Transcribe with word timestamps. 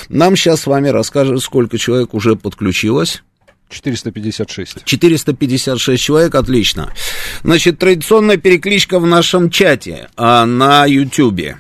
нам 0.10 0.36
сейчас 0.36 0.62
с 0.62 0.68
вами 0.68 0.85
расскажет, 0.92 1.42
сколько 1.42 1.78
человек 1.78 2.14
уже 2.14 2.36
подключилось. 2.36 3.24
456. 3.70 4.86
456 4.86 6.02
человек, 6.02 6.36
отлично. 6.36 6.94
Значит, 7.44 7.80
традиционная 7.80 8.38
перекличка 8.38 9.00
в 9.00 9.06
нашем 9.06 9.50
чате 9.50 10.10
а, 10.16 10.46
на 10.46 10.86
Ютубе. 10.86 11.58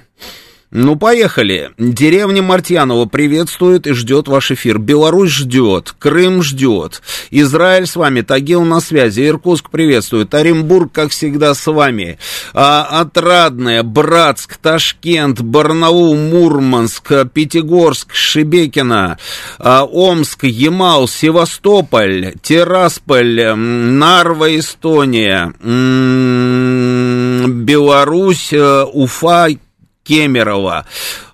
Ну, 0.71 0.95
поехали. 0.95 1.71
Деревня 1.77 2.41
Мартьянова 2.41 3.05
приветствует 3.05 3.85
и 3.85 3.93
ждет 3.93 4.27
ваш 4.27 4.51
эфир. 4.51 4.79
Беларусь 4.79 5.29
ждет, 5.29 5.93
Крым 5.97 6.41
ждет. 6.41 7.03
Израиль 7.29 7.85
с 7.85 7.95
вами, 7.95 8.21
Тагил 8.21 8.63
на 8.63 8.81
связи, 8.81 9.27
Иркутск 9.27 9.69
приветствует, 9.69 10.33
Оренбург, 10.33 10.91
как 10.91 11.11
всегда, 11.11 11.53
с 11.53 11.67
вами. 11.67 12.17
А, 12.53 13.01
Отрадная, 13.01 13.83
Братск, 13.83 14.57
Ташкент, 14.57 15.39
Барнаул, 15.41 16.15
Мурманск, 16.15 17.11
Пятигорск, 17.31 18.13
Шебекина, 18.13 19.19
а, 19.59 19.83
Омск, 19.83 20.45
Ямал, 20.45 21.07
Севастополь, 21.07 22.33
Тирасполь, 22.41 23.55
Нарва, 23.55 24.57
Эстония, 24.57 25.53
Беларусь, 27.47 28.51
э, 28.51 28.83
Уфа, 28.91 29.47
Кемерово, 30.05 30.85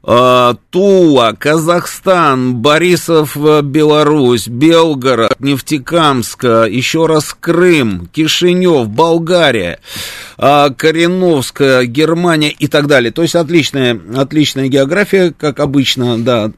э, 0.03 0.53
Тула, 0.69 1.36
Казахстан, 1.38 2.55
Борисов, 2.55 3.36
э, 3.36 3.61
Беларусь, 3.61 4.47
Белгород, 4.47 5.39
Нефтекамск, 5.39 6.44
еще 6.44 7.05
раз 7.05 7.36
Крым, 7.38 8.08
Кишинев, 8.14 8.88
Болгария, 8.88 9.80
э, 10.38 10.69
Кореновск, 10.75 11.61
Германия 11.83 12.52
и 12.52 12.67
так 12.67 12.87
далее. 12.87 13.11
То 13.11 13.23
есть 13.23 13.36
отличная, 13.36 13.99
отличная 14.15 14.70
география, 14.70 15.33
как 15.38 15.59
обычно, 15.59 16.17
да, 16.17 16.52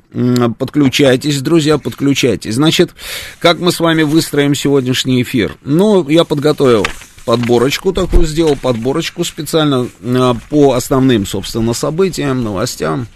подключайтесь, 0.60 1.42
друзья, 1.42 1.80
подключайтесь. 1.80 2.56
Значит, 2.56 2.92
как 3.40 3.60
мы 3.60 3.72
с 3.72 3.80
вами 3.80 4.04
выстроим 4.04 4.54
сегодняшний 4.54 5.24
эфир? 5.24 5.56
Ну, 5.64 6.08
я 6.08 6.24
подготовил 6.24 6.86
подборочку 7.26 7.94
такую 7.94 8.26
сделал, 8.26 8.56
подборочку 8.56 9.24
специально 9.24 9.88
а, 10.04 10.36
по 10.50 10.74
основным, 10.74 11.26
собственно, 11.26 11.74
событиям, 11.74 12.44
новостям. 12.44 13.08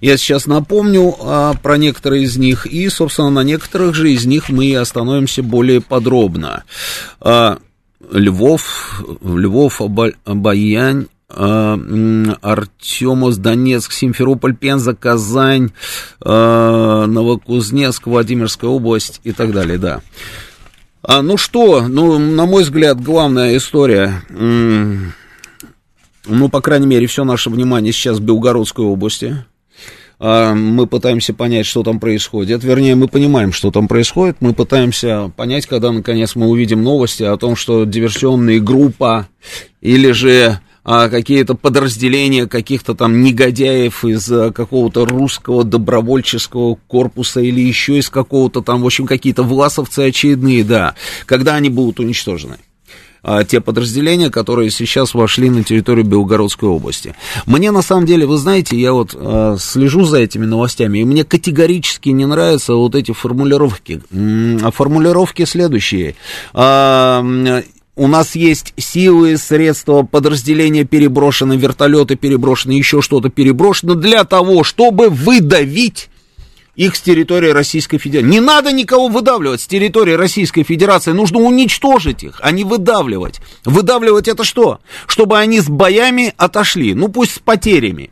Я 0.00 0.16
сейчас 0.16 0.46
напомню 0.46 1.14
а, 1.20 1.54
про 1.54 1.76
некоторые 1.76 2.24
из 2.24 2.36
них, 2.36 2.66
и, 2.66 2.88
собственно, 2.88 3.30
на 3.30 3.42
некоторых 3.42 3.94
же 3.94 4.12
из 4.12 4.24
них 4.24 4.48
мы 4.48 4.74
остановимся 4.76 5.42
более 5.42 5.80
подробно. 5.80 6.64
А, 7.20 7.58
Львов, 8.10 9.04
Львов, 9.22 9.80
Обаянь, 9.82 11.06
а, 11.28 11.78
Артемос, 12.42 13.36
Донецк, 13.36 13.92
Симферополь, 13.92 14.56
Пенза, 14.56 14.94
Казань, 14.94 15.70
а, 16.20 17.06
Новокузнецк, 17.06 18.06
Владимирская 18.06 18.70
область 18.70 19.20
и 19.24 19.32
так 19.32 19.52
далее, 19.52 19.78
да. 19.78 20.00
А, 21.12 21.22
ну 21.22 21.36
что, 21.36 21.88
ну, 21.88 22.20
на 22.20 22.46
мой 22.46 22.62
взгляд, 22.62 23.02
главная 23.02 23.56
история, 23.56 24.22
ну, 24.28 25.10
по 26.48 26.60
крайней 26.60 26.86
мере, 26.86 27.08
все 27.08 27.24
наше 27.24 27.50
внимание 27.50 27.92
сейчас 27.92 28.18
в 28.18 28.22
Белгородской 28.22 28.84
области. 28.84 29.44
А, 30.20 30.54
мы 30.54 30.86
пытаемся 30.86 31.34
понять, 31.34 31.66
что 31.66 31.82
там 31.82 31.98
происходит. 31.98 32.62
Вернее, 32.62 32.94
мы 32.94 33.08
понимаем, 33.08 33.52
что 33.52 33.72
там 33.72 33.88
происходит. 33.88 34.36
Мы 34.38 34.54
пытаемся 34.54 35.32
понять, 35.36 35.66
когда, 35.66 35.90
наконец, 35.90 36.36
мы 36.36 36.46
увидим 36.46 36.84
новости 36.84 37.24
о 37.24 37.36
том, 37.36 37.56
что 37.56 37.82
диверсионная 37.82 38.60
группа 38.60 39.26
или 39.80 40.12
же 40.12 40.60
а, 40.84 41.08
какие-то 41.08 41.54
подразделения 41.54 42.46
каких-то 42.46 42.94
там 42.94 43.22
негодяев 43.22 44.04
из 44.04 44.30
а, 44.30 44.50
какого-то 44.50 45.04
русского 45.04 45.64
добровольческого 45.64 46.78
корпуса 46.86 47.40
или 47.40 47.60
еще 47.60 47.98
из 47.98 48.08
какого-то 48.08 48.62
там, 48.62 48.82
в 48.82 48.86
общем, 48.86 49.06
какие-то 49.06 49.42
власовцы 49.42 50.00
очередные, 50.00 50.64
да, 50.64 50.94
когда 51.26 51.54
они 51.54 51.68
будут 51.68 52.00
уничтожены 52.00 52.58
а, 53.22 53.44
те 53.44 53.60
подразделения, 53.60 54.30
которые 54.30 54.70
сейчас 54.70 55.14
вошли 55.14 55.50
на 55.50 55.62
территорию 55.62 56.04
Белгородской 56.04 56.68
области. 56.68 57.14
Мне 57.46 57.70
на 57.70 57.82
самом 57.82 58.06
деле, 58.06 58.26
вы 58.26 58.38
знаете, 58.38 58.78
я 58.78 58.92
вот 58.92 59.14
а, 59.14 59.56
слежу 59.58 60.04
за 60.04 60.18
этими 60.18 60.46
новостями, 60.46 60.98
и 60.98 61.04
мне 61.04 61.24
категорически 61.24 62.08
не 62.10 62.26
нравятся 62.26 62.74
вот 62.74 62.94
эти 62.94 63.12
формулировки. 63.12 64.00
Формулировки 64.10 65.44
следующие. 65.44 66.16
А, 66.54 67.22
у 67.96 68.06
нас 68.06 68.34
есть 68.34 68.72
силы, 68.76 69.36
средства, 69.36 70.02
подразделения 70.02 70.84
переброшены, 70.84 71.56
вертолеты 71.56 72.16
переброшены, 72.16 72.72
еще 72.72 73.02
что-то 73.02 73.28
переброшено 73.28 73.94
для 73.94 74.24
того, 74.24 74.64
чтобы 74.64 75.08
выдавить 75.08 76.08
их 76.76 76.96
с 76.96 77.00
территории 77.00 77.50
Российской 77.50 77.98
Федерации. 77.98 78.30
Не 78.30 78.40
надо 78.40 78.72
никого 78.72 79.08
выдавливать 79.08 79.60
с 79.60 79.66
территории 79.66 80.12
Российской 80.12 80.62
Федерации, 80.62 81.12
нужно 81.12 81.40
уничтожить 81.40 82.22
их, 82.22 82.40
а 82.42 82.52
не 82.52 82.64
выдавливать. 82.64 83.40
Выдавливать 83.64 84.28
это 84.28 84.44
что? 84.44 84.80
Чтобы 85.06 85.38
они 85.38 85.60
с 85.60 85.68
боями 85.68 86.32
отошли, 86.36 86.94
ну 86.94 87.08
пусть 87.08 87.34
с 87.34 87.38
потерями. 87.38 88.10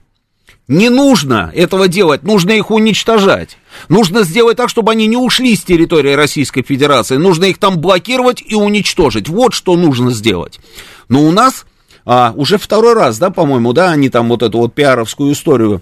Не 0.69 0.91
нужно 0.91 1.51
этого 1.55 1.89
делать, 1.89 2.23
нужно 2.25 2.51
их 2.51 2.71
уничтожать. 2.71 3.57
Нужно 3.89 4.23
сделать 4.23 4.59
так, 4.59 4.69
чтобы 4.69 4.93
они 4.93 5.07
не 5.07 5.17
ушли 5.17 5.57
с 5.57 5.63
территории 5.63 6.13
Российской 6.13 6.63
Федерации. 6.63 7.17
Нужно 7.17 7.47
их 7.47 7.57
там 7.57 7.79
блокировать 7.79 8.43
и 8.47 8.55
уничтожить. 8.55 9.31
Вот 9.31 9.55
что 9.55 9.77
нужно 9.77 10.11
сделать. 10.11 10.61
Но 11.09 11.23
у 11.23 11.31
нас 11.31 11.65
а, 12.05 12.35
уже 12.37 12.59
второй 12.59 12.93
раз, 12.93 13.19
да, 13.19 13.31
по-моему, 13.31 13.73
да, 13.73 13.91
они 13.91 14.11
там 14.11 14.29
вот 14.29 14.43
эту 14.43 14.59
вот 14.59 14.75
пиаровскую 14.75 15.33
историю 15.33 15.81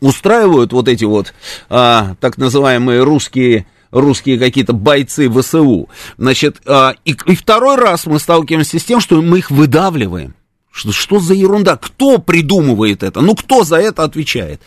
устраивают, 0.00 0.74
вот 0.74 0.86
эти 0.86 1.04
вот 1.04 1.32
а, 1.70 2.14
так 2.20 2.36
называемые 2.36 3.02
русские 3.02 3.66
русские 3.90 4.38
какие-то 4.38 4.74
бойцы 4.74 5.30
ВСУ. 5.30 5.88
Значит, 6.18 6.60
а, 6.66 6.94
и, 7.06 7.16
и 7.24 7.34
второй 7.34 7.76
раз 7.76 8.04
мы 8.04 8.18
сталкиваемся 8.18 8.78
с 8.78 8.84
тем, 8.84 9.00
что 9.00 9.22
мы 9.22 9.38
их 9.38 9.50
выдавливаем. 9.50 10.34
Что, 10.78 10.92
что 10.92 11.18
за 11.18 11.34
ерунда? 11.34 11.76
Кто 11.76 12.18
придумывает 12.18 13.02
это? 13.02 13.20
Ну, 13.20 13.34
кто 13.34 13.64
за 13.64 13.78
это 13.78 14.04
отвечает? 14.04 14.60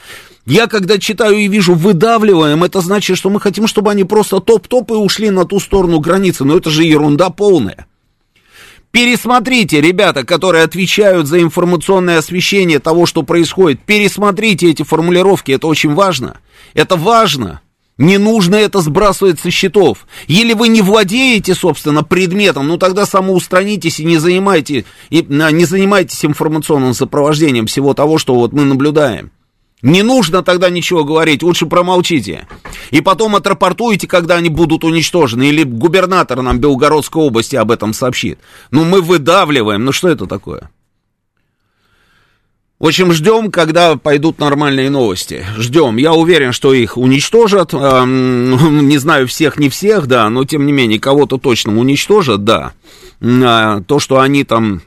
Я 0.45 0.67
когда 0.67 0.97
читаю 0.97 1.37
и 1.37 1.47
вижу 1.47 1.73
выдавливаем, 1.73 2.65
это 2.65 2.81
значит, 2.81 3.17
что 3.17 3.29
мы 3.29 3.39
хотим, 3.39 3.65
чтобы 3.65 3.91
они 3.91 4.03
просто 4.03 4.41
топ-топ 4.41 4.91
и 4.91 4.95
ушли 4.95 5.29
на 5.29 5.45
ту 5.45 5.61
сторону 5.61 5.99
границы. 6.01 6.43
Но 6.43 6.57
это 6.57 6.69
же 6.69 6.83
ерунда 6.83 7.29
полная. 7.29 7.87
Пересмотрите, 8.91 9.79
ребята, 9.79 10.25
которые 10.25 10.65
отвечают 10.65 11.27
за 11.27 11.41
информационное 11.41 12.17
освещение 12.17 12.79
того, 12.79 13.05
что 13.05 13.23
происходит. 13.23 13.79
Пересмотрите 13.85 14.69
эти 14.69 14.83
формулировки, 14.83 15.53
это 15.53 15.67
очень 15.67 15.93
важно. 15.93 16.41
Это 16.73 16.97
важно. 16.97 17.61
Не 18.01 18.17
нужно 18.17 18.55
это 18.55 18.81
сбрасывать 18.81 19.39
со 19.39 19.51
счетов. 19.51 20.07
Или 20.25 20.53
вы 20.53 20.69
не 20.69 20.81
владеете, 20.81 21.53
собственно, 21.53 22.03
предметом, 22.03 22.67
ну 22.67 22.79
тогда 22.79 23.05
самоустранитесь 23.05 23.99
и 23.99 24.05
не, 24.05 24.17
занимайте, 24.17 24.85
и, 25.11 25.23
не 25.29 25.65
занимайтесь 25.65 26.25
информационным 26.25 26.95
сопровождением 26.95 27.67
всего 27.67 27.93
того, 27.93 28.17
что 28.17 28.33
вот 28.33 28.53
мы 28.53 28.65
наблюдаем. 28.65 29.29
Не 29.83 30.01
нужно 30.01 30.41
тогда 30.41 30.71
ничего 30.71 31.03
говорить, 31.03 31.43
лучше 31.43 31.67
промолчите. 31.67 32.47
И 32.89 33.01
потом 33.01 33.35
отрапортуете, 33.35 34.07
когда 34.07 34.37
они 34.37 34.49
будут 34.49 34.83
уничтожены, 34.83 35.49
или 35.49 35.61
губернатор 35.61 36.41
нам 36.41 36.57
Белгородской 36.57 37.21
области 37.21 37.55
об 37.55 37.69
этом 37.69 37.93
сообщит. 37.93 38.39
Ну, 38.71 38.83
мы 38.83 39.01
выдавливаем, 39.01 39.85
ну 39.85 39.91
что 39.91 40.09
это 40.09 40.25
такое? 40.25 40.71
В 42.81 42.87
общем, 42.87 43.13
ждем, 43.13 43.51
когда 43.51 43.95
пойдут 43.95 44.39
нормальные 44.39 44.89
новости. 44.89 45.45
Ждем. 45.55 45.97
Я 45.97 46.13
уверен, 46.13 46.51
что 46.51 46.73
их 46.73 46.97
уничтожат. 46.97 47.75
Эм, 47.75 48.87
не 48.87 48.97
знаю 48.97 49.27
всех, 49.27 49.57
не 49.59 49.69
всех, 49.69 50.07
да, 50.07 50.27
но 50.31 50.45
тем 50.45 50.65
не 50.65 50.71
менее, 50.71 50.99
кого-то 50.99 51.37
точно 51.37 51.77
уничтожат, 51.77 52.43
да. 52.43 52.73
А, 53.21 53.81
то, 53.81 53.99
что 53.99 54.19
они 54.19 54.43
там 54.43 54.81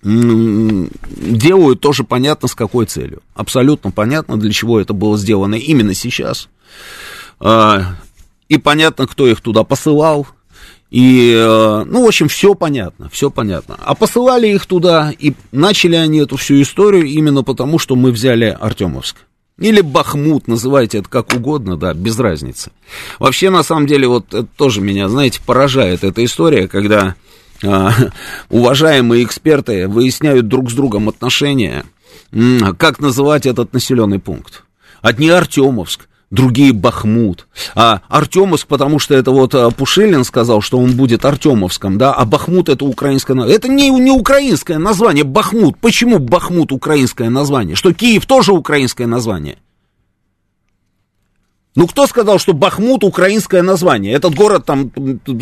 делают, 0.00 1.80
тоже 1.80 2.04
понятно, 2.04 2.46
с 2.46 2.54
какой 2.54 2.86
целью. 2.86 3.20
Абсолютно 3.34 3.90
понятно, 3.90 4.38
для 4.38 4.52
чего 4.52 4.78
это 4.78 4.92
было 4.92 5.18
сделано 5.18 5.56
именно 5.56 5.94
сейчас. 5.94 6.48
А, 7.40 7.96
и 8.48 8.58
понятно, 8.58 9.08
кто 9.08 9.26
их 9.26 9.40
туда 9.40 9.64
посылал, 9.64 10.28
и, 10.90 11.34
э, 11.36 11.84
ну, 11.86 12.04
в 12.04 12.08
общем, 12.08 12.28
все 12.28 12.54
понятно, 12.54 13.10
все 13.10 13.30
понятно. 13.30 13.76
А 13.78 13.94
посылали 13.94 14.48
их 14.48 14.64
туда, 14.66 15.12
и 15.16 15.34
начали 15.52 15.96
они 15.96 16.20
эту 16.20 16.36
всю 16.36 16.60
историю 16.62 17.04
именно 17.04 17.42
потому, 17.42 17.78
что 17.78 17.94
мы 17.94 18.10
взяли 18.10 18.56
Артемовск. 18.58 19.16
Или 19.58 19.80
Бахмут, 19.80 20.46
называйте 20.46 20.98
это 20.98 21.08
как 21.08 21.34
угодно, 21.34 21.76
да, 21.76 21.92
без 21.92 22.18
разницы. 22.18 22.70
Вообще, 23.18 23.50
на 23.50 23.62
самом 23.62 23.86
деле, 23.86 24.06
вот 24.06 24.32
это 24.32 24.46
тоже 24.56 24.80
меня, 24.80 25.08
знаете, 25.08 25.40
поражает 25.44 26.04
эта 26.04 26.24
история, 26.24 26.68
когда 26.68 27.16
э, 27.62 27.88
уважаемые 28.48 29.24
эксперты 29.24 29.88
выясняют 29.88 30.48
друг 30.48 30.70
с 30.70 30.74
другом 30.74 31.08
отношения, 31.08 31.84
как 32.78 32.98
называть 32.98 33.46
этот 33.46 33.72
населенный 33.72 34.20
пункт. 34.20 34.62
Одни 35.02 35.28
Артемовск, 35.28 36.08
другие 36.30 36.72
Бахмут. 36.72 37.46
А 37.74 38.02
Артемовск, 38.08 38.66
потому 38.66 38.98
что 38.98 39.14
это 39.14 39.30
вот 39.30 39.54
а, 39.54 39.70
Пушилин 39.70 40.24
сказал, 40.24 40.60
что 40.60 40.78
он 40.78 40.92
будет 40.92 41.24
Артемовском, 41.24 41.98
да, 41.98 42.12
а 42.12 42.24
Бахмут 42.24 42.68
это 42.68 42.84
украинское 42.84 43.36
Это 43.44 43.68
не, 43.68 43.90
не 43.90 44.10
украинское 44.10 44.78
название, 44.78 45.24
Бахмут. 45.24 45.78
Почему 45.78 46.18
Бахмут 46.18 46.72
украинское 46.72 47.30
название? 47.30 47.76
Что 47.76 47.92
Киев 47.92 48.26
тоже 48.26 48.52
украинское 48.52 49.06
название? 49.06 49.58
Ну, 51.78 51.86
кто 51.86 52.08
сказал, 52.08 52.40
что 52.40 52.54
Бахмут 52.54 53.04
украинское 53.04 53.62
название? 53.62 54.12
Этот 54.12 54.34
город 54.34 54.64
там 54.66 54.90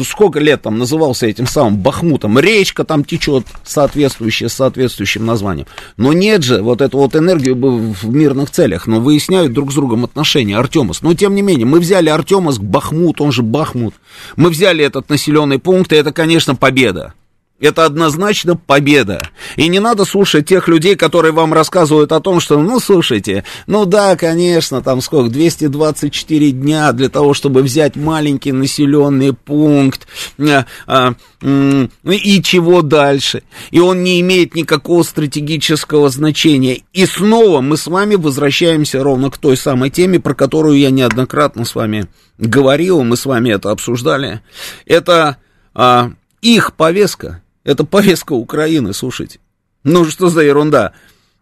сколько 0.06 0.38
лет 0.38 0.60
там 0.60 0.76
назывался 0.76 1.26
этим 1.26 1.46
самым 1.46 1.78
Бахмутом? 1.78 2.38
Речка 2.38 2.84
там 2.84 3.04
течет 3.04 3.46
соответствующая, 3.64 4.50
с 4.50 4.52
соответствующим 4.52 5.24
названием. 5.24 5.66
Но 5.96 6.12
нет 6.12 6.42
же, 6.42 6.60
вот 6.60 6.82
эту 6.82 6.98
вот 6.98 7.16
энергию 7.16 7.54
в 7.56 8.14
мирных 8.14 8.50
целях, 8.50 8.86
но 8.86 9.00
выясняют 9.00 9.54
друг 9.54 9.72
с 9.72 9.76
другом 9.76 10.04
отношения. 10.04 10.58
Артемовск. 10.58 11.00
Но 11.00 11.14
тем 11.14 11.34
не 11.34 11.40
менее, 11.40 11.64
мы 11.64 11.80
взяли 11.80 12.10
Артемовск, 12.10 12.60
Бахмут, 12.60 13.22
он 13.22 13.32
же 13.32 13.42
Бахмут. 13.42 13.94
Мы 14.36 14.50
взяли 14.50 14.84
этот 14.84 15.08
населенный 15.08 15.58
пункт, 15.58 15.94
и 15.94 15.96
это, 15.96 16.12
конечно, 16.12 16.54
победа. 16.54 17.14
Это 17.58 17.87
однозначно 17.87 18.55
победа. 18.55 19.23
И 19.56 19.69
не 19.69 19.81
надо 19.81 20.05
слушать 20.05 20.47
тех 20.47 20.69
людей, 20.69 20.94
которые 20.94 21.32
вам 21.32 21.55
рассказывают 21.55 22.12
о 22.12 22.20
том, 22.20 22.38
что, 22.38 22.61
ну, 22.61 22.79
слушайте, 22.81 23.44
ну 23.67 23.87
да, 23.87 24.14
конечно, 24.14 24.82
там 24.82 25.00
сколько, 25.00 25.31
224 25.31 26.50
дня 26.50 26.93
для 26.93 27.08
того, 27.08 27.32
чтобы 27.32 27.62
взять 27.62 27.97
маленький 27.97 28.53
населенный 28.53 29.32
пункт, 29.32 30.06
а, 30.38 30.67
а, 30.87 31.14
и 31.43 32.43
чего 32.43 32.82
дальше. 32.82 33.43
И 33.70 33.81
он 33.81 34.03
не 34.03 34.20
имеет 34.20 34.55
никакого 34.55 35.03
стратегического 35.03 36.11
значения. 36.11 36.82
И 36.93 37.06
снова 37.06 37.62
мы 37.62 37.79
с 37.79 37.87
вами 37.87 38.17
возвращаемся 38.17 39.03
ровно 39.03 39.31
к 39.31 39.38
той 39.38 39.56
самой 39.56 39.88
теме, 39.88 40.20
про 40.20 40.35
которую 40.35 40.79
я 40.79 40.91
неоднократно 40.91 41.64
с 41.64 41.75
вами 41.75 42.06
говорил, 42.37 43.03
мы 43.03 43.17
с 43.17 43.25
вами 43.25 43.49
это 43.49 43.70
обсуждали. 43.70 44.43
Это 44.85 45.38
а, 45.73 46.12
их 46.43 46.75
повестка 46.75 47.41
это 47.66 47.84
повестка 47.84 48.32
Украины, 48.32 48.94
слушайте. 48.94 49.40
Ну 49.82 50.04
что 50.04 50.28
за 50.28 50.42
ерунда? 50.42 50.92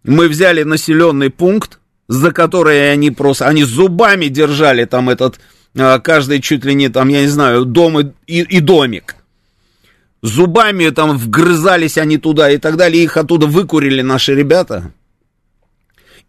Мы 0.04 0.28
взяли 0.28 0.62
населенный 0.62 1.28
пункт, 1.28 1.78
за 2.08 2.32
который 2.32 2.90
они 2.90 3.10
просто, 3.10 3.46
они 3.46 3.62
зубами 3.64 4.26
держали 4.26 4.86
там 4.86 5.10
этот, 5.10 5.38
а, 5.76 5.98
каждый 6.00 6.40
чуть 6.40 6.64
ли 6.64 6.74
не 6.74 6.88
там, 6.88 7.08
я 7.08 7.20
не 7.20 7.28
знаю, 7.28 7.66
дом 7.66 8.00
и, 8.00 8.06
и, 8.26 8.40
и 8.40 8.60
домик. 8.60 9.16
Зубами 10.22 10.88
там 10.88 11.18
вгрызались 11.18 11.98
они 11.98 12.16
туда 12.16 12.50
и 12.50 12.56
так 12.56 12.76
далее, 12.78 13.04
их 13.04 13.18
оттуда 13.18 13.46
выкурили 13.46 14.00
наши 14.00 14.34
ребята. 14.34 14.92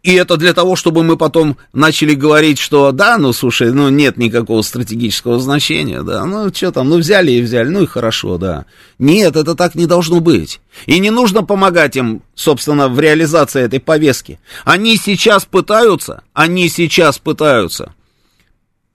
И 0.02 0.14
это 0.14 0.36
для 0.36 0.54
того, 0.54 0.76
чтобы 0.76 1.02
мы 1.02 1.16
потом 1.16 1.56
начали 1.72 2.14
говорить, 2.14 2.58
что 2.58 2.92
да, 2.92 3.18
ну 3.18 3.32
слушай, 3.32 3.72
ну 3.72 3.88
нет 3.88 4.16
никакого 4.16 4.62
стратегического 4.62 5.40
значения, 5.40 6.02
да, 6.02 6.24
ну 6.24 6.54
что 6.54 6.70
там, 6.70 6.88
ну 6.88 6.98
взяли 6.98 7.32
и 7.32 7.42
взяли, 7.42 7.68
ну 7.68 7.82
и 7.82 7.86
хорошо, 7.86 8.38
да. 8.38 8.66
Нет, 8.98 9.34
это 9.34 9.54
так 9.54 9.74
не 9.74 9.86
должно 9.86 10.20
быть. 10.20 10.60
И 10.86 11.00
не 11.00 11.10
нужно 11.10 11.42
помогать 11.42 11.96
им, 11.96 12.22
собственно, 12.34 12.88
в 12.88 13.00
реализации 13.00 13.62
этой 13.62 13.80
повестки. 13.80 14.38
Они 14.64 14.96
сейчас 14.96 15.44
пытаются, 15.44 16.22
они 16.32 16.68
сейчас 16.68 17.18
пытаются 17.18 17.92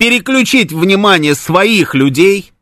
переключить 0.01 0.71
внимание 0.71 1.35
своих 1.35 1.93
людей 1.93 2.53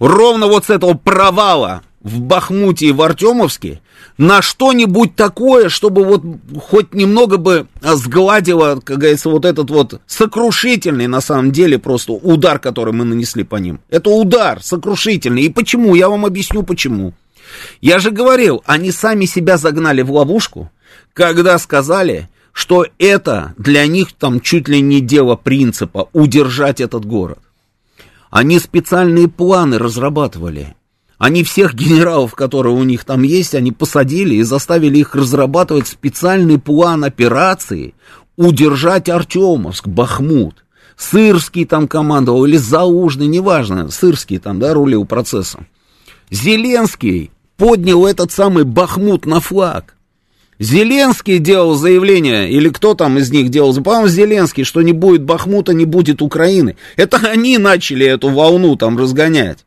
ровно 0.00 0.48
вот 0.48 0.64
с 0.64 0.70
этого 0.70 0.94
провала 0.94 1.82
в 2.08 2.20
Бахмуте 2.20 2.86
и 2.86 2.92
в 2.92 3.02
Артемовске 3.02 3.80
на 4.16 4.42
что-нибудь 4.42 5.14
такое, 5.14 5.68
чтобы 5.68 6.04
вот 6.04 6.22
хоть 6.60 6.92
немного 6.92 7.36
бы 7.36 7.66
сгладило, 7.80 8.80
как 8.84 8.98
говорится, 8.98 9.30
вот 9.30 9.44
этот 9.44 9.70
вот 9.70 10.00
сокрушительный 10.06 11.06
на 11.06 11.20
самом 11.20 11.52
деле 11.52 11.78
просто 11.78 12.12
удар, 12.12 12.58
который 12.58 12.92
мы 12.92 13.04
нанесли 13.04 13.44
по 13.44 13.56
ним. 13.56 13.80
Это 13.88 14.10
удар 14.10 14.62
сокрушительный. 14.62 15.42
И 15.42 15.48
почему? 15.48 15.94
Я 15.94 16.08
вам 16.08 16.26
объясню 16.26 16.62
почему. 16.64 17.14
Я 17.80 17.98
же 17.98 18.10
говорил, 18.10 18.62
они 18.66 18.90
сами 18.90 19.24
себя 19.24 19.56
загнали 19.56 20.02
в 20.02 20.12
ловушку, 20.12 20.70
когда 21.14 21.58
сказали, 21.58 22.28
что 22.52 22.86
это 22.98 23.54
для 23.56 23.86
них 23.86 24.12
там 24.12 24.40
чуть 24.40 24.68
ли 24.68 24.80
не 24.80 25.00
дело 25.00 25.36
принципа 25.36 26.08
удержать 26.12 26.80
этот 26.80 27.04
город. 27.04 27.38
Они 28.30 28.58
специальные 28.58 29.28
планы 29.28 29.78
разрабатывали. 29.78 30.74
Они 31.18 31.42
всех 31.42 31.74
генералов, 31.74 32.34
которые 32.34 32.74
у 32.74 32.84
них 32.84 33.04
там 33.04 33.22
есть, 33.22 33.54
они 33.56 33.72
посадили 33.72 34.36
и 34.36 34.42
заставили 34.42 34.98
их 34.98 35.16
разрабатывать 35.16 35.88
специальный 35.88 36.58
план 36.58 37.04
операции 37.04 37.94
удержать 38.36 39.08
Артемовск, 39.08 39.88
Бахмут. 39.88 40.64
Сырский 40.96 41.64
там 41.64 41.88
командовал 41.88 42.44
или 42.44 42.56
Заужный, 42.56 43.26
неважно, 43.26 43.90
Сырский 43.90 44.38
там, 44.38 44.60
да, 44.60 44.74
рулил 44.74 45.04
процессом. 45.04 45.66
Зеленский 46.30 47.30
поднял 47.56 48.06
этот 48.06 48.30
самый 48.30 48.64
Бахмут 48.64 49.26
на 49.26 49.40
флаг. 49.40 49.96
Зеленский 50.60 51.38
делал 51.38 51.74
заявление, 51.74 52.50
или 52.50 52.68
кто 52.68 52.94
там 52.94 53.18
из 53.18 53.30
них 53.30 53.48
делал, 53.48 53.74
по-моему, 53.74 54.08
Зеленский, 54.08 54.64
что 54.64 54.82
не 54.82 54.92
будет 54.92 55.22
Бахмута, 55.22 55.72
не 55.72 55.84
будет 55.84 56.20
Украины. 56.20 56.76
Это 56.96 57.18
они 57.18 57.58
начали 57.58 58.06
эту 58.06 58.28
волну 58.28 58.74
там 58.76 58.98
разгонять. 58.98 59.64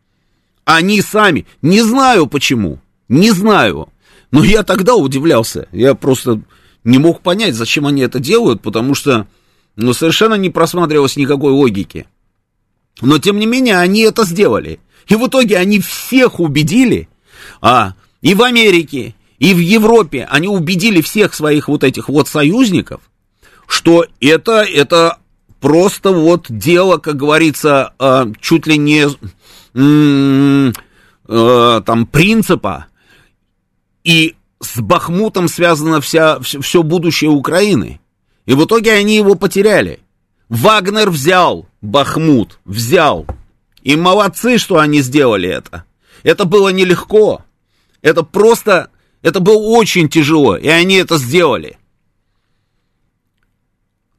Они 0.75 1.01
сами. 1.01 1.45
Не 1.61 1.81
знаю 1.81 2.27
почему. 2.27 2.79
Не 3.09 3.31
знаю. 3.31 3.89
Но 4.31 4.43
я 4.43 4.63
тогда 4.63 4.95
удивлялся. 4.95 5.67
Я 5.73 5.95
просто 5.95 6.41
не 6.85 6.97
мог 6.97 7.21
понять, 7.21 7.55
зачем 7.55 7.85
они 7.85 8.01
это 8.01 8.19
делают, 8.19 8.61
потому 8.61 8.95
что 8.95 9.27
ну, 9.75 9.93
совершенно 9.93 10.35
не 10.35 10.49
просматривалось 10.49 11.17
никакой 11.17 11.51
логики. 11.51 12.07
Но, 13.01 13.17
тем 13.17 13.37
не 13.37 13.45
менее, 13.45 13.79
они 13.79 14.01
это 14.01 14.23
сделали. 14.23 14.79
И 15.07 15.15
в 15.15 15.27
итоге 15.27 15.57
они 15.57 15.79
всех 15.79 16.39
убедили, 16.39 17.09
а, 17.59 17.95
и 18.21 18.33
в 18.33 18.41
Америке, 18.41 19.15
и 19.39 19.53
в 19.53 19.57
Европе, 19.57 20.27
они 20.29 20.47
убедили 20.47 21.01
всех 21.01 21.33
своих 21.33 21.67
вот 21.67 21.83
этих 21.83 22.07
вот 22.07 22.27
союзников, 22.27 23.01
что 23.67 24.05
это, 24.19 24.61
это 24.61 25.17
просто 25.59 26.11
вот 26.11 26.45
дело, 26.49 26.97
как 26.97 27.17
говорится, 27.17 27.93
а, 27.99 28.27
чуть 28.39 28.67
ли 28.67 28.77
не 28.77 29.07
там 29.73 30.73
принципа, 32.05 32.87
и 34.03 34.35
с 34.59 34.79
Бахмутом 34.79 35.47
связано 35.47 36.01
вся, 36.01 36.39
все 36.39 36.83
будущее 36.83 37.29
Украины. 37.29 37.99
И 38.45 38.53
в 38.53 38.65
итоге 38.65 38.93
они 38.93 39.15
его 39.15 39.35
потеряли. 39.35 39.99
Вагнер 40.49 41.09
взял 41.09 41.67
Бахмут, 41.81 42.59
взял. 42.65 43.25
И 43.81 43.95
молодцы, 43.95 44.57
что 44.57 44.79
они 44.79 45.01
сделали 45.01 45.49
это. 45.49 45.85
Это 46.23 46.45
было 46.45 46.69
нелегко. 46.69 47.43
Это 48.01 48.23
просто, 48.23 48.89
это 49.21 49.39
было 49.39 49.57
очень 49.57 50.09
тяжело, 50.09 50.55
и 50.57 50.67
они 50.67 50.95
это 50.95 51.17
сделали. 51.17 51.77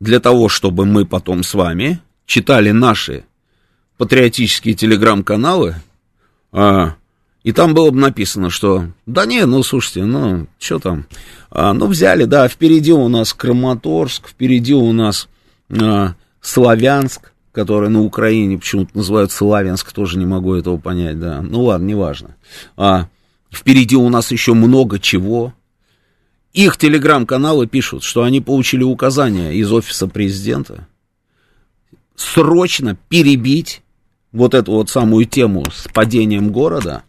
Для 0.00 0.18
того, 0.18 0.48
чтобы 0.48 0.84
мы 0.84 1.04
потом 1.04 1.42
с 1.42 1.54
вами 1.54 2.00
читали 2.26 2.70
наши 2.70 3.24
патриотические 4.02 4.74
телеграм-каналы, 4.74 5.76
а, 6.50 6.96
и 7.44 7.52
там 7.52 7.72
было 7.72 7.92
бы 7.92 8.00
написано, 8.00 8.50
что 8.50 8.88
да 9.06 9.26
не, 9.26 9.46
ну 9.46 9.62
слушайте, 9.62 10.04
ну 10.04 10.48
что 10.58 10.80
там, 10.80 11.06
а, 11.52 11.72
ну 11.72 11.86
взяли, 11.86 12.24
да, 12.24 12.48
впереди 12.48 12.92
у 12.92 13.06
нас 13.06 13.32
Краматорск, 13.32 14.26
впереди 14.26 14.74
у 14.74 14.92
нас 14.92 15.28
а, 15.70 16.16
Славянск, 16.40 17.30
который 17.52 17.90
на 17.90 18.02
Украине 18.02 18.58
почему-то 18.58 18.90
называют 18.96 19.30
Славянск, 19.30 19.92
тоже 19.92 20.18
не 20.18 20.26
могу 20.26 20.56
этого 20.56 20.78
понять, 20.78 21.20
да. 21.20 21.40
Ну 21.40 21.62
ладно, 21.62 21.86
неважно. 21.86 22.34
А, 22.76 23.06
впереди 23.52 23.94
у 23.94 24.08
нас 24.08 24.32
еще 24.32 24.54
много 24.54 24.98
чего. 24.98 25.54
Их 26.52 26.76
телеграм-каналы 26.76 27.68
пишут, 27.68 28.02
что 28.02 28.24
они 28.24 28.40
получили 28.40 28.82
указания 28.82 29.52
из 29.52 29.72
офиса 29.72 30.08
президента 30.08 30.88
срочно 32.16 32.96
перебить 33.08 33.82
вот 34.32 34.54
эту 34.54 34.72
вот 34.72 34.90
самую 34.90 35.26
тему 35.26 35.64
с 35.72 35.88
падением 35.92 36.50
города 36.50 37.02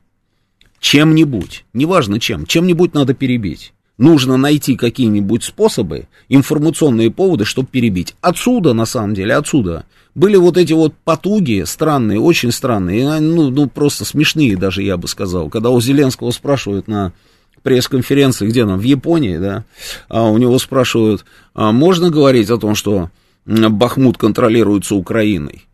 чем-нибудь, 0.80 1.66
неважно 1.74 2.20
чем, 2.20 2.46
чем-нибудь 2.46 2.94
надо 2.94 3.14
перебить. 3.14 3.74
Нужно 3.98 4.38
найти 4.38 4.76
какие-нибудь 4.76 5.44
способы, 5.44 6.08
информационные 6.28 7.12
поводы, 7.12 7.46
чтобы 7.46 7.68
перебить. 7.68 8.16
Отсюда, 8.22 8.74
на 8.74 8.86
самом 8.86 9.14
деле, 9.14 9.36
отсюда 9.36 9.86
были 10.16 10.36
вот 10.36 10.58
эти 10.58 10.74
вот 10.74 10.94
потуги 11.04 11.64
странные, 11.66 12.20
очень 12.20 12.52
странные, 12.52 13.20
ну, 13.20 13.50
ну 13.50 13.70
просто 13.70 14.04
смешные 14.04 14.58
даже, 14.58 14.82
я 14.82 14.98
бы 14.98 15.08
сказал. 15.08 15.50
Когда 15.50 15.70
у 15.70 15.80
Зеленского 15.80 16.32
спрашивают 16.32 16.88
на 16.88 17.14
пресс-конференции, 17.62 18.48
где 18.48 18.66
нам, 18.66 18.80
в 18.80 18.84
Японии, 18.84 19.38
да, 19.38 19.64
а 20.10 20.30
у 20.30 20.38
него 20.38 20.58
спрашивают, 20.60 21.24
а 21.54 21.72
можно 21.72 22.10
говорить 22.10 22.50
о 22.50 22.58
том, 22.58 22.76
что 22.76 23.10
Бахмут 23.46 24.18
контролируется 24.18 24.96
Украиной? 24.96 25.66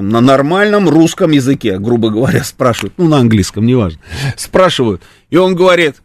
Там, 0.00 0.08
на 0.08 0.22
нормальном 0.22 0.88
русском 0.88 1.30
языке, 1.30 1.78
грубо 1.78 2.08
говоря, 2.08 2.42
спрашивают, 2.42 2.94
ну, 2.96 3.06
на 3.06 3.18
английском, 3.18 3.66
неважно, 3.66 4.00
спрашивают, 4.34 5.02
и 5.28 5.36
он 5.36 5.54
говорит, 5.54 5.96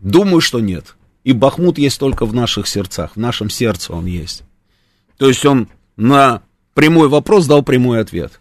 думаю, 0.00 0.40
что 0.40 0.60
нет. 0.60 0.96
И 1.22 1.34
Бахмут 1.34 1.76
есть 1.76 2.00
только 2.00 2.24
в 2.24 2.32
наших 2.32 2.66
сердцах, 2.66 3.10
в 3.14 3.18
нашем 3.18 3.50
сердце 3.50 3.92
он 3.92 4.06
есть. 4.06 4.44
То 5.18 5.28
есть 5.28 5.44
он 5.44 5.68
на 5.98 6.40
прямой 6.72 7.08
вопрос 7.10 7.46
дал 7.46 7.62
прямой 7.62 8.00
ответ. 8.00 8.40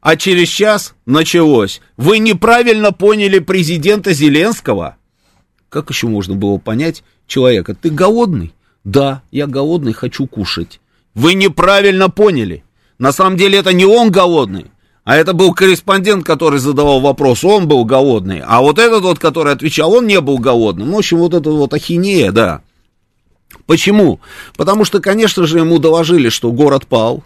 А 0.00 0.16
через 0.16 0.48
час 0.48 0.94
началось. 1.06 1.80
Вы 1.96 2.18
неправильно 2.18 2.90
поняли 2.90 3.38
президента 3.38 4.12
Зеленского. 4.12 4.96
Как 5.68 5.90
еще 5.90 6.08
можно 6.08 6.34
было 6.34 6.58
понять 6.58 7.04
человека? 7.28 7.76
Ты 7.76 7.90
голодный? 7.90 8.52
Да, 8.82 9.22
я 9.30 9.46
голодный, 9.46 9.92
хочу 9.92 10.26
кушать. 10.26 10.80
Вы 11.14 11.34
неправильно 11.34 12.10
поняли. 12.10 12.64
На 12.98 13.12
самом 13.12 13.36
деле 13.36 13.58
это 13.58 13.72
не 13.72 13.84
он 13.84 14.10
голодный, 14.10 14.66
а 15.04 15.16
это 15.16 15.32
был 15.32 15.54
корреспондент, 15.54 16.26
который 16.26 16.58
задавал 16.58 17.00
вопрос, 17.00 17.44
он 17.44 17.68
был 17.68 17.84
голодный. 17.84 18.42
А 18.44 18.60
вот 18.60 18.78
этот 18.78 19.02
вот, 19.02 19.18
который 19.18 19.52
отвечал, 19.52 19.92
он 19.92 20.06
не 20.06 20.20
был 20.20 20.38
голодным. 20.38 20.88
Ну, 20.88 20.96
в 20.96 20.98
общем, 20.98 21.18
вот 21.18 21.32
это 21.32 21.50
вот 21.50 21.72
ахинея, 21.72 22.32
да. 22.32 22.62
Почему? 23.66 24.20
Потому 24.56 24.84
что, 24.84 25.00
конечно 25.00 25.46
же, 25.46 25.58
ему 25.58 25.78
доложили, 25.78 26.28
что 26.28 26.52
город 26.52 26.86
пал. 26.86 27.24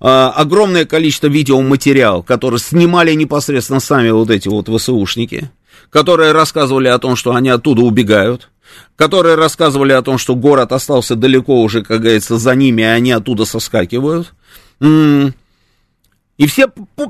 А, 0.00 0.30
огромное 0.30 0.84
количество 0.84 1.28
видеоматериал, 1.28 2.22
которые 2.22 2.60
снимали 2.60 3.14
непосредственно 3.14 3.80
сами 3.80 4.10
вот 4.10 4.30
эти 4.30 4.48
вот 4.48 4.68
ВСУшники, 4.68 5.50
которые 5.90 6.32
рассказывали 6.32 6.88
о 6.88 6.98
том, 6.98 7.16
что 7.16 7.34
они 7.34 7.48
оттуда 7.48 7.82
убегают 7.82 8.50
которые 8.96 9.36
рассказывали 9.36 9.92
о 9.92 10.02
том, 10.02 10.18
что 10.18 10.34
город 10.34 10.72
остался 10.72 11.16
далеко 11.16 11.62
уже, 11.62 11.82
как 11.82 12.00
говорится, 12.00 12.38
за 12.38 12.54
ними, 12.54 12.82
и 12.82 12.84
они 12.84 13.12
оттуда 13.12 13.44
соскакивают. 13.44 14.32
И 14.80 16.46
все 16.46 16.68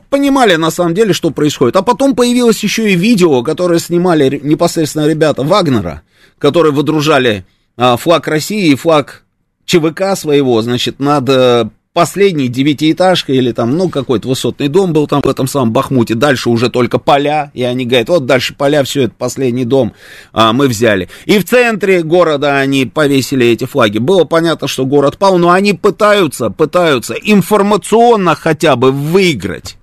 понимали 0.09 0.55
на 0.55 0.71
самом 0.71 0.95
деле, 0.95 1.13
что 1.13 1.31
происходит. 1.31 1.77
А 1.77 1.83
потом 1.83 2.15
появилось 2.15 2.63
еще 2.63 2.93
и 2.93 2.97
видео, 2.97 3.43
которое 3.43 3.81
снимали 3.81 4.41
непосредственно 4.43 5.07
ребята 5.07 5.43
Вагнера, 5.43 6.03
которые 6.39 6.73
выдружали 6.73 7.45
а, 7.77 7.97
флаг 7.97 8.29
России 8.29 8.71
и 8.71 8.77
флаг 8.77 9.25
ЧВК 9.65 10.17
своего, 10.17 10.63
значит, 10.63 11.01
над 11.01 11.29
э, 11.29 11.69
последней 11.97 12.49
девятиэтажкой 12.49 13.39
или 13.39 13.53
там, 13.53 13.75
ну, 13.75 13.89
какой-то 13.89 14.29
высотный 14.29 14.69
дом 14.69 14.93
был 14.93 15.07
там 15.07 15.23
в 15.23 15.29
этом 15.29 15.47
самом 15.47 15.73
Бахмуте, 15.73 16.15
дальше 16.15 16.51
уже 16.51 16.69
только 16.69 16.99
поля, 16.99 17.51
и 17.55 17.63
они 17.63 17.87
говорят, 17.87 18.11
вот 18.11 18.27
дальше 18.27 18.53
поля, 18.53 18.85
все, 18.85 19.05
это 19.05 19.15
последний 19.17 19.65
дом 19.65 19.95
а, 20.35 20.53
мы 20.53 20.69
взяли. 20.69 21.09
И 21.25 21.39
в 21.39 21.47
центре 21.47 22.03
города 22.03 22.59
они 22.59 22.85
повесили 22.85 23.47
эти 23.47 23.65
флаги. 23.65 23.97
Было 23.97 24.25
понятно, 24.25 24.69
что 24.69 24.85
город 24.85 25.17
пал, 25.17 25.39
но 25.39 25.53
они 25.53 25.73
пытаются, 25.73 26.51
пытаются 26.51 27.15
информационно 27.15 28.35
хотя 28.35 28.77
бы 28.77 28.93
выиграть. 28.93 29.79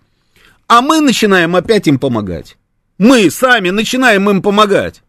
А 0.68 0.84
мы 0.84 1.02
начинаем 1.02 1.56
опять 1.56 1.88
им 1.88 1.98
помогать. 1.98 2.58
Мы 3.00 3.32
сами 3.32 3.72
начинаем 3.72 4.30
им 4.30 4.44
помогать. 4.44 5.02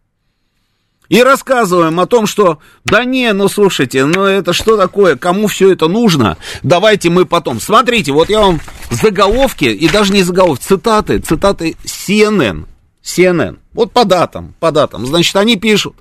И 1.14 1.23
рассказываем 1.23 2.00
о 2.00 2.06
том, 2.06 2.26
что, 2.26 2.59
да 2.85 3.04
не, 3.04 3.33
ну 3.33 3.47
слушайте, 3.47 4.04
ну 4.04 4.25
это 4.25 4.52
что 4.52 4.76
такое, 4.76 5.14
кому 5.14 5.47
все 5.47 5.71
это 5.71 5.87
нужно, 5.87 6.38
давайте 6.64 7.09
мы 7.09 7.25
потом. 7.25 7.61
Смотрите, 7.61 8.11
вот 8.11 8.30
я 8.30 8.40
вам 8.40 8.61
заголовки, 8.90 9.66
и 9.66 9.88
даже 9.88 10.12
не 10.12 10.25
заголовки, 10.25 10.64
цитаты, 10.64 11.21
цитаты 11.21 11.76
CNN, 11.85 12.66
CNN, 13.04 13.59
вот 13.75 13.92
по 13.92 14.04
датам, 14.04 14.56
по 14.59 14.73
датам, 14.73 15.06
значит, 15.06 15.37
они 15.37 15.54
пишут, 15.54 15.94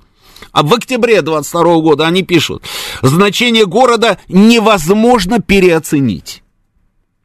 а 0.50 0.64
в 0.64 0.74
октябре 0.74 1.22
22 1.22 1.62
года 1.76 2.08
они 2.08 2.24
пишут, 2.24 2.64
значение 3.00 3.66
города 3.66 4.18
невозможно 4.26 5.40
переоценить. 5.40 6.42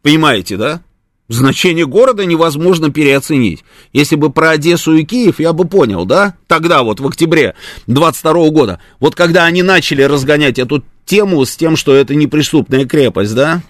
Понимаете, 0.04 0.58
да? 0.58 0.82
Значение 1.30 1.86
города 1.86 2.26
невозможно 2.26 2.90
переоценить. 2.92 3.64
Если 3.94 4.16
бы 4.16 4.32
про 4.32 4.52
Одессу 4.52 4.96
и 4.96 5.04
Киев, 5.04 5.40
я 5.40 5.54
бы 5.54 5.66
понял, 5.66 6.06
да? 6.06 6.34
Тогда 6.48 6.82
вот 6.82 7.00
в 7.00 7.08
октябре 7.08 7.54
22 7.86 8.50
года. 8.50 8.80
Вот 9.00 9.14
когда 9.14 9.46
они 9.46 9.62
начали 9.62 10.02
разгонять 10.02 10.58
эту 10.58 10.84
тему 11.06 11.46
с 11.46 11.56
тем, 11.56 11.76
что 11.76 11.94
это 11.94 12.16
неприступная 12.16 12.86
крепость, 12.86 13.36
да? 13.36 13.62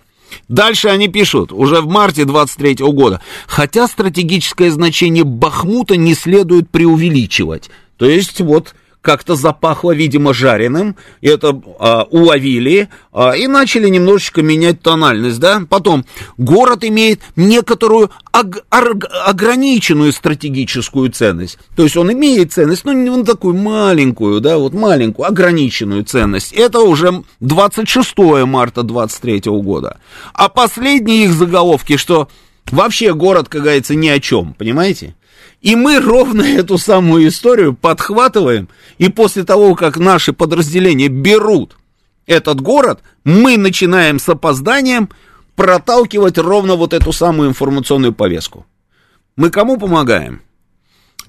Дальше 0.47 0.87
они 0.87 1.09
пишут, 1.09 1.51
уже 1.51 1.81
в 1.81 1.87
марте 1.87 2.23
23 2.23 2.75
года, 2.93 3.19
хотя 3.45 3.87
стратегическое 3.87 4.71
значение 4.71 5.25
Бахмута 5.25 5.97
не 5.97 6.13
следует 6.13 6.69
преувеличивать. 6.69 7.69
То 7.97 8.05
есть 8.05 8.39
вот 8.39 8.73
как-то 9.01 9.35
запахло, 9.35 9.91
видимо, 9.91 10.33
жареным, 10.33 10.95
это 11.21 11.59
а, 11.79 12.03
уловили 12.09 12.89
а, 13.13 13.31
и 13.31 13.47
начали 13.47 13.87
немножечко 13.87 14.41
менять 14.41 14.81
тональность, 14.81 15.39
да. 15.39 15.61
Потом, 15.69 16.05
город 16.37 16.83
имеет 16.83 17.21
некоторую 17.35 18.11
ог- 18.33 18.63
ограниченную 18.69 20.11
стратегическую 20.11 21.11
ценность, 21.11 21.57
то 21.75 21.83
есть 21.83 21.95
он 21.95 22.11
имеет 22.11 22.51
ценность, 22.51 22.83
но 22.85 22.91
не 22.91 23.23
такую 23.23 23.55
маленькую, 23.55 24.41
да, 24.41 24.57
вот 24.57 24.73
маленькую, 24.73 25.27
ограниченную 25.27 26.03
ценность. 26.03 26.51
Это 26.53 26.79
уже 26.79 27.23
26 27.39 28.17
марта 28.45 28.83
23 28.83 29.43
года. 29.61 29.99
А 30.33 30.49
последние 30.49 31.25
их 31.25 31.33
заголовки, 31.33 31.97
что 31.97 32.27
вообще 32.69 33.13
город, 33.13 33.47
как 33.49 33.61
говорится, 33.61 33.95
ни 33.95 34.07
о 34.07 34.19
чем, 34.19 34.53
понимаете? 34.53 35.15
И 35.61 35.75
мы 35.75 35.99
ровно 35.99 36.41
эту 36.43 36.77
самую 36.77 37.27
историю 37.27 37.73
подхватываем, 37.73 38.69
и 38.97 39.09
после 39.09 39.43
того, 39.43 39.75
как 39.75 39.97
наши 39.97 40.33
подразделения 40.33 41.07
берут 41.07 41.77
этот 42.25 42.61
город, 42.61 43.01
мы 43.23 43.57
начинаем 43.57 44.19
с 44.19 44.29
опозданием 44.29 45.09
проталкивать 45.55 46.37
ровно 46.37 46.75
вот 46.75 46.93
эту 46.93 47.11
самую 47.11 47.49
информационную 47.49 48.13
повестку. 48.13 48.65
Мы 49.35 49.49
кому 49.49 49.77
помогаем? 49.77 50.41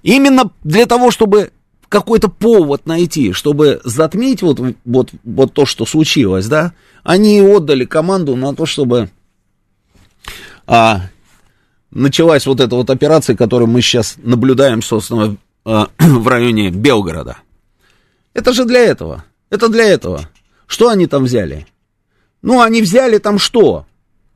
Именно 0.02 0.50
для 0.62 0.86
того, 0.86 1.10
чтобы 1.10 1.52
какой-то 1.88 2.28
повод 2.28 2.86
найти, 2.86 3.32
чтобы 3.32 3.80
затмить 3.84 4.42
вот, 4.42 4.60
вот, 4.84 5.10
вот 5.24 5.52
то, 5.52 5.66
что 5.66 5.84
случилось, 5.84 6.46
да, 6.46 6.72
они 7.02 7.40
отдали 7.40 7.84
команду 7.84 8.36
на 8.36 8.54
то, 8.54 8.66
чтобы 8.66 9.10
а, 10.66 11.08
началась 11.90 12.46
вот 12.46 12.60
эта 12.60 12.74
вот 12.74 12.90
операция, 12.90 13.36
которую 13.36 13.68
мы 13.68 13.82
сейчас 13.82 14.16
наблюдаем, 14.18 14.82
собственно, 14.82 15.36
э, 15.64 15.86
в 15.98 16.28
районе 16.28 16.70
Белгорода. 16.70 17.38
Это 18.34 18.52
же 18.52 18.64
для 18.64 18.80
этого. 18.80 19.24
Это 19.50 19.68
для 19.68 19.84
этого. 19.84 20.28
Что 20.66 20.88
они 20.88 21.06
там 21.06 21.24
взяли? 21.24 21.66
Ну, 22.42 22.60
они 22.60 22.80
взяли 22.80 23.18
там 23.18 23.38
что? 23.38 23.86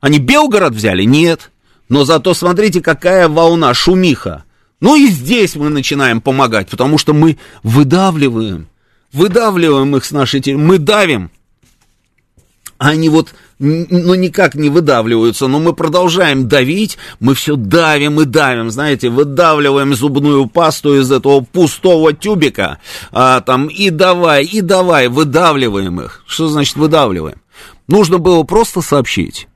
Они 0.01 0.19
Белгород 0.19 0.73
взяли? 0.73 1.03
Нет. 1.03 1.51
Но 1.87 2.03
зато 2.03 2.33
смотрите, 2.33 2.81
какая 2.81 3.27
волна, 3.29 3.73
шумиха. 3.73 4.43
Ну 4.81 4.95
и 4.95 5.07
здесь 5.07 5.55
мы 5.55 5.69
начинаем 5.69 6.21
помогать, 6.21 6.69
потому 6.69 6.97
что 6.97 7.13
мы 7.13 7.37
выдавливаем, 7.63 8.67
выдавливаем 9.13 9.95
их 9.95 10.03
с 10.03 10.11
нашей 10.11 10.41
территории, 10.41 10.65
мы 10.65 10.77
давим. 10.77 11.31
Они 12.77 13.07
вот 13.09 13.33
ну, 13.57 14.15
никак 14.15 14.55
не 14.55 14.69
выдавливаются, 14.69 15.47
но 15.47 15.59
мы 15.59 15.73
продолжаем 15.73 16.49
давить, 16.49 16.97
мы 17.21 17.33
все 17.33 17.55
давим 17.55 18.19
и 18.19 18.25
давим, 18.25 18.69
знаете, 18.69 19.09
выдавливаем 19.09 19.95
зубную 19.95 20.47
пасту 20.47 20.99
из 20.99 21.09
этого 21.11 21.41
пустого 21.41 22.11
тюбика, 22.11 22.79
а, 23.11 23.39
там, 23.41 23.67
и 23.67 23.89
давай, 23.89 24.43
и 24.43 24.59
давай, 24.59 25.07
выдавливаем 25.07 26.01
их. 26.01 26.23
Что 26.27 26.47
значит 26.49 26.75
выдавливаем? 26.75 27.41
Нужно 27.87 28.17
было 28.17 28.43
просто 28.43 28.81
сообщить. 28.81 29.47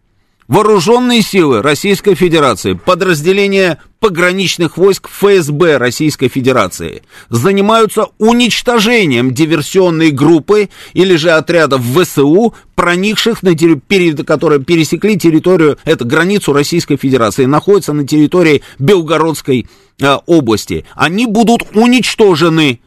Вооруженные 0.49 1.21
силы 1.21 1.61
Российской 1.61 2.15
Федерации, 2.15 2.73
подразделения 2.73 3.77
пограничных 3.99 4.77
войск 4.77 5.07
ФСБ 5.07 5.77
Российской 5.77 6.27
Федерации 6.27 7.03
занимаются 7.29 8.07
уничтожением 8.17 9.31
диверсионной 9.31 10.09
группы 10.09 10.69
или 10.93 11.17
же 11.17 11.29
отрядов 11.29 11.83
ВСУ, 11.83 12.55
проникших 12.73 13.43
на 13.43 13.55
территорию, 13.55 14.25
которые 14.25 14.59
пересекли 14.59 15.19
территорию, 15.19 15.77
это 15.85 16.03
границу 16.03 16.51
Российской 16.51 16.97
Федерации, 16.97 17.45
находятся 17.45 17.93
на 17.93 18.07
территории 18.07 18.63
Белгородской 18.79 19.67
э, 20.01 20.17
области. 20.25 20.83
Они 20.95 21.27
будут 21.27 21.61
уничтожены. 21.75 22.79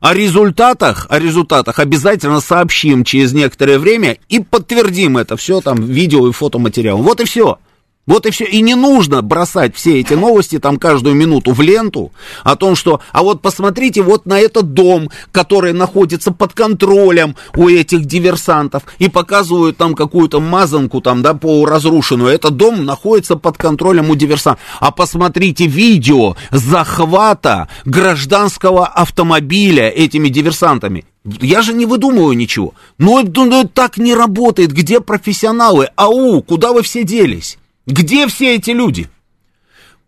О 0.00 0.12
результатах, 0.12 1.06
о 1.08 1.18
результатах 1.18 1.78
обязательно 1.78 2.40
сообщим 2.40 3.02
через 3.02 3.32
некоторое 3.32 3.78
время 3.78 4.18
и 4.28 4.40
подтвердим 4.40 5.16
это 5.16 5.36
все 5.36 5.60
там 5.60 5.82
видео 5.82 6.28
и 6.28 6.32
фотоматериалом. 6.32 7.02
Вот 7.02 7.20
и 7.20 7.24
все. 7.24 7.58
Вот 8.06 8.24
и 8.24 8.30
все. 8.30 8.44
И 8.44 8.60
не 8.60 8.76
нужно 8.76 9.20
бросать 9.20 9.74
все 9.74 9.98
эти 9.98 10.14
новости 10.14 10.58
там 10.60 10.76
каждую 10.76 11.16
минуту 11.16 11.52
в 11.52 11.60
ленту 11.60 12.12
о 12.44 12.54
том, 12.54 12.76
что, 12.76 13.00
а 13.12 13.22
вот 13.22 13.42
посмотрите 13.42 14.02
вот 14.02 14.26
на 14.26 14.38
этот 14.38 14.74
дом, 14.74 15.10
который 15.32 15.72
находится 15.72 16.30
под 16.30 16.52
контролем 16.52 17.34
у 17.56 17.68
этих 17.68 18.04
диверсантов, 18.04 18.84
и 18.98 19.08
показывают 19.08 19.76
там 19.76 19.94
какую-то 19.94 20.40
мазанку 20.40 21.00
там, 21.00 21.22
да, 21.22 21.34
полуразрушенную. 21.34 22.32
Этот 22.32 22.56
дом 22.56 22.84
находится 22.84 23.36
под 23.36 23.56
контролем 23.58 24.10
у 24.10 24.14
диверсантов. 24.14 24.64
А 24.78 24.92
посмотрите 24.92 25.66
видео 25.66 26.36
захвата 26.52 27.68
гражданского 27.84 28.86
автомобиля 28.86 29.88
этими 29.88 30.28
диверсантами. 30.28 31.04
Я 31.24 31.60
же 31.62 31.72
не 31.72 31.86
выдумываю 31.86 32.36
ничего. 32.36 32.74
Но 32.98 33.20
это, 33.20 33.44
ну, 33.44 33.62
это 33.62 33.68
так 33.68 33.98
не 33.98 34.14
работает. 34.14 34.70
Где 34.72 35.00
профессионалы? 35.00 35.88
Ау, 35.96 36.40
куда 36.40 36.72
вы 36.72 36.82
все 36.82 37.02
делись? 37.02 37.58
Где 37.86 38.26
все 38.26 38.56
эти 38.56 38.70
люди? 38.70 39.08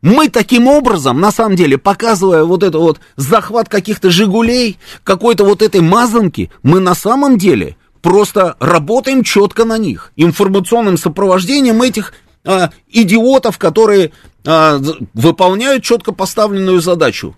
Мы 0.01 0.29
таким 0.29 0.69
образом, 0.69 1.21
на 1.21 1.33
самом 1.33 1.57
деле, 1.57 1.77
показывая 1.77 2.45
вот 2.45 2.63
это 2.63 2.79
вот 2.79 3.01
захват 3.17 3.69
каких-то 3.69 4.11
«Жигулей», 4.11 4.79
какой-то 5.03 5.45
вот 5.45 5.61
этой 5.61 5.81
мазанки, 5.81 6.51
мы 6.63 6.79
на 6.79 6.95
самом 6.95 7.37
деле 7.37 7.77
просто 8.01 8.57
работаем 8.61 9.25
четко 9.25 9.65
на 9.65 9.77
них, 9.77 10.13
информационным 10.15 10.97
сопровождением 10.97 11.83
этих 11.83 12.13
а, 12.45 12.71
идиотов, 12.89 13.59
которые 13.59 14.13
а, 14.47 14.81
выполняют 15.15 15.83
четко 15.83 16.13
поставленную 16.13 16.81
задачу. 16.81 17.37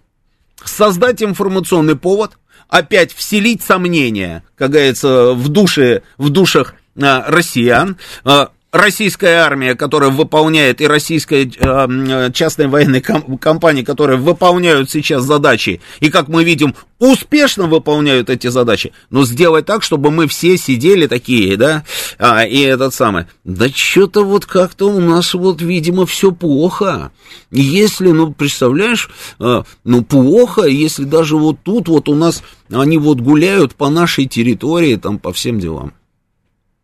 Создать 0.62 1.22
информационный 1.22 1.96
повод, 1.96 2.32
опять 2.68 3.14
вселить 3.14 3.62
сомнения, 3.62 4.44
как 4.54 4.70
говорится, 4.70 5.32
в, 5.32 5.48
душе, 5.48 6.02
в 6.18 6.28
душах 6.28 6.74
а, 7.00 7.24
россиян, 7.26 7.96
а, 8.24 8.50
российская 8.72 9.38
армия, 9.38 9.74
которая 9.74 10.10
выполняет, 10.10 10.80
и 10.80 10.86
российская 10.86 11.44
э, 11.44 12.30
частная 12.32 12.68
военная 12.68 13.00
ком- 13.00 13.38
компания, 13.38 13.84
которые 13.84 14.18
выполняют 14.18 14.90
сейчас 14.90 15.24
задачи, 15.24 15.80
и, 16.00 16.10
как 16.10 16.28
мы 16.28 16.44
видим, 16.44 16.74
успешно 16.98 17.66
выполняют 17.66 18.30
эти 18.30 18.46
задачи, 18.46 18.92
но 19.10 19.24
сделать 19.24 19.66
так, 19.66 19.82
чтобы 19.82 20.10
мы 20.10 20.28
все 20.28 20.56
сидели 20.56 21.06
такие, 21.06 21.56
да, 21.56 21.84
а, 22.18 22.44
и 22.44 22.60
этот 22.60 22.94
самый, 22.94 23.26
да 23.44 23.68
что-то 23.68 24.24
вот 24.24 24.46
как-то 24.46 24.90
у 24.90 25.00
нас 25.00 25.34
вот, 25.34 25.62
видимо, 25.62 26.06
все 26.06 26.30
плохо. 26.30 27.10
Если, 27.50 28.10
ну, 28.10 28.32
представляешь, 28.32 29.10
э, 29.40 29.62
ну, 29.84 30.04
плохо, 30.04 30.62
если 30.62 31.04
даже 31.04 31.36
вот 31.36 31.58
тут 31.62 31.88
вот 31.88 32.08
у 32.08 32.14
нас 32.14 32.42
они 32.70 32.98
вот 32.98 33.20
гуляют 33.20 33.74
по 33.74 33.88
нашей 33.88 34.26
территории, 34.26 34.96
там, 34.96 35.18
по 35.18 35.32
всем 35.32 35.58
делам. 35.58 35.92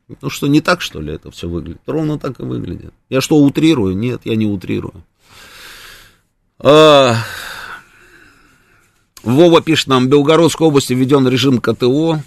Ну 0.08 0.30
что, 0.30 0.46
не 0.46 0.60
так, 0.60 0.80
что 0.80 1.00
ли, 1.00 1.12
это 1.12 1.30
все 1.30 1.48
выглядит? 1.48 1.80
Ровно 1.86 2.18
так 2.18 2.38
и 2.38 2.44
выглядит. 2.44 2.94
Я 3.08 3.20
что, 3.20 3.36
утрирую? 3.36 3.96
Нет, 3.96 4.22
я 4.24 4.36
не 4.36 4.46
утрирую. 4.46 5.04
А... 6.58 7.16
Вова 9.24 9.60
пишет 9.60 9.88
нам, 9.88 10.06
в 10.06 10.08
Белгородской 10.08 10.68
области 10.68 10.92
введен 10.92 11.26
режим 11.26 11.58
КТО, 11.58 12.20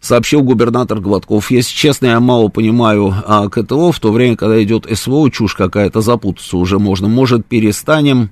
сообщил 0.00 0.42
губернатор 0.42 0.98
Гладков. 0.98 1.52
Если 1.52 1.72
честно, 1.72 2.06
я 2.06 2.18
мало 2.18 2.48
понимаю 2.48 3.14
а, 3.24 3.48
КТО, 3.48 3.92
в 3.92 4.00
то 4.00 4.10
время, 4.10 4.36
когда 4.36 4.60
идет 4.60 4.86
СВО, 4.92 5.30
чушь 5.30 5.54
какая-то, 5.54 6.00
запутаться 6.00 6.56
уже 6.56 6.80
можно. 6.80 7.06
Может, 7.06 7.46
перестанем 7.46 8.30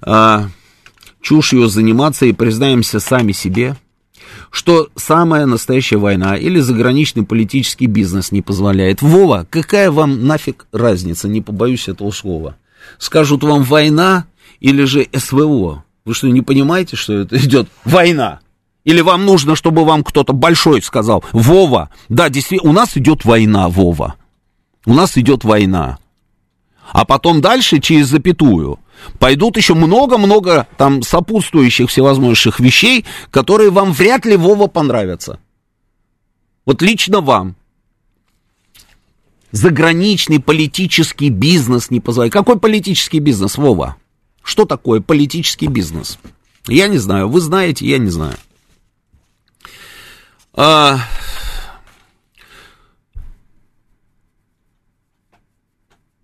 а, 0.00 0.48
чушью 1.20 1.68
заниматься 1.68 2.26
и 2.26 2.32
признаемся 2.32 2.98
сами 2.98 3.30
себе? 3.30 3.76
Что 4.50 4.88
самая 4.96 5.46
настоящая 5.46 5.98
война 5.98 6.36
или 6.36 6.60
заграничный 6.60 7.24
политический 7.24 7.86
бизнес 7.86 8.32
не 8.32 8.42
позволяет. 8.42 9.02
Вова, 9.02 9.46
какая 9.48 9.90
вам 9.90 10.26
нафиг 10.26 10.66
разница, 10.72 11.28
не 11.28 11.40
побоюсь 11.40 11.88
этого 11.88 12.10
слова. 12.10 12.56
Скажут 12.98 13.42
вам 13.42 13.62
война 13.62 14.26
или 14.60 14.84
же 14.84 15.06
СВО. 15.14 15.84
Вы 16.04 16.14
что, 16.14 16.28
не 16.28 16.42
понимаете, 16.42 16.96
что 16.96 17.12
это 17.12 17.36
идет 17.36 17.68
война? 17.84 18.40
Или 18.84 19.02
вам 19.02 19.26
нужно, 19.26 19.54
чтобы 19.54 19.84
вам 19.84 20.02
кто-то 20.02 20.32
большой 20.32 20.80
сказал, 20.80 21.22
Вова, 21.32 21.90
да, 22.08 22.30
действительно, 22.30 22.70
у 22.70 22.74
нас 22.74 22.96
идет 22.96 23.24
война, 23.24 23.68
Вова. 23.68 24.14
У 24.86 24.94
нас 24.94 25.18
идет 25.18 25.44
война. 25.44 25.98
А 26.90 27.04
потом 27.04 27.42
дальше 27.42 27.80
через 27.80 28.06
запятую 28.06 28.78
пойдут 29.18 29.56
еще 29.56 29.74
много-много 29.74 30.66
там 30.76 31.02
сопутствующих 31.02 31.90
всевозможных 31.90 32.60
вещей, 32.60 33.04
которые 33.30 33.70
вам 33.70 33.92
вряд 33.92 34.24
ли, 34.26 34.36
Вова, 34.36 34.66
понравятся. 34.66 35.38
Вот 36.66 36.82
лично 36.82 37.20
вам. 37.20 37.56
Заграничный 39.50 40.40
политический 40.40 41.30
бизнес 41.30 41.90
не 41.90 42.00
позволяет. 42.00 42.34
Какой 42.34 42.58
политический 42.58 43.20
бизнес, 43.20 43.56
Вова? 43.56 43.96
Что 44.42 44.66
такое 44.66 45.00
политический 45.00 45.66
бизнес? 45.66 46.18
Я 46.66 46.88
не 46.88 46.98
знаю. 46.98 47.28
Вы 47.28 47.40
знаете, 47.40 47.86
я 47.86 47.98
не 47.98 48.10
знаю. 48.10 48.36
А... 50.52 50.98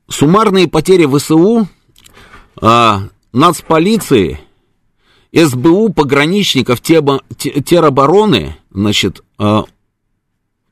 Суммарные 0.09 0.69
потери 0.69 1.07
ВСУ 1.07 1.69
а, 2.61 3.03
нацполиции, 3.33 4.41
СБУ, 5.33 5.93
пограничников, 5.93 6.81
теробороны, 6.81 8.57
значит, 8.71 9.23
а, 9.39 9.65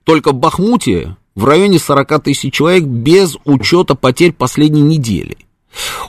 только 0.04 0.32
в 0.32 0.34
Бахмуте 0.34 1.16
в 1.34 1.44
районе 1.44 1.78
40 1.78 2.22
тысяч 2.22 2.52
человек 2.52 2.84
без 2.84 3.36
учета 3.44 3.94
потерь 3.94 4.32
последней 4.32 4.82
недели. 4.82 5.36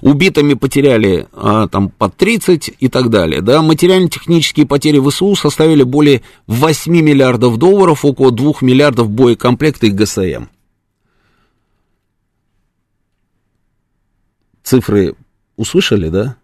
Убитыми 0.02 0.56
потеряли 0.56 1.28
а, 1.32 1.68
там 1.70 1.90
по 1.90 2.10
30 2.10 2.74
и 2.80 2.90
так 2.90 3.10
далее. 3.10 3.42
Да? 3.42 3.62
Материально-технические 3.62 4.66
потери 4.66 5.00
ВСУ 5.00 5.36
составили 5.36 5.84
более 5.84 6.22
8 6.48 6.92
миллиардов 6.92 7.58
долларов, 7.58 8.04
около 8.04 8.32
2 8.32 8.56
миллиардов 8.62 9.10
боекомплекта 9.10 9.88
и 9.88 9.92
ГСМ. 9.92 10.48
Цифры 14.64 15.16
Услышали, 15.56 16.10
да? 16.10 16.38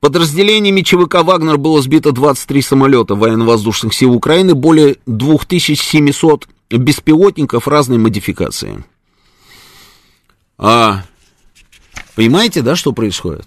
Подразделениями 0.00 0.82
ЧВК 0.82 1.22
«Вагнер» 1.22 1.58
было 1.58 1.80
сбито 1.80 2.12
23 2.12 2.62
самолета 2.62 3.14
военно-воздушных 3.14 3.94
сил 3.94 4.12
Украины, 4.12 4.54
более 4.54 4.96
2700 5.06 6.48
беспилотников 6.70 7.68
разной 7.68 7.98
модификации. 7.98 8.84
А, 10.58 11.04
понимаете, 12.16 12.62
да, 12.62 12.74
что 12.74 12.92
происходит? 12.92 13.46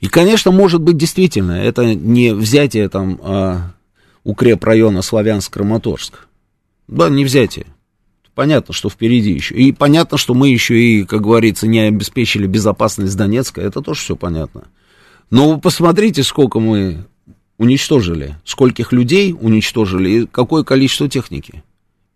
И, 0.00 0.08
конечно, 0.08 0.50
может 0.50 0.82
быть, 0.82 0.98
действительно, 0.98 1.52
это 1.52 1.94
не 1.94 2.34
взятие 2.34 2.90
там 2.90 3.18
а, 3.22 3.72
укрепрайона 4.22 4.98
Славянск-Краматорск. 4.98 6.26
Да, 6.88 7.08
не 7.08 7.24
взятие 7.24 7.73
понятно, 8.34 8.74
что 8.74 8.90
впереди 8.90 9.32
еще. 9.32 9.54
И 9.54 9.72
понятно, 9.72 10.18
что 10.18 10.34
мы 10.34 10.48
еще 10.48 10.78
и, 10.78 11.04
как 11.04 11.22
говорится, 11.22 11.66
не 11.66 11.80
обеспечили 11.80 12.46
безопасность 12.46 13.16
Донецка. 13.16 13.60
Это 13.60 13.80
тоже 13.80 14.00
все 14.00 14.16
понятно. 14.16 14.64
Но 15.30 15.52
вы 15.52 15.60
посмотрите, 15.60 16.22
сколько 16.22 16.60
мы 16.60 17.06
уничтожили, 17.58 18.36
скольких 18.44 18.92
людей 18.92 19.34
уничтожили 19.38 20.10
и 20.10 20.26
какое 20.26 20.64
количество 20.64 21.08
техники. 21.08 21.62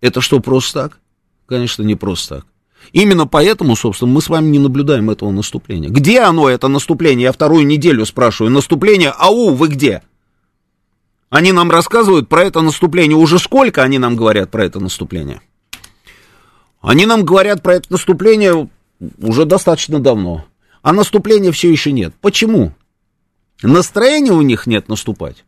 Это 0.00 0.20
что, 0.20 0.40
просто 0.40 0.82
так? 0.82 0.98
Конечно, 1.46 1.82
не 1.82 1.94
просто 1.94 2.36
так. 2.36 2.46
Именно 2.92 3.26
поэтому, 3.26 3.76
собственно, 3.76 4.12
мы 4.12 4.22
с 4.22 4.28
вами 4.28 4.48
не 4.48 4.58
наблюдаем 4.58 5.10
этого 5.10 5.30
наступления. 5.30 5.88
Где 5.88 6.20
оно, 6.20 6.48
это 6.48 6.68
наступление? 6.68 7.24
Я 7.24 7.32
вторую 7.32 7.66
неделю 7.66 8.06
спрашиваю. 8.06 8.52
Наступление, 8.52 9.12
ау, 9.16 9.54
вы 9.54 9.68
где? 9.68 10.02
Они 11.28 11.52
нам 11.52 11.70
рассказывают 11.70 12.28
про 12.28 12.44
это 12.44 12.62
наступление. 12.62 13.16
Уже 13.16 13.38
сколько 13.38 13.82
они 13.82 13.98
нам 13.98 14.16
говорят 14.16 14.50
про 14.50 14.64
это 14.64 14.80
наступление? 14.80 15.42
Они 16.88 17.04
нам 17.04 17.22
говорят 17.22 17.62
про 17.62 17.74
это 17.74 17.92
наступление 17.92 18.66
уже 19.18 19.44
достаточно 19.44 20.00
давно. 20.00 20.46
А 20.80 20.94
наступления 20.94 21.52
все 21.52 21.70
еще 21.70 21.92
нет. 21.92 22.14
Почему? 22.22 22.72
Настроения 23.62 24.32
у 24.32 24.40
них 24.40 24.66
нет 24.66 24.88
наступать. 24.88 25.44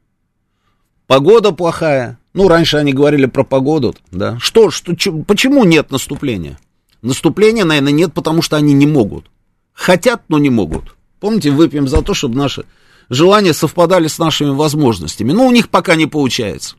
Погода 1.07 1.53
плохая, 1.53 2.19
Ну, 2.35 2.47
раньше 2.47 2.77
они 2.77 2.93
говорили 2.93 3.25
про 3.25 3.43
погоду, 3.43 3.95
да. 4.11 4.39
Что, 4.39 4.71
что, 4.71 4.95
ч, 4.95 5.11
почему 5.11 5.65
нет 5.65 5.91
наступления? 5.91 6.59
Наступления, 7.01 7.65
наверное, 7.65 7.93
нет, 7.93 8.13
потому 8.13 8.43
что 8.43 8.59
они 8.59 8.75
не 8.75 8.87
могут. 8.87 9.31
Хотят, 9.73 10.23
но 10.29 10.39
не 10.39 10.51
могут. 10.51 10.95
Помните, 11.21 11.53
выпьем 11.53 11.89
за 11.89 12.03
то, 12.03 12.13
чтобы 12.13 12.37
наши 12.37 12.67
желания 13.09 13.55
совпадали 13.55 14.09
с 14.09 14.19
нашими 14.19 14.51
возможностями. 14.51 15.33
Но 15.33 15.47
у 15.47 15.53
них 15.53 15.71
пока 15.71 15.95
не 15.95 16.07
получается. 16.07 16.77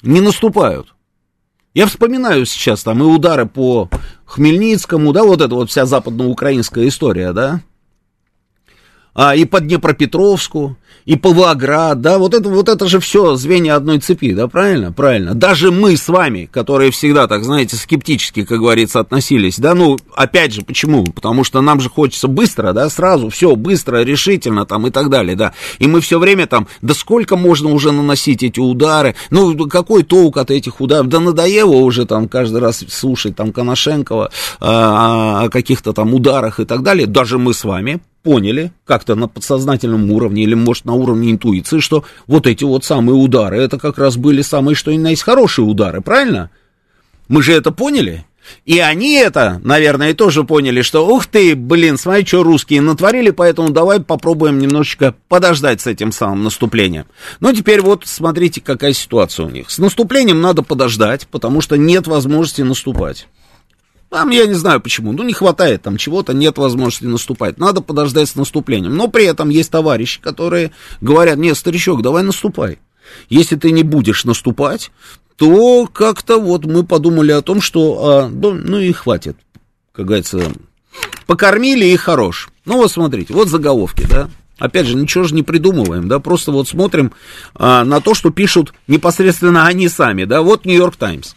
Не 0.00 0.20
наступают. 0.20 0.94
Я 1.72 1.86
вспоминаю 1.86 2.46
сейчас 2.46 2.82
там 2.82 3.00
и 3.02 3.06
удары 3.06 3.46
по 3.46 3.88
Хмельницкому, 4.24 5.12
да, 5.12 5.22
вот 5.22 5.40
эта 5.40 5.54
вот 5.54 5.70
вся 5.70 5.86
западноукраинская 5.86 6.88
история, 6.88 7.32
да, 7.32 7.60
а, 9.14 9.36
и 9.36 9.44
по 9.44 9.60
Днепропетровску, 9.60 10.76
и 11.04 11.16
Павлоград, 11.16 12.00
да, 12.00 12.18
вот 12.18 12.34
это, 12.34 12.48
вот 12.48 12.68
это 12.68 12.86
же 12.86 13.00
все 13.00 13.34
звенья 13.36 13.76
одной 13.76 13.98
цепи, 13.98 14.32
да, 14.32 14.48
правильно? 14.48 14.92
Правильно. 14.92 15.34
Даже 15.34 15.70
мы 15.70 15.96
с 15.96 16.08
вами, 16.08 16.48
которые 16.50 16.90
всегда, 16.90 17.26
так 17.26 17.44
знаете, 17.44 17.76
скептически, 17.76 18.44
как 18.44 18.58
говорится, 18.58 19.00
относились, 19.00 19.58
да, 19.58 19.74
ну, 19.74 19.98
опять 20.14 20.52
же, 20.52 20.62
почему? 20.62 21.04
Потому 21.04 21.42
что 21.44 21.60
нам 21.62 21.80
же 21.80 21.88
хочется 21.88 22.28
быстро, 22.28 22.72
да, 22.72 22.88
сразу, 22.90 23.28
все, 23.28 23.56
быстро, 23.56 24.02
решительно, 24.02 24.66
там, 24.66 24.86
и 24.86 24.90
так 24.90 25.08
далее, 25.08 25.36
да, 25.36 25.52
и 25.78 25.86
мы 25.86 26.00
все 26.00 26.18
время 26.18 26.46
там, 26.46 26.68
да 26.82 26.94
сколько 26.94 27.36
можно 27.36 27.70
уже 27.70 27.92
наносить 27.92 28.42
эти 28.42 28.60
удары, 28.60 29.14
ну, 29.30 29.56
какой 29.68 30.02
толк 30.02 30.36
от 30.36 30.50
этих 30.50 30.80
ударов, 30.80 31.08
да 31.08 31.20
надоело 31.20 31.76
уже 31.76 32.06
там 32.06 32.28
каждый 32.28 32.60
раз 32.60 32.84
слушать 32.88 33.36
там 33.36 33.52
Коношенкова 33.52 34.30
а, 34.60 35.44
о 35.44 35.48
каких-то 35.48 35.92
там 35.92 36.14
ударах 36.14 36.60
и 36.60 36.64
так 36.64 36.82
далее, 36.82 37.06
даже 37.06 37.38
мы 37.38 37.54
с 37.54 37.64
вами, 37.64 38.00
поняли 38.22 38.72
как-то 38.84 39.14
на 39.14 39.28
подсознательном 39.28 40.10
уровне 40.10 40.42
или, 40.42 40.54
может, 40.54 40.79
на 40.84 40.94
уровне 40.94 41.30
интуиции, 41.30 41.80
что 41.80 42.04
вот 42.26 42.46
эти 42.46 42.64
вот 42.64 42.84
самые 42.84 43.16
удары, 43.16 43.58
это 43.58 43.78
как 43.78 43.98
раз 43.98 44.16
были 44.16 44.42
самые, 44.42 44.74
что 44.74 44.92
ни 44.92 44.98
на 44.98 45.10
есть, 45.10 45.22
хорошие 45.22 45.64
удары, 45.64 46.00
правильно? 46.00 46.50
Мы 47.28 47.42
же 47.42 47.52
это 47.52 47.70
поняли? 47.70 48.24
И 48.64 48.78
они 48.78 49.14
это, 49.14 49.60
наверное, 49.64 50.14
тоже 50.14 50.44
поняли, 50.44 50.82
что, 50.82 51.06
ух 51.06 51.26
ты, 51.26 51.54
блин, 51.54 51.98
смотри, 51.98 52.26
что 52.26 52.42
русские 52.42 52.80
натворили, 52.80 53.30
поэтому 53.30 53.70
давай 53.70 54.00
попробуем 54.00 54.58
немножечко 54.58 55.14
подождать 55.28 55.80
с 55.80 55.86
этим 55.86 56.12
самым 56.12 56.44
наступлением. 56.44 57.06
Ну, 57.40 57.52
теперь 57.52 57.80
вот 57.80 58.02
смотрите, 58.06 58.60
какая 58.60 58.92
ситуация 58.92 59.46
у 59.46 59.50
них. 59.50 59.70
С 59.70 59.78
наступлением 59.78 60.40
надо 60.40 60.62
подождать, 60.62 61.26
потому 61.30 61.60
что 61.60 61.76
нет 61.76 62.06
возможности 62.06 62.62
наступать. 62.62 63.28
Там, 64.10 64.30
я 64.30 64.46
не 64.46 64.54
знаю 64.54 64.80
почему, 64.80 65.12
ну, 65.12 65.22
не 65.22 65.32
хватает 65.32 65.82
там 65.82 65.96
чего-то, 65.96 66.34
нет 66.34 66.58
возможности 66.58 67.04
наступать. 67.04 67.58
Надо 67.58 67.80
подождать 67.80 68.28
с 68.28 68.34
наступлением. 68.34 68.96
Но 68.96 69.06
при 69.06 69.24
этом 69.24 69.50
есть 69.50 69.70
товарищи, 69.70 70.20
которые 70.20 70.72
говорят, 71.00 71.38
нет, 71.38 71.56
старичок, 71.56 72.02
давай 72.02 72.24
наступай. 72.24 72.80
Если 73.28 73.54
ты 73.54 73.70
не 73.70 73.84
будешь 73.84 74.24
наступать, 74.24 74.90
то 75.36 75.86
как-то 75.86 76.38
вот 76.40 76.66
мы 76.66 76.84
подумали 76.84 77.30
о 77.30 77.40
том, 77.40 77.60
что, 77.60 78.24
а, 78.24 78.28
ну, 78.28 78.78
и 78.78 78.92
хватит, 78.92 79.36
как 79.92 80.06
говорится, 80.06 80.52
покормили 81.26 81.86
и 81.86 81.96
хорош. 81.96 82.50
Ну 82.64 82.78
вот 82.78 82.90
смотрите, 82.90 83.32
вот 83.32 83.48
заголовки, 83.48 84.06
да. 84.08 84.28
Опять 84.58 84.86
же, 84.86 84.96
ничего 84.96 85.24
же 85.24 85.34
не 85.34 85.42
придумываем, 85.42 86.08
да, 86.08 86.18
просто 86.18 86.52
вот 86.52 86.68
смотрим 86.68 87.12
а, 87.54 87.84
на 87.84 88.00
то, 88.00 88.14
что 88.14 88.30
пишут 88.30 88.74
непосредственно 88.88 89.66
они 89.66 89.88
сами, 89.88 90.24
да. 90.24 90.42
Вот 90.42 90.66
Нью-Йорк 90.66 90.96
Таймс. 90.96 91.34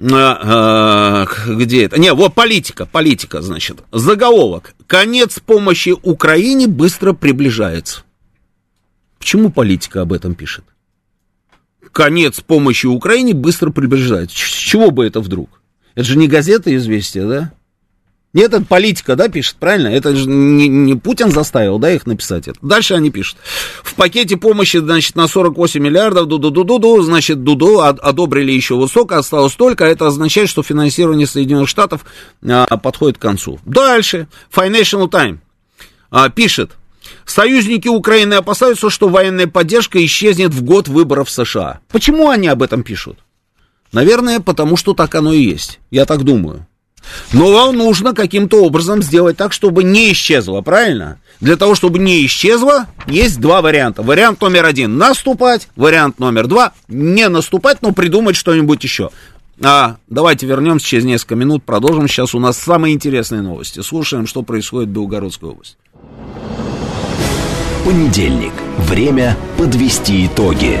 А, 0.00 1.26
где 1.46 1.84
это? 1.84 2.00
Не, 2.00 2.12
вот 2.14 2.34
политика, 2.34 2.86
политика, 2.86 3.42
значит. 3.42 3.82
Заголовок. 3.92 4.74
Конец 4.86 5.38
помощи 5.38 5.90
Украине 6.02 6.66
быстро 6.66 7.12
приближается. 7.12 8.02
Почему 9.18 9.50
политика 9.50 10.00
об 10.00 10.12
этом 10.12 10.34
пишет? 10.34 10.64
Конец 11.92 12.40
помощи 12.40 12.86
Украине 12.86 13.34
быстро 13.34 13.70
приближается. 13.70 14.36
С 14.36 14.40
чего 14.40 14.90
бы 14.90 15.06
это 15.06 15.20
вдруг? 15.20 15.60
Это 15.94 16.04
же 16.04 16.16
не 16.16 16.26
газета 16.26 16.74
«Известия», 16.74 17.26
да? 17.26 17.52
Нет, 18.32 18.54
это 18.54 18.64
политика, 18.64 19.14
да, 19.14 19.28
пишет, 19.28 19.56
правильно? 19.60 19.88
Это 19.88 20.16
же 20.16 20.26
не, 20.26 20.66
не 20.66 20.94
Путин 20.94 21.30
заставил, 21.30 21.78
да, 21.78 21.92
их 21.92 22.06
написать 22.06 22.48
это. 22.48 22.58
Дальше 22.62 22.94
они 22.94 23.10
пишут. 23.10 23.36
В 23.82 23.94
пакете 23.94 24.38
помощи, 24.38 24.78
значит, 24.78 25.16
на 25.16 25.28
48 25.28 25.82
миллиардов, 25.82 26.28
ду-ду-ду-ду-ду, 26.28 27.02
значит, 27.02 27.44
Дуду 27.44 27.80
одобрили 27.82 28.50
еще 28.50 28.76
высоко, 28.76 29.16
осталось 29.16 29.52
только. 29.54 29.84
Это 29.84 30.06
означает, 30.06 30.48
что 30.48 30.62
финансирование 30.62 31.26
Соединенных 31.26 31.68
Штатов 31.68 32.06
а, 32.42 32.78
подходит 32.78 33.18
к 33.18 33.22
концу. 33.22 33.60
Дальше. 33.66 34.28
Financial 34.50 35.10
Times 35.10 35.38
а, 36.10 36.30
пишет. 36.30 36.72
Союзники 37.26 37.88
Украины 37.88 38.34
опасаются, 38.34 38.88
что 38.88 39.08
военная 39.08 39.46
поддержка 39.46 40.02
исчезнет 40.02 40.54
в 40.54 40.62
год 40.62 40.88
выборов 40.88 41.30
США. 41.30 41.80
Почему 41.90 42.30
они 42.30 42.48
об 42.48 42.62
этом 42.62 42.82
пишут? 42.82 43.18
Наверное, 43.92 44.40
потому 44.40 44.78
что 44.78 44.94
так 44.94 45.14
оно 45.14 45.34
и 45.34 45.42
есть. 45.42 45.80
Я 45.90 46.06
так 46.06 46.24
думаю. 46.24 46.66
Но 47.32 47.52
вам 47.52 47.76
нужно 47.76 48.14
каким-то 48.14 48.64
образом 48.64 49.02
сделать 49.02 49.36
так, 49.36 49.52
чтобы 49.52 49.84
не 49.84 50.12
исчезло, 50.12 50.60
правильно? 50.60 51.18
Для 51.40 51.56
того, 51.56 51.74
чтобы 51.74 51.98
не 51.98 52.24
исчезло, 52.24 52.86
есть 53.06 53.40
два 53.40 53.62
варианта. 53.62 54.02
Вариант 54.02 54.40
номер 54.40 54.64
один– 54.64 54.96
наступать. 54.98 55.68
Вариант 55.74 56.18
номер 56.18 56.46
два– 56.46 56.72
не 56.88 57.28
наступать, 57.28 57.82
но 57.82 57.92
придумать 57.92 58.36
что-нибудь 58.36 58.82
еще. 58.84 59.10
А, 59.60 59.96
давайте 60.08 60.46
вернемся 60.46 60.86
через 60.86 61.04
несколько 61.04 61.34
минут, 61.34 61.64
продолжим. 61.64 62.08
Сейчас 62.08 62.34
у 62.34 62.38
нас 62.38 62.58
самые 62.58 62.94
интересные 62.94 63.42
новости. 63.42 63.80
Слушаем, 63.80 64.26
что 64.26 64.42
происходит 64.42 64.90
в 64.90 64.92
Белгородской 64.92 65.50
области. 65.50 65.76
Понедельник. 67.84 68.52
Время 68.78 69.36
подвести 69.58 70.26
итоги. 70.26 70.80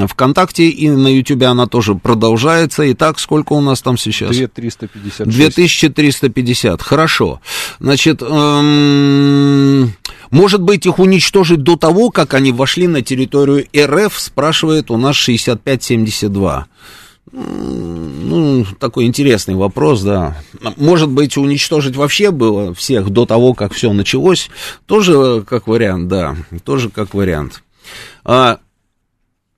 ВКонтакте, 0.07 0.67
и 0.69 0.89
на 0.89 1.07
Ютубе 1.07 1.47
она 1.47 1.67
тоже 1.67 1.95
продолжается. 1.95 2.91
Итак, 2.91 3.19
сколько 3.19 3.53
у 3.53 3.61
нас 3.61 3.81
там 3.81 3.97
сейчас? 3.97 4.29
2350. 4.29 5.27
2350, 5.27 6.81
хорошо. 6.81 7.41
Значит, 7.79 8.21
эм, 8.21 9.93
может 10.31 10.61
быть, 10.61 10.85
их 10.85 10.99
уничтожить 10.99 11.63
до 11.63 11.75
того, 11.77 12.09
как 12.09 12.33
они 12.33 12.51
вошли 12.51 12.87
на 12.87 13.01
территорию 13.01 13.67
РФ, 13.77 14.19
спрашивает 14.19 14.89
у 14.91 14.97
нас 14.97 15.15
6572. 15.15 16.67
Ну, 17.31 18.65
такой 18.79 19.05
интересный 19.05 19.55
вопрос, 19.55 20.01
да. 20.01 20.37
Может 20.77 21.09
быть, 21.09 21.35
уничтожить 21.35 21.95
вообще 21.95 22.29
было 22.31 22.73
всех 22.75 23.09
до 23.09 23.25
того, 23.25 23.53
как 23.53 23.73
все 23.73 23.91
началось, 23.91 24.49
тоже 24.85 25.43
как 25.47 25.67
вариант, 25.67 26.07
да, 26.09 26.35
тоже 26.63 26.89
как 26.89 27.15
вариант. 27.15 27.63
А, 28.23 28.59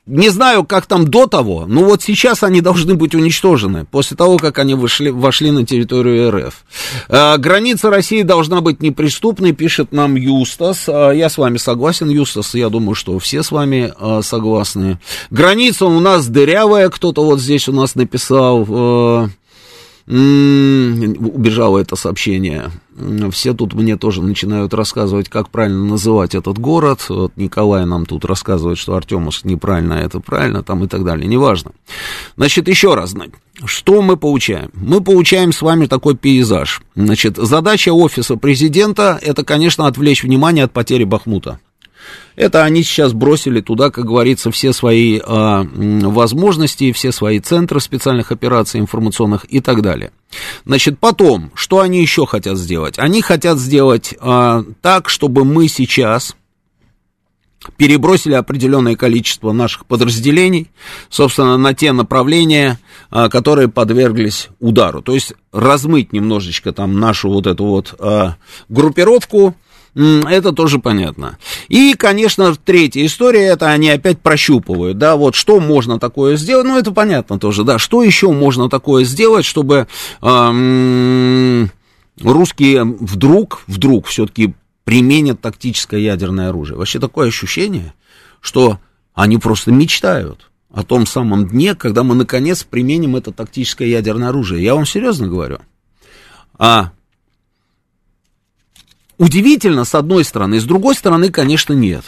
не 0.06 0.30
знаю, 0.30 0.64
как 0.66 0.86
там 0.86 1.08
до 1.08 1.26
того, 1.26 1.66
но 1.68 1.84
вот 1.84 2.04
сейчас 2.04 2.44
они 2.44 2.62
должны 2.62 2.94
быть 2.94 3.16
уничтожены, 3.16 3.86
после 3.86 4.16
того, 4.16 4.38
как 4.38 4.60
они 4.60 4.76
вышли, 4.76 5.10
вошли 5.10 5.50
на 5.50 5.66
территорию 5.66 6.32
РФ. 6.32 6.66
А, 7.10 7.38
граница 7.38 7.90
России 7.90 8.22
должна 8.22 8.62
быть 8.62 8.84
неприступной, 8.84 9.52
пишет 9.54 9.92
нам 9.92 10.16
Юстас. 10.16 10.86
А, 10.88 11.10
я 11.12 11.28
с 11.28 11.38
вами 11.38 11.58
согласен, 11.58 12.10
Юстас, 12.10 12.54
я 12.54 12.70
думаю, 12.70 12.94
что 12.94 13.18
все 13.18 13.42
с 13.42 13.52
вами 13.52 13.92
а, 13.98 14.22
согласны. 14.22 15.00
Граница 15.32 15.86
у 15.86 16.00
нас 16.00 16.28
дырявая, 16.28 16.90
кто-то 16.90 17.26
вот 17.26 17.40
здесь 17.40 17.68
у 17.68 17.72
нас 17.72 17.96
написал... 17.96 19.32
Убежало 20.08 21.80
это 21.80 21.96
сообщение. 21.96 22.70
Все 23.32 23.54
тут 23.54 23.74
мне 23.74 23.98
тоже 23.98 24.22
начинают 24.22 24.74
рассказывать, 24.74 25.28
как 25.28 25.50
правильно 25.50 25.84
называть 25.84 26.34
этот 26.34 26.58
город. 26.58 27.06
Вот 27.10 27.34
Николай 27.36 27.86
нам 27.86 28.06
тут 28.06 28.24
рассказывает, 28.24 28.78
что 28.78 28.96
Артемовск 28.96 29.44
неправильно, 29.44 30.00
а 30.00 30.02
это 30.02 30.22
правильно, 30.22 30.64
там 30.64 30.84
и 30.86 30.88
так 30.88 31.04
далее. 31.04 31.28
Неважно. 31.28 31.72
Значит, 32.38 32.70
еще 32.70 32.96
раз, 32.96 33.14
что 33.66 34.02
мы 34.02 34.16
получаем? 34.16 34.70
Мы 34.74 35.02
получаем 35.02 35.52
с 35.52 35.62
вами 35.62 35.88
такой 35.88 36.16
пейзаж. 36.16 36.82
Значит, 36.96 37.36
задача 37.38 37.94
офиса 37.94 38.38
президента, 38.38 39.20
это, 39.22 39.44
конечно, 39.44 39.88
отвлечь 39.88 40.24
внимание 40.24 40.64
от 40.64 40.72
потери 40.72 41.04
Бахмута. 41.04 41.60
Это 42.36 42.64
они 42.64 42.84
сейчас 42.84 43.14
бросили 43.14 43.62
туда, 43.62 43.90
как 43.92 44.06
говорится, 44.06 44.52
все 44.52 44.74
свои 44.74 45.20
а, 45.24 45.66
возможности, 45.74 46.92
все 46.92 47.12
свои 47.12 47.40
центры 47.40 47.80
специальных 47.80 48.32
операций 48.32 48.80
информационных 48.80 49.46
и 49.46 49.62
так 49.62 49.82
далее. 49.82 50.12
Значит, 50.66 51.00
потом, 51.00 51.52
что 51.56 51.80
они 51.80 52.02
еще 52.02 52.26
хотят 52.26 52.58
сделать? 52.58 53.00
Они 53.00 53.22
хотят 53.22 53.58
сделать 53.58 54.14
а, 54.20 54.64
так, 54.82 55.10
чтобы 55.10 55.46
мы 55.46 55.68
сейчас 55.68 56.36
перебросили 57.78 58.34
определенное 58.34 58.96
количество 58.96 59.52
наших 59.52 59.86
подразделений, 59.86 60.70
собственно, 61.10 61.58
на 61.58 61.74
те 61.74 61.92
направления, 61.92 62.80
а, 63.10 63.30
которые 63.30 63.68
подверглись 63.68 64.50
удару. 64.60 65.02
То 65.02 65.14
есть 65.14 65.34
размыть 65.52 66.14
немножечко 66.14 66.74
там 66.74 67.00
нашу 67.00 67.30
вот 67.30 67.48
эту 67.48 67.66
вот 67.66 67.96
а, 68.00 68.36
группировку, 68.70 69.56
это 69.96 70.52
тоже 70.52 70.80
понятно. 70.80 71.38
И, 71.70 71.94
конечно, 71.94 72.54
третья 72.56 73.06
история, 73.06 73.46
это 73.46 73.68
они 73.68 73.90
опять 73.90 74.20
прощупывают, 74.20 74.98
да, 74.98 75.16
вот 75.16 75.36
что 75.36 75.60
можно 75.60 76.00
такое 76.00 76.36
сделать, 76.36 76.68
ну, 76.68 76.78
это 76.78 76.92
понятно 76.92 77.40
тоже, 77.40 77.64
да, 77.64 77.80
что 77.80 78.04
еще 78.04 78.32
можно 78.32 78.70
такое 78.70 79.06
сделать, 79.06 79.46
чтобы 79.46 79.88
э, 80.22 81.68
русские 82.22 82.84
вдруг, 82.84 83.64
вдруг 83.68 84.08
все-таки 84.08 84.54
применят 84.84 85.42
тактическое 85.42 86.00
ядерное 86.00 86.50
оружие. 86.50 86.78
Вообще 86.78 87.00
такое 87.00 87.30
ощущение, 87.30 87.94
что 88.42 88.80
они 89.14 89.38
просто 89.38 89.72
мечтают 89.72 90.52
о 90.72 90.84
том 90.84 91.06
самом 91.06 91.48
дне, 91.48 91.74
когда 91.74 92.04
мы 92.04 92.16
наконец 92.16 92.64
применим 92.64 93.16
это 93.16 93.32
тактическое 93.32 93.88
ядерное 93.88 94.30
оружие. 94.30 94.64
Я 94.64 94.76
вам 94.76 94.86
серьезно 94.86 95.28
говорю. 95.28 95.60
А 96.58 96.92
удивительно, 99.18 99.86
с 99.86 99.96
одной 99.96 100.24
стороны, 100.24 100.60
с 100.60 100.64
другой 100.64 100.96
стороны, 100.96 101.30
конечно, 101.30 101.74
нет. 101.74 102.06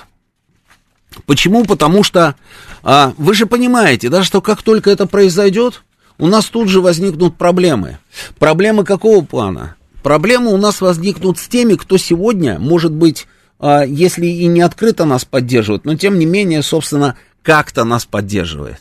Почему? 1.25 1.65
Потому 1.65 2.03
что 2.03 2.35
а, 2.83 3.13
вы 3.17 3.33
же 3.33 3.45
понимаете, 3.45 4.09
да, 4.09 4.23
что 4.23 4.41
как 4.41 4.61
только 4.61 4.91
это 4.91 5.07
произойдет, 5.07 5.83
у 6.17 6.27
нас 6.27 6.45
тут 6.45 6.69
же 6.69 6.81
возникнут 6.81 7.37
проблемы. 7.37 7.99
Проблемы 8.39 8.83
какого 8.83 9.23
плана? 9.23 9.75
Проблемы 10.03 10.53
у 10.53 10.57
нас 10.57 10.81
возникнут 10.81 11.37
с 11.37 11.47
теми, 11.47 11.75
кто 11.75 11.97
сегодня, 11.97 12.59
может 12.59 12.91
быть, 12.91 13.27
а, 13.59 13.83
если 13.83 14.27
и 14.27 14.45
не 14.47 14.61
открыто 14.61 15.05
нас 15.05 15.25
поддерживает, 15.25 15.85
но 15.85 15.95
тем 15.95 16.19
не 16.19 16.25
менее, 16.25 16.61
собственно, 16.61 17.17
как-то 17.41 17.83
нас 17.83 18.05
поддерживает. 18.05 18.79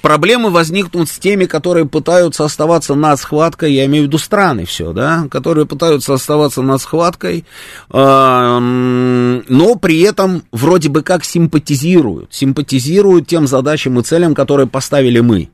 Проблемы 0.00 0.50
возникнут 0.50 1.08
с 1.08 1.18
теми, 1.18 1.44
которые 1.44 1.86
пытаются 1.86 2.44
оставаться 2.44 2.94
над 2.94 3.20
схваткой, 3.20 3.72
я 3.72 3.84
имею 3.86 4.04
в 4.04 4.06
виду 4.08 4.18
страны 4.18 4.64
все, 4.64 4.92
да, 4.92 5.26
которые 5.30 5.66
пытаются 5.66 6.14
оставаться 6.14 6.62
над 6.62 6.80
схваткой, 6.80 7.44
но 7.90 8.60
при 9.80 10.00
этом 10.00 10.42
вроде 10.50 10.88
бы 10.88 11.02
как 11.02 11.24
симпатизируют, 11.24 12.34
симпатизируют 12.34 13.28
тем 13.28 13.46
задачам 13.46 14.00
и 14.00 14.02
целям, 14.02 14.34
которые 14.34 14.66
поставили 14.66 15.20
мы. 15.20 15.50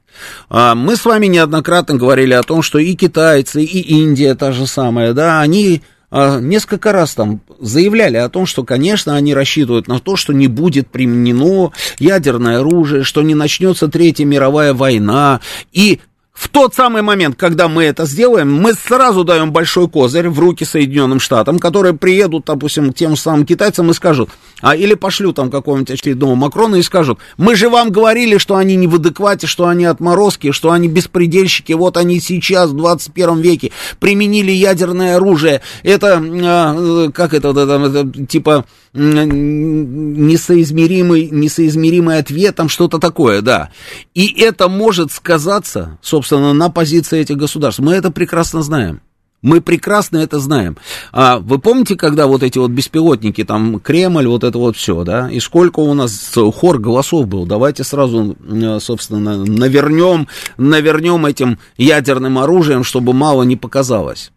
А, 0.49 0.75
мы 0.75 0.97
с 0.97 1.05
вами 1.05 1.27
неоднократно 1.27 1.97
говорили 1.97 2.33
о 2.33 2.43
том, 2.43 2.63
что 2.63 2.79
и 2.79 2.95
китайцы, 2.95 3.63
и 3.63 3.81
Индия 3.81 4.35
та 4.35 4.53
же 4.53 4.67
самая, 4.67 5.13
да, 5.13 5.41
они 5.41 5.83
несколько 6.11 6.93
раз 6.93 7.15
там 7.15 7.41
заявляли 7.61 8.17
о 8.17 8.29
том, 8.29 8.47
что, 8.47 8.65
конечно, 8.65 9.17
они 9.17 9.35
рассчитывают 9.35 9.89
на 9.89 9.99
то, 9.99 10.17
что 10.17 10.33
не 10.33 10.47
будет 10.47 10.89
применено 10.89 11.73
ядерное 11.99 12.61
оружие, 12.61 13.05
что 13.05 13.23
не 13.23 13.35
начнется 13.35 13.89
Третья 13.89 14.25
мировая 14.25 14.73
война, 14.73 15.41
и 15.73 16.01
в 16.39 16.49
тот 16.49 16.73
самый 16.73 17.03
момент, 17.03 17.35
когда 17.37 17.67
мы 17.67 17.83
это 17.83 18.07
сделаем, 18.07 18.53
мы 18.53 18.73
сразу 18.73 19.25
даем 19.25 19.51
большой 19.51 19.89
козырь 19.89 20.29
в 20.29 20.39
руки 20.39 20.65
Соединенным 20.65 21.19
Штатам, 21.19 21.59
которые 21.59 21.95
приедут, 21.95 22.45
допустим, 22.47 22.93
к 22.93 22.95
тем 22.95 23.17
самым 23.17 23.45
китайцам 23.45 23.91
и 23.91 23.93
скажут, 23.93 24.31
а 24.61 24.77
или 24.77 24.95
пошлют 24.95 25.35
там 25.35 25.51
какого-нибудь 25.51 25.91
очередного 25.91 26.37
Макрона 26.37 26.77
и 26.77 26.83
скажут, 26.83 27.19
мы 27.39 27.57
же 27.57 27.69
вам 27.69 27.91
говорили, 27.91 28.39
что 28.39 28.55
они 28.55 28.77
не 28.77 28.87
в 28.87 28.95
адеквате, 28.95 29.49
что 29.49 29.67
они 29.67 29.85
отморозки, 29.85 30.53
что 30.53 30.71
они 30.71 30.87
беспредельщики, 30.87 31.73
вот 31.73 31.97
они 31.97 32.21
сейчас 32.21 32.71
в 32.71 32.77
21 32.77 33.41
веке 33.41 33.73
применили 33.99 34.53
ядерное 34.53 35.17
оружие, 35.17 35.61
это, 35.83 36.23
а, 36.23 37.11
как 37.11 37.35
это, 37.35 37.49
это, 37.49 37.63
это 37.63 38.27
типа 38.27 38.65
несоизмеримый, 38.93 41.29
несоизмеримый 41.31 42.19
ответ, 42.19 42.57
там 42.57 42.69
что-то 42.69 42.99
такое, 42.99 43.43
да. 43.43 43.71
И 44.15 44.35
это 44.41 44.69
может 44.69 45.13
сказаться, 45.13 45.99
собственно, 46.03 46.53
на 46.53 46.69
позиции 46.71 47.21
этих 47.21 47.37
государств. 47.37 47.81
Мы 47.81 47.95
это 47.95 48.11
прекрасно 48.11 48.63
знаем. 48.63 49.01
Мы 49.41 49.61
прекрасно 49.61 50.19
это 50.19 50.41
знаем. 50.41 50.79
А 51.13 51.39
вы 51.39 51.61
помните, 51.61 51.95
когда 51.95 52.27
вот 52.27 52.43
эти 52.43 52.59
вот 52.59 52.73
беспилотники, 52.73 53.45
там 53.45 53.79
Кремль, 53.79 54.27
вот 54.27 54.43
это 54.43 54.59
вот 54.59 54.77
все, 54.77 55.05
да? 55.05 55.31
И 55.31 55.39
сколько 55.39 55.79
у 55.79 55.95
нас 55.95 56.37
хор 56.57 56.79
голосов 56.79 57.29
был? 57.29 57.47
Давайте 57.47 57.85
сразу, 57.85 58.37
собственно, 58.81 59.45
навернем, 59.45 60.27
навернем 60.57 61.25
этим 61.25 61.61
ядерным 61.77 62.37
оружием, 62.39 62.83
чтобы 62.83 63.13
мало 63.13 63.45
не 63.45 63.55
показалось. 63.55 64.33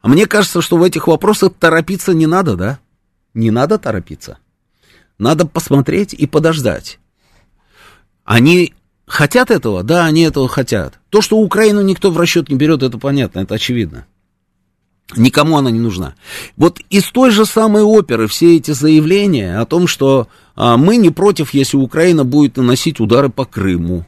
А 0.00 0.06
мне 0.06 0.26
кажется, 0.26 0.62
что 0.62 0.76
в 0.76 0.84
этих 0.84 1.08
вопросах 1.08 1.54
торопиться 1.58 2.14
не 2.14 2.28
надо, 2.28 2.54
да? 2.54 2.78
Не 3.34 3.50
надо 3.50 3.78
торопиться. 3.78 4.38
Надо 5.18 5.46
посмотреть 5.46 6.14
и 6.14 6.26
подождать. 6.26 6.98
Они 8.24 8.74
хотят 9.06 9.50
этого? 9.50 9.82
Да, 9.82 10.04
они 10.04 10.22
этого 10.22 10.48
хотят. 10.48 10.98
То, 11.10 11.20
что 11.20 11.38
Украину 11.38 11.82
никто 11.82 12.10
в 12.10 12.18
расчет 12.18 12.48
не 12.48 12.56
берет, 12.56 12.82
это 12.82 12.98
понятно, 12.98 13.40
это 13.40 13.54
очевидно. 13.54 14.06
Никому 15.16 15.56
она 15.56 15.70
не 15.70 15.80
нужна. 15.80 16.14
Вот 16.56 16.80
из 16.90 17.10
той 17.10 17.30
же 17.30 17.46
самой 17.46 17.82
оперы 17.82 18.26
все 18.26 18.56
эти 18.56 18.72
заявления 18.72 19.58
о 19.58 19.64
том, 19.64 19.86
что 19.86 20.28
а, 20.54 20.76
мы 20.76 20.96
не 20.96 21.08
против, 21.08 21.54
если 21.54 21.78
Украина 21.78 22.24
будет 22.24 22.58
наносить 22.58 23.00
удары 23.00 23.30
по 23.30 23.46
Крыму, 23.46 24.04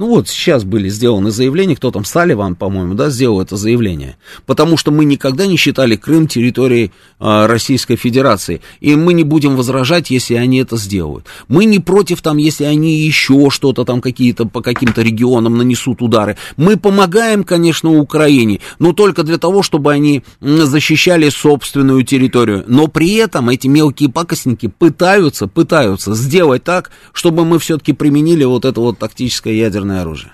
ну 0.00 0.06
вот 0.06 0.28
сейчас 0.28 0.64
были 0.64 0.88
сделаны 0.88 1.30
заявления, 1.30 1.76
кто 1.76 1.90
там, 1.90 2.06
Салливан, 2.06 2.56
по-моему, 2.56 2.94
да, 2.94 3.10
сделал 3.10 3.42
это 3.42 3.58
заявление. 3.58 4.16
Потому 4.46 4.78
что 4.78 4.90
мы 4.90 5.04
никогда 5.04 5.46
не 5.46 5.58
считали 5.58 5.94
Крым 5.94 6.26
территорией 6.26 6.90
э, 7.20 7.46
Российской 7.46 7.96
Федерации. 7.96 8.62
И 8.80 8.96
мы 8.96 9.12
не 9.12 9.24
будем 9.24 9.56
возражать, 9.56 10.08
если 10.08 10.36
они 10.36 10.56
это 10.56 10.78
сделают. 10.78 11.26
Мы 11.48 11.66
не 11.66 11.80
против 11.80 12.22
там, 12.22 12.38
если 12.38 12.64
они 12.64 12.96
еще 12.96 13.50
что-то 13.50 13.84
там 13.84 14.00
какие-то 14.00 14.46
по 14.46 14.62
каким-то 14.62 15.02
регионам 15.02 15.58
нанесут 15.58 16.00
удары. 16.00 16.38
Мы 16.56 16.78
помогаем, 16.78 17.44
конечно, 17.44 17.92
Украине, 17.92 18.60
но 18.78 18.94
только 18.94 19.22
для 19.22 19.36
того, 19.36 19.62
чтобы 19.62 19.92
они 19.92 20.22
защищали 20.40 21.28
собственную 21.28 22.04
территорию. 22.04 22.64
Но 22.66 22.86
при 22.86 23.16
этом 23.16 23.50
эти 23.50 23.66
мелкие 23.66 24.08
пакостники 24.08 24.68
пытаются, 24.68 25.46
пытаются 25.46 26.14
сделать 26.14 26.64
так, 26.64 26.90
чтобы 27.12 27.44
мы 27.44 27.58
все-таки 27.58 27.92
применили 27.92 28.44
вот 28.44 28.64
это 28.64 28.80
вот 28.80 28.98
тактическое 28.98 29.52
ядерное 29.52 29.89
ядерное 29.90 30.02
оружие. 30.02 30.32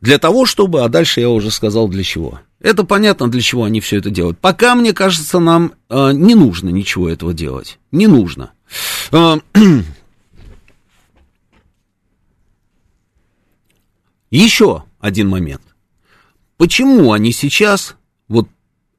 Для 0.00 0.18
того, 0.18 0.46
чтобы, 0.46 0.82
а 0.82 0.88
дальше 0.88 1.20
я 1.20 1.30
уже 1.30 1.50
сказал 1.50 1.88
для 1.88 2.02
чего. 2.02 2.40
Это 2.60 2.84
понятно, 2.84 3.30
для 3.30 3.40
чего 3.40 3.64
они 3.64 3.80
все 3.80 3.98
это 3.98 4.10
делают. 4.10 4.38
Пока, 4.38 4.74
мне 4.74 4.92
кажется, 4.92 5.38
нам 5.38 5.74
э, 5.88 6.12
не 6.12 6.34
нужно 6.34 6.70
ничего 6.70 7.08
этого 7.08 7.32
делать. 7.32 7.78
Не 7.92 8.08
нужно. 8.08 8.52
Э, 9.12 9.38
еще 14.30 14.84
один 14.98 15.28
момент. 15.28 15.62
Почему 16.56 17.12
они 17.12 17.32
сейчас 17.32 17.96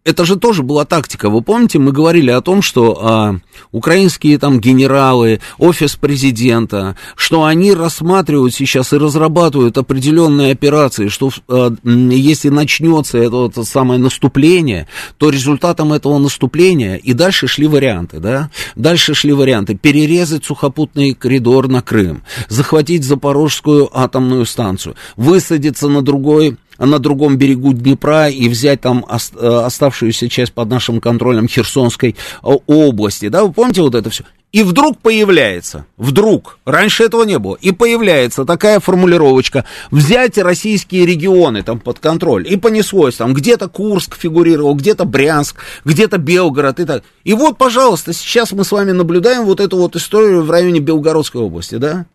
это 0.05 0.25
же 0.25 0.35
тоже 0.35 0.63
была 0.63 0.85
тактика. 0.85 1.29
Вы 1.29 1.41
помните, 1.41 1.79
мы 1.79 1.91
говорили 1.91 2.29
о 2.29 2.41
том, 2.41 2.61
что 2.61 2.99
а, 3.01 3.35
украинские 3.71 4.37
там 4.37 4.59
генералы, 4.59 5.39
офис 5.57 5.95
президента, 5.95 6.97
что 7.15 7.45
они 7.45 7.73
рассматривают 7.73 8.53
сейчас 8.53 8.91
и 8.91 8.97
разрабатывают 8.97 9.77
определенные 9.77 10.51
операции, 10.51 11.07
что 11.07 11.31
а, 11.47 11.73
если 11.83 12.49
начнется 12.49 13.17
это 13.17 13.35
вот 13.35 13.55
самое 13.67 13.99
наступление, 13.99 14.87
то 15.17 15.29
результатом 15.29 15.93
этого 15.93 16.17
наступления 16.17 16.95
и 16.95 17.13
дальше 17.13 17.47
шли 17.47 17.67
варианты, 17.67 18.19
да, 18.19 18.49
дальше 18.75 19.13
шли 19.13 19.31
варианты 19.31 19.75
перерезать 19.75 20.43
сухопутный 20.43 21.13
коридор 21.13 21.67
на 21.69 21.81
Крым, 21.81 22.23
захватить 22.49 23.03
Запорожскую 23.03 23.89
атомную 23.97 24.45
станцию, 24.45 24.95
высадиться 25.15 25.87
на 25.87 26.01
другой 26.01 26.57
на 26.85 26.99
другом 26.99 27.37
берегу 27.37 27.73
Днепра 27.73 28.29
и 28.29 28.47
взять 28.49 28.81
там 28.81 29.05
э, 29.09 29.47
оставшуюся 29.47 30.29
часть 30.29 30.53
под 30.53 30.69
нашим 30.69 30.99
контролем 31.01 31.47
Херсонской 31.47 32.15
э, 32.43 32.47
области, 32.67 33.29
да, 33.29 33.43
вы 33.43 33.53
помните 33.53 33.81
вот 33.81 33.95
это 33.95 34.09
все? 34.09 34.23
И 34.53 34.61
вдруг 34.61 34.99
появляется, 34.99 35.87
вдруг, 35.97 36.59
раньше 36.63 37.03
этого 37.03 37.23
не 37.23 37.39
было, 37.39 37.55
и 37.59 37.71
появляется 37.71 38.45
такая 38.45 38.79
формулировочка, 38.79 39.65
взять 39.89 40.37
российские 40.37 41.07
регионы 41.07 41.63
там 41.63 41.79
под 41.79 41.97
контроль, 41.97 42.47
и 42.47 42.55
понеслось 42.55 43.15
там, 43.15 43.33
где-то 43.33 43.67
Курск 43.67 44.15
фигурировал, 44.15 44.75
где-то 44.75 45.05
Брянск, 45.05 45.55
где-то 45.85 46.19
Белгород 46.19 46.79
и 46.79 46.85
так. 46.85 47.03
И 47.23 47.33
вот, 47.33 47.57
пожалуйста, 47.57 48.13
сейчас 48.13 48.51
мы 48.51 48.63
с 48.63 48.71
вами 48.71 48.91
наблюдаем 48.91 49.45
вот 49.45 49.59
эту 49.59 49.77
вот 49.77 49.95
историю 49.95 50.43
в 50.43 50.51
районе 50.51 50.79
Белгородской 50.79 51.41
области, 51.41 51.75
да, 51.75 52.05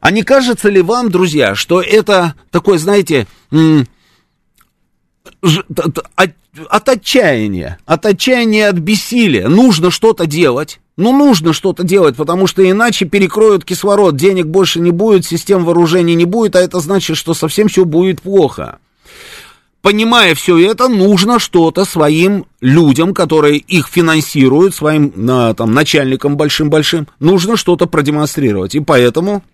а 0.00 0.10
не 0.10 0.22
кажется 0.22 0.68
ли 0.68 0.82
вам, 0.82 1.10
друзья, 1.10 1.54
что 1.54 1.80
это 1.80 2.34
такой, 2.50 2.78
знаете, 2.78 3.26
от 6.68 6.88
отчаяния, 6.88 7.78
от 7.86 8.06
отчаяния, 8.06 8.68
от 8.68 8.78
бессилия. 8.78 9.48
Нужно 9.48 9.90
что-то 9.90 10.26
делать. 10.26 10.80
Ну, 10.96 11.16
нужно 11.16 11.52
что-то 11.52 11.84
делать, 11.84 12.16
потому 12.16 12.48
что 12.48 12.68
иначе 12.68 13.04
перекроют 13.04 13.64
кислород, 13.64 14.16
денег 14.16 14.46
больше 14.46 14.80
не 14.80 14.90
будет, 14.90 15.24
систем 15.24 15.64
вооружений 15.64 16.16
не 16.16 16.24
будет, 16.24 16.56
а 16.56 16.60
это 16.60 16.80
значит, 16.80 17.16
что 17.16 17.34
совсем 17.34 17.68
все 17.68 17.84
будет 17.84 18.20
плохо. 18.20 18.78
Понимая 19.80 20.34
все 20.34 20.58
это, 20.58 20.88
нужно 20.88 21.38
что-то 21.38 21.84
своим 21.84 22.46
людям, 22.60 23.14
которые 23.14 23.58
их 23.58 23.86
финансируют, 23.86 24.74
своим 24.74 25.12
там, 25.54 25.72
начальникам 25.72 26.36
большим-большим, 26.36 27.06
нужно 27.20 27.56
что-то 27.56 27.86
продемонстрировать. 27.86 28.74
И 28.74 28.80
поэтому 28.80 29.44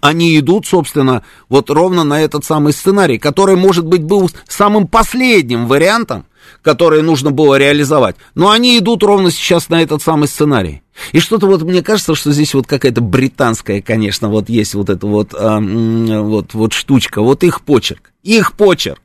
они 0.00 0.38
идут, 0.38 0.66
собственно, 0.66 1.22
вот 1.48 1.70
ровно 1.70 2.04
на 2.04 2.20
этот 2.20 2.44
самый 2.44 2.72
сценарий, 2.72 3.18
который, 3.18 3.56
может 3.56 3.86
быть, 3.86 4.02
был 4.02 4.30
самым 4.46 4.86
последним 4.86 5.66
вариантом, 5.66 6.26
который 6.62 7.02
нужно 7.02 7.30
было 7.30 7.56
реализовать. 7.56 8.16
Но 8.34 8.50
они 8.50 8.78
идут 8.78 9.02
ровно 9.02 9.30
сейчас 9.30 9.68
на 9.68 9.82
этот 9.82 10.02
самый 10.02 10.28
сценарий. 10.28 10.82
И 11.12 11.20
что-то 11.20 11.46
вот 11.46 11.62
мне 11.62 11.82
кажется, 11.82 12.14
что 12.14 12.32
здесь 12.32 12.54
вот 12.54 12.66
какая-то 12.66 13.00
британская, 13.00 13.80
конечно, 13.80 14.28
вот 14.28 14.48
есть 14.48 14.74
вот 14.74 14.90
эта 14.90 15.06
вот, 15.06 15.34
а, 15.34 15.60
вот, 15.60 16.54
вот 16.54 16.72
штучка, 16.72 17.22
вот 17.22 17.44
их 17.44 17.62
почерк, 17.62 18.12
их 18.22 18.52
почерк. 18.54 19.00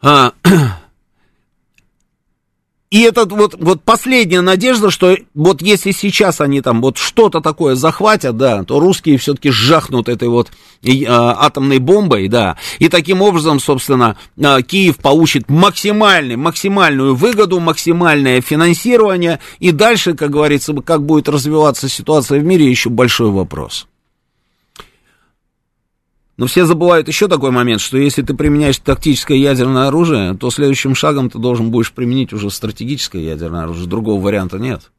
А, 0.00 0.32
И 2.94 3.00
это 3.00 3.24
вот, 3.24 3.56
вот 3.58 3.82
последняя 3.82 4.40
надежда, 4.40 4.88
что 4.88 5.16
вот 5.34 5.62
если 5.62 5.90
сейчас 5.90 6.40
они 6.40 6.60
там 6.60 6.80
вот 6.80 6.96
что-то 6.96 7.40
такое 7.40 7.74
захватят, 7.74 8.36
да, 8.36 8.62
то 8.62 8.78
русские 8.78 9.18
все-таки 9.18 9.50
жахнут 9.50 10.08
этой 10.08 10.28
вот 10.28 10.52
э, 10.84 11.04
атомной 11.08 11.80
бомбой, 11.80 12.28
да, 12.28 12.56
и 12.78 12.88
таким 12.88 13.20
образом, 13.20 13.58
собственно, 13.58 14.16
э, 14.36 14.62
Киев 14.62 14.98
получит 14.98 15.50
максимальный, 15.50 16.36
максимальную 16.36 17.16
выгоду, 17.16 17.58
максимальное 17.58 18.40
финансирование, 18.40 19.40
и 19.58 19.72
дальше, 19.72 20.14
как 20.14 20.30
говорится, 20.30 20.72
как 20.74 21.04
будет 21.04 21.28
развиваться 21.28 21.88
ситуация 21.88 22.38
в 22.38 22.44
мире, 22.44 22.70
еще 22.70 22.90
большой 22.90 23.32
вопрос. 23.32 23.88
Но 26.36 26.46
все 26.46 26.66
забывают 26.66 27.06
еще 27.06 27.28
такой 27.28 27.52
момент, 27.52 27.80
что 27.80 27.96
если 27.96 28.22
ты 28.22 28.34
применяешь 28.34 28.78
тактическое 28.78 29.38
ядерное 29.38 29.86
оружие, 29.86 30.34
то 30.34 30.50
следующим 30.50 30.94
шагом 30.94 31.30
ты 31.30 31.38
должен 31.38 31.70
будешь 31.70 31.92
применить 31.92 32.32
уже 32.32 32.50
стратегическое 32.50 33.22
ядерное 33.22 33.62
оружие. 33.62 33.86
Другого 33.86 34.20
варианта 34.20 34.58
нет. 34.58 34.90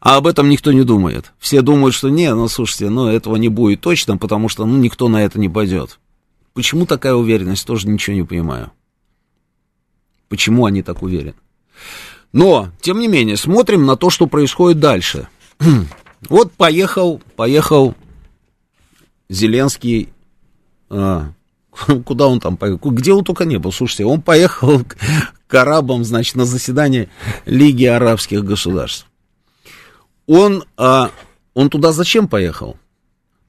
А 0.00 0.16
об 0.16 0.26
этом 0.26 0.48
никто 0.48 0.72
не 0.72 0.82
думает. 0.82 1.32
Все 1.38 1.62
думают, 1.62 1.94
что 1.94 2.08
не, 2.08 2.34
ну 2.34 2.48
слушайте, 2.48 2.88
ну 2.88 3.06
этого 3.06 3.36
не 3.36 3.48
будет 3.48 3.82
точно, 3.82 4.16
потому 4.16 4.48
что 4.48 4.64
ну, 4.66 4.78
никто 4.78 5.08
на 5.08 5.22
это 5.22 5.38
не 5.38 5.48
пойдет. 5.48 6.00
Почему 6.54 6.86
такая 6.86 7.14
уверенность, 7.14 7.66
тоже 7.66 7.86
ничего 7.86 8.16
не 8.16 8.24
понимаю. 8.24 8.72
Почему 10.28 10.66
они 10.66 10.82
так 10.82 11.02
уверены? 11.02 11.34
Но, 12.32 12.70
тем 12.80 12.98
не 12.98 13.08
менее, 13.08 13.36
смотрим 13.36 13.86
на 13.86 13.96
то, 13.96 14.10
что 14.10 14.26
происходит 14.26 14.80
дальше. 14.80 15.28
вот 16.28 16.52
поехал, 16.52 17.20
поехал 17.36 17.94
Зеленский, 19.30 20.08
а, 20.90 21.32
куда 22.04 22.26
он 22.26 22.40
там 22.40 22.56
поехал, 22.56 22.90
где 22.90 23.12
он 23.12 23.24
только 23.24 23.44
не 23.44 23.58
был, 23.58 23.72
слушайте, 23.72 24.04
он 24.04 24.20
поехал 24.20 24.82
к 25.46 25.54
арабам, 25.54 26.04
значит, 26.04 26.34
на 26.34 26.44
заседание 26.44 27.08
Лиги 27.46 27.84
арабских 27.84 28.44
государств. 28.44 29.06
Он, 30.26 30.64
а, 30.76 31.10
он 31.54 31.70
туда 31.70 31.92
зачем 31.92 32.28
поехал? 32.28 32.76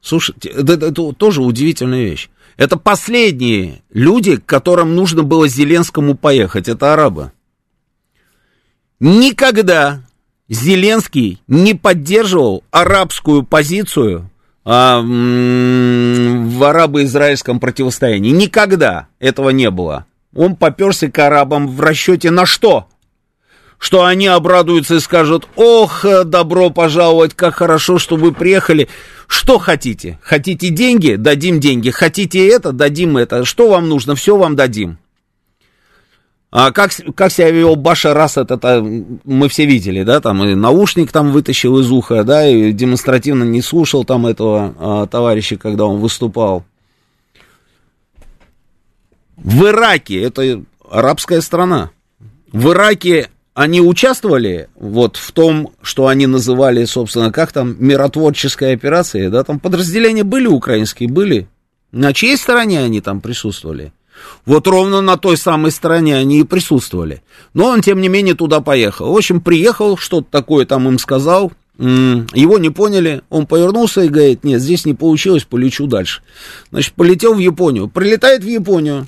Слушайте, 0.02 0.50
это, 0.50 0.74
это 0.74 1.14
тоже 1.14 1.42
удивительная 1.42 2.04
вещь. 2.04 2.30
Это 2.58 2.78
последние 2.78 3.82
люди, 3.92 4.38
к 4.38 4.46
которым 4.46 4.96
нужно 4.96 5.24
было 5.24 5.48
Зеленскому 5.48 6.16
поехать, 6.16 6.68
это 6.68 6.94
арабы. 6.94 7.32
Никогда 9.00 10.04
Зеленский 10.48 11.42
не 11.48 11.74
поддерживал 11.74 12.64
арабскую 12.72 13.44
позицию 13.44 14.31
а, 14.64 15.02
в 15.02 16.64
арабо-израильском 16.64 17.60
противостоянии. 17.60 18.32
Никогда 18.32 19.08
этого 19.20 19.50
не 19.50 19.70
было. 19.70 20.06
Он 20.36 20.56
поперся 20.56 21.10
к 21.10 21.20
арабам 21.20 21.68
в 21.68 21.80
расчете 21.82 22.32
на 22.32 22.46
что? 22.46 22.88
Что 23.78 24.06
они 24.06 24.28
обрадуются 24.28 24.96
и 24.96 25.00
скажут, 25.00 25.48
ох, 25.56 26.06
добро 26.26 26.70
пожаловать, 26.70 27.34
как 27.34 27.56
хорошо, 27.56 27.98
что 27.98 28.16
вы 28.16 28.32
приехали. 28.32 28.88
Что 29.28 29.58
хотите? 29.58 30.20
Хотите 30.22 30.70
деньги? 30.70 31.16
Дадим 31.16 31.60
деньги. 31.60 31.90
Хотите 31.90 32.48
это? 32.48 32.74
Дадим 32.74 33.18
это. 33.18 33.44
Что 33.44 33.70
вам 33.70 33.90
нужно? 33.90 34.14
Все 34.14 34.38
вам 34.38 34.56
дадим. 34.56 35.00
А 36.52 36.74
как, 36.74 36.92
как 37.16 37.32
себя 37.32 37.50
вел 37.50 37.78
Баша 37.78 38.14
Расад, 38.14 38.52
это 38.52 38.84
мы 38.84 39.48
все 39.48 39.66
видели, 39.66 40.04
да, 40.04 40.20
там 40.20 40.44
и 40.44 40.54
наушник 40.54 41.10
там 41.10 41.32
вытащил 41.32 41.80
из 41.80 41.90
уха, 41.90 42.26
да, 42.26 42.46
и 42.46 42.74
демонстративно 42.74 43.46
не 43.46 43.62
слушал 43.62 44.04
там 44.04 44.28
этого 44.28 44.76
а, 44.78 45.08
товарища, 45.08 45.56
когда 45.56 45.86
он 45.86 46.02
выступал. 46.02 46.66
В 49.38 49.66
Ираке, 49.66 50.22
это 50.22 50.62
арабская 50.90 51.40
страна, 51.40 51.92
в 52.52 52.72
Ираке 52.72 53.30
они 53.54 53.80
участвовали 53.80 54.68
вот 54.76 55.16
в 55.16 55.32
том, 55.32 55.72
что 55.82 56.08
они 56.08 56.28
называли, 56.28 56.84
собственно, 56.84 57.32
как 57.32 57.54
там, 57.54 57.78
миротворческая 57.80 58.74
операция, 58.74 59.30
да, 59.30 59.46
там 59.46 59.58
подразделения 59.58 60.26
были 60.26 60.48
украинские, 60.48 61.08
были. 61.08 61.48
На 61.94 62.14
чьей 62.14 62.36
стороне 62.36 62.82
они 62.82 63.00
там 63.00 63.22
присутствовали? 63.22 63.94
Вот 64.46 64.68
ровно 64.68 65.02
на 65.02 65.18
той 65.18 65.38
самой 65.38 65.72
стороне 65.72 66.18
они 66.18 66.40
и 66.40 66.44
присутствовали. 66.44 67.22
Но 67.54 67.68
он, 67.68 67.82
тем 67.82 68.02
не 68.02 68.10
менее, 68.10 68.36
туда 68.36 68.62
поехал. 68.62 69.14
В 69.14 69.18
общем, 69.18 69.42
приехал, 69.42 69.98
что-то 69.98 70.28
такое 70.30 70.66
там 70.66 70.88
им 70.88 71.00
сказал, 71.00 71.52
его 71.78 72.58
не 72.60 72.70
поняли, 72.70 73.22
он 73.30 73.48
повернулся 73.48 74.02
и 74.02 74.10
говорит, 74.10 74.44
нет, 74.44 74.62
здесь 74.62 74.86
не 74.86 74.94
получилось, 74.94 75.46
полечу 75.46 75.88
дальше. 75.88 76.22
Значит, 76.70 76.94
полетел 76.94 77.34
в 77.34 77.40
Японию, 77.40 77.88
прилетает 77.88 78.44
в 78.44 78.48
Японию, 78.48 79.08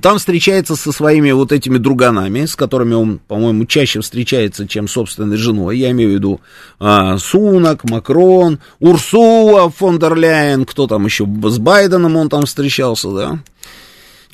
там 0.00 0.18
встречается 0.18 0.74
со 0.74 0.90
своими 0.90 1.30
вот 1.30 1.52
этими 1.52 1.78
друганами, 1.78 2.44
с 2.44 2.56
которыми 2.56 2.94
он, 2.94 3.20
по-моему, 3.20 3.66
чаще 3.66 4.00
встречается, 4.00 4.66
чем 4.66 4.88
собственной 4.88 5.36
женой. 5.36 5.78
Я 5.78 5.92
имею 5.92 6.10
в 6.10 6.14
виду 6.14 6.40
а, 6.80 7.18
Сунак, 7.18 7.84
Макрон, 7.84 8.58
Урсула 8.80 9.70
фон 9.70 10.00
дер 10.00 10.16
Ляйен, 10.16 10.64
кто 10.64 10.88
там 10.88 11.04
еще 11.04 11.24
с 11.24 11.58
Байденом 11.58 12.16
он 12.16 12.28
там 12.28 12.46
встречался, 12.46 13.10
да. 13.12 13.38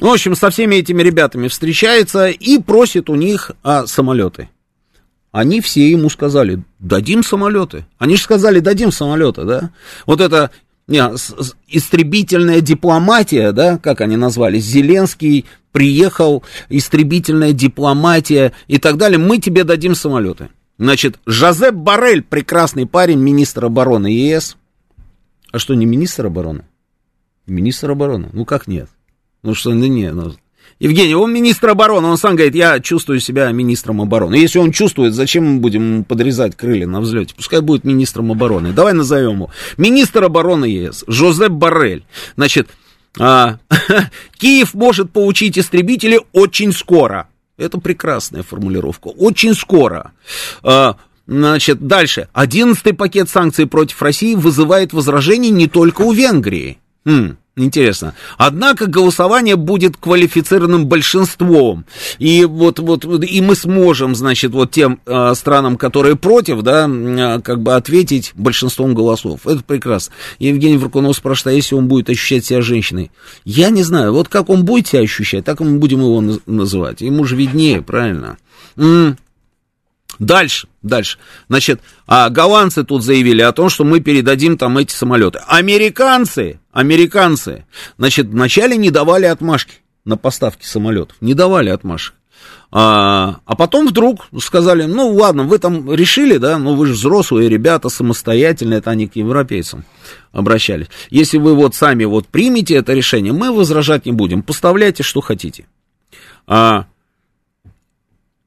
В 0.00 0.06
общем, 0.06 0.34
со 0.34 0.48
всеми 0.48 0.76
этими 0.76 1.02
ребятами 1.02 1.48
встречается 1.48 2.28
и 2.28 2.58
просит 2.58 3.10
у 3.10 3.14
них 3.14 3.50
а, 3.62 3.86
самолеты. 3.86 4.48
Они 5.32 5.60
все 5.60 5.90
ему 5.90 6.08
сказали, 6.08 6.62
дадим 6.78 7.22
самолеты. 7.22 7.86
Они 7.98 8.16
же 8.16 8.22
сказали, 8.22 8.60
дадим 8.60 8.90
самолеты, 8.90 9.44
да. 9.44 9.70
Вот 10.06 10.22
это 10.22 10.50
не, 10.88 10.98
истребительная 11.68 12.60
дипломатия, 12.60 13.52
да, 13.52 13.78
как 13.78 14.00
они 14.00 14.16
назвали, 14.16 14.58
Зеленский 14.58 15.46
приехал, 15.70 16.44
истребительная 16.68 17.52
дипломатия 17.52 18.52
и 18.68 18.78
так 18.78 18.96
далее, 18.96 19.18
мы 19.18 19.38
тебе 19.38 19.64
дадим 19.64 19.94
самолеты. 19.94 20.50
Значит, 20.78 21.18
Жозеп 21.26 21.74
Барель, 21.74 22.22
прекрасный 22.22 22.86
парень, 22.86 23.18
министр 23.18 23.66
обороны 23.66 24.08
ЕС. 24.08 24.56
А 25.52 25.58
что, 25.58 25.74
не 25.74 25.86
министр 25.86 26.26
обороны? 26.26 26.64
Министр 27.46 27.92
обороны? 27.92 28.30
Ну 28.32 28.44
как 28.44 28.66
нет? 28.66 28.88
Ну 29.42 29.54
что, 29.54 29.70
ну 29.70 29.86
не, 29.86 30.12
ну, 30.12 30.34
Евгений, 30.82 31.14
он 31.14 31.32
министр 31.32 31.68
обороны, 31.68 32.08
он 32.08 32.18
сам 32.18 32.34
говорит, 32.34 32.56
я 32.56 32.80
чувствую 32.80 33.20
себя 33.20 33.52
министром 33.52 34.02
обороны. 34.02 34.34
Если 34.34 34.58
он 34.58 34.72
чувствует, 34.72 35.14
зачем 35.14 35.44
мы 35.44 35.60
будем 35.60 36.02
подрезать 36.02 36.56
крылья 36.56 36.88
на 36.88 37.00
взлете? 37.00 37.34
Пускай 37.36 37.60
будет 37.60 37.84
министром 37.84 38.32
обороны. 38.32 38.72
Давай 38.72 38.92
назовем 38.92 39.34
его. 39.34 39.50
Министр 39.76 40.24
обороны 40.24 40.64
ЕС, 40.64 41.04
Жозеп 41.06 41.52
Барель. 41.52 42.04
Значит, 42.36 42.68
а, 43.16 43.58
Киев 44.38 44.74
может 44.74 45.12
получить 45.12 45.56
истребители 45.56 46.20
очень 46.32 46.72
скоро. 46.72 47.28
Это 47.56 47.78
прекрасная 47.78 48.42
формулировка. 48.42 49.06
Очень 49.06 49.54
скоро. 49.54 50.10
А, 50.64 50.96
значит, 51.28 51.86
дальше. 51.86 52.26
Одиннадцатый 52.32 52.92
пакет 52.92 53.30
санкций 53.30 53.68
против 53.68 54.02
России 54.02 54.34
вызывает 54.34 54.92
возражений 54.92 55.50
не 55.50 55.68
только 55.68 56.02
у 56.02 56.10
Венгрии. 56.10 56.78
Хм. 57.04 57.36
Интересно. 57.54 58.14
Однако 58.38 58.86
голосование 58.86 59.56
будет 59.56 59.98
квалифицированным 59.98 60.86
большинством. 60.86 61.84
И 62.18 62.46
вот, 62.46 62.78
вот, 62.78 63.04
и 63.04 63.40
мы 63.42 63.54
сможем, 63.56 64.14
значит, 64.14 64.52
вот 64.52 64.70
тем 64.70 65.00
э, 65.04 65.34
странам, 65.34 65.76
которые 65.76 66.16
против, 66.16 66.62
да, 66.62 66.88
э, 66.88 67.40
как 67.42 67.60
бы 67.60 67.74
ответить 67.74 68.32
большинством 68.36 68.94
голосов. 68.94 69.46
Это 69.46 69.62
прекрасно. 69.62 70.14
Евгений 70.38 70.78
Варкунов 70.78 71.14
спрашивает, 71.14 71.52
а 71.52 71.56
если 71.56 71.74
он 71.74 71.88
будет 71.88 72.08
ощущать 72.08 72.46
себя 72.46 72.62
женщиной? 72.62 73.10
Я 73.44 73.68
не 73.68 73.82
знаю. 73.82 74.14
Вот 74.14 74.28
как 74.28 74.48
он 74.48 74.64
будет 74.64 74.86
себя 74.86 75.02
ощущать, 75.02 75.44
так 75.44 75.60
мы 75.60 75.78
будем 75.78 76.00
его 76.00 76.22
называть. 76.46 77.02
Ему 77.02 77.24
же 77.24 77.36
виднее, 77.36 77.82
правильно? 77.82 78.38
Дальше, 80.18 80.68
дальше. 80.82 81.18
Значит, 81.48 81.80
а 82.06 82.28
голландцы 82.28 82.84
тут 82.84 83.02
заявили 83.02 83.42
о 83.42 83.52
том, 83.52 83.68
что 83.68 83.84
мы 83.84 84.00
передадим 84.00 84.58
там 84.58 84.78
эти 84.78 84.92
самолеты. 84.92 85.40
Американцы, 85.46 86.60
американцы, 86.72 87.64
значит, 87.98 88.26
вначале 88.26 88.76
не 88.76 88.90
давали 88.90 89.26
отмашки. 89.26 89.76
на 90.04 90.16
поставки 90.16 90.64
самолетов, 90.66 91.16
не 91.20 91.34
давали 91.34 91.70
отмашек. 91.70 92.14
А, 92.74 93.40
а 93.44 93.54
потом 93.54 93.86
вдруг 93.86 94.26
сказали, 94.40 94.84
ну 94.84 95.10
ладно, 95.10 95.44
вы 95.44 95.58
там 95.58 95.92
решили, 95.92 96.38
да, 96.38 96.56
ну 96.56 96.74
вы 96.74 96.86
же 96.86 96.94
взрослые 96.94 97.50
ребята, 97.50 97.90
самостоятельные, 97.90 98.78
это 98.78 98.90
они 98.90 99.06
к 99.06 99.16
европейцам 99.16 99.84
обращались. 100.32 100.86
Если 101.10 101.36
вы 101.36 101.54
вот 101.54 101.74
сами 101.74 102.04
вот 102.04 102.26
примете 102.28 102.76
это 102.76 102.94
решение, 102.94 103.32
мы 103.32 103.52
возражать 103.52 104.06
не 104.06 104.12
будем, 104.12 104.42
поставляйте, 104.42 105.02
что 105.02 105.20
хотите. 105.20 105.66
А, 106.46 106.86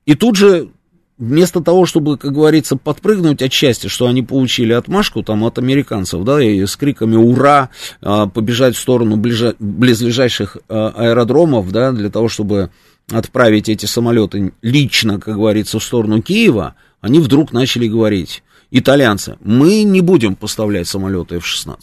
и 0.08 0.16
тут 0.16 0.36
же 0.36 0.70
вместо 1.18 1.62
того, 1.62 1.86
чтобы, 1.86 2.18
как 2.18 2.34
говорится, 2.34 2.76
подпрыгнуть 2.76 3.42
от 3.42 3.52
счастья, 3.52 3.90
что 3.90 4.08
они 4.08 4.22
получили 4.22 4.74
отмашку 4.74 5.24
там 5.24 5.44
от 5.44 5.58
американцев, 5.58 6.24
да, 6.24 6.44
и 6.44 6.66
с 6.66 6.76
криками 6.76 7.16
«Ура!» 7.16 7.70
а, 8.02 8.28
побежать 8.28 8.76
в 8.76 8.80
сторону 8.80 9.18
ближа... 9.18 9.56
близлежащих 9.60 10.58
а, 10.68 10.94
аэродромов, 10.96 11.72
да, 11.72 11.92
для 11.92 12.10
того, 12.10 12.28
чтобы 12.28 12.72
отправить 13.12 13.70
эти 13.70 13.86
самолеты 13.86 14.54
лично, 14.62 15.20
как 15.20 15.36
говорится, 15.36 15.80
в 15.80 15.84
сторону 15.84 16.22
Киева, 16.22 16.76
они 17.02 17.20
вдруг 17.20 17.54
начали 17.54 17.88
говорить, 17.88 18.44
итальянцы, 18.72 19.38
мы 19.42 19.84
не 19.84 20.02
будем 20.02 20.36
поставлять 20.36 20.88
самолеты 20.88 21.36
F-16. 21.36 21.78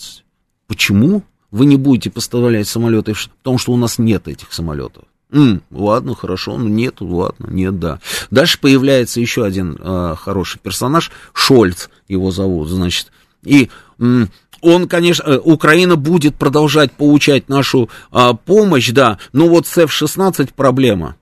Почему 0.66 1.22
вы 1.50 1.66
не 1.66 1.76
будете 1.76 2.10
поставлять 2.10 2.66
самолеты 2.66 3.12
F-16? 3.12 3.30
Потому 3.38 3.58
что 3.58 3.72
у 3.72 3.76
нас 3.76 3.98
нет 3.98 4.26
этих 4.26 4.52
самолетов. 4.52 5.04
М, 5.32 5.62
ладно, 5.70 6.14
хорошо, 6.14 6.58
ну 6.58 6.68
нет, 6.68 6.96
ладно, 7.00 7.46
нет, 7.50 7.80
да. 7.80 8.00
Дальше 8.30 8.58
появляется 8.60 9.18
еще 9.18 9.44
один 9.44 9.78
э, 9.80 10.14
хороший 10.18 10.58
персонаж, 10.58 11.10
Шольц 11.32 11.88
его 12.06 12.30
зовут, 12.30 12.68
значит. 12.68 13.10
И 13.42 13.70
м, 13.98 14.28
он, 14.60 14.88
конечно, 14.88 15.22
э, 15.24 15.38
Украина 15.38 15.96
будет 15.96 16.36
продолжать 16.36 16.92
получать 16.92 17.48
нашу 17.48 17.88
э, 18.12 18.30
помощь, 18.44 18.90
да, 18.90 19.18
но 19.32 19.48
вот 19.48 19.66
с 19.66 19.78
F-16 19.78 20.50
проблема. 20.54 21.16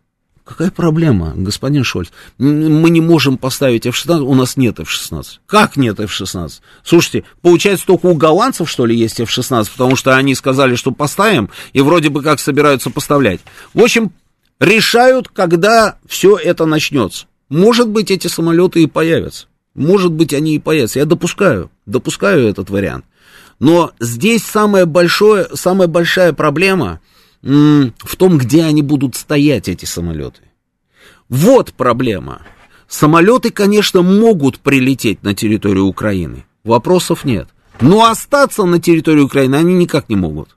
Какая 0.45 0.71
проблема, 0.71 1.33
господин 1.37 1.85
Шольц? 1.85 2.11
Мы 2.39 2.91
не 2.91 3.01
можем 3.01 3.39
поставить 3.39 3.87
F-16, 3.87 4.21
у 4.21 4.35
нас 4.35 4.57
нет 4.57 4.81
F-16. 4.81 5.25
Как 5.47 5.77
нет 5.77 6.01
F-16? 6.01 6.61
Слушайте, 6.83 7.25
получается, 7.41 7.87
только 7.87 8.07
у 8.07 8.15
голландцев, 8.15 8.69
что 8.69 8.87
ли, 8.87 8.97
есть 8.97 9.21
F-16, 9.21 9.71
потому 9.71 9.97
что 9.97 10.17
они 10.17 10.35
сказали, 10.35 10.75
что 10.75 10.93
поставим, 10.93 11.51
и 11.73 11.81
вроде 11.81 12.09
бы 12.09 12.23
как 12.23 12.41
собираются 12.41 12.91
поставлять. 12.91 13.41
В 13.75 13.83
общем, 13.83 14.13
решают, 14.59 15.29
когда 15.29 15.99
все 16.07 16.37
это 16.37 16.67
начнется. 16.67 17.27
Может 17.49 17.89
быть, 17.89 18.11
эти 18.11 18.27
самолеты 18.27 18.83
и 18.83 18.87
появятся. 18.87 19.47
Может 19.75 20.13
быть, 20.13 20.33
они 20.35 20.57
и 20.57 20.59
появятся. 20.59 20.99
Я 20.99 21.05
допускаю, 21.05 21.71
допускаю 21.87 22.49
этот 22.49 22.71
вариант. 22.71 23.05
Но 23.61 23.93
здесь 24.01 24.43
самое 24.43 24.87
большое, 24.87 25.49
самая 25.55 25.87
большая 25.87 26.33
проблема– 26.33 27.01
в 27.43 28.17
том, 28.17 28.39
где 28.39 28.65
они 28.65 28.83
будут 28.83 29.17
стоять, 29.17 29.69
эти 29.69 29.85
самолеты. 29.85 30.43
Вот 31.29 31.73
проблема. 31.73 32.43
Самолеты, 32.89 33.51
конечно, 33.51 34.03
могут 34.03 34.59
прилететь 34.59 35.23
на 35.23 35.35
территорию 35.35 35.87
Украины. 35.87 36.45
Вопросов 36.65 37.25
нет. 37.25 37.49
Но 37.81 38.05
остаться 38.05 38.65
на 38.65 38.81
территории 38.81 39.21
Украины 39.21 39.57
они 39.57 39.75
никак 39.75 40.09
не 40.09 40.17
могут. 40.17 40.57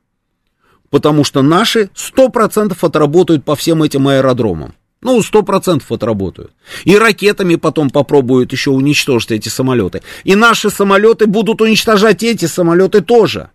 Потому 0.89 1.23
что 1.23 1.41
наши 1.41 1.89
100% 1.95 2.75
отработают 2.81 3.45
по 3.45 3.55
всем 3.55 3.83
этим 3.83 4.07
аэродромам. 4.07 4.73
Ну, 5.01 5.19
100% 5.19 5.83
отработают. 5.89 6.53
И 6.85 6.97
ракетами 6.97 7.55
потом 7.55 7.89
попробуют 7.89 8.51
еще 8.51 8.71
уничтожить 8.71 9.31
эти 9.31 9.49
самолеты. 9.49 10.01
И 10.23 10.35
наши 10.35 10.69
самолеты 10.69 11.27
будут 11.27 11.61
уничтожать 11.61 12.23
эти 12.23 12.45
самолеты 12.45 13.01
тоже. 13.01 13.51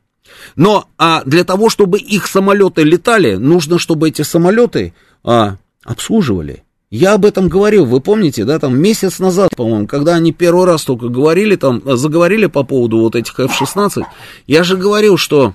Но 0.57 0.89
а 0.99 1.23
для 1.25 1.45
того, 1.45 1.69
чтобы 1.71 1.99
их 1.99 2.27
самолеты 2.27 2.83
летали, 2.83 3.35
нужно, 3.35 3.79
чтобы 3.79 4.09
эти 4.09 4.23
самолеты 4.23 4.95
а, 5.25 5.57
обслуживали. 5.85 6.65
Я 6.91 7.15
об 7.15 7.27
этом 7.27 7.49
говорил, 7.49 7.85
вы 7.85 8.01
помните, 8.01 8.45
да, 8.45 8.59
там 8.59 8.79
месяц 8.81 9.19
назад, 9.19 9.55
по-моему, 9.55 9.87
когда 9.87 10.15
они 10.15 10.33
первый 10.33 10.65
раз 10.65 10.85
только 10.85 11.09
говорили, 11.09 11.57
там, 11.57 11.83
заговорили 11.85 12.47
по 12.47 12.63
поводу 12.63 13.01
вот 13.01 13.15
этих 13.15 13.39
F-16, 13.39 14.05
я 14.47 14.65
же 14.65 14.77
говорил, 14.77 15.19
что 15.19 15.55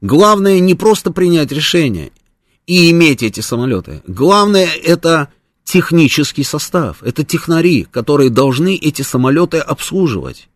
главное 0.00 0.60
не 0.60 0.76
просто 0.76 1.10
принять 1.10 1.50
решение 1.50 2.12
и 2.66 2.92
иметь 2.92 3.24
эти 3.24 3.40
самолеты. 3.40 4.02
Главное 4.06 4.68
это 4.84 5.28
технический 5.64 6.44
состав, 6.44 7.02
это 7.02 7.24
технари, 7.24 7.84
которые 7.90 8.30
должны 8.30 8.76
эти 8.76 9.02
самолеты 9.02 9.58
обслуживать 9.58 10.48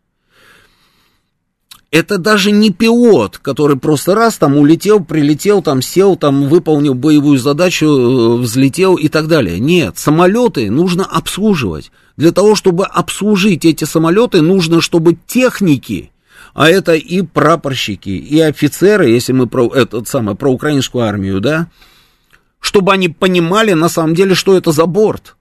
это 1.97 2.19
даже 2.19 2.51
не 2.51 2.69
пилот, 2.69 3.39
который 3.39 3.75
просто 3.75 4.13
раз 4.13 4.37
там 4.37 4.55
улетел, 4.55 5.03
прилетел, 5.03 5.63
там 5.63 5.81
сел, 5.81 6.15
там 6.15 6.47
выполнил 6.47 6.93
боевую 6.93 7.39
задачу, 7.39 7.85
э, 7.87 8.37
взлетел 8.37 8.95
и 8.95 9.07
так 9.07 9.27
далее. 9.27 9.59
Нет, 9.59 9.97
самолеты 9.97 10.69
нужно 10.69 11.05
обслуживать. 11.05 11.91
Для 12.15 12.31
того, 12.31 12.53
чтобы 12.53 12.85
обслужить 12.85 13.65
эти 13.65 13.83
самолеты, 13.83 14.41
нужно, 14.41 14.79
чтобы 14.79 15.17
техники, 15.25 16.11
а 16.53 16.69
это 16.69 16.93
и 16.93 17.23
прапорщики, 17.23 18.09
и 18.09 18.39
офицеры, 18.39 19.09
если 19.09 19.33
мы 19.33 19.47
про 19.47 19.67
этот 19.73 20.07
самый, 20.07 20.35
про 20.35 20.51
украинскую 20.51 21.03
армию, 21.03 21.41
да, 21.41 21.67
чтобы 22.59 22.93
они 22.93 23.09
понимали 23.09 23.73
на 23.73 23.89
самом 23.89 24.13
деле, 24.13 24.35
что 24.35 24.55
это 24.55 24.71
за 24.71 24.85
борт. 24.85 25.35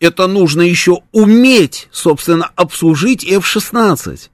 Это 0.00 0.26
нужно 0.26 0.62
еще 0.62 1.02
уметь, 1.12 1.88
собственно, 1.92 2.50
обслужить 2.56 3.24
F-16. 3.24 4.31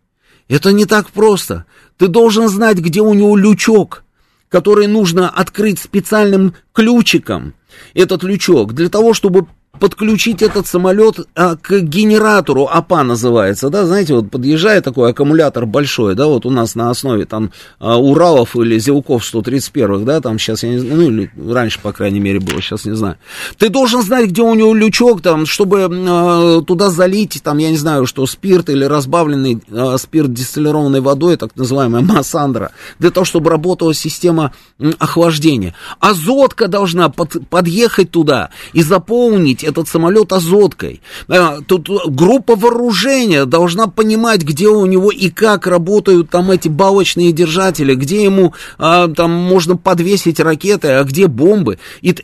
Это 0.49 0.73
не 0.73 0.87
так 0.87 1.11
просто. 1.11 1.67
Ты 1.97 2.09
должен 2.09 2.49
знать, 2.49 2.79
где 2.79 3.01
у 3.01 3.13
него 3.15 3.37
лючок, 3.37 4.05
который 4.49 4.87
нужно 4.87 5.29
открыть 5.29 5.79
специальным 5.79 6.55
ключиком. 6.73 7.55
Этот 7.95 8.23
лючок 8.23 8.73
для 8.73 8.89
того, 8.89 9.15
чтобы 9.15 9.47
подключить 9.79 10.43
этот 10.43 10.67
самолет 10.67 11.21
а, 11.35 11.57
к 11.57 11.81
генератору, 11.81 12.69
АПА 12.71 13.03
называется, 13.05 13.71
да, 13.71 13.87
знаете, 13.87 14.15
вот 14.15 14.31
подъезжает 14.31 14.85
такой 14.85 15.11
аккумулятор 15.11 15.67
большой, 15.67 16.15
да, 16.15 16.27
вот 16.27 16.47
у 16.47 16.51
нас 16.51 16.75
на 16.75 16.91
основе 16.91 17.25
там 17.27 17.53
а, 17.79 17.97
Уралов 17.97 18.57
или 18.57 18.79
Зилков 18.79 19.25
131, 19.25 20.05
да, 20.05 20.21
там 20.21 20.39
сейчас, 20.39 20.63
я 20.63 20.71
не 20.71 20.79
знаю, 20.79 20.97
ну, 20.97 21.03
или 21.03 21.31
раньше, 21.51 21.81
по 21.81 21.93
крайней 21.93 22.21
мере, 22.21 22.41
было, 22.41 22.61
сейчас 22.61 22.85
не 22.85 22.97
знаю. 22.97 23.17
Ты 23.57 23.69
должен 23.69 24.03
знать, 24.03 24.31
где 24.31 24.43
у 24.43 24.55
него 24.55 24.75
лючок, 24.75 25.23
там, 25.23 25.47
чтобы 25.47 25.89
а, 25.89 26.61
туда 26.63 26.91
залить, 26.91 27.41
там, 27.43 27.59
я 27.59 27.71
не 27.71 27.77
знаю, 27.77 28.07
что 28.07 28.27
спирт 28.27 28.71
или 28.71 28.85
разбавленный 28.85 29.63
а, 29.71 29.97
спирт 29.99 30.33
дистиллированной 30.33 31.01
водой, 31.01 31.37
так 31.37 31.55
называемая 31.57 32.03
массандра, 32.03 32.73
для 32.99 33.11
того, 33.11 33.25
чтобы 33.25 33.51
работала 33.51 33.95
система 33.95 34.53
охлаждения. 34.99 35.75
Азотка 36.01 36.69
должна 36.69 37.09
под, 37.11 37.49
подъехать 37.49 38.11
туда 38.11 38.51
и 38.73 38.83
заполнить 38.83 39.58
этот 39.65 39.89
самолет 39.89 40.33
азоткой. 40.33 41.01
А, 41.29 41.59
тут 41.67 41.89
группа 42.07 42.57
вооружения 42.57 43.45
должна 43.45 43.87
понимать, 43.87 44.43
где 44.43 44.69
у 44.69 44.87
него 44.87 45.11
и 45.11 45.31
как 45.31 45.67
работают 45.67 46.31
там 46.31 46.51
эти 46.51 46.69
балочные 46.69 47.33
держатели, 47.33 47.95
где 47.95 48.25
ему 48.25 48.55
а, 48.79 49.09
там 49.09 49.31
можно 49.31 49.77
подвесить 49.77 50.41
ракеты, 50.41 50.89
а 50.89 51.05
где 51.05 51.27
бомбы. 51.27 51.79
И 52.03 52.15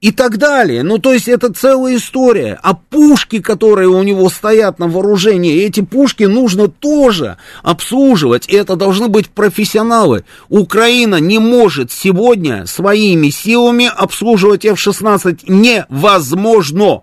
и 0.00 0.12
так 0.12 0.38
далее. 0.38 0.82
Ну, 0.82 0.98
то 0.98 1.12
есть 1.12 1.28
это 1.28 1.52
целая 1.52 1.96
история. 1.96 2.58
А 2.62 2.74
пушки, 2.74 3.40
которые 3.40 3.88
у 3.88 4.02
него 4.02 4.30
стоят 4.30 4.78
на 4.78 4.88
вооружении, 4.88 5.62
эти 5.62 5.80
пушки 5.80 6.24
нужно 6.24 6.68
тоже 6.68 7.36
обслуживать. 7.62 8.48
И 8.48 8.56
это 8.56 8.76
должны 8.76 9.08
быть 9.08 9.28
профессионалы. 9.28 10.24
Украина 10.48 11.16
не 11.16 11.38
может 11.38 11.92
сегодня 11.92 12.64
своими 12.66 13.28
силами 13.28 13.90
обслуживать 13.94 14.64
F-16 14.64 15.40
невозможно. 15.46 17.02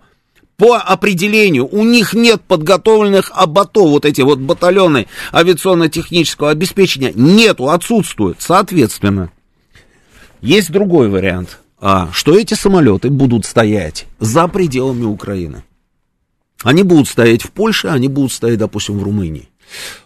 По 0.58 0.78
определению, 0.78 1.68
у 1.72 1.84
них 1.84 2.14
нет 2.14 2.42
подготовленных 2.42 3.32
АБАТО, 3.36 3.86
вот 3.90 4.06
эти 4.06 4.22
вот 4.22 4.40
батальоны 4.40 5.06
авиационно-технического 5.32 6.50
обеспечения, 6.50 7.12
нету, 7.14 7.70
отсутствуют. 7.70 8.38
Соответственно, 8.40 9.30
есть 10.42 10.72
другой 10.72 11.10
вариант– 11.10 11.60
а, 11.80 12.10
что 12.12 12.38
эти 12.38 12.54
самолеты 12.54 13.10
будут 13.10 13.46
стоять 13.46 14.08
за 14.20 14.48
пределами 14.48 15.06
Украины. 15.06 15.64
Они 16.64 16.84
будут 16.84 17.08
стоять 17.08 17.44
в 17.44 17.52
Польше, 17.52 17.90
они 17.90 18.08
будут 18.08 18.32
стоять, 18.32 18.58
допустим, 18.58 18.98
в 18.98 19.04
Румынии, 19.04 19.50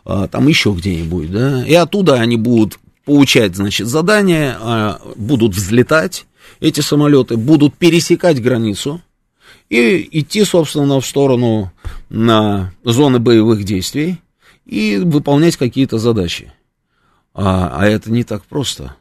а, 0.04 0.28
там 0.28 0.48
еще 0.48 0.72
где-нибудь, 0.72 1.32
да, 1.32 1.66
и 1.66 1.74
оттуда 1.74 2.16
они 2.16 2.36
будут 2.36 2.78
получать, 3.06 3.56
значит, 3.56 3.88
задания, 3.88 4.58
а, 4.60 5.02
будут 5.16 5.56
взлетать 5.56 6.26
эти 6.60 6.82
самолеты, 6.82 7.38
будут 7.38 7.76
пересекать 7.76 8.42
границу 8.42 9.02
и 9.70 10.08
идти, 10.20 10.44
собственно, 10.44 11.00
в 11.00 11.06
сторону 11.06 11.72
на 12.10 12.74
зоны 12.84 13.20
боевых 13.20 13.64
действий 13.64 14.18
и 14.66 14.98
выполнять 14.98 15.56
какие-то 15.56 15.98
задачи. 15.98 16.52
А, 17.34 17.72
а 17.74 17.88
это 17.88 18.12
не 18.12 18.26
так 18.26 18.44
просто. 18.44 18.98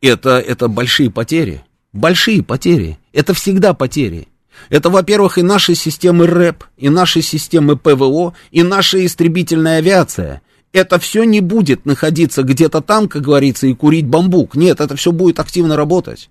Это, 0.00 0.40
это 0.40 0.66
большие 0.66 1.10
потери 1.10 1.62
большие 1.94 2.42
потери. 2.42 2.98
Это 3.12 3.32
всегда 3.32 3.72
потери. 3.72 4.28
Это, 4.68 4.90
во-первых, 4.90 5.38
и 5.38 5.42
наши 5.42 5.74
системы 5.74 6.26
РЭП, 6.26 6.64
и 6.76 6.88
наши 6.88 7.22
системы 7.22 7.76
ПВО, 7.76 8.34
и 8.50 8.62
наша 8.62 9.04
истребительная 9.04 9.78
авиация. 9.78 10.42
это 10.72 10.98
все 10.98 11.22
не 11.22 11.40
будет 11.40 11.86
находиться 11.86 12.42
где-то 12.42 12.80
там, 12.80 13.08
как 13.08 13.22
говорится, 13.22 13.68
и 13.68 13.74
курить 13.74 14.08
бамбук. 14.08 14.56
Нет, 14.56 14.80
это 14.80 14.96
все 14.96 15.12
будет 15.12 15.38
активно 15.38 15.76
работать. 15.76 16.30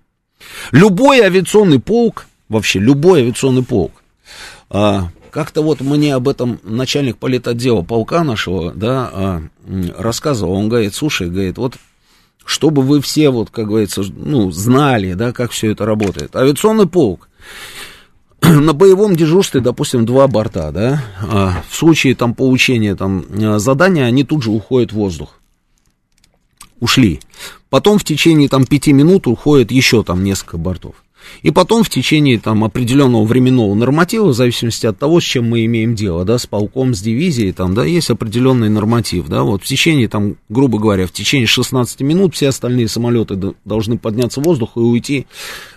Любой 0.70 1.20
авиационный 1.22 1.80
полк, 1.80 2.26
вообще 2.50 2.78
любой 2.78 3.22
авиационный 3.22 3.64
полк, 3.64 4.02
а, 4.68 5.08
как-то 5.30 5.62
вот 5.62 5.80
мне 5.80 6.14
об 6.14 6.28
этом 6.28 6.60
начальник 6.62 7.16
политотдела 7.16 7.80
полка 7.80 8.22
нашего, 8.22 8.72
да, 8.72 9.10
а, 9.12 9.42
рассказывал. 9.96 10.52
Он 10.52 10.68
говорит, 10.68 10.94
слушай, 10.94 11.30
говорит, 11.30 11.56
вот 11.56 11.76
чтобы 12.44 12.82
вы 12.82 13.00
все, 13.00 13.30
вот, 13.30 13.50
как 13.50 13.68
говорится, 13.68 14.02
ну, 14.14 14.50
знали, 14.50 15.14
да, 15.14 15.32
как 15.32 15.50
все 15.50 15.70
это 15.70 15.86
работает. 15.86 16.36
Авиационный 16.36 16.86
полк. 16.86 17.28
На 18.42 18.72
боевом 18.72 19.16
дежурстве, 19.16 19.60
допустим, 19.60 20.04
два 20.04 20.26
борта, 20.28 20.70
да, 20.70 21.02
а 21.20 21.62
в 21.68 21.74
случае 21.74 22.14
там 22.14 22.34
получения 22.34 22.94
там 22.94 23.24
задания, 23.58 24.04
они 24.04 24.24
тут 24.24 24.42
же 24.42 24.50
уходят 24.50 24.92
в 24.92 24.96
воздух. 24.96 25.40
Ушли. 26.80 27.20
Потом 27.70 27.98
в 27.98 28.04
течение 28.04 28.48
там 28.48 28.66
пяти 28.66 28.92
минут 28.92 29.26
уходит 29.26 29.70
еще 29.70 30.02
там 30.02 30.22
несколько 30.22 30.58
бортов. 30.58 31.03
И 31.42 31.50
потом 31.50 31.82
в 31.82 31.90
течение 31.90 32.38
там, 32.38 32.64
определенного 32.64 33.24
временного 33.24 33.74
норматива, 33.74 34.26
в 34.26 34.34
зависимости 34.34 34.86
от 34.86 34.98
того, 34.98 35.20
с 35.20 35.24
чем 35.24 35.48
мы 35.48 35.64
имеем 35.64 35.94
дело, 35.94 36.24
да, 36.24 36.38
с 36.38 36.46
полком, 36.46 36.94
с 36.94 37.00
дивизией, 37.00 37.52
там, 37.52 37.74
да, 37.74 37.84
есть 37.84 38.10
определенный 38.10 38.68
норматив, 38.68 39.28
да, 39.28 39.42
вот 39.42 39.62
в 39.62 39.66
течение, 39.66 40.08
там, 40.08 40.36
грубо 40.48 40.78
говоря, 40.78 41.06
в 41.06 41.12
течение 41.12 41.46
16 41.46 42.00
минут 42.00 42.34
все 42.34 42.48
остальные 42.48 42.88
самолеты 42.88 43.54
должны 43.64 43.98
подняться 43.98 44.40
в 44.40 44.44
воздух 44.44 44.76
и 44.76 44.80
уйти 44.80 45.26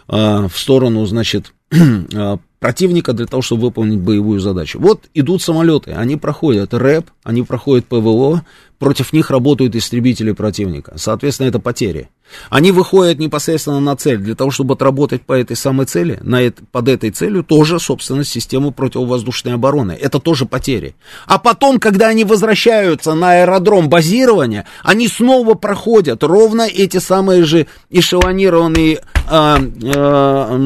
э, 0.08 0.48
в 0.48 0.58
сторону, 0.58 1.06
значит, 1.06 1.54
э, 1.72 2.38
противника 2.60 3.14
для 3.14 3.26
того, 3.26 3.42
чтобы 3.42 3.64
выполнить 3.64 4.00
боевую 4.00 4.40
задачу. 4.40 4.80
Вот 4.80 5.04
идут 5.14 5.42
самолеты, 5.42 5.92
они 5.92 6.16
проходят 6.16 6.74
РЭП, 6.74 7.10
они 7.24 7.44
проходят 7.44 7.86
ПВО, 7.86 8.44
против 8.80 9.14
них 9.14 9.30
работают 9.30 9.76
истребители 9.76 10.32
противника. 10.32 10.94
Соответственно, 10.98 11.48
это 11.48 11.60
потери. 11.60 12.10
Они 12.50 12.72
выходят 12.72 13.20
непосредственно 13.20 13.80
на 13.80 13.96
цель. 13.96 14.18
Для 14.18 14.36
того, 14.36 14.52
чтобы 14.52 14.74
отработать 14.74 15.22
по 15.24 15.34
этой 15.34 15.56
самой 15.56 15.86
цели, 15.86 16.20
на 16.22 16.52
под 16.72 16.88
этой 16.88 17.12
целью 17.12 17.44
тоже, 17.44 17.80
собственно, 17.80 18.24
систему 18.24 18.72
противовоздушной 18.72 19.54
обороны. 19.54 19.92
Это 19.92 20.20
тоже 20.20 20.46
потери. 20.46 20.96
А 21.26 21.38
потом, 21.40 21.80
когда 21.80 22.08
они 22.08 22.24
возвращаются 22.24 23.14
на 23.14 23.42
аэродром 23.42 23.90
базирования, 23.90 24.66
они 24.84 25.08
снова 25.08 25.56
проходят 25.56 26.24
ровно 26.24 26.62
эти 26.62 26.98
самые 26.98 27.44
же 27.44 27.68
эшелонированные 27.90 29.02
а, 29.30 29.60
а, 29.96 30.58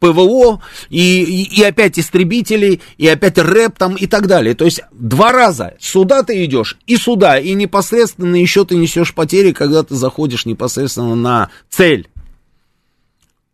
ПВО 0.00 0.60
и, 0.90 1.22
и, 1.22 1.60
и 1.60 1.62
опять 1.62 1.98
истребители, 1.98 2.80
и 2.98 3.06
опять 3.06 3.38
рэп 3.38 3.78
там 3.78 3.94
и 3.94 4.06
так 4.06 4.26
далее. 4.26 4.54
То 4.54 4.64
есть 4.64 4.82
два 4.92 5.32
раза 5.32 5.74
сюда 5.78 6.22
ты 6.22 6.44
идешь 6.44 6.78
и 6.86 6.96
сюда, 6.96 7.38
и 7.38 7.54
непосредственно 7.54 8.36
еще 8.36 8.64
ты 8.64 8.76
несешь 8.76 9.14
потери, 9.14 9.52
когда 9.52 9.82
ты 9.82 9.94
заходишь 9.96 10.46
непосредственно 10.46 11.14
на 11.14 11.50
цель. 11.68 12.08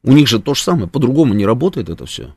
У 0.05 0.12
них 0.12 0.28
же 0.28 0.40
то 0.40 0.55
же 0.55 0.62
самое, 0.62 0.88
по-другому 0.88 1.34
не 1.34 1.47
работает 1.47 1.88
это 1.88 2.07
все. 2.07 2.34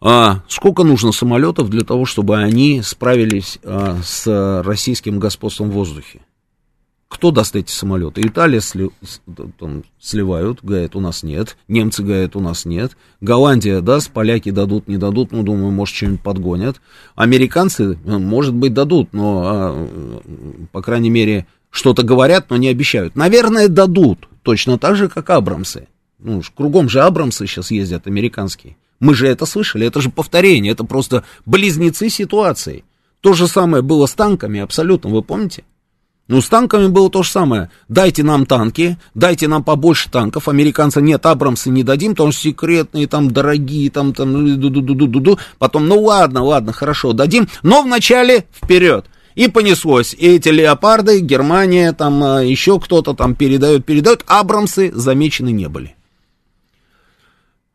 А 0.00 0.42
сколько 0.48 0.84
нужно 0.84 1.12
самолетов 1.12 1.70
для 1.70 1.82
того, 1.82 2.04
чтобы 2.04 2.38
они 2.38 2.82
справились 2.82 3.58
а, 3.64 3.98
с 4.02 4.62
российским 4.64 5.18
господством 5.18 5.70
в 5.70 5.74
воздухе? 5.74 6.20
Кто 7.08 7.30
даст 7.30 7.56
эти 7.56 7.70
самолеты? 7.72 8.20
Италия 8.20 8.60
сли, 8.60 8.90
там, 9.58 9.82
сливают, 9.98 10.62
говорят, 10.62 10.94
у 10.94 11.00
нас 11.00 11.22
нет. 11.22 11.56
Немцы 11.66 12.02
говорят, 12.02 12.36
у 12.36 12.40
нас 12.40 12.66
нет. 12.66 12.98
Голландия 13.22 13.80
даст, 13.80 14.10
поляки 14.10 14.50
дадут, 14.50 14.88
не 14.88 14.98
дадут, 14.98 15.32
ну, 15.32 15.42
думаю, 15.42 15.72
может, 15.72 15.96
что-нибудь 15.96 16.20
подгонят. 16.20 16.82
Американцы, 17.16 17.98
может 18.04 18.54
быть, 18.54 18.74
дадут, 18.74 19.14
но, 19.14 19.42
а, 19.46 19.88
по 20.70 20.82
крайней 20.82 21.10
мере, 21.10 21.46
что-то 21.70 22.02
говорят, 22.02 22.50
но 22.50 22.56
не 22.56 22.68
обещают. 22.68 23.16
Наверное, 23.16 23.68
дадут, 23.68 24.28
точно 24.42 24.78
так 24.78 24.96
же, 24.96 25.08
как 25.08 25.30
Абрамсы. 25.30 25.88
Ну, 26.18 26.42
кругом 26.54 26.88
же 26.88 27.00
Абрамсы 27.02 27.46
сейчас 27.46 27.70
ездят, 27.70 28.06
американские. 28.06 28.76
Мы 29.00 29.14
же 29.14 29.28
это 29.28 29.46
слышали, 29.46 29.86
это 29.86 30.00
же 30.00 30.10
повторение, 30.10 30.72
это 30.72 30.84
просто 30.84 31.24
близнецы 31.46 32.08
ситуации. 32.08 32.84
То 33.20 33.32
же 33.32 33.46
самое 33.46 33.82
было 33.82 34.06
с 34.06 34.14
танками, 34.14 34.60
абсолютно, 34.60 35.10
вы 35.10 35.22
помните? 35.22 35.64
Ну, 36.28 36.42
с 36.42 36.48
танками 36.48 36.88
было 36.88 37.08
то 37.08 37.22
же 37.22 37.30
самое. 37.30 37.70
Дайте 37.88 38.22
нам 38.22 38.44
танки, 38.44 38.98
дайте 39.14 39.48
нам 39.48 39.64
побольше 39.64 40.10
танков. 40.10 40.46
Американцы 40.48 41.00
нет, 41.00 41.24
Абрамсы 41.24 41.70
не 41.70 41.82
дадим, 41.82 42.12
потому 42.12 42.32
что 42.32 42.42
секретные, 42.42 43.06
там, 43.06 43.30
дорогие, 43.30 43.90
там, 43.90 44.12
там, 44.12 44.36
-ду 44.36 44.58
-ду 44.58 44.82
-ду 44.82 44.94
-ду 44.94 45.20
-ду. 45.20 45.38
Потом, 45.58 45.88
ну 45.88 46.02
ладно, 46.02 46.44
ладно, 46.44 46.72
хорошо, 46.74 47.14
дадим. 47.14 47.48
Но 47.62 47.82
вначале 47.82 48.44
вперед. 48.52 49.06
И 49.38 49.46
понеслось. 49.46 50.14
И 50.14 50.26
эти 50.26 50.48
леопарды, 50.48 51.20
Германия, 51.20 51.92
там, 51.92 52.24
а, 52.24 52.42
еще 52.42 52.80
кто-то 52.80 53.14
там 53.14 53.36
передает, 53.36 53.84
передает. 53.84 54.24
Абрамсы 54.26 54.90
замечены 54.92 55.52
не 55.52 55.68
были. 55.68 55.94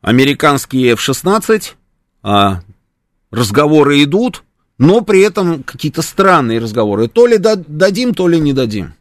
Американские 0.01 0.91
F-16, 0.91 1.75
а, 2.21 2.59
разговоры 3.31 4.03
идут, 4.03 4.43
но 4.77 4.99
при 4.99 5.21
этом 5.21 5.63
какие-то 5.63 6.01
странные 6.01 6.59
разговоры. 6.59 7.07
То 7.07 7.27
ли 7.27 7.37
дадим, 7.37 8.13
то 8.13 8.27
ли 8.27 8.41
не 8.41 8.51
дадим. 8.51 8.95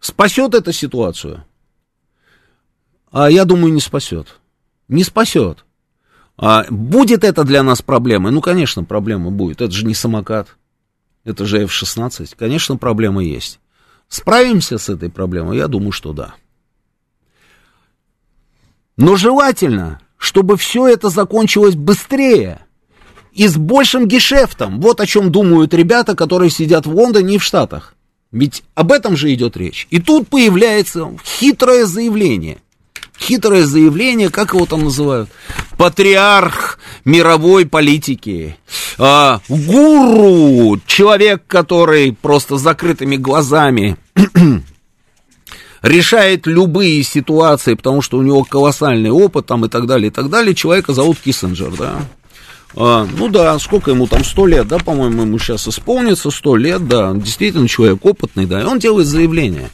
Спасет 0.00 0.54
это 0.54 0.70
ситуацию? 0.70 1.44
А 3.10 3.30
я 3.30 3.46
думаю, 3.46 3.72
не 3.72 3.80
спасет. 3.80 4.36
Не 4.88 5.02
спасет. 5.02 5.64
А 6.36 6.66
будет 6.68 7.24
это 7.24 7.42
для 7.44 7.62
нас 7.62 7.80
проблемой? 7.80 8.32
Ну, 8.32 8.42
конечно, 8.42 8.84
проблема 8.84 9.30
будет. 9.30 9.62
Это 9.62 9.72
же 9.72 9.86
не 9.86 9.94
самокат. 9.94 10.48
Это 11.26 11.44
же 11.44 11.64
F-16. 11.64 12.34
Конечно, 12.38 12.76
проблема 12.76 13.22
есть. 13.22 13.58
Справимся 14.08 14.78
с 14.78 14.88
этой 14.88 15.10
проблемой? 15.10 15.56
Я 15.56 15.66
думаю, 15.66 15.90
что 15.90 16.12
да. 16.12 16.36
Но 18.96 19.16
желательно, 19.16 20.00
чтобы 20.16 20.56
все 20.56 20.86
это 20.86 21.08
закончилось 21.10 21.74
быстрее 21.74 22.60
и 23.32 23.48
с 23.48 23.56
большим 23.56 24.06
гешефтом. 24.06 24.80
Вот 24.80 25.00
о 25.00 25.06
чем 25.06 25.32
думают 25.32 25.74
ребята, 25.74 26.14
которые 26.14 26.48
сидят 26.48 26.86
в 26.86 26.94
Лондоне 26.94 27.34
и 27.34 27.38
в 27.38 27.42
Штатах. 27.42 27.96
Ведь 28.30 28.62
об 28.76 28.92
этом 28.92 29.16
же 29.16 29.34
идет 29.34 29.56
речь. 29.56 29.88
И 29.90 30.00
тут 30.00 30.28
появляется 30.28 31.10
хитрое 31.24 31.86
заявление. 31.86 32.58
Хитрое 33.18 33.64
заявление, 33.64 34.30
как 34.30 34.54
его 34.54 34.66
там 34.66 34.84
называют? 34.84 35.30
Патриарх 35.76 36.78
мировой 37.04 37.66
политики. 37.66 38.56
А, 38.98 39.40
гуру, 39.48 40.80
человек, 40.86 41.42
который 41.46 42.12
просто 42.12 42.56
закрытыми 42.56 43.16
глазами 43.16 43.96
решает 45.82 46.46
любые 46.46 47.02
ситуации, 47.02 47.74
потому 47.74 48.02
что 48.02 48.18
у 48.18 48.22
него 48.22 48.44
колоссальный 48.44 49.10
опыт 49.10 49.46
там 49.46 49.64
и 49.64 49.68
так 49.68 49.86
далее, 49.86 50.08
и 50.08 50.12
так 50.12 50.28
далее. 50.30 50.54
Человека 50.54 50.92
зовут 50.92 51.18
Киссинджер, 51.18 51.72
да. 51.76 52.02
А, 52.74 53.06
ну 53.10 53.28
да, 53.28 53.58
сколько 53.58 53.90
ему 53.90 54.06
там, 54.06 54.24
сто 54.24 54.46
лет, 54.46 54.68
да, 54.68 54.78
по-моему, 54.78 55.22
ему 55.22 55.38
сейчас 55.38 55.66
исполнится, 55.66 56.30
сто 56.30 56.56
лет, 56.56 56.86
да, 56.86 57.14
действительно 57.14 57.68
человек 57.68 58.04
опытный, 58.04 58.44
да, 58.44 58.60
и 58.60 58.64
он 58.64 58.78
делает 58.78 59.06
заявление. 59.06 59.70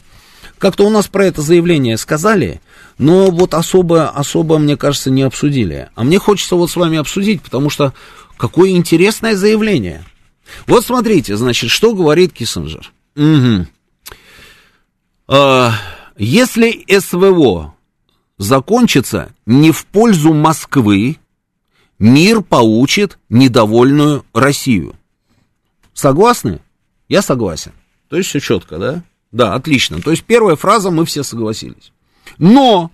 Как-то 0.62 0.86
у 0.86 0.90
нас 0.90 1.08
про 1.08 1.26
это 1.26 1.42
заявление 1.42 1.96
сказали, 1.96 2.60
но 2.96 3.32
вот 3.32 3.52
особо, 3.52 4.10
особо, 4.10 4.58
мне 4.58 4.76
кажется, 4.76 5.10
не 5.10 5.22
обсудили. 5.22 5.90
А 5.96 6.04
мне 6.04 6.20
хочется 6.20 6.54
вот 6.54 6.70
с 6.70 6.76
вами 6.76 6.98
обсудить, 6.98 7.42
потому 7.42 7.68
что 7.68 7.92
какое 8.36 8.70
интересное 8.70 9.34
заявление. 9.34 10.04
Вот 10.68 10.86
смотрите, 10.86 11.36
значит, 11.36 11.70
что 11.70 11.96
говорит 11.96 12.32
Киссинджер. 12.32 12.92
Угу. 13.16 13.66
А, 15.26 15.72
если 16.16 16.84
СВО 16.96 17.74
закончится 18.38 19.34
не 19.46 19.72
в 19.72 19.84
пользу 19.86 20.32
Москвы, 20.32 21.16
мир 21.98 22.40
получит 22.40 23.18
недовольную 23.28 24.24
Россию. 24.32 24.94
Согласны? 25.92 26.60
Я 27.08 27.20
согласен. 27.20 27.72
То 28.08 28.16
есть 28.16 28.28
все 28.28 28.38
четко, 28.38 28.78
да? 28.78 29.02
Да, 29.32 29.54
отлично. 29.54 30.00
То 30.00 30.10
есть 30.10 30.24
первая 30.24 30.56
фраза, 30.56 30.90
мы 30.90 31.06
все 31.06 31.22
согласились. 31.22 31.92
Но 32.38 32.90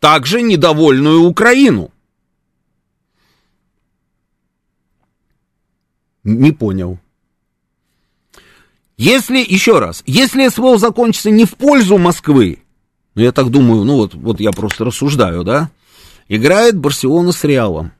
также 0.00 0.40
недовольную 0.40 1.22
Украину. 1.22 1.90
Не 6.22 6.52
понял. 6.52 6.98
Если, 8.96 9.38
еще 9.38 9.78
раз, 9.78 10.02
если 10.06 10.48
СВО 10.48 10.78
закончится 10.78 11.30
не 11.30 11.44
в 11.44 11.56
пользу 11.56 11.98
Москвы, 11.98 12.60
ну 13.14 13.22
я 13.22 13.30
так 13.30 13.50
думаю, 13.50 13.84
ну 13.84 13.96
вот, 13.96 14.14
вот 14.14 14.40
я 14.40 14.52
просто 14.52 14.84
рассуждаю, 14.84 15.44
да, 15.44 15.70
играет 16.28 16.78
Барселона 16.78 17.32
с 17.32 17.44
Реалом. 17.44 17.92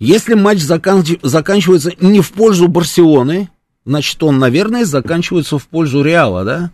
Если 0.00 0.34
матч 0.34 0.58
заканч... 0.60 1.12
заканчивается 1.22 1.92
не 2.00 2.20
в 2.20 2.32
пользу 2.32 2.66
Барселоны, 2.68 3.50
значит, 3.84 4.22
он, 4.22 4.38
наверное, 4.38 4.84
заканчивается 4.84 5.58
в 5.58 5.66
пользу 5.66 6.02
Реала, 6.02 6.44
да? 6.44 6.70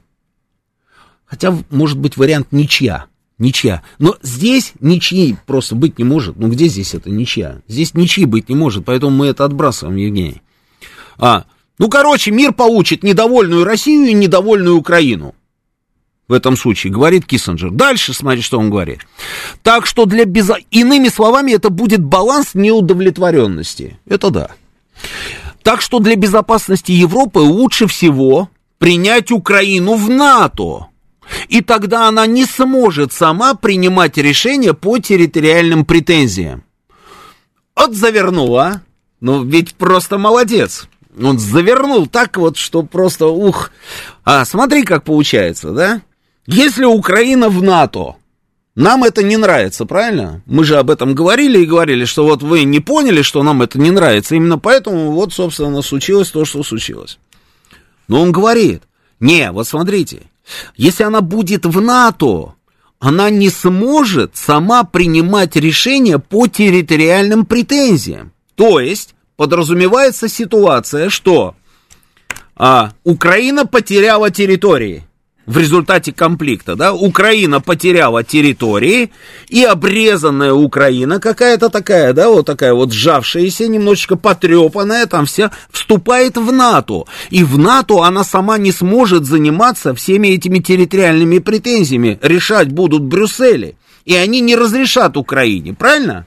Хотя, 1.27 1.57
может 1.71 1.99
быть, 1.99 2.17
вариант 2.17 2.49
ничья. 2.53 3.07
Ничья. 3.39 3.83
Но 3.99 4.17
здесь 4.23 4.73
ничьи 4.81 5.37
просто 5.45 5.75
быть 5.75 5.99
не 5.99 6.05
может. 6.05 6.37
Ну, 6.37 6.49
где 6.49 6.69
здесь 6.69 6.95
это 6.95 7.11
ничья? 7.11 7.61
Здесь 7.69 7.93
ничьи 7.95 8.25
быть 8.25 8.49
не 8.49 8.55
может, 8.55 8.85
поэтому 8.85 9.15
мы 9.15 9.27
это 9.27 9.45
отбрасываем, 9.45 9.97
Евгений. 9.97 10.41
А, 11.19 11.45
ну, 11.79 11.89
короче, 11.89 12.31
мир 12.31 12.53
получит 12.53 13.03
недовольную 13.03 13.65
Россию 13.65 14.09
и 14.09 14.15
недовольную 14.15 14.77
Украину. 14.77 15.35
В 16.29 16.33
этом 16.33 16.57
случае, 16.57 16.93
говорит 16.93 17.25
Киссинджер. 17.27 17.71
Дальше, 17.71 18.13
смотри, 18.13 18.41
что 18.41 18.59
он 18.59 18.71
говорит. 18.71 19.01
Так 19.63 19.87
что 19.87 20.07
для 20.07 20.25
без... 20.25 20.51
Иными 20.71 21.09
словами, 21.09 21.53
это 21.53 21.71
будет 21.71 22.03
баланс 22.03 22.55
неудовлетворенности. 22.55 23.99
Это 24.07 24.31
да. 24.31 24.51
Так 25.67 25.81
что 25.81 25.99
для 25.99 26.15
безопасности 26.15 26.93
Европы 26.93 27.41
лучше 27.41 27.89
всего 27.89 28.49
принять 28.79 29.33
Украину 29.33 29.97
в 29.97 30.09
НАТО. 30.09 30.87
И 31.49 31.61
тогда 31.61 32.07
она 32.07 32.25
не 32.29 32.45
сможет 32.45 33.13
сама 33.13 33.55
принимать 33.55 34.17
решения 34.17 34.75
по 34.75 34.99
территориальным 34.99 35.85
претензиям. 35.85 36.63
Вот 37.75 37.95
завернула. 37.97 38.83
Ну, 39.21 39.43
ведь 39.43 39.75
просто 39.75 40.19
молодец. 40.19 40.87
Он 41.21 41.37
завернул 41.41 42.07
так 42.07 42.37
вот, 42.37 42.57
что 42.57 42.85
просто 42.85 43.27
ух. 43.27 43.73
А 44.25 44.45
смотри, 44.45 44.85
как 44.85 45.03
получается, 45.03 45.73
да? 45.73 46.01
Если 46.47 46.85
Украина 46.85 47.49
в 47.49 47.61
НАТО, 47.61 48.15
нам 48.77 49.05
это 49.05 49.23
не 49.23 49.39
нравится, 49.39 49.87
правильно? 49.87 50.43
Мы 50.45 50.63
же 50.65 50.77
об 50.77 50.91
этом 50.91 51.15
говорили 51.15 51.61
и 51.61 51.67
говорили, 51.67 52.05
что 52.05 52.25
вот 52.25 52.43
вы 52.43 52.65
не 52.65 52.79
поняли, 52.81 53.23
что 53.23 53.43
нам 53.43 53.63
это 53.63 53.79
не 53.79 53.91
нравится. 53.91 54.35
Именно 54.35 54.59
поэтому 54.59 55.13
вот, 55.13 55.33
собственно, 55.33 55.81
случилось 55.81 56.31
то, 56.31 56.45
что 56.45 56.63
случилось. 56.63 57.19
Но 58.07 58.21
он 58.21 58.33
говорит, 58.33 58.83
не, 59.19 59.51
вот 59.51 59.67
смотрите, 59.67 60.25
если 60.77 61.05
она 61.05 61.23
будет 61.23 61.65
в 61.65 61.81
НАТО, 61.81 62.55
она 62.99 63.31
не 63.31 63.49
сможет 63.49 64.37
сама 64.37 64.85
принимать 64.85 65.57
решения 65.57 66.19
по 66.19 66.47
территориальным 66.47 67.47
претензиям. 67.47 68.33
То 68.57 68.79
есть 68.79 69.15
подразумевается 69.37 70.29
ситуация, 70.29 71.09
что 71.09 71.55
а, 72.55 72.93
Украина 73.05 73.65
потеряла 73.65 74.31
территории 74.31 75.07
в 75.47 75.59
результате 75.59 76.13
конфликта, 76.13 76.75
да, 76.75 76.93
Украина 76.93 77.61
потеряла 77.61 78.25
территории, 78.25 79.11
и 79.49 79.63
обрезанная 79.63 80.53
Украина, 80.53 81.21
какая-то 81.21 81.69
такая, 81.69 82.13
да, 82.13 82.29
вот 82.29 82.47
такая 82.47 82.75
вот 82.75 82.93
сжавшаяся, 82.93 83.69
немножечко 83.69 84.17
потрепанная, 84.17 85.07
там 85.07 85.27
вся, 85.27 85.53
вступает 85.71 86.37
в 86.37 86.53
НАТО. 86.53 87.05
И 87.31 87.45
в 87.45 87.59
НАТО 87.59 88.03
она 88.03 88.25
сама 88.25 88.59
не 88.59 88.73
сможет 88.73 89.25
заниматься 89.25 89.95
всеми 89.95 90.29
этими 90.29 90.59
территориальными 90.59 91.39
претензиями. 91.39 92.19
Решать 92.23 92.73
будут 92.73 93.03
Брюсселе. 93.03 93.77
И 94.05 94.15
они 94.15 94.41
не 94.41 94.57
разрешат 94.57 95.17
Украине, 95.17 95.75
правильно? 95.75 96.27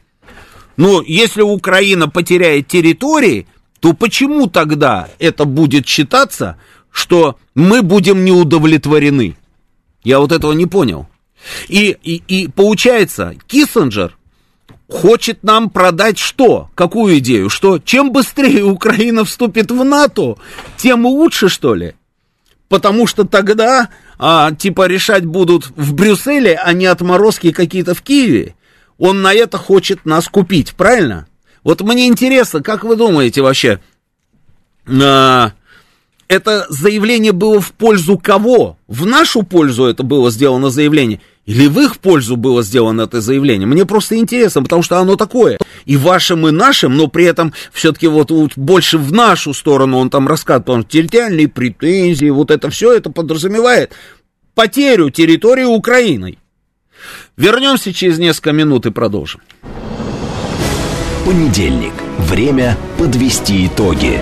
Но 0.77 1.01
если 1.05 1.41
Украина 1.41 2.07
потеряет 2.07 2.67
территории, 2.67 3.47
то 3.79 3.93
почему 3.93 4.47
тогда 4.47 5.09
это 5.19 5.45
будет 5.45 5.87
считаться, 5.87 6.57
что 6.91 7.37
мы 7.55 7.81
будем 7.81 8.25
не 8.25 8.31
удовлетворены? 8.31 9.35
Я 10.03 10.19
вот 10.19 10.31
этого 10.31 10.53
не 10.53 10.65
понял. 10.65 11.07
И, 11.67 11.97
и, 12.03 12.23
и 12.27 12.47
получается, 12.47 13.35
Киссинджер 13.47 14.17
хочет 14.89 15.43
нам 15.43 15.69
продать 15.69 16.17
что? 16.17 16.69
Какую 16.75 17.19
идею? 17.19 17.49
Что 17.49 17.79
чем 17.79 18.11
быстрее 18.11 18.63
Украина 18.63 19.25
вступит 19.25 19.71
в 19.71 19.83
НАТО, 19.83 20.37
тем 20.77 21.05
лучше, 21.05 21.49
что 21.49 21.75
ли? 21.75 21.95
Потому 22.67 23.07
что 23.07 23.23
тогда, 23.23 23.89
а, 24.19 24.51
типа, 24.51 24.87
решать 24.87 25.25
будут 25.25 25.71
в 25.75 25.93
Брюсселе, 25.93 26.55
а 26.55 26.73
не 26.73 26.85
отморозки 26.85 27.51
какие-то 27.51 27.95
в 27.95 28.01
Киеве 28.01 28.55
он 28.99 29.21
на 29.21 29.33
это 29.33 29.57
хочет 29.57 30.05
нас 30.05 30.27
купить, 30.27 30.75
правильно? 30.75 31.25
Вот 31.63 31.81
мне 31.81 32.07
интересно, 32.07 32.61
как 32.61 32.83
вы 32.83 32.95
думаете 32.95 33.41
вообще, 33.41 33.79
а, 34.87 35.53
это 36.29 36.67
заявление 36.69 37.33
было 37.33 37.59
в 37.59 37.73
пользу 37.73 38.17
кого? 38.17 38.77
В 38.87 39.05
нашу 39.05 39.43
пользу 39.43 39.85
это 39.85 40.03
было 40.03 40.31
сделано 40.31 40.69
заявление? 40.69 41.19
Или 41.45 41.67
в 41.67 41.79
их 41.79 41.97
пользу 41.97 42.37
было 42.37 42.61
сделано 42.61 43.01
это 43.01 43.19
заявление? 43.19 43.67
Мне 43.67 43.85
просто 43.85 44.15
интересно, 44.15 44.61
потому 44.61 44.83
что 44.83 44.99
оно 44.99 45.15
такое. 45.15 45.57
И 45.85 45.97
вашим, 45.97 46.47
и 46.47 46.51
нашим, 46.51 46.95
но 46.95 47.07
при 47.07 47.25
этом 47.25 47.53
все-таки 47.73 48.07
вот, 48.07 48.29
вот 48.29 48.51
больше 48.55 48.99
в 48.99 49.11
нашу 49.11 49.55
сторону 49.55 49.97
он 49.97 50.11
там 50.11 50.27
рассказывает, 50.27 50.65
потому 50.67 50.81
что 50.83 50.91
территориальные 50.91 51.47
претензии, 51.47 52.29
вот 52.29 52.51
это 52.51 52.69
все 52.69 52.93
это 52.93 53.09
подразумевает 53.09 53.91
потерю 54.53 55.09
территории 55.09 55.63
Украиной. 55.63 56.37
Вернемся 57.37 57.91
через 57.91 58.19
несколько 58.19 58.51
минут 58.51 58.85
и 58.85 58.91
продолжим. 58.91 59.41
Понедельник. 61.25 61.93
Время 62.19 62.77
подвести 62.99 63.65
итоги. 63.65 64.21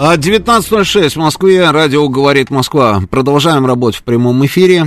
19.06 0.00 1.04
а, 1.04 1.10
в 1.10 1.16
Москве, 1.16 1.70
радио 1.70 2.08
«Говорит 2.08 2.48
Москва». 2.48 3.02
Продолжаем 3.10 3.66
работать 3.66 4.00
в 4.00 4.02
прямом 4.02 4.46
эфире. 4.46 4.86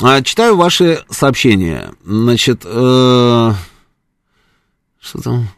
А, 0.00 0.22
читаю 0.22 0.56
ваши 0.56 1.04
сообщения. 1.10 1.92
Значит, 2.02 2.62
э, 2.64 3.52
что 5.00 5.22
там? 5.22 5.48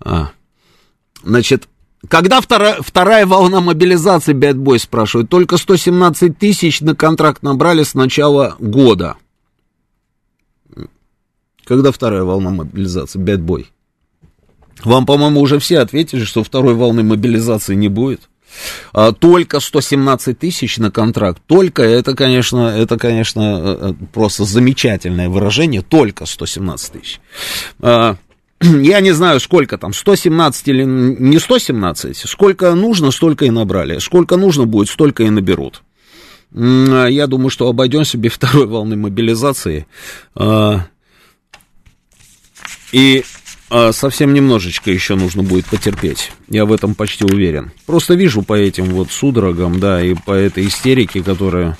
А, 0.00 0.30
значит, 1.22 1.68
когда 2.08 2.40
вторая, 2.40 2.82
вторая 2.82 3.24
волна 3.24 3.60
мобилизации, 3.60 4.32
Бэтбой 4.32 4.80
спрашивает, 4.80 5.30
только 5.30 5.56
117 5.56 6.36
тысяч 6.36 6.80
на 6.80 6.96
контракт 6.96 7.44
набрали 7.44 7.84
с 7.84 7.94
начала 7.94 8.56
года. 8.58 9.14
Когда 11.64 11.92
вторая 11.92 12.24
волна 12.24 12.50
мобилизации? 12.50 13.20
Бэтбой. 13.20 13.70
Вам, 14.84 15.06
по-моему, 15.06 15.40
уже 15.40 15.58
все 15.58 15.78
ответили, 15.78 16.24
что 16.24 16.44
второй 16.44 16.74
волны 16.74 17.02
мобилизации 17.02 17.74
не 17.74 17.88
будет. 17.88 18.28
А, 18.92 19.12
только 19.12 19.60
117 19.60 20.38
тысяч 20.38 20.78
на 20.78 20.90
контракт. 20.90 21.42
Только 21.46 21.82
это, 21.82 22.14
конечно, 22.14 22.68
это, 22.68 22.96
конечно, 22.96 23.40
э, 23.40 23.90
э, 23.90 23.94
просто 24.12 24.44
замечательное 24.44 25.28
выражение. 25.28 25.82
Только 25.82 26.26
117 26.26 26.92
тысяч. 26.92 27.20
А, 27.80 28.16
я 28.60 29.00
не 29.00 29.12
знаю, 29.12 29.40
сколько 29.40 29.78
там, 29.78 29.92
117 29.92 30.68
или 30.68 30.84
не 30.84 31.38
117. 31.38 32.16
Сколько 32.16 32.74
нужно, 32.74 33.10
столько 33.10 33.44
и 33.44 33.50
набрали. 33.50 33.98
Сколько 33.98 34.36
нужно 34.36 34.66
будет, 34.66 34.88
столько 34.88 35.24
и 35.24 35.30
наберут. 35.30 35.82
Я 36.52 37.26
думаю, 37.26 37.50
что 37.50 37.68
обойдемся 37.68 38.16
без 38.18 38.32
второй 38.34 38.66
волны 38.66 38.96
мобилизации. 38.96 39.86
А, 40.34 40.86
и 42.92 43.24
а, 43.24 43.35
совсем 43.68 44.32
немножечко 44.32 44.90
еще 44.90 45.16
нужно 45.16 45.42
будет 45.42 45.66
потерпеть. 45.66 46.32
Я 46.48 46.64
в 46.64 46.72
этом 46.72 46.94
почти 46.94 47.24
уверен. 47.24 47.72
Просто 47.84 48.14
вижу 48.14 48.42
по 48.42 48.54
этим 48.54 48.86
вот 48.86 49.10
судорогам, 49.10 49.80
да, 49.80 50.02
и 50.02 50.14
по 50.14 50.32
этой 50.32 50.66
истерике, 50.66 51.22
которую 51.22 51.76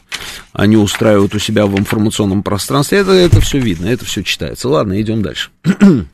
они 0.52 0.76
устраивают 0.76 1.34
у 1.34 1.38
себя 1.38 1.66
в 1.66 1.78
информационном 1.78 2.42
пространстве. 2.42 2.98
Это, 2.98 3.12
это 3.12 3.40
все 3.40 3.58
видно, 3.58 3.86
это 3.86 4.04
все 4.04 4.22
читается. 4.22 4.68
Ладно, 4.68 5.00
идем 5.00 5.22
дальше. 5.22 5.50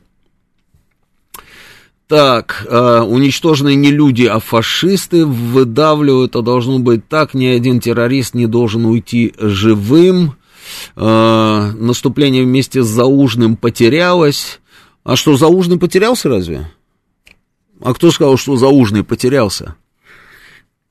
Так, 2.05 2.67
э, 2.69 2.99
уничтоженные 2.99 3.75
не 3.75 3.89
люди, 3.89 4.25
а 4.25 4.39
фашисты 4.39 5.25
выдавливают, 5.25 6.35
а 6.35 6.43
должно 6.43 6.77
быть 6.77 7.07
так, 7.07 7.33
ни 7.33 7.45
один 7.47 7.79
террорист 7.79 8.35
не 8.35 8.45
должен 8.45 8.85
уйти 8.85 9.33
живым. 9.39 10.35
Э, 10.95 11.71
наступление 11.75 12.43
вместе 12.43 12.83
с 12.83 12.87
Заужным 12.87 13.55
потерялось. 13.55 14.59
А 15.03 15.15
что, 15.15 15.35
Заужный 15.35 15.77
потерялся 15.77 16.29
разве? 16.29 16.69
А 17.81 17.93
кто 17.93 18.11
сказал, 18.11 18.37
что 18.37 18.55
Заужный 18.55 19.03
потерялся? 19.03 19.75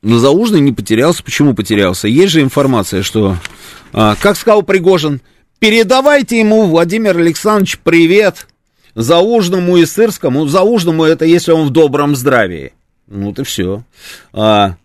Но 0.02 0.18
Заужный 0.18 0.60
не 0.60 0.72
потерялся. 0.72 1.22
Почему 1.22 1.54
потерялся? 1.54 2.08
Есть 2.08 2.32
же 2.32 2.42
информация, 2.42 3.02
что... 3.02 3.36
А, 3.92 4.16
как 4.16 4.36
сказал 4.36 4.62
Пригожин, 4.62 5.20
передавайте 5.58 6.38
ему, 6.38 6.66
Владимир 6.66 7.16
Александрович, 7.16 7.78
привет. 7.78 8.46
Заужному 8.94 9.78
и 9.78 9.86
Сырскому. 9.86 10.46
Заужному 10.46 11.04
это 11.04 11.24
если 11.24 11.52
он 11.52 11.68
в 11.68 11.70
добром 11.70 12.14
здравии. 12.14 12.72
Ну, 13.06 13.28
вот 13.28 13.38
и 13.38 13.44
все. 13.44 13.82
А, 14.34 14.76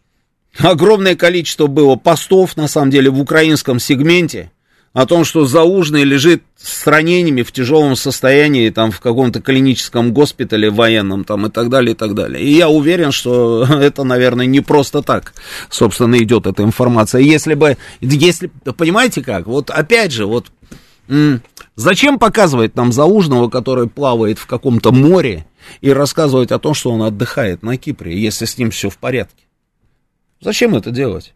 огромное 0.58 1.16
количество 1.16 1.68
было 1.68 1.98
постов, 1.98 2.56
на 2.56 2.70
самом 2.70 2.92
деле, 2.92 3.10
в 3.10 3.20
украинском 3.20 3.80
сегменте 3.80 4.52
о 4.98 5.06
том, 5.06 5.26
что 5.26 5.46
Заужный 5.46 6.04
лежит 6.04 6.42
с 6.58 6.88
ранениями 6.88 7.44
в 7.44 7.52
тяжелом 7.52 7.96
состоянии, 7.96 8.72
там, 8.72 8.90
в 8.90 9.00
каком-то 9.00 9.40
клиническом 9.40 10.12
госпитале 10.12 10.72
военном, 10.72 11.24
там, 11.24 11.46
и 11.46 11.52
так 11.52 11.70
далее, 11.70 11.92
и 11.92 11.96
так 11.96 12.16
далее. 12.16 12.44
И 12.44 12.56
я 12.56 12.68
уверен, 12.68 13.12
что 13.12 13.64
это, 13.80 14.04
наверное, 14.04 14.48
не 14.48 14.62
просто 14.62 15.04
так, 15.04 15.36
собственно, 15.70 16.18
идет 16.18 16.48
эта 16.48 16.64
информация. 16.64 17.22
Если 17.22 17.54
бы, 17.54 17.78
если, 18.02 18.48
понимаете 18.76 19.22
как, 19.22 19.46
вот 19.46 19.70
опять 19.70 20.12
же, 20.12 20.26
вот, 20.26 20.48
зачем 21.76 22.18
показывать 22.18 22.76
нам 22.76 22.92
Заужного, 22.92 23.50
который 23.52 23.88
плавает 23.88 24.40
в 24.40 24.48
каком-то 24.48 24.92
море, 24.92 25.46
и 25.80 25.92
рассказывать 25.92 26.52
о 26.52 26.58
том, 26.58 26.74
что 26.74 26.90
он 26.90 27.04
отдыхает 27.04 27.62
на 27.62 27.78
Кипре, 27.78 28.20
если 28.20 28.46
с 28.46 28.58
ним 28.58 28.72
все 28.72 28.90
в 28.90 28.98
порядке? 28.98 29.44
Зачем 30.42 30.74
это 30.74 30.90
делать? 30.90 31.36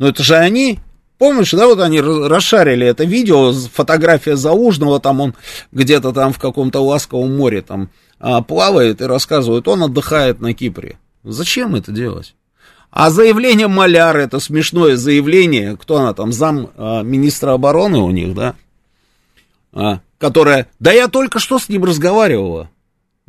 Ну, 0.00 0.08
это 0.08 0.24
же 0.24 0.34
они 0.34 0.80
Помнишь, 1.20 1.50
да, 1.50 1.66
вот 1.66 1.80
они 1.80 2.00
расшарили 2.00 2.86
это 2.86 3.04
видео, 3.04 3.52
фотография 3.52 4.36
Заужного, 4.36 5.00
там 5.00 5.20
он 5.20 5.34
где-то 5.70 6.12
там 6.12 6.32
в 6.32 6.38
каком-то 6.38 6.80
ласковом 6.80 7.36
море 7.36 7.60
там 7.60 7.90
а, 8.18 8.40
плавает 8.40 9.02
и 9.02 9.04
рассказывает, 9.04 9.68
он 9.68 9.82
отдыхает 9.82 10.40
на 10.40 10.54
Кипре. 10.54 10.98
Зачем 11.22 11.74
это 11.74 11.92
делать? 11.92 12.34
А 12.90 13.10
заявление 13.10 13.68
Маляр, 13.68 14.16
это 14.16 14.40
смешное 14.40 14.96
заявление, 14.96 15.76
кто 15.76 15.98
она 15.98 16.14
там, 16.14 16.32
зам 16.32 16.70
а, 16.78 17.02
министра 17.02 17.52
обороны 17.52 17.98
у 17.98 18.10
них, 18.10 18.34
да, 18.34 18.54
а, 19.74 20.00
которая, 20.16 20.68
да 20.78 20.90
я 20.90 21.08
только 21.08 21.38
что 21.38 21.58
с 21.58 21.68
ним 21.68 21.84
разговаривала. 21.84 22.70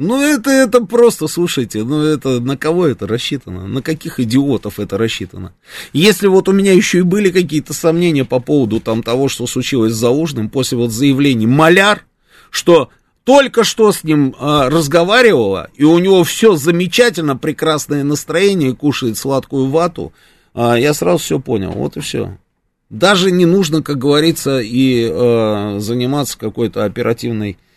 Ну, 0.03 0.19
это, 0.19 0.49
это 0.49 0.83
просто, 0.83 1.27
слушайте, 1.27 1.83
ну, 1.83 2.01
это 2.01 2.39
на 2.39 2.57
кого 2.57 2.87
это 2.87 3.05
рассчитано? 3.05 3.67
На 3.67 3.83
каких 3.83 4.19
идиотов 4.19 4.79
это 4.79 4.97
рассчитано? 4.97 5.53
Если 5.93 6.25
вот 6.25 6.49
у 6.49 6.53
меня 6.53 6.73
еще 6.73 6.97
и 6.97 7.03
были 7.03 7.29
какие-то 7.29 7.75
сомнения 7.75 8.25
по 8.25 8.39
поводу 8.39 8.79
там 8.79 9.03
того, 9.03 9.29
что 9.29 9.45
случилось 9.45 9.93
с 9.93 9.97
Заужным 9.97 10.49
после 10.49 10.79
вот 10.79 10.89
заявлений 10.89 11.45
Маляр, 11.45 12.03
что 12.49 12.89
только 13.25 13.63
что 13.63 13.91
с 13.91 14.03
ним 14.03 14.33
а, 14.39 14.71
разговаривала, 14.71 15.69
и 15.75 15.83
у 15.83 15.99
него 15.99 16.23
все 16.23 16.55
замечательно, 16.55 17.37
прекрасное 17.37 18.03
настроение, 18.03 18.75
кушает 18.75 19.19
сладкую 19.19 19.67
вату, 19.67 20.13
а, 20.55 20.79
я 20.79 20.95
сразу 20.95 21.19
все 21.19 21.39
понял, 21.39 21.73
вот 21.73 21.97
и 21.97 21.99
все. 21.99 22.39
Даже 22.89 23.29
не 23.29 23.45
нужно, 23.45 23.83
как 23.83 23.99
говорится, 23.99 24.61
и 24.61 25.07
а, 25.07 25.77
заниматься 25.77 26.39
какой-то 26.39 26.85
оперативной 26.85 27.51
Э, 27.51 27.70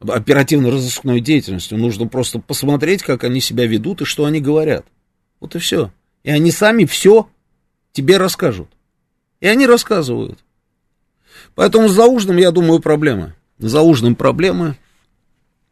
оперативно-розыскной 0.00 1.20
деятельностью. 1.20 1.78
Нужно 1.78 2.06
просто 2.06 2.38
посмотреть, 2.38 3.02
как 3.02 3.24
они 3.24 3.40
себя 3.40 3.66
ведут 3.66 4.02
и 4.02 4.04
что 4.04 4.24
они 4.24 4.40
говорят. 4.40 4.86
Вот 5.38 5.54
и 5.54 5.58
все. 5.58 5.92
И 6.22 6.30
они 6.30 6.50
сами 6.50 6.84
все 6.84 7.28
тебе 7.92 8.16
расскажут. 8.16 8.68
И 9.40 9.46
они 9.46 9.66
рассказывают. 9.66 10.38
Поэтому 11.54 11.88
с 11.88 11.92
Заужным, 11.92 12.36
я 12.36 12.50
думаю, 12.50 12.80
проблемы. 12.80 13.34
С 13.58 13.70
Заужным 13.70 14.14
проблемы. 14.14 14.76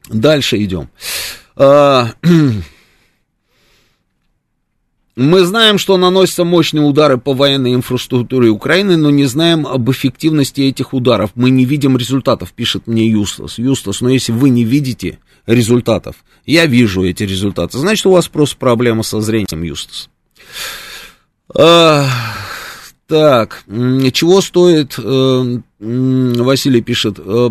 Дальше 0.09 0.63
идем. 0.63 0.89
А, 5.19 5.21
Мы 5.21 5.45
знаем, 5.45 5.79
что 5.79 5.97
наносятся 5.97 6.45
мощные 6.45 6.85
удары 6.85 7.19
по 7.19 7.35
военной 7.35 7.75
инфраструктуре 7.75 8.49
Украины, 8.51 8.97
но 8.97 9.11
не 9.11 9.27
знаем 9.27 9.67
об 9.67 9.91
эффективности 9.91 10.61
этих 10.63 10.95
ударов. 10.95 11.33
Мы 11.35 11.51
не 11.51 11.65
видим 11.65 11.97
результатов, 11.97 12.53
пишет 12.53 12.87
мне 12.87 13.09
Юстас. 13.09 13.59
Юстас, 13.59 14.01
но 14.01 14.09
если 14.09 14.33
вы 14.33 14.51
не 14.51 14.65
видите 14.65 15.19
результатов, 15.47 16.17
я 16.47 16.67
вижу 16.67 17.05
эти 17.05 17.25
результаты, 17.25 17.79
значит, 17.79 18.07
у 18.07 18.13
вас 18.13 18.29
просто 18.29 18.57
проблема 18.57 19.03
со 19.03 19.21
зрением, 19.21 19.63
Юстас. 19.63 20.09
Так, 23.09 23.65
чего 24.13 24.43
стоит, 24.43 24.95
э, 24.99 25.61
Василий 25.81 26.81
пишет, 26.81 27.21
э, 27.25 27.51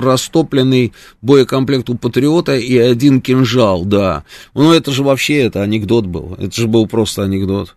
растопленный 0.00 0.92
боекомплект 1.20 1.90
у 1.90 1.96
Патриота 1.96 2.56
и 2.56 2.78
один 2.78 3.20
кинжал, 3.20 3.84
да. 3.84 4.24
Ну, 4.54 4.72
это 4.72 4.92
же 4.92 5.02
вообще, 5.02 5.38
это 5.38 5.62
анекдот 5.62 6.06
был, 6.06 6.36
это 6.38 6.54
же 6.54 6.68
был 6.68 6.86
просто 6.86 7.24
анекдот. 7.24 7.76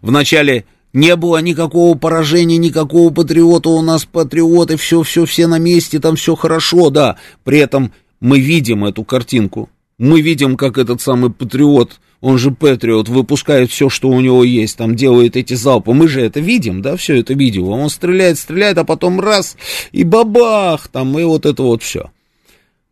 Вначале 0.00 0.64
не 0.94 1.14
было 1.16 1.42
никакого 1.42 1.98
поражения, 1.98 2.56
никакого 2.56 3.12
Патриота, 3.12 3.68
у 3.68 3.82
нас 3.82 4.06
патриоты, 4.06 4.78
все, 4.78 5.02
все, 5.02 5.26
все 5.26 5.46
на 5.46 5.58
месте, 5.58 6.00
там 6.00 6.16
все 6.16 6.34
хорошо, 6.34 6.88
да. 6.88 7.16
При 7.44 7.58
этом 7.58 7.92
мы 8.20 8.40
видим 8.40 8.86
эту 8.86 9.04
картинку, 9.04 9.68
мы 9.98 10.22
видим, 10.22 10.56
как 10.56 10.78
этот 10.78 11.02
самый 11.02 11.30
Патриот 11.30 12.00
он 12.20 12.38
же 12.38 12.50
Патриот, 12.50 13.08
выпускает 13.08 13.70
все, 13.70 13.88
что 13.88 14.08
у 14.08 14.20
него 14.20 14.42
есть, 14.44 14.76
там 14.76 14.94
делает 14.94 15.36
эти 15.36 15.54
залпы. 15.54 15.92
Мы 15.92 16.08
же 16.08 16.22
это 16.22 16.40
видим, 16.40 16.82
да, 16.82 16.96
все 16.96 17.20
это 17.20 17.34
видео. 17.34 17.68
Он 17.70 17.90
стреляет, 17.90 18.38
стреляет, 18.38 18.78
а 18.78 18.84
потом 18.84 19.20
раз, 19.20 19.56
и 19.92 20.04
бабах, 20.04 20.88
там, 20.88 21.18
и 21.18 21.24
вот 21.24 21.46
это 21.46 21.62
вот 21.62 21.82
все. 21.82 22.10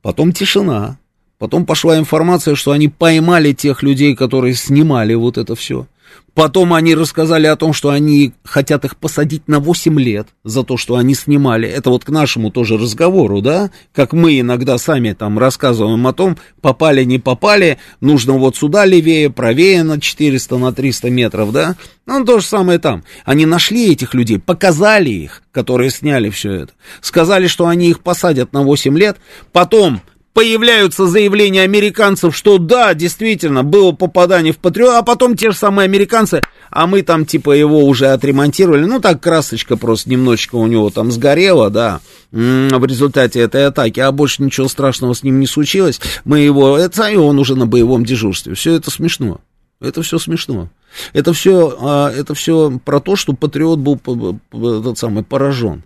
Потом 0.02 0.32
тишина. 0.32 0.98
Потом 1.38 1.66
пошла 1.66 1.98
информация, 1.98 2.54
что 2.54 2.72
они 2.72 2.88
поймали 2.88 3.52
тех 3.52 3.82
людей, 3.82 4.14
которые 4.14 4.54
снимали 4.54 5.14
вот 5.14 5.36
это 5.36 5.54
все. 5.54 5.86
Потом 6.34 6.74
они 6.74 6.96
рассказали 6.96 7.46
о 7.46 7.54
том, 7.54 7.72
что 7.72 7.90
они 7.90 8.32
хотят 8.42 8.84
их 8.84 8.96
посадить 8.96 9.46
на 9.46 9.60
8 9.60 10.00
лет 10.00 10.28
за 10.42 10.64
то, 10.64 10.76
что 10.76 10.96
они 10.96 11.14
снимали. 11.14 11.68
Это 11.68 11.90
вот 11.90 12.04
к 12.04 12.08
нашему 12.08 12.50
тоже 12.50 12.76
разговору, 12.76 13.40
да? 13.40 13.70
Как 13.92 14.12
мы 14.12 14.40
иногда 14.40 14.76
сами 14.78 15.12
там 15.12 15.38
рассказываем 15.38 16.04
о 16.06 16.12
том, 16.12 16.36
попали, 16.60 17.04
не 17.04 17.20
попали, 17.20 17.78
нужно 18.00 18.32
вот 18.32 18.56
сюда 18.56 18.84
левее, 18.84 19.30
правее 19.30 19.84
на 19.84 20.00
400, 20.00 20.58
на 20.58 20.72
300 20.72 21.10
метров, 21.10 21.52
да? 21.52 21.76
Ну, 22.06 22.24
то 22.24 22.40
же 22.40 22.44
самое 22.44 22.80
там. 22.80 23.04
Они 23.24 23.46
нашли 23.46 23.92
этих 23.92 24.12
людей, 24.12 24.40
показали 24.40 25.10
их, 25.10 25.42
которые 25.52 25.90
сняли 25.90 26.30
все 26.30 26.52
это. 26.52 26.72
Сказали, 27.00 27.46
что 27.46 27.68
они 27.68 27.90
их 27.90 28.00
посадят 28.00 28.52
на 28.52 28.62
8 28.62 28.98
лет. 28.98 29.18
Потом 29.52 30.02
появляются 30.34 31.06
заявления 31.06 31.62
американцев, 31.62 32.36
что 32.36 32.58
да, 32.58 32.92
действительно, 32.92 33.62
было 33.62 33.92
попадание 33.92 34.52
в 34.52 34.58
Патриот, 34.58 34.96
а 34.96 35.02
потом 35.02 35.36
те 35.36 35.52
же 35.52 35.56
самые 35.56 35.84
американцы, 35.84 36.42
а 36.70 36.86
мы 36.86 37.02
там 37.02 37.24
типа 37.24 37.52
его 37.52 37.84
уже 37.84 38.08
отремонтировали, 38.08 38.84
ну 38.84 39.00
так 39.00 39.22
красочка 39.22 39.76
просто 39.76 40.10
немножечко 40.10 40.56
у 40.56 40.66
него 40.66 40.90
там 40.90 41.12
сгорела, 41.12 41.70
да, 41.70 42.00
в 42.32 42.84
результате 42.84 43.40
этой 43.40 43.66
атаки, 43.66 44.00
а 44.00 44.10
больше 44.10 44.42
ничего 44.42 44.68
страшного 44.68 45.14
с 45.14 45.22
ним 45.22 45.38
не 45.38 45.46
случилось, 45.46 46.00
мы 46.24 46.40
его, 46.40 46.76
это, 46.76 47.08
и 47.08 47.16
он 47.16 47.38
уже 47.38 47.54
на 47.54 47.66
боевом 47.66 48.04
дежурстве, 48.04 48.54
все 48.54 48.74
это 48.74 48.90
смешно, 48.90 49.40
это 49.80 50.02
все 50.02 50.18
смешно. 50.18 50.68
Это 51.12 51.32
все, 51.32 51.76
а, 51.80 52.10
это 52.10 52.34
все 52.34 52.78
про 52.84 53.00
то, 53.00 53.16
что 53.16 53.32
Патриот 53.32 53.80
был 53.80 53.98
этот 54.52 54.96
самый 54.96 55.24
поражен. 55.24 55.82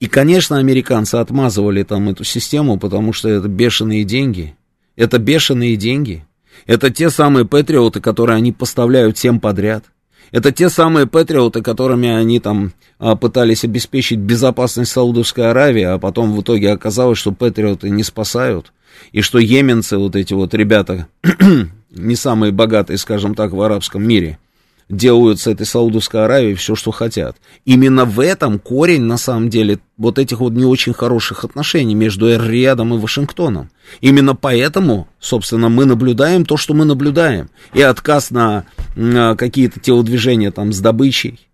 И, 0.00 0.06
конечно, 0.06 0.56
американцы 0.56 1.16
отмазывали 1.16 1.82
там 1.82 2.08
эту 2.08 2.24
систему, 2.24 2.78
потому 2.78 3.12
что 3.12 3.28
это 3.28 3.48
бешеные 3.48 4.04
деньги. 4.04 4.56
Это 4.96 5.18
бешеные 5.18 5.76
деньги. 5.76 6.24
Это 6.66 6.90
те 6.90 7.10
самые 7.10 7.44
патриоты, 7.44 8.00
которые 8.00 8.36
они 8.36 8.50
поставляют 8.50 9.18
всем 9.18 9.40
подряд. 9.40 9.84
Это 10.30 10.52
те 10.52 10.70
самые 10.70 11.06
патриоты, 11.06 11.60
которыми 11.60 12.08
они 12.08 12.40
там 12.40 12.72
а, 12.98 13.14
пытались 13.14 13.64
обеспечить 13.64 14.20
безопасность 14.20 14.92
Саудовской 14.92 15.50
Аравии, 15.50 15.82
а 15.82 15.98
потом 15.98 16.34
в 16.34 16.40
итоге 16.40 16.70
оказалось, 16.70 17.18
что 17.18 17.32
патриоты 17.32 17.90
не 17.90 18.02
спасают, 18.02 18.72
и 19.12 19.20
что 19.20 19.38
йеменцы, 19.38 19.98
вот 19.98 20.16
эти 20.16 20.32
вот 20.32 20.54
ребята, 20.54 21.08
не 21.90 22.14
самые 22.14 22.52
богатые, 22.52 22.96
скажем 22.96 23.34
так, 23.34 23.52
в 23.52 23.60
арабском 23.60 24.02
мире– 24.02 24.38
делают 24.90 25.40
с 25.40 25.46
этой 25.46 25.64
Саудовской 25.64 26.24
Аравией 26.24 26.54
все, 26.54 26.74
что 26.74 26.90
хотят. 26.90 27.36
Именно 27.64 28.04
в 28.04 28.20
этом 28.20 28.58
корень, 28.58 29.02
на 29.02 29.16
самом 29.16 29.48
деле, 29.48 29.78
вот 29.96 30.18
этих 30.18 30.40
вот 30.40 30.52
не 30.52 30.64
очень 30.64 30.92
хороших 30.92 31.44
отношений 31.44 31.94
между 31.94 32.26
Эр-Риядом 32.26 32.94
и 32.94 32.98
Вашингтоном. 32.98 33.70
Именно 34.00 34.34
поэтому, 34.34 35.08
собственно, 35.20 35.68
мы 35.68 35.84
наблюдаем 35.84 36.44
то, 36.44 36.56
что 36.56 36.74
мы 36.74 36.84
наблюдаем. 36.84 37.50
И 37.72 37.80
отказ 37.80 38.30
на, 38.30 38.64
на 38.96 39.36
какие-то 39.36 39.80
телодвижения 39.80 40.50
там 40.50 40.72
с 40.72 40.80
добычей, 40.80 41.48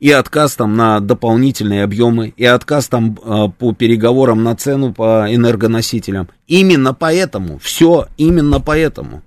и 0.00 0.10
отказ 0.10 0.56
там 0.56 0.76
на 0.76 1.00
дополнительные 1.00 1.84
объемы, 1.84 2.32
и 2.36 2.44
отказ 2.44 2.88
там 2.88 3.18
а, 3.22 3.48
по 3.48 3.72
переговорам 3.74 4.42
на 4.42 4.56
цену 4.56 4.92
по 4.94 5.26
энергоносителям. 5.32 6.28
Именно 6.46 6.94
поэтому, 6.94 7.58
все 7.58 8.08
именно 8.16 8.60
поэтому. 8.60 9.22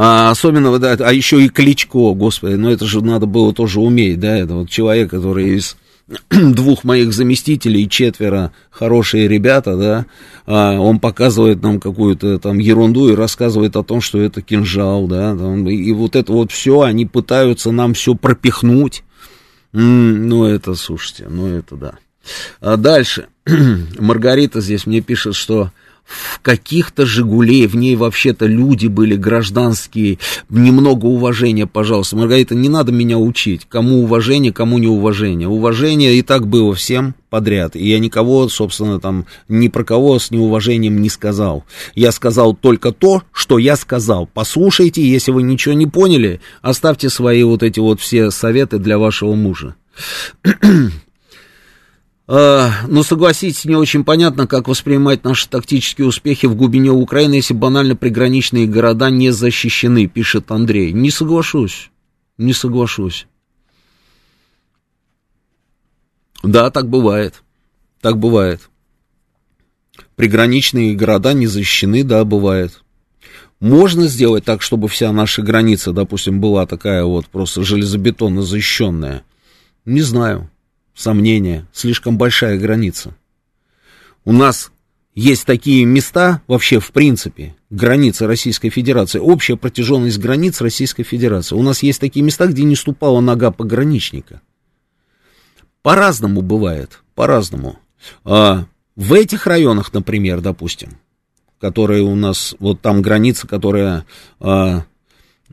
А, 0.00 0.30
особенно, 0.30 0.78
да, 0.78 0.96
а 1.00 1.12
еще 1.12 1.42
и 1.42 1.48
Кличко, 1.48 2.14
господи, 2.14 2.54
ну 2.54 2.70
это 2.70 2.86
же 2.86 3.04
надо 3.04 3.26
было 3.26 3.52
тоже 3.52 3.80
уметь, 3.80 4.20
да, 4.20 4.36
это 4.36 4.54
вот 4.54 4.70
человек, 4.70 5.10
который 5.10 5.56
из 5.56 5.76
двух 6.30 6.84
моих 6.84 7.12
заместителей, 7.12 7.88
четверо 7.88 8.52
хорошие 8.70 9.26
ребята, 9.26 9.76
да, 9.76 10.06
а, 10.46 10.78
он 10.78 11.00
показывает 11.00 11.64
нам 11.64 11.80
какую-то 11.80 12.38
там 12.38 12.60
ерунду 12.60 13.08
и 13.08 13.16
рассказывает 13.16 13.74
о 13.74 13.82
том, 13.82 14.00
что 14.00 14.20
это 14.20 14.40
кинжал, 14.40 15.08
да, 15.08 15.34
там, 15.34 15.68
и 15.68 15.92
вот 15.92 16.14
это 16.14 16.32
вот 16.32 16.52
все, 16.52 16.82
они 16.82 17.04
пытаются 17.04 17.72
нам 17.72 17.94
все 17.94 18.14
пропихнуть, 18.14 19.02
ну 19.72 20.44
это, 20.44 20.76
слушайте, 20.76 21.26
ну 21.28 21.48
это 21.48 21.74
да. 21.74 21.94
А 22.60 22.76
дальше, 22.76 23.26
Маргарита 23.98 24.60
здесь 24.60 24.86
мне 24.86 25.00
пишет, 25.00 25.34
что 25.34 25.72
в 26.08 26.40
каких-то 26.40 27.06
«Жигулей», 27.06 27.66
в 27.66 27.76
ней 27.76 27.94
вообще-то 27.96 28.46
люди 28.46 28.86
были 28.86 29.14
гражданские, 29.14 30.18
немного 30.48 31.06
уважения, 31.06 31.66
пожалуйста. 31.66 32.16
Маргарита, 32.16 32.54
не 32.54 32.68
надо 32.68 32.92
меня 32.92 33.18
учить, 33.18 33.66
кому 33.68 34.02
уважение, 34.02 34.52
кому 34.52 34.78
неуважение. 34.78 35.48
Уважение 35.48 36.14
и 36.16 36.22
так 36.22 36.46
было 36.46 36.74
всем 36.74 37.14
подряд, 37.30 37.76
и 37.76 37.86
я 37.86 37.98
никого, 37.98 38.48
собственно, 38.48 38.98
там, 39.00 39.26
ни 39.48 39.68
про 39.68 39.84
кого 39.84 40.18
с 40.18 40.30
неуважением 40.30 41.02
не 41.02 41.10
сказал. 41.10 41.64
Я 41.94 42.10
сказал 42.12 42.54
только 42.54 42.92
то, 42.92 43.22
что 43.32 43.58
я 43.58 43.76
сказал. 43.76 44.28
Послушайте, 44.32 45.02
если 45.02 45.30
вы 45.30 45.42
ничего 45.42 45.74
не 45.74 45.86
поняли, 45.86 46.40
оставьте 46.62 47.10
свои 47.10 47.42
вот 47.42 47.62
эти 47.62 47.80
вот 47.80 48.00
все 48.00 48.30
советы 48.30 48.78
для 48.78 48.98
вашего 48.98 49.34
мужа. 49.34 49.74
Но 52.28 52.70
ну, 52.88 53.02
согласитесь, 53.02 53.64
не 53.64 53.74
очень 53.74 54.04
понятно, 54.04 54.46
как 54.46 54.68
воспринимать 54.68 55.24
наши 55.24 55.48
тактические 55.48 56.06
успехи 56.06 56.44
в 56.44 56.56
глубине 56.56 56.90
Украины, 56.90 57.34
если 57.34 57.54
банально 57.54 57.96
приграничные 57.96 58.66
города 58.66 59.08
не 59.08 59.30
защищены, 59.30 60.06
пишет 60.08 60.50
Андрей. 60.50 60.92
Не 60.92 61.10
соглашусь, 61.10 61.90
не 62.36 62.52
соглашусь. 62.52 63.26
Да, 66.42 66.70
так 66.70 66.90
бывает, 66.90 67.42
так 68.02 68.18
бывает. 68.18 68.68
Приграничные 70.14 70.94
города 70.94 71.32
не 71.32 71.46
защищены, 71.46 72.04
да, 72.04 72.22
бывает. 72.26 72.82
Можно 73.58 74.06
сделать 74.06 74.44
так, 74.44 74.60
чтобы 74.60 74.88
вся 74.88 75.10
наша 75.12 75.40
граница, 75.40 75.92
допустим, 75.92 76.42
была 76.42 76.66
такая 76.66 77.04
вот 77.04 77.26
просто 77.28 77.62
железобетонно 77.62 78.42
защищенная? 78.42 79.24
Не 79.86 80.02
знаю 80.02 80.50
сомнения, 80.98 81.66
слишком 81.72 82.18
большая 82.18 82.58
граница. 82.58 83.14
У 84.24 84.32
нас 84.32 84.72
есть 85.14 85.46
такие 85.46 85.84
места, 85.84 86.42
вообще 86.48 86.80
в 86.80 86.90
принципе, 86.90 87.54
границы 87.70 88.26
Российской 88.26 88.68
Федерации, 88.68 89.20
общая 89.20 89.56
протяженность 89.56 90.18
границ 90.18 90.60
Российской 90.60 91.04
Федерации. 91.04 91.54
У 91.54 91.62
нас 91.62 91.82
есть 91.84 92.00
такие 92.00 92.24
места, 92.24 92.46
где 92.46 92.64
не 92.64 92.74
ступала 92.74 93.20
нога 93.20 93.52
пограничника. 93.52 94.42
По-разному 95.82 96.42
бывает, 96.42 97.00
по-разному. 97.14 97.78
А, 98.24 98.66
в 98.96 99.12
этих 99.12 99.46
районах, 99.46 99.92
например, 99.92 100.40
допустим, 100.40 100.98
которые 101.60 102.02
у 102.02 102.16
нас, 102.16 102.56
вот 102.58 102.80
там 102.80 103.02
граница, 103.02 103.46
которая 103.46 104.04
а, 104.40 104.84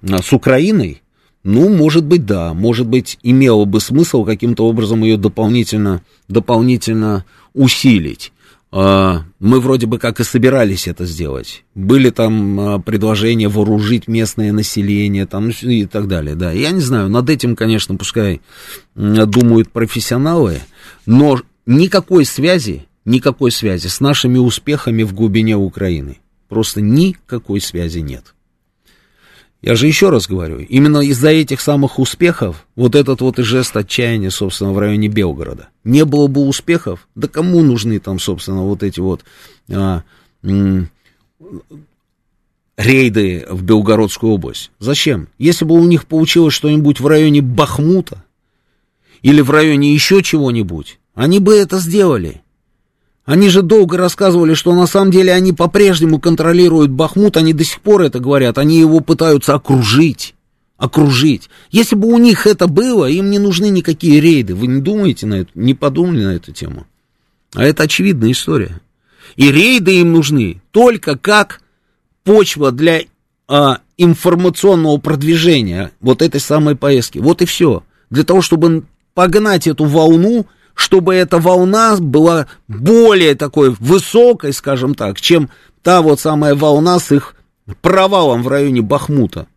с 0.02 0.34
Украиной, 0.34 1.04
ну, 1.46 1.70
может 1.70 2.04
быть, 2.06 2.26
да, 2.26 2.56
может 2.56 2.88
быть, 2.88 3.20
имело 3.22 3.66
бы 3.66 3.80
смысл 3.80 4.26
каким-то 4.26 4.66
образом 4.68 5.04
ее 5.04 5.16
дополнительно, 5.16 6.02
дополнительно 6.28 7.24
усилить. 7.54 8.34
А, 8.72 9.22
мы 9.40 9.60
вроде 9.60 9.86
бы 9.86 10.00
как 10.00 10.20
и 10.20 10.24
собирались 10.24 10.88
это 10.88 11.06
сделать. 11.06 11.64
Были 11.76 12.10
там 12.10 12.60
а, 12.60 12.80
предложения 12.80 13.48
вооружить 13.48 14.08
местное 14.08 14.52
население 14.52 15.28
там, 15.28 15.50
и 15.50 15.86
так 15.86 16.08
далее. 16.08 16.34
Да. 16.34 16.52
Я 16.52 16.72
не 16.72 16.82
знаю, 16.82 17.10
над 17.10 17.30
этим, 17.30 17.56
конечно, 17.56 17.96
пускай 17.96 18.42
думают 18.96 19.72
профессионалы, 19.72 20.62
но 21.06 21.40
никакой 21.68 22.26
связи, 22.26 22.88
никакой 23.06 23.52
связи 23.52 23.86
с 23.86 24.00
нашими 24.00 24.40
успехами 24.40 25.04
в 25.04 25.14
глубине 25.14 25.56
Украины. 25.56 26.18
Просто 26.50 26.82
никакой 26.82 27.62
связи 27.62 28.00
нет. 28.00 28.35
Я 29.66 29.76
же 29.76 29.88
еще 29.88 30.12
раз 30.12 30.28
говорю, 30.28 30.60
именно 30.60 31.00
из-за 31.00 31.30
этих 31.30 31.60
самых 31.60 31.98
успехов, 31.98 32.68
вот 32.76 32.94
этот 32.94 33.22
вот 33.22 33.40
и 33.40 33.42
жест 33.42 33.76
отчаяния, 33.76 34.30
собственно, 34.30 34.74
в 34.74 34.78
районе 34.78 35.08
Белгорода. 35.08 35.70
Не 35.84 36.06
было 36.06 36.28
бы 36.28 36.42
успехов, 36.42 37.08
да 37.16 37.28
кому 37.28 37.64
нужны 37.64 38.00
там, 38.00 38.20
собственно, 38.20 38.62
вот 38.62 38.84
эти 38.84 39.00
вот 39.00 39.26
а, 39.72 40.04
м, 40.44 40.92
рейды 42.78 43.48
в 43.50 43.64
Белгородскую 43.64 44.34
область? 44.34 44.70
Зачем? 44.78 45.30
Если 45.40 45.66
бы 45.66 45.74
у 45.74 45.86
них 45.86 46.06
получилось 46.06 46.54
что-нибудь 46.54 47.00
в 47.00 47.08
районе 47.08 47.42
Бахмута 47.42 48.24
или 49.24 49.42
в 49.42 49.50
районе 49.50 49.96
еще 49.96 50.22
чего-нибудь, 50.22 51.00
они 51.16 51.40
бы 51.40 51.56
это 51.56 51.80
сделали. 51.80 52.44
Они 53.26 53.50
же 53.50 53.64
долго 53.64 53.98
рассказывали, 53.98 54.54
что 54.54 54.74
на 54.76 54.86
самом 54.86 55.10
деле 55.10 55.34
они 55.34 55.52
по-прежнему 55.52 56.20
контролируют 56.20 56.92
Бахмут, 56.92 57.38
они 57.38 57.54
до 57.54 57.64
сих 57.64 57.82
пор 57.82 58.04
это 58.04 58.20
говорят, 58.20 58.60
они 58.60 58.80
его 58.80 59.00
пытаются 59.00 59.56
окружить. 59.56 60.36
Окружить. 60.78 61.50
Если 61.72 61.96
бы 61.96 62.10
у 62.10 62.18
них 62.18 62.46
это 62.46 62.68
было, 62.68 63.10
им 63.10 63.30
не 63.32 63.40
нужны 63.40 63.70
никакие 63.70 64.20
рейды. 64.20 64.54
Вы 64.54 64.68
не 64.68 64.82
думаете 64.82 65.26
на 65.26 65.36
это, 65.36 65.50
не 65.56 65.74
подумали 65.74 66.26
на 66.26 66.36
эту 66.36 66.52
тему? 66.52 66.86
А 67.56 67.64
это 67.64 67.84
очевидная 67.84 68.32
история. 68.32 68.82
И 69.38 69.52
рейды 69.52 70.02
им 70.02 70.12
нужны 70.12 70.62
только 70.72 71.18
как 71.18 71.62
почва 72.24 72.72
для 72.72 73.04
а, 73.48 73.80
информационного 73.98 74.98
продвижения 74.98 75.92
вот 76.02 76.22
этой 76.22 76.42
самой 76.42 76.76
поездки. 76.76 77.20
Вот 77.20 77.42
и 77.42 77.46
все. 77.46 77.84
Для 78.10 78.24
того, 78.24 78.42
чтобы 78.42 78.84
погнать 79.14 79.68
эту 79.68 79.86
волну 79.86 80.46
чтобы 80.76 81.16
эта 81.16 81.40
волна 81.40 81.96
была 82.00 82.48
более 82.68 83.34
такой 83.36 83.72
высокой, 83.80 84.54
скажем 84.54 84.94
так, 84.94 85.20
чем 85.20 85.50
та 85.82 86.02
вот 86.02 86.20
самая 86.20 86.54
волна 86.54 87.00
с 87.00 87.12
их 87.12 87.36
провалом 87.82 88.44
в 88.44 88.48
районе 88.48 88.82
Бахмута. 88.82 89.48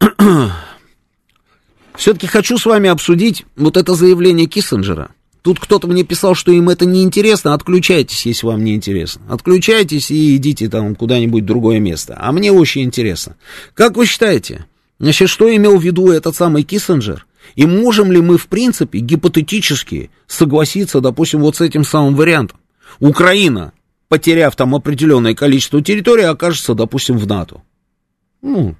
Все-таки 1.96 2.26
хочу 2.26 2.58
с 2.58 2.66
вами 2.66 2.90
обсудить 2.90 3.46
вот 3.56 3.76
это 3.76 3.94
заявление 3.94 4.46
Киссинджера. 4.46 5.10
Тут 5.42 5.58
кто-то 5.58 5.86
мне 5.86 6.04
писал, 6.04 6.34
что 6.34 6.52
им 6.52 6.68
это 6.68 6.84
не 6.84 7.02
интересно. 7.02 7.54
Отключайтесь, 7.54 8.26
если 8.26 8.46
вам 8.46 8.62
не 8.62 8.74
интересно. 8.74 9.22
Отключайтесь 9.28 10.10
и 10.10 10.36
идите 10.36 10.68
там 10.68 10.94
куда-нибудь 10.94 11.44
в 11.44 11.46
другое 11.46 11.78
место. 11.78 12.16
А 12.20 12.32
мне 12.32 12.52
очень 12.52 12.82
интересно. 12.82 13.36
Как 13.72 13.96
вы 13.96 14.04
считаете, 14.04 14.66
значит, 14.98 15.30
что 15.30 15.54
имел 15.54 15.78
в 15.78 15.82
виду 15.82 16.10
этот 16.10 16.36
самый 16.36 16.62
Киссинджер? 16.62 17.26
И 17.56 17.66
можем 17.66 18.12
ли 18.12 18.20
мы, 18.20 18.38
в 18.38 18.46
принципе, 18.48 18.98
гипотетически 18.98 20.10
согласиться, 20.26 21.00
допустим, 21.00 21.40
вот 21.40 21.56
с 21.56 21.60
этим 21.60 21.84
самым 21.84 22.14
вариантом? 22.14 22.58
Украина, 22.98 23.72
потеряв 24.08 24.54
там 24.56 24.74
определенное 24.74 25.34
количество 25.34 25.82
территории, 25.82 26.24
окажется, 26.24 26.74
допустим, 26.74 27.18
в 27.18 27.26
НАТО. 27.26 27.62
Ну, 28.42 28.76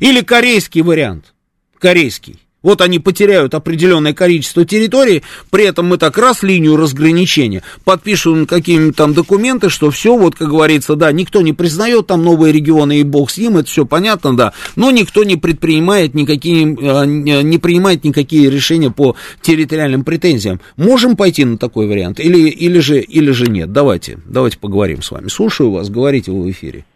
или 0.00 0.22
корейский 0.22 0.82
вариант. 0.82 1.34
Корейский. 1.78 2.40
Вот 2.64 2.80
они 2.80 2.98
потеряют 2.98 3.54
определенное 3.54 4.14
количество 4.14 4.64
территории, 4.64 5.22
при 5.50 5.66
этом 5.66 5.86
мы 5.86 5.98
так 5.98 6.16
раз 6.16 6.42
линию 6.42 6.76
разграничения, 6.76 7.62
подпишем 7.84 8.46
какие-нибудь 8.46 8.96
там 8.96 9.12
документы, 9.12 9.68
что 9.68 9.90
все, 9.90 10.16
вот 10.16 10.34
как 10.34 10.48
говорится, 10.48 10.96
да, 10.96 11.12
никто 11.12 11.42
не 11.42 11.52
признает 11.52 12.06
там 12.06 12.24
новые 12.24 12.52
регионы, 12.52 13.00
и 13.00 13.04
бог 13.04 13.30
с 13.30 13.36
ним, 13.36 13.58
это 13.58 13.68
все 13.68 13.84
понятно, 13.84 14.34
да, 14.34 14.54
но 14.76 14.90
никто 14.90 15.24
не 15.24 15.36
предпринимает 15.36 16.14
никакие, 16.14 16.74
а, 16.80 17.04
не 17.04 17.58
принимает 17.58 18.02
никакие 18.02 18.48
решения 18.48 18.90
по 18.90 19.14
территориальным 19.42 20.02
претензиям. 20.02 20.58
Можем 20.78 21.16
пойти 21.16 21.44
на 21.44 21.58
такой 21.58 21.86
вариант 21.86 22.18
или, 22.18 22.48
или, 22.48 22.78
же, 22.78 22.98
или 22.98 23.30
же 23.30 23.46
нет? 23.46 23.72
Давайте, 23.72 24.20
давайте 24.24 24.58
поговорим 24.58 25.02
с 25.02 25.10
вами. 25.10 25.28
Слушаю 25.28 25.70
вас, 25.70 25.90
говорите 25.90 26.32
вы 26.32 26.44
в 26.44 26.50
эфире. 26.50 26.86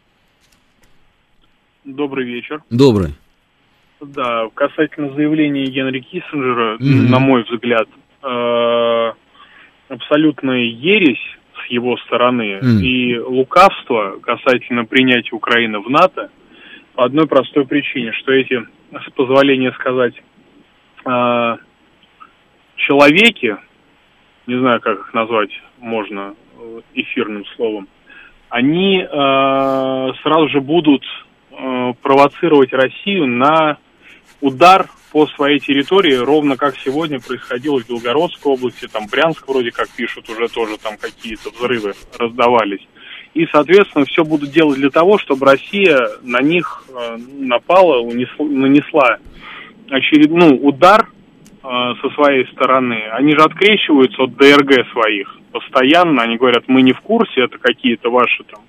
Добрый 1.85 2.25
вечер. 2.25 2.63
Добрый. 2.71 3.15
Да, 4.01 4.49
касательно 4.55 5.13
заявления 5.15 5.65
Генри 5.65 6.01
Киссинджера, 6.01 6.77
mm-hmm. 6.77 7.11
на 7.11 7.19
мой 7.19 7.43
взгляд, 7.43 7.89
э, 8.23 9.13
абсолютная 9.89 10.63
ересь 10.63 11.19
с 11.65 11.71
его 11.71 11.97
стороны 11.99 12.61
mm-hmm. 12.63 12.81
и 12.81 13.19
лукавство 13.19 14.19
касательно 14.23 14.85
принятия 14.85 15.35
Украины 15.35 15.81
в 15.81 15.91
НАТО 15.91 16.31
по 16.95 17.05
одной 17.05 17.27
простой 17.27 17.67
причине, 17.67 18.13
что 18.13 18.33
эти, 18.33 18.65
с 18.93 19.11
позволения 19.17 19.73
сказать, 19.73 20.15
э, 21.05 21.57
человеки, 22.77 23.57
не 24.47 24.59
знаю, 24.61 24.81
как 24.81 24.99
их 25.01 25.15
назвать 25.15 25.51
можно 25.79 26.35
эфирным 26.95 27.45
словом, 27.57 27.89
они 28.49 29.01
э, 29.01 29.07
сразу 30.23 30.49
же 30.49 30.61
будут 30.61 31.05
э, 31.51 31.93
провоцировать 32.01 32.73
Россию 32.73 33.27
на 33.27 33.79
удар 34.41 34.89
по 35.11 35.27
своей 35.27 35.59
территории, 35.59 36.15
ровно 36.15 36.57
как 36.57 36.77
сегодня 36.79 37.19
происходило 37.21 37.81
в 37.81 37.89
Белгородской 37.89 38.53
области, 38.53 38.87
там 38.87 39.07
Брянск 39.11 39.49
вроде 39.49 39.71
как 39.71 39.89
пишут, 39.91 40.29
уже 40.29 40.49
тоже 40.49 40.77
там 40.79 40.97
какие-то 40.97 41.51
взрывы 41.51 41.95
раздавались. 42.19 42.87
И, 43.35 43.47
соответственно, 43.53 44.05
все 44.05 44.25
будут 44.25 44.51
делать 44.51 44.79
для 44.79 44.91
того, 44.91 45.19
чтобы 45.19 45.47
Россия 45.47 45.97
на 46.23 46.41
них 46.41 46.85
э, 46.89 47.17
напала, 47.39 47.99
унесла, 47.99 48.47
нанесла 48.47 49.19
очередной 49.91 50.51
ну, 50.51 50.67
удар 50.67 51.09
э, 51.63 51.69
со 52.03 52.11
своей 52.15 52.47
стороны. 52.53 53.01
Они 53.13 53.33
же 53.33 53.43
открещиваются 53.43 54.23
от 54.23 54.37
ДРГ 54.37 54.91
своих 54.93 55.37
постоянно. 55.53 56.23
Они 56.23 56.37
говорят, 56.37 56.65
мы 56.67 56.83
не 56.83 56.93
в 56.93 57.01
курсе, 57.01 57.43
это 57.43 57.59
какие-то 57.59 58.11
ваши 58.11 58.45
там 58.45 58.63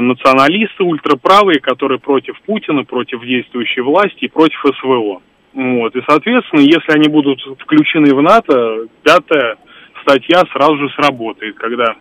националисты 0.00 0.82
ультраправые, 0.84 1.60
которые 1.60 1.98
против 1.98 2.40
Путина, 2.42 2.84
против 2.84 3.22
действующей 3.22 3.82
власти 3.82 4.24
и 4.24 4.28
против 4.28 4.60
СВО. 4.78 5.22
Вот. 5.52 5.96
И, 5.96 6.02
соответственно, 6.06 6.60
если 6.60 6.92
они 6.92 7.08
будут 7.08 7.40
включены 7.58 8.14
в 8.14 8.22
НАТО, 8.22 8.86
пятая 9.02 9.56
статья 10.02 10.42
сразу 10.52 10.76
же 10.76 10.88
сработает, 10.90 11.56
когда 11.56 11.96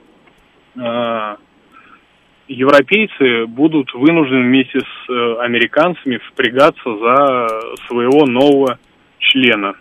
э, 0.76 1.36
европейцы 2.48 3.46
будут 3.48 3.94
вынуждены 3.94 4.42
вместе 4.42 4.80
с 4.80 5.10
э, 5.10 5.36
американцами 5.40 6.18
впрягаться 6.30 6.84
за 6.84 7.48
своего 7.88 8.26
нового 8.26 8.78
члена 9.20 9.76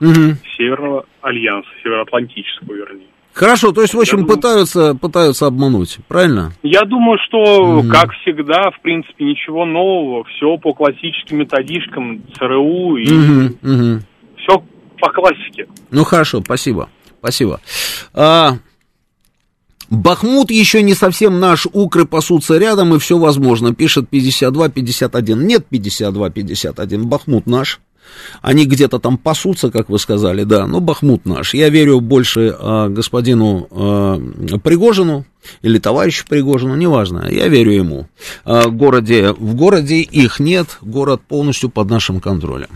угу. 0.00 0.36
Северного 0.56 1.06
альянса, 1.22 1.68
Североатлантического, 1.82 2.74
вернее. 2.74 3.06
Хорошо, 3.38 3.70
то 3.70 3.82
есть, 3.82 3.94
в 3.94 4.00
общем, 4.00 4.26
пытаются, 4.26 4.96
пытаются 4.96 5.46
обмануть, 5.46 5.98
правильно? 6.08 6.52
Я 6.64 6.82
думаю, 6.82 7.18
что, 7.24 7.80
mm 7.80 7.88
как 7.88 8.10
всегда, 8.14 8.72
в 8.72 8.80
принципе, 8.82 9.24
ничего 9.24 9.64
нового, 9.64 10.24
все 10.24 10.58
по 10.58 10.72
классическим 10.74 11.38
методичкам 11.38 12.20
ЦРУ 12.36 12.96
и 12.96 13.06
mm-hmm. 13.06 13.58
Mm-hmm. 13.62 14.00
все 14.38 14.62
по 14.98 15.12
классике. 15.12 15.68
Ну 15.92 16.02
хорошо, 16.02 16.40
спасибо, 16.44 16.88
спасибо. 17.20 17.60
А, 18.12 18.54
Бахмут 19.88 20.50
еще 20.50 20.82
не 20.82 20.94
совсем 20.94 21.38
наш, 21.38 21.68
укры 21.72 22.06
пасутся 22.06 22.58
рядом, 22.58 22.92
и 22.94 22.98
все 22.98 23.18
возможно, 23.18 23.72
пишет 23.72 24.06
52-51. 24.10 25.36
Нет 25.36 25.66
52-51, 25.70 27.04
Бахмут 27.04 27.46
наш. 27.46 27.80
Они 28.42 28.66
где-то 28.66 28.98
там 28.98 29.18
пасутся, 29.18 29.70
как 29.70 29.88
вы 29.88 29.98
сказали, 29.98 30.44
да, 30.44 30.66
но 30.66 30.80
Бахмут 30.80 31.26
наш. 31.26 31.54
Я 31.54 31.68
верю 31.68 32.00
больше 32.00 32.56
э, 32.58 32.88
господину 32.88 33.68
э, 33.70 34.58
Пригожину 34.62 35.24
или 35.62 35.78
товарищу 35.78 36.24
Пригожину, 36.28 36.76
неважно, 36.76 37.28
я 37.30 37.48
верю 37.48 37.72
ему. 37.72 38.06
Э, 38.44 38.68
городе, 38.68 39.32
в 39.32 39.54
городе 39.54 40.00
их 40.00 40.40
нет, 40.40 40.78
город 40.82 41.22
полностью 41.26 41.70
под 41.70 41.90
нашим 41.90 42.20
контролем. 42.20 42.68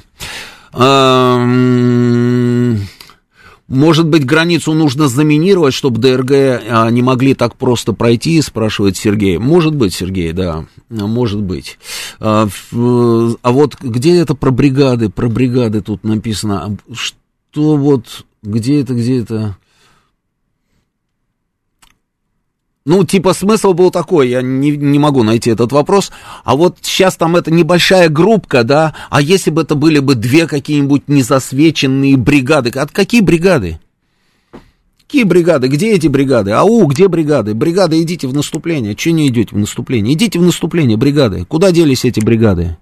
Может 3.69 4.07
быть, 4.09 4.25
границу 4.25 4.75
нужно 4.75 5.09
заминировать, 5.09 5.73
чтобы 5.73 6.01
ДРГ 6.01 6.31
а, 6.33 6.91
не 6.91 7.01
могли 7.01 7.35
так 7.35 7.57
просто 7.57 7.93
пройти, 7.93 8.43
спрашивает 8.43 8.97
Сергей. 8.97 9.39
Может 9.39 9.75
быть, 9.75 9.95
Сергей, 9.95 10.33
да, 10.33 10.67
может 10.91 11.41
быть. 11.41 11.79
А, 12.21 12.49
а 12.73 13.53
вот 13.53 13.77
где 13.81 14.17
это 14.17 14.35
про 14.35 14.51
бригады? 14.51 15.09
Про 15.09 15.29
бригады 15.29 15.81
тут 15.81 16.05
написано. 16.05 16.77
Что 16.93 17.77
вот, 17.77 18.25
где 18.43 18.81
это, 18.81 18.95
где 18.95 19.21
это? 19.21 19.57
Ну, 22.85 23.05
типа, 23.05 23.33
смысл 23.33 23.75
был 23.75 23.93
такой, 23.93 24.31
я 24.31 24.43
не, 24.43 24.77
не 24.77 24.99
могу 24.99 25.23
найти 25.23 25.51
этот 25.51 25.71
вопрос. 25.71 26.11
А 26.43 26.57
вот 26.57 26.79
сейчас 26.83 27.17
там 27.17 27.37
это 27.37 27.53
небольшая 27.53 28.09
группка, 28.09 28.65
да, 28.65 28.95
а 29.09 29.23
если 29.23 29.51
бы 29.51 29.63
это 29.63 29.77
были 29.77 30.01
бы 30.01 30.17
две 30.17 30.49
какие-нибудь 30.49 31.07
незасвеченные 31.07 32.17
бригады, 32.17 32.71
от 32.71 32.91
какие 32.91 33.21
бригады? 33.21 33.79
Какие 35.13 35.25
бригады? 35.25 35.69
Где 35.69 35.93
эти 35.93 36.09
бригады? 36.09 36.53
Ау, 36.53 36.87
где 36.87 37.07
бригады? 37.07 37.55
Бригады, 37.55 38.01
идите 38.01 38.27
в 38.27 38.35
наступление. 38.35 38.95
Че 38.95 39.13
не 39.13 39.29
идете 39.29 39.55
в 39.55 39.59
наступление? 39.59 40.15
Идите 40.15 40.39
в 40.39 40.43
наступление, 40.43 40.97
бригады. 40.97 41.45
Куда 41.45 41.71
делись 41.71 42.07
эти 42.07 42.19
бригады? 42.21 42.79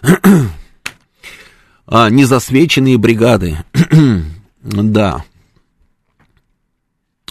а, 1.86 2.08
незасвеченные 2.08 2.96
бригады. 2.96 3.58
да. 4.62 5.22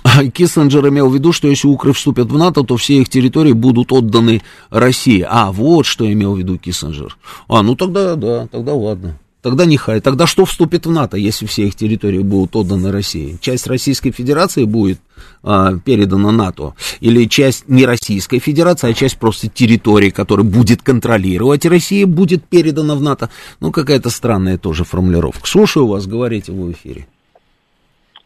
Киссинджер 0.33 0.87
имел 0.89 1.09
в 1.09 1.13
виду, 1.13 1.31
что 1.31 1.47
если 1.47 1.67
укры 1.67 1.93
вступят 1.93 2.31
в 2.31 2.37
НАТО, 2.37 2.63
то 2.63 2.77
все 2.77 3.01
их 3.01 3.09
территории 3.09 3.53
будут 3.53 3.91
отданы 3.91 4.41
России. 4.69 5.25
А, 5.27 5.51
вот 5.51 5.85
что 5.85 6.11
имел 6.11 6.35
в 6.35 6.39
виду 6.39 6.57
Киссинджер. 6.57 7.17
А, 7.47 7.61
ну 7.61 7.75
тогда, 7.75 8.15
да, 8.15 8.47
тогда 8.47 8.73
ладно. 8.73 9.17
Тогда 9.41 9.65
не 9.65 9.75
хай. 9.75 9.99
Тогда 9.99 10.25
что 10.25 10.45
вступит 10.45 10.85
в 10.85 10.91
НАТО, 10.91 11.17
если 11.17 11.45
все 11.45 11.67
их 11.67 11.75
территории 11.75 12.19
будут 12.19 12.55
отданы 12.55 12.93
России? 12.93 13.37
Часть 13.41 13.67
Российской 13.67 14.11
Федерации 14.11 14.63
будет 14.63 15.01
а, 15.43 15.77
передана 15.79 16.31
НАТО? 16.31 16.75
Или 17.01 17.25
часть 17.25 17.67
не 17.67 17.85
Российской 17.85 18.39
Федерации, 18.39 18.91
а 18.91 18.93
часть 18.93 19.17
просто 19.17 19.49
территории, 19.49 20.11
которая 20.11 20.45
будет 20.45 20.81
контролировать 20.81 21.65
Россия, 21.65 22.07
будет 22.07 22.45
передана 22.45 22.95
в 22.95 23.01
НАТО? 23.01 23.29
Ну, 23.59 23.71
какая-то 23.71 24.09
странная 24.09 24.57
тоже 24.57 24.85
формулировка. 24.85 25.45
Слушаю 25.45 25.87
вас, 25.87 26.07
говорите 26.07 26.53
в 26.53 26.71
эфире. 26.71 27.05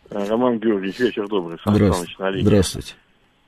Э, 0.10 0.26
Роман 0.28 0.60
Георгиевич, 0.60 1.00
вечер 1.00 1.28
добрый. 1.28 1.58
Сан 1.64 1.76
Здравствуйте. 1.76 2.14
Линии. 2.20 2.42
Здравствуйте. 2.42 2.94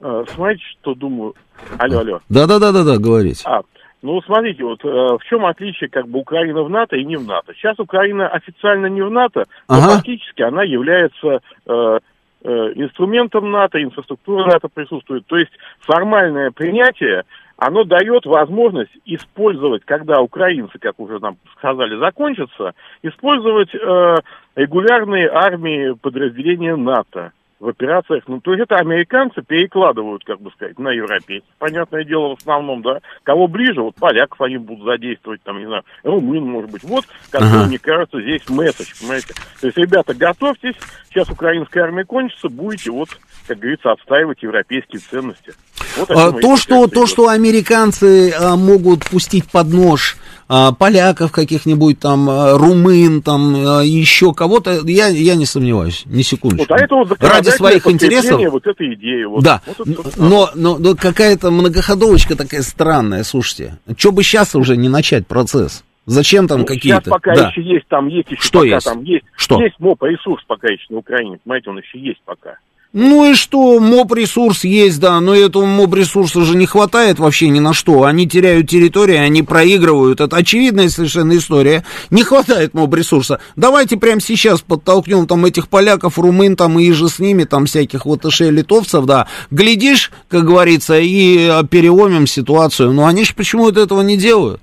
Э, 0.01 0.23
смотрите, 0.27 0.63
что 0.79 0.93
думаю... 0.95 1.35
Алло, 1.77 1.99
алло. 1.99 2.19
Да-да-да-да, 2.29 2.97
говорите. 2.97 3.43
А, 3.45 3.61
ну, 4.01 4.21
смотрите, 4.21 4.63
вот 4.63 4.83
э, 4.83 4.87
в 4.87 5.19
чем 5.29 5.45
отличие 5.45 5.89
как 5.89 6.07
бы 6.07 6.19
Украины 6.19 6.61
в 6.63 6.69
НАТО 6.69 6.95
и 6.95 7.03
не 7.03 7.17
в 7.17 7.25
НАТО? 7.25 7.53
Сейчас 7.53 7.79
Украина 7.79 8.27
официально 8.29 8.87
не 8.87 9.01
в 9.01 9.11
НАТО, 9.11 9.43
но 9.67 9.75
ага. 9.75 9.95
фактически 9.95 10.41
она 10.41 10.63
является 10.63 11.41
э, 11.65 11.99
э, 12.43 12.49
инструментом 12.75 13.51
НАТО, 13.51 13.81
инфраструктура 13.81 14.45
НАТО 14.45 14.69
присутствует. 14.73 15.25
То 15.27 15.37
есть 15.37 15.51
формальное 15.81 16.51
принятие 16.51 17.23
оно 17.59 17.83
дает 17.83 18.25
возможность 18.25 18.91
использовать, 19.05 19.83
когда 19.83 20.21
украинцы, 20.21 20.79
как 20.79 20.99
уже 20.99 21.19
нам 21.19 21.37
сказали, 21.57 21.97
закончатся, 21.97 22.73
использовать 23.03 23.73
э, 23.75 24.15
регулярные 24.55 25.29
армии 25.29 25.93
подразделения 26.01 26.75
НАТО 26.75 27.33
в 27.59 27.67
операциях. 27.67 28.23
Ну, 28.27 28.39
то 28.39 28.53
есть 28.53 28.63
это 28.63 28.77
американцы 28.77 29.41
перекладывают, 29.41 30.23
как 30.23 30.39
бы 30.39 30.51
сказать, 30.51 30.79
на 30.79 30.89
европейцев. 30.89 31.49
Понятное 31.57 32.05
дело, 32.05 32.35
в 32.35 32.39
основном, 32.39 32.81
да. 32.81 32.99
Кого 33.23 33.47
ближе, 33.47 33.81
вот 33.81 33.95
поляков 33.95 34.39
они 34.41 34.57
будут 34.57 34.85
задействовать, 34.85 35.43
там, 35.43 35.59
не 35.59 35.65
знаю, 35.65 35.83
румын, 36.03 36.43
может 36.43 36.71
быть. 36.71 36.83
Вот, 36.83 37.05
как 37.29 37.41
ага. 37.41 37.65
мне 37.67 37.77
кажется, 37.77 38.21
здесь 38.21 38.47
месседж, 38.49 38.93
понимаете. 39.01 39.33
То 39.59 39.67
есть, 39.67 39.77
ребята, 39.77 40.13
готовьтесь, 40.13 40.75
сейчас 41.09 41.29
украинская 41.29 41.83
армия 41.83 42.05
кончится, 42.05 42.47
будете, 42.47 42.91
вот, 42.91 43.09
как 43.49 43.57
говорится, 43.57 43.91
отстаивать 43.91 44.43
европейские 44.43 44.99
ценности. 44.99 45.53
Вот 45.97 46.11
а, 46.11 46.31
то, 46.31 46.55
что, 46.55 46.87
то, 46.87 47.07
что 47.07 47.29
американцы 47.29 48.31
а, 48.31 48.55
могут 48.55 49.05
пустить 49.05 49.49
под 49.49 49.73
нож 49.73 50.17
а, 50.47 50.71
поляков 50.71 51.31
каких-нибудь 51.31 51.99
там, 51.99 52.29
а, 52.29 52.55
румын, 52.59 53.23
там, 53.23 53.55
а, 53.55 53.81
еще 53.81 54.35
кого-то, 54.35 54.81
я, 54.85 55.07
я 55.07 55.33
не 55.33 55.47
сомневаюсь, 55.47 56.03
ни 56.05 56.21
секундочку. 56.21 56.71
Вот, 56.71 56.79
а 56.79 56.83
это 56.83 56.95
вот 56.95 57.17
Ради 57.19 57.49
своих 57.49 57.87
интересов. 57.87 58.39
Вот 58.51 58.67
эта 58.67 58.93
идея. 58.93 59.27
Вот, 59.27 59.43
да, 59.43 59.61
вот 59.65 59.87
это, 59.87 60.21
но, 60.21 60.51
но, 60.53 60.77
но 60.77 60.95
какая-то 60.95 61.49
многоходовочка 61.49 62.35
такая 62.35 62.61
странная, 62.61 63.23
слушайте. 63.23 63.79
Что 63.97 64.11
бы 64.11 64.21
сейчас 64.21 64.53
уже 64.53 64.77
не 64.77 64.89
начать 64.89 65.25
процесс? 65.25 65.83
Зачем 66.05 66.47
там 66.47 66.59
ну, 66.59 66.65
какие-то? 66.65 67.01
Сейчас 67.01 67.11
пока 67.11 67.35
да. 67.35 67.49
еще 67.49 67.63
есть, 67.63 67.87
там 67.87 68.07
есть 68.07 68.29
еще 68.29 68.41
Что 68.41 68.59
пока, 68.59 68.75
есть? 68.75 68.85
там 68.85 69.03
есть. 69.03 69.25
Что? 69.35 69.61
Есть 69.61 69.79
МОП 69.79 70.03
ресурс 70.03 70.43
пока 70.47 70.67
еще 70.67 70.85
на 70.89 70.97
Украине, 70.97 71.39
понимаете, 71.43 71.69
он 71.71 71.79
еще 71.79 71.99
есть 71.99 72.21
пока. 72.25 72.57
Ну 72.91 73.29
и 73.29 73.35
что, 73.35 73.79
моб-ресурс 73.79 74.63
есть, 74.63 74.99
да, 74.99 75.19
но 75.19 75.35
этого 75.35 75.63
моб-ресурса 75.65 76.43
же 76.43 76.57
не 76.57 76.65
хватает 76.65 77.19
вообще 77.19 77.49
ни 77.49 77.59
на 77.59 77.71
что. 77.71 78.03
Они 78.05 78.27
теряют 78.27 78.67
территории, 78.67 79.15
они 79.15 79.43
проигрывают. 79.43 80.21
Это 80.21 80.37
очевидная 80.37 80.89
совершенно 80.89 81.37
история. 81.37 81.85
Не 82.09 82.23
хватает 82.23 82.73
моб-ресурса. 82.73 83.39
Давайте 83.55 83.97
прямо 83.97 84.21
сейчас 84.21 84.61
подтолкнем 84.61 85.27
там 85.27 85.45
этих 85.45 85.67
поляков, 85.67 86.17
румын 86.17 86.55
там 86.55 86.79
и 86.79 86.91
же 86.91 87.09
с 87.09 87.19
ними, 87.19 87.43
там 87.43 87.67
всяких 87.67 88.07
вот 88.07 88.25
литовцев, 88.39 89.05
да. 89.05 89.27
Глядишь, 89.51 90.11
как 90.27 90.45
говорится, 90.45 90.97
и 90.99 91.63
переломим 91.69 92.25
ситуацию. 92.25 92.91
Но 92.91 93.05
они 93.05 93.23
же 93.23 93.35
почему-то 93.35 93.81
этого 93.81 94.01
не 94.01 94.17
делают 94.17 94.61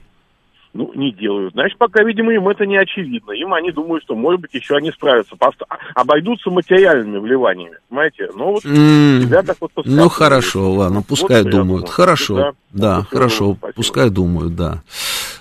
ну, 0.77 0.93
не 0.95 1.13
делают. 1.13 1.55
Значит, 1.55 1.79
пока, 1.79 2.03
видимо, 2.03 2.33
им 2.33 2.49
это 2.49 2.67
не 2.67 2.77
очевидно. 2.77 3.33
Им 3.33 3.55
они 3.55 3.73
думают, 3.73 4.05
что, 4.05 4.15
может 4.15 4.41
быть, 4.41 4.55
еще 4.55 4.77
они 4.77 4.91
справятся. 4.93 5.37
Просто 5.37 5.65
обойдутся 5.95 6.51
материальными 6.51 7.19
вливаниями, 7.19 7.79
понимаете? 7.89 8.29
Но 8.35 8.53
вот 8.53 8.65
mm, 8.65 9.23
себя 9.23 9.43
так 9.43 9.57
вот 9.61 9.71
Ну, 9.85 10.09
хорошо, 10.09 10.73
ладно, 10.73 11.03
пускай 11.03 11.43
вот, 11.43 11.51
думают. 11.51 11.89
Хорошо, 11.89 12.37
да, 12.37 12.53
да 12.73 13.07
хорошо, 13.11 13.57
спасибо. 13.59 13.75
пускай 13.75 14.11
думают, 14.11 14.55
да. 14.55 14.83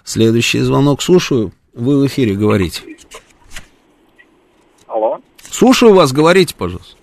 Следующий 0.03 0.59
звонок 0.59 1.01
слушаю. 1.01 1.51
Вы 1.73 2.01
в 2.01 2.07
эфире 2.07 2.35
говорите. 2.35 2.81
Алло. 4.87 5.19
Слушаю 5.51 5.93
вас, 5.93 6.13
говорите, 6.13 6.55
пожалуйста. 6.55 6.94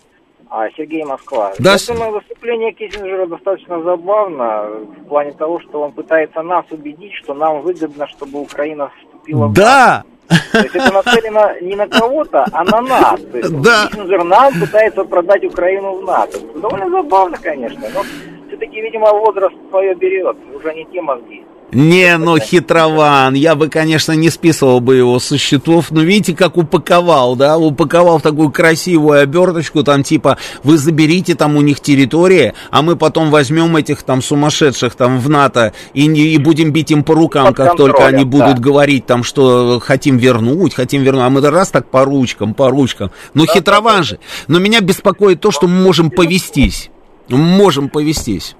А, 0.54 0.68
Сергей 0.76 1.02
Москва. 1.02 1.54
Да. 1.58 1.76
Я 1.80 1.94
думаю, 1.94 2.12
выступление 2.12 2.72
Киссинджера 2.72 3.24
достаточно 3.24 3.82
забавно 3.82 4.66
в 4.98 5.08
плане 5.08 5.32
того, 5.32 5.58
что 5.60 5.80
он 5.80 5.92
пытается 5.92 6.42
нас 6.42 6.66
убедить, 6.70 7.14
что 7.14 7.32
нам 7.32 7.62
выгодно, 7.62 8.06
чтобы 8.08 8.42
Украина 8.42 8.90
вступила 8.98 9.46
в 9.46 9.54
Да! 9.54 10.04
То 10.52 10.58
есть 10.58 10.74
это 10.74 10.92
нацелено 10.92 11.58
не 11.62 11.74
на 11.74 11.88
кого-то, 11.88 12.44
а 12.52 12.64
на 12.64 12.82
нас. 12.82 13.18
То 13.32 13.38
есть 13.38 13.62
да. 13.62 13.88
Киссинджер 13.88 14.24
нам 14.24 14.52
пытается 14.60 15.04
продать 15.04 15.42
Украину 15.42 15.94
в 15.94 16.04
НАТО. 16.04 16.38
Довольно 16.56 16.90
забавно, 16.90 17.38
конечно, 17.42 17.88
но 17.94 18.02
все-таки, 18.48 18.78
видимо, 18.82 19.10
возраст 19.10 19.56
свое 19.70 19.94
берет, 19.94 20.36
уже 20.54 20.74
не 20.74 20.84
те 20.84 21.00
мозги. 21.00 21.46
Не, 21.72 22.18
ну 22.18 22.38
хитрован, 22.38 23.32
я 23.32 23.54
бы, 23.54 23.68
конечно, 23.68 24.12
не 24.12 24.28
списывал 24.28 24.80
бы 24.80 24.96
его 24.96 25.18
со 25.18 25.38
счетов, 25.38 25.90
но 25.90 26.02
видите, 26.02 26.34
как 26.34 26.58
упаковал, 26.58 27.34
да, 27.34 27.56
упаковал 27.56 28.18
в 28.18 28.22
такую 28.22 28.50
красивую 28.50 29.22
оберточку, 29.22 29.82
там 29.82 30.02
типа, 30.02 30.36
вы 30.62 30.76
заберите 30.76 31.34
там 31.34 31.56
у 31.56 31.62
них 31.62 31.80
территории, 31.80 32.52
а 32.70 32.82
мы 32.82 32.96
потом 32.96 33.30
возьмем 33.30 33.74
этих 33.74 34.02
там 34.02 34.20
сумасшедших 34.20 34.94
там 34.94 35.18
в 35.18 35.30
НАТО 35.30 35.72
и, 35.94 36.04
и 36.04 36.36
будем 36.36 36.72
бить 36.72 36.90
им 36.90 37.04
по 37.04 37.14
рукам, 37.14 37.46
Под 37.46 37.56
как 37.56 37.76
только 37.76 38.06
они 38.06 38.24
будут 38.24 38.56
да. 38.56 38.62
говорить 38.62 39.06
там, 39.06 39.24
что 39.24 39.80
хотим 39.82 40.18
вернуть, 40.18 40.74
хотим 40.74 41.02
вернуть, 41.02 41.24
а 41.24 41.30
мы 41.30 41.40
раз 41.40 41.70
так 41.70 41.90
по 41.90 42.04
ручкам, 42.04 42.52
по 42.52 42.68
ручкам. 42.68 43.10
Ну 43.32 43.46
да, 43.46 43.52
хитрован 43.54 43.96
да, 43.98 44.02
же, 44.02 44.18
но 44.46 44.58
меня 44.58 44.80
беспокоит 44.80 45.40
то, 45.40 45.50
что 45.50 45.68
мы 45.68 45.82
можем 45.82 46.10
повестись, 46.10 46.90
можем 47.30 47.88
повестись 47.88 48.56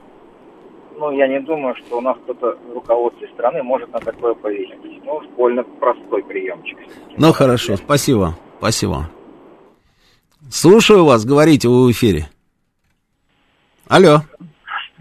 ну, 1.03 1.11
я 1.11 1.27
не 1.27 1.41
думаю, 1.41 1.75
что 1.75 1.99
у 1.99 2.01
нас 2.01 2.17
кто-то 2.23 2.57
в 2.69 2.75
руководстве 2.75 3.29
страны 3.35 3.61
может 3.65 3.93
на 3.93 3.99
такое 3.99 4.35
повесить. 4.35 4.79
Ну, 5.05 5.21
больно 5.37 5.65
простой 5.65 6.23
приемчик. 6.23 6.79
Ну, 7.17 7.33
хорошо, 7.33 7.77
спасибо, 7.77 8.37
спасибо. 8.59 9.11
Слушаю 10.49 11.05
вас, 11.05 11.25
говорите 11.25 11.69
вы 11.69 11.89
в 11.89 11.91
эфире. 11.91 12.29
Алло. 13.89 14.21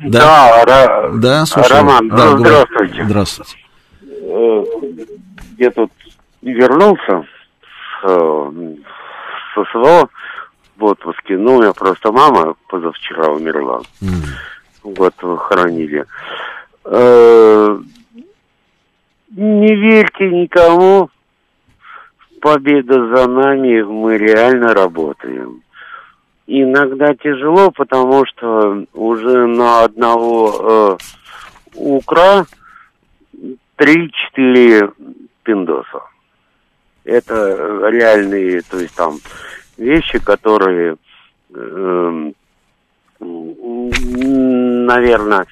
Да, 0.03 0.63
да, 0.65 1.09
да 1.09 1.45
слушаю. 1.45 1.81
Роман, 1.81 2.09
да, 2.09 2.31
ну, 2.31 2.37
здравствуйте. 2.39 3.03
Здравствуйте. 3.05 3.57
Э, 4.23 4.63
я 5.59 5.69
тут 5.69 5.91
вернулся 6.41 7.27
с, 7.61 8.07
со 9.53 9.65
СВО 9.71 10.09
в 10.77 10.83
отпуске. 10.83 11.37
Ну, 11.37 11.57
у 11.57 11.61
меня 11.61 11.73
просто 11.73 12.11
мама 12.11 12.55
позавчера 12.67 13.27
умерла. 13.27 13.81
Mm 14.01 14.50
вот 14.84 15.13
хоронили. 15.19 16.05
Э, 16.86 17.79
не 19.32 19.75
верьте 19.75 20.29
никому. 20.29 21.09
Победа 22.41 23.15
за 23.15 23.27
нами, 23.29 23.82
мы 23.84 24.17
реально 24.17 24.73
работаем. 24.73 25.61
Иногда 26.47 27.13
тяжело, 27.13 27.69
потому 27.71 28.25
что 28.25 28.86
уже 28.93 29.45
на 29.45 29.84
одного 29.84 30.97
э, 30.97 30.97
укра 31.75 32.45
3-4 33.77 34.93
пиндоса. 35.43 36.01
Это 37.03 37.89
реальные, 37.89 38.61
то 38.61 38.79
есть 38.79 38.95
там 38.95 39.17
вещи, 39.77 40.19
которые 40.19 40.97
э, 41.53 42.32
наверное, 44.86 45.47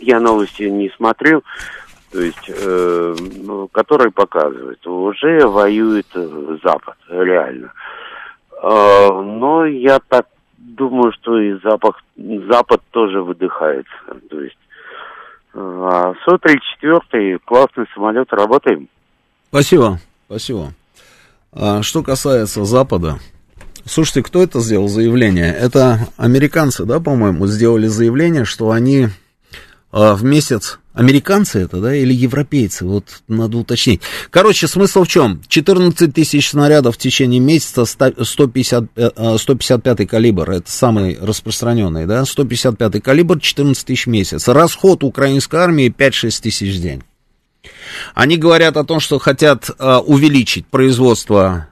я 0.00 0.20
новости 0.20 0.64
не 0.64 0.90
смотрю, 0.90 1.42
то 2.12 2.20
есть, 2.20 2.48
э, 2.48 3.16
ну, 3.42 3.68
которые 3.68 4.10
показывают, 4.10 4.86
уже 4.86 5.46
воюет 5.46 6.06
э, 6.14 6.58
Запад, 6.62 6.96
реально. 7.08 7.72
Э, 8.62 9.08
но 9.10 9.66
я 9.66 9.98
так 10.08 10.26
думаю, 10.56 11.12
что 11.12 11.38
и 11.38 11.58
Запад, 11.62 11.94
Запад 12.16 12.82
тоже 12.90 13.22
выдыхается. 13.22 13.92
То 14.30 14.40
есть, 14.40 14.58
э, 15.54 15.58
а 15.58 16.14
Су-34 16.24 17.38
классный 17.44 17.86
самолет, 17.94 18.32
работаем. 18.32 18.88
Спасибо, 19.48 19.98
спасибо. 20.26 20.72
А, 21.52 21.82
что 21.82 22.02
касается 22.02 22.64
Запада, 22.64 23.18
Слушайте, 23.88 24.24
кто 24.24 24.42
это 24.42 24.60
сделал 24.60 24.88
заявление? 24.88 25.54
Это 25.54 26.08
американцы, 26.16 26.84
да, 26.84 26.98
по-моему, 26.98 27.46
сделали 27.46 27.86
заявление, 27.86 28.44
что 28.44 28.70
они 28.72 29.04
э, 29.04 29.08
в 30.12 30.24
месяц... 30.24 30.78
Американцы 30.92 31.58
это, 31.60 31.78
да, 31.78 31.94
или 31.94 32.14
европейцы? 32.14 32.86
Вот 32.86 33.20
надо 33.28 33.58
уточнить. 33.58 34.00
Короче, 34.30 34.66
смысл 34.66 35.04
в 35.04 35.08
чем? 35.08 35.42
14 35.46 36.12
тысяч 36.12 36.48
снарядов 36.48 36.94
в 36.94 36.98
течение 36.98 37.38
месяца, 37.38 37.84
150, 37.84 38.84
155 39.36 40.00
э, 40.00 40.06
калибр, 40.06 40.50
это 40.50 40.70
самый 40.70 41.18
распространенный, 41.20 42.06
да, 42.06 42.24
155 42.24 43.02
калибр, 43.02 43.38
14 43.38 43.84
тысяч 43.84 44.06
в 44.06 44.08
месяц. 44.08 44.48
Расход 44.48 45.04
украинской 45.04 45.56
армии 45.56 45.94
5-6 45.94 46.42
тысяч 46.42 46.76
в 46.76 46.80
день. 46.80 47.02
Они 48.14 48.38
говорят 48.38 48.78
о 48.78 48.84
том, 48.84 48.98
что 48.98 49.18
хотят 49.18 49.70
э, 49.78 49.96
увеличить 49.96 50.66
производство 50.66 51.68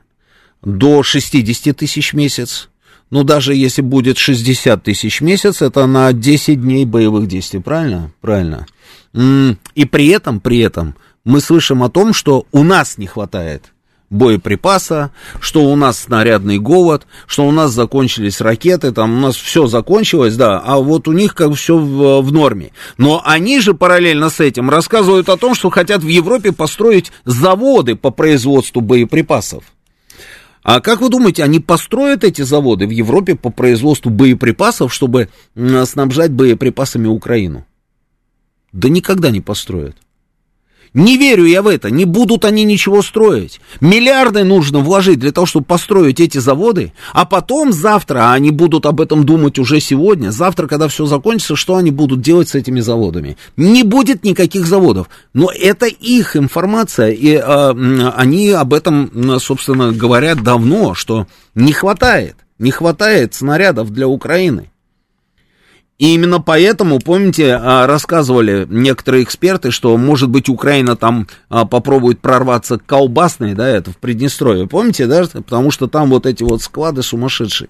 до 0.65 1.03
60 1.03 1.77
тысяч 1.77 2.13
в 2.13 2.17
месяц. 2.17 2.69
Ну, 3.11 3.23
даже 3.23 3.55
если 3.55 3.83
будет 3.83 4.19
60 4.19 4.83
тысяч 4.83 5.21
в 5.21 5.25
месяц, 5.25 5.63
это 5.63 5.87
на 5.87 6.13
10 6.13 6.61
дней 6.61 6.85
боевых 6.85 7.29
действий, 7.29 7.61
правильно? 7.61 8.11
Правильно. 8.21 8.67
И 9.13 9.85
при 9.85 10.09
этом, 10.09 10.41
при 10.41 10.59
этом, 10.59 10.97
мы 11.25 11.41
слышим 11.41 11.83
о 11.83 11.91
том, 11.91 12.13
что 12.13 12.47
у 12.51 12.65
нас 12.65 12.99
не 12.99 13.07
хватает 13.07 13.71
боеприпаса, 14.11 15.11
что 15.41 15.65
у 15.65 15.77
нас 15.77 16.01
снарядный 16.01 16.59
голод, 16.59 17.07
что 17.27 17.47
у 17.47 17.51
нас 17.51 17.73
закончились 17.73 18.41
ракеты, 18.41 18.93
там 18.93 19.17
у 19.17 19.21
нас 19.21 19.37
все 19.37 19.67
закончилось, 19.67 20.37
да, 20.37 20.59
а 20.65 20.79
вот 20.79 21.09
у 21.09 21.13
них 21.13 21.35
как 21.35 21.55
все 21.55 21.77
в, 21.77 22.23
в 22.23 22.33
норме. 22.33 22.71
Но 22.97 23.23
они 23.25 23.61
же 23.61 23.75
параллельно 23.75 24.31
с 24.31 24.41
этим 24.41 24.71
рассказывают 24.71 25.29
о 25.29 25.37
том, 25.37 25.55
что 25.55 25.71
хотят 25.71 26.03
в 26.03 26.09
Европе 26.09 26.53
построить 26.53 27.13
заводы 27.25 27.97
по 27.97 28.11
производству 28.11 28.81
боеприпасов. 28.81 29.65
А 30.65 30.81
как 30.81 31.03
вы 31.03 31.11
думаете, 31.11 31.45
они 31.45 31.61
построят 31.61 32.25
эти 32.25 32.41
заводы 32.41 32.87
в 32.87 32.91
Европе 32.91 33.35
по 33.35 33.51
производству 33.51 34.11
боеприпасов, 34.11 34.95
чтобы 34.95 35.29
снабжать 35.55 36.33
боеприпасами 36.33 37.07
Украину? 37.07 37.67
Да 38.73 38.89
никогда 38.89 39.31
не 39.31 39.43
построят. 39.43 39.99
Не 40.95 41.19
верю 41.19 41.45
я 41.45 41.61
в 41.61 41.67
это, 41.67 41.91
не 41.91 42.05
будут 42.05 42.45
они 42.45 42.63
ничего 42.63 43.03
строить. 43.03 43.61
Миллиарды 43.81 44.45
нужно 44.45 44.79
вложить 44.79 45.19
для 45.19 45.33
того, 45.33 45.45
чтобы 45.45 45.67
построить 45.67 46.21
эти 46.21 46.39
заводы, 46.39 46.93
а 47.13 47.25
потом 47.25 47.73
завтра, 47.73 48.31
а 48.31 48.35
они 48.35 48.53
будут 48.53 48.87
об 48.87 49.01
этом 49.01 49.25
думать 49.27 49.59
уже 49.59 49.81
сегодня, 49.81 50.31
завтра, 50.31 50.69
когда 50.69 50.87
все 50.87 51.05
закончится, 51.07 51.57
что 51.57 51.75
они 51.75 51.91
будут 51.91 52.21
делать 52.21 52.49
с 52.49 52.55
этими 52.55 52.79
заводами? 52.79 53.37
Не 53.57 53.83
будет 53.83 54.23
никаких 54.23 54.67
заводов. 54.67 55.09
Но 55.33 55.51
это 55.51 55.87
их 55.87 56.37
информация, 56.37 57.11
и 57.11 57.35
э, 57.35 58.11
они 58.17 58.51
об 58.51 58.73
этом, 58.73 59.41
собственно, 59.41 59.91
говорят 59.91 60.45
давно, 60.45 60.95
что 60.95 61.27
не 61.57 61.73
хватает, 61.73 62.37
не 62.61 62.71
хватает 62.71 63.35
снарядов 63.35 63.91
для 63.91 64.07
Украины. 64.07 64.71
И 65.99 66.13
именно 66.15 66.41
поэтому, 66.41 66.99
помните, 66.99 67.55
а, 67.55 67.87
рассказывали 67.87 68.67
некоторые 68.69 69.23
эксперты, 69.23 69.71
что, 69.71 69.97
может 69.97 70.29
быть, 70.29 70.49
Украина 70.49 70.97
там 70.97 71.29
а, 71.49 71.65
попробует 71.67 72.21
прорваться 72.21 72.79
к 72.79 72.87
колбасной, 72.87 73.55
да, 73.55 73.69
это 73.69 73.93
в 73.93 73.99
Приднестровье, 73.99 74.67
помните, 74.67 75.07
да, 75.07 75.25
потому 75.25 75.71
что 75.71 75.87
там 75.87 76.11
вот 76.11 76.27
эти 76.27 76.43
вот 76.43 76.63
склады 76.63 77.03
сумасшедшие. 77.03 77.69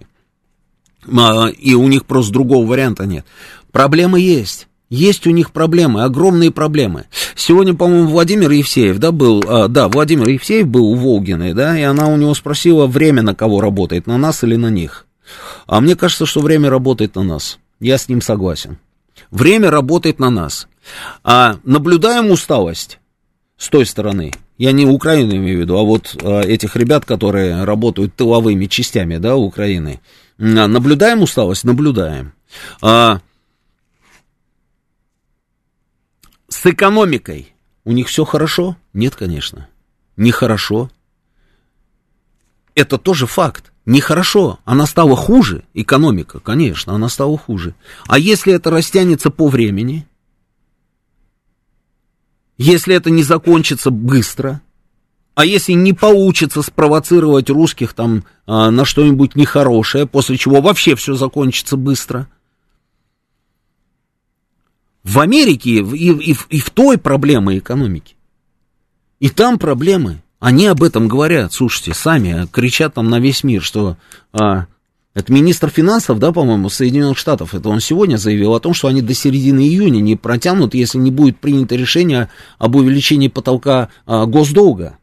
А, 1.06 1.48
и 1.48 1.74
у 1.74 1.86
них 1.86 2.06
просто 2.06 2.32
другого 2.32 2.66
варианта 2.66 3.04
нет. 3.04 3.26
Проблемы 3.72 4.20
есть. 4.20 4.68
Есть 4.88 5.26
у 5.26 5.30
них 5.30 5.50
проблемы, 5.50 6.04
огромные 6.04 6.50
проблемы. 6.50 7.04
Сегодня, 7.34 7.74
по-моему, 7.74 8.08
Владимир 8.08 8.50
Евсеев, 8.50 8.98
да, 8.98 9.12
был, 9.12 9.42
да, 9.68 9.88
Владимир 9.88 10.28
Евсеев 10.28 10.66
был 10.66 10.86
у 10.86 10.94
Волгиной, 10.94 11.52
да, 11.52 11.78
и 11.78 11.82
она 11.82 12.06
у 12.06 12.16
него 12.16 12.32
спросила, 12.34 12.86
время 12.86 13.22
на 13.22 13.34
кого 13.34 13.60
работает, 13.60 14.06
на 14.06 14.18
нас 14.18 14.44
или 14.44 14.56
на 14.56 14.70
них. 14.70 15.06
А 15.66 15.80
мне 15.80 15.96
кажется, 15.96 16.26
что 16.26 16.40
время 16.40 16.70
работает 16.70 17.16
на 17.16 17.22
нас. 17.22 17.58
Я 17.80 17.98
с 17.98 18.08
ним 18.08 18.20
согласен. 18.20 18.78
Время 19.30 19.70
работает 19.70 20.18
на 20.18 20.30
нас. 20.30 20.68
А 21.22 21.58
наблюдаем 21.64 22.30
усталость 22.30 22.98
с 23.56 23.68
той 23.68 23.86
стороны. 23.86 24.32
Я 24.58 24.72
не 24.72 24.86
Украину 24.86 25.36
имею 25.36 25.58
в 25.58 25.60
виду, 25.62 25.76
а 25.76 25.82
вот 25.82 26.16
а, 26.22 26.42
этих 26.42 26.76
ребят, 26.76 27.04
которые 27.04 27.64
работают 27.64 28.14
тыловыми 28.14 28.66
частями, 28.66 29.16
да, 29.16 29.36
Украины. 29.36 30.00
А, 30.38 30.42
наблюдаем 30.68 31.22
усталость? 31.22 31.64
Наблюдаем. 31.64 32.32
А, 32.80 33.20
с 36.48 36.66
экономикой 36.66 37.52
у 37.84 37.92
них 37.92 38.08
все 38.08 38.24
хорошо? 38.24 38.76
Нет, 38.92 39.16
конечно. 39.16 39.68
Нехорошо. 40.16 40.90
Это 42.74 42.98
тоже 42.98 43.26
факт. 43.26 43.72
Нехорошо, 43.86 44.60
она 44.64 44.86
стала 44.86 45.14
хуже, 45.14 45.64
экономика, 45.74 46.40
конечно, 46.40 46.94
она 46.94 47.10
стала 47.10 47.36
хуже. 47.36 47.74
А 48.06 48.18
если 48.18 48.54
это 48.54 48.70
растянется 48.70 49.30
по 49.30 49.48
времени, 49.48 50.06
если 52.56 52.94
это 52.94 53.10
не 53.10 53.22
закончится 53.22 53.90
быстро, 53.90 54.62
а 55.34 55.44
если 55.44 55.72
не 55.72 55.92
получится 55.92 56.62
спровоцировать 56.62 57.50
русских 57.50 57.92
там 57.92 58.24
а, 58.46 58.70
на 58.70 58.84
что-нибудь 58.84 59.34
нехорошее, 59.34 60.06
после 60.06 60.38
чего 60.38 60.60
вообще 60.62 60.94
все 60.94 61.14
закончится 61.14 61.76
быстро. 61.76 62.28
В 65.02 65.18
Америке 65.18 65.70
и, 65.70 66.32
и, 66.32 66.36
и, 66.48 66.60
в 66.60 66.70
той 66.70 66.96
проблемы 66.96 67.58
экономики. 67.58 68.16
И 69.18 69.28
там 69.28 69.58
проблемы. 69.58 70.22
Они 70.44 70.66
об 70.66 70.82
этом 70.82 71.08
говорят, 71.08 71.54
слушайте, 71.54 71.94
сами 71.94 72.46
кричат 72.52 72.92
там 72.92 73.08
на 73.08 73.18
весь 73.18 73.44
мир, 73.44 73.62
что 73.62 73.96
а, 74.34 74.66
Это 75.14 75.32
министр 75.32 75.70
финансов, 75.70 76.18
да, 76.18 76.32
по-моему, 76.32 76.68
Соединенных 76.68 77.16
Штатов. 77.16 77.54
Это 77.54 77.70
он 77.70 77.80
сегодня 77.80 78.18
заявил 78.18 78.52
о 78.52 78.60
том, 78.60 78.74
что 78.74 78.88
они 78.88 79.00
до 79.00 79.14
середины 79.14 79.60
июня 79.60 80.00
не 80.00 80.16
протянут, 80.16 80.74
если 80.74 80.98
не 80.98 81.10
будет 81.10 81.38
принято 81.38 81.76
решение 81.76 82.28
об 82.58 82.76
увеличении 82.76 83.28
потолка 83.28 83.88
а, 84.04 84.26
госдолга. 84.26 84.98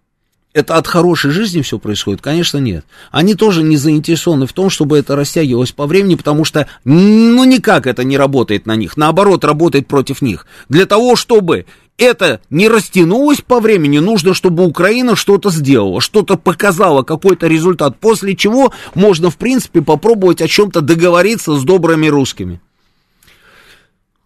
Это 0.54 0.76
от 0.76 0.86
хорошей 0.86 1.32
жизни 1.32 1.62
все 1.62 1.80
происходит? 1.80 2.22
Конечно, 2.22 2.58
нет. 2.58 2.86
Они 3.10 3.36
тоже 3.36 3.64
не 3.64 3.78
заинтересованы 3.78 4.48
в 4.48 4.54
том, 4.54 4.70
чтобы 4.70 4.98
это 4.98 5.16
растягивалось 5.16 5.72
по 5.72 5.86
времени, 5.88 6.16
потому 6.16 6.44
что, 6.44 6.68
ну, 6.84 7.46
никак 7.46 7.88
это 7.88 8.04
не 8.04 8.18
работает 8.18 8.66
на 8.66 8.76
них. 8.76 8.98
Наоборот, 8.98 9.46
работает 9.46 9.88
против 9.88 10.22
них. 10.22 10.46
Для 10.68 10.86
того, 10.86 11.16
чтобы 11.16 11.66
это 11.98 12.42
не 12.50 12.68
растянулось 12.68 13.40
по 13.40 13.62
времени, 13.62 14.00
нужно, 14.00 14.34
чтобы 14.34 14.66
Украина 14.66 15.16
что-то 15.16 15.52
сделала, 15.52 16.02
что-то 16.02 16.36
показала, 16.36 17.04
какой-то 17.04 17.48
результат, 17.48 17.98
после 18.00 18.36
чего 18.36 18.74
можно, 18.94 19.30
в 19.30 19.38
принципе, 19.38 19.82
попробовать 19.82 20.42
о 20.42 20.50
чем-то 20.50 20.82
договориться 20.82 21.56
с 21.56 21.64
добрыми 21.64 22.08
русскими. 22.08 22.60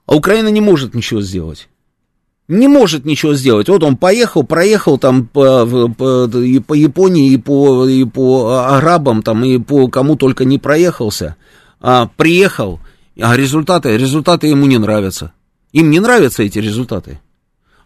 А 0.07 0.15
Украина 0.15 0.47
не 0.47 0.61
может 0.61 0.95
ничего 0.95 1.21
сделать. 1.21 1.67
Не 2.47 2.67
может 2.67 3.05
ничего 3.05 3.33
сделать. 3.33 3.69
Вот 3.69 3.83
он 3.83 3.97
поехал, 3.97 4.43
проехал 4.43 4.99
там 4.99 5.25
по, 5.25 5.65
по, 5.65 6.25
и 6.37 6.59
по 6.59 6.73
Японии, 6.75 7.31
и 7.31 7.37
по, 7.37 7.87
и 7.87 8.05
по 8.05 8.75
арабам, 8.75 9.23
там, 9.23 9.43
и 9.43 9.57
по 9.57 9.87
кому 9.87 10.15
только 10.15 10.45
не 10.45 10.59
проехался. 10.59 11.37
А, 11.81 12.07
приехал, 12.15 12.79
а 13.19 13.35
результаты, 13.35 13.97
результаты 13.97 14.47
ему 14.47 14.67
не 14.67 14.77
нравятся. 14.77 15.31
Им 15.71 15.89
не 15.89 15.99
нравятся 15.99 16.43
эти 16.43 16.59
результаты. 16.59 17.19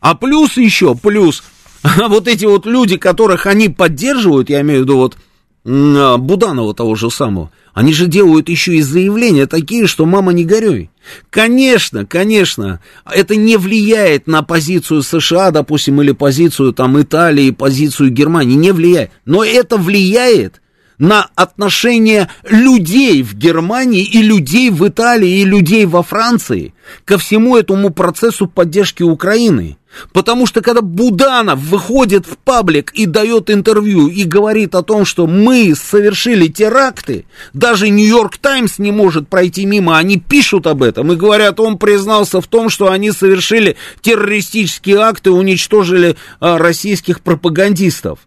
А 0.01 0.13
плюс 0.15 0.57
еще, 0.57 0.93
плюс, 0.93 1.43
вот 2.09 2.27
эти 2.27 2.45
вот 2.45 2.65
люди, 2.65 2.97
которых 2.97 3.45
они 3.45 3.69
поддерживают, 3.69 4.49
я 4.49 4.59
имею 4.61 4.81
в 4.81 4.83
виду 4.83 4.97
вот 4.97 5.17
Буданова 5.63 6.73
того 6.73 6.95
же 6.95 7.09
самого, 7.09 7.51
они 7.79 7.93
же 7.93 8.07
делают 8.07 8.49
еще 8.49 8.75
и 8.75 8.81
заявления 8.81 9.47
такие, 9.47 9.87
что 9.87 10.05
мама 10.05 10.33
не 10.33 10.43
горюй. 10.43 10.89
Конечно, 11.29 12.05
конечно, 12.05 12.81
это 13.09 13.37
не 13.37 13.55
влияет 13.55 14.27
на 14.27 14.43
позицию 14.43 15.01
США, 15.01 15.51
допустим, 15.51 16.01
или 16.01 16.11
позицию 16.11 16.73
там 16.73 17.01
Италии, 17.01 17.51
позицию 17.51 18.11
Германии, 18.11 18.55
не 18.55 18.73
влияет. 18.73 19.11
Но 19.23 19.45
это 19.45 19.77
влияет 19.77 20.61
на 20.97 21.29
отношение 21.35 22.27
людей 22.49 23.23
в 23.23 23.35
Германии 23.35 24.03
и 24.03 24.21
людей 24.21 24.71
в 24.71 24.85
Италии 24.85 25.39
и 25.39 25.45
людей 25.45 25.85
во 25.85 26.03
Франции 26.03 26.73
ко 27.05 27.17
всему 27.17 27.55
этому 27.55 27.91
процессу 27.91 28.47
поддержки 28.47 29.03
Украины. 29.03 29.77
Потому 30.13 30.45
что 30.45 30.61
когда 30.61 30.81
Буданов 30.81 31.59
выходит 31.59 32.27
в 32.27 32.37
паблик 32.37 32.91
и 32.91 33.05
дает 33.05 33.49
интервью 33.49 34.07
и 34.07 34.23
говорит 34.23 34.75
о 34.75 34.83
том, 34.83 35.03
что 35.03 35.27
мы 35.27 35.73
совершили 35.75 36.47
теракты, 36.47 37.25
даже 37.53 37.89
Нью-Йорк 37.89 38.37
Таймс 38.37 38.79
не 38.79 38.91
может 38.91 39.27
пройти 39.27 39.65
мимо, 39.65 39.97
они 39.97 40.17
пишут 40.19 40.67
об 40.67 40.83
этом 40.83 41.11
и 41.11 41.15
говорят, 41.15 41.59
он 41.59 41.77
признался 41.77 42.39
в 42.39 42.47
том, 42.47 42.69
что 42.69 42.91
они 42.91 43.11
совершили 43.11 43.77
террористические 44.01 44.97
акты, 44.97 45.31
уничтожили 45.31 46.15
а, 46.39 46.57
российских 46.57 47.21
пропагандистов. 47.21 48.19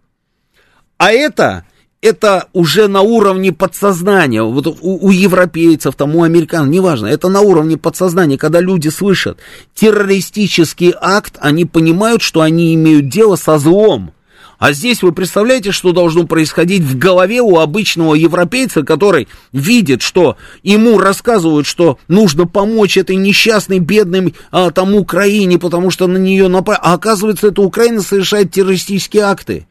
А 0.98 1.12
это 1.12 1.64
это 2.02 2.48
уже 2.52 2.88
на 2.88 3.00
уровне 3.00 3.52
подсознания, 3.52 4.42
вот 4.42 4.66
у, 4.66 4.76
у 4.80 5.10
европейцев, 5.10 5.94
там, 5.94 6.16
у 6.16 6.24
американцев, 6.24 6.72
неважно, 6.72 7.06
это 7.06 7.28
на 7.28 7.40
уровне 7.40 7.78
подсознания, 7.78 8.36
когда 8.36 8.60
люди 8.60 8.88
слышат 8.88 9.38
террористический 9.74 10.92
акт, 11.00 11.38
они 11.40 11.64
понимают, 11.64 12.20
что 12.20 12.40
они 12.40 12.74
имеют 12.74 13.08
дело 13.08 13.36
со 13.36 13.56
злом. 13.56 14.12
А 14.58 14.72
здесь 14.72 15.02
вы 15.02 15.10
представляете, 15.10 15.72
что 15.72 15.92
должно 15.92 16.24
происходить 16.24 16.82
в 16.82 16.96
голове 16.96 17.40
у 17.40 17.58
обычного 17.58 18.14
европейца, 18.14 18.84
который 18.84 19.26
видит, 19.52 20.02
что 20.02 20.36
ему 20.62 20.98
рассказывают, 20.98 21.66
что 21.66 21.98
нужно 22.06 22.46
помочь 22.46 22.96
этой 22.96 23.16
несчастной, 23.16 23.80
бедной 23.80 24.34
а, 24.52 24.70
там 24.70 24.94
Украине, 24.94 25.58
потому 25.58 25.90
что 25.90 26.06
на 26.06 26.16
нее 26.16 26.46
напали. 26.46 26.78
А 26.80 26.94
оказывается, 26.94 27.48
эта 27.48 27.60
Украина 27.60 28.02
совершает 28.02 28.52
террористические 28.52 29.24
акты 29.24 29.66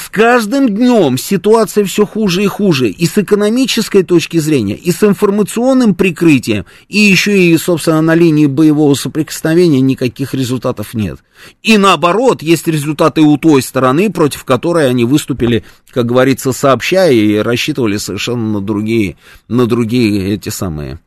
с 0.00 0.08
каждым 0.08 0.68
днем 0.68 1.18
ситуация 1.18 1.84
все 1.84 2.06
хуже 2.06 2.42
и 2.42 2.46
хуже 2.46 2.88
и 2.88 3.06
с 3.06 3.18
экономической 3.18 4.02
точки 4.02 4.38
зрения, 4.38 4.74
и 4.74 4.92
с 4.92 5.02
информационным 5.02 5.94
прикрытием, 5.94 6.64
и 6.88 6.98
еще 6.98 7.38
и, 7.38 7.56
собственно, 7.58 8.00
на 8.00 8.14
линии 8.14 8.46
боевого 8.46 8.94
соприкосновения 8.94 9.80
никаких 9.80 10.32
результатов 10.32 10.94
нет. 10.94 11.18
И 11.62 11.76
наоборот, 11.76 12.42
есть 12.42 12.66
результаты 12.66 13.20
у 13.20 13.36
той 13.36 13.62
стороны, 13.62 14.10
против 14.10 14.44
которой 14.44 14.88
они 14.88 15.04
выступили, 15.04 15.64
как 15.90 16.06
говорится, 16.06 16.52
сообщая 16.52 17.12
и 17.12 17.36
рассчитывали 17.36 17.98
совершенно 17.98 18.52
на 18.52 18.60
другие, 18.60 19.16
на 19.48 19.66
другие 19.66 20.34
эти 20.34 20.48
самые 20.48 20.98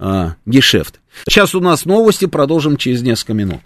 а, 0.00 0.34
гешефты. 0.44 0.98
Сейчас 1.28 1.54
у 1.54 1.60
нас 1.60 1.84
новости, 1.84 2.26
продолжим 2.26 2.76
через 2.76 3.02
несколько 3.02 3.34
минут. 3.34 3.60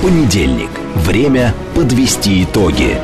Понедельник. 0.00 0.70
Время 0.94 1.54
подвести 1.74 2.44
итоги. 2.44 2.96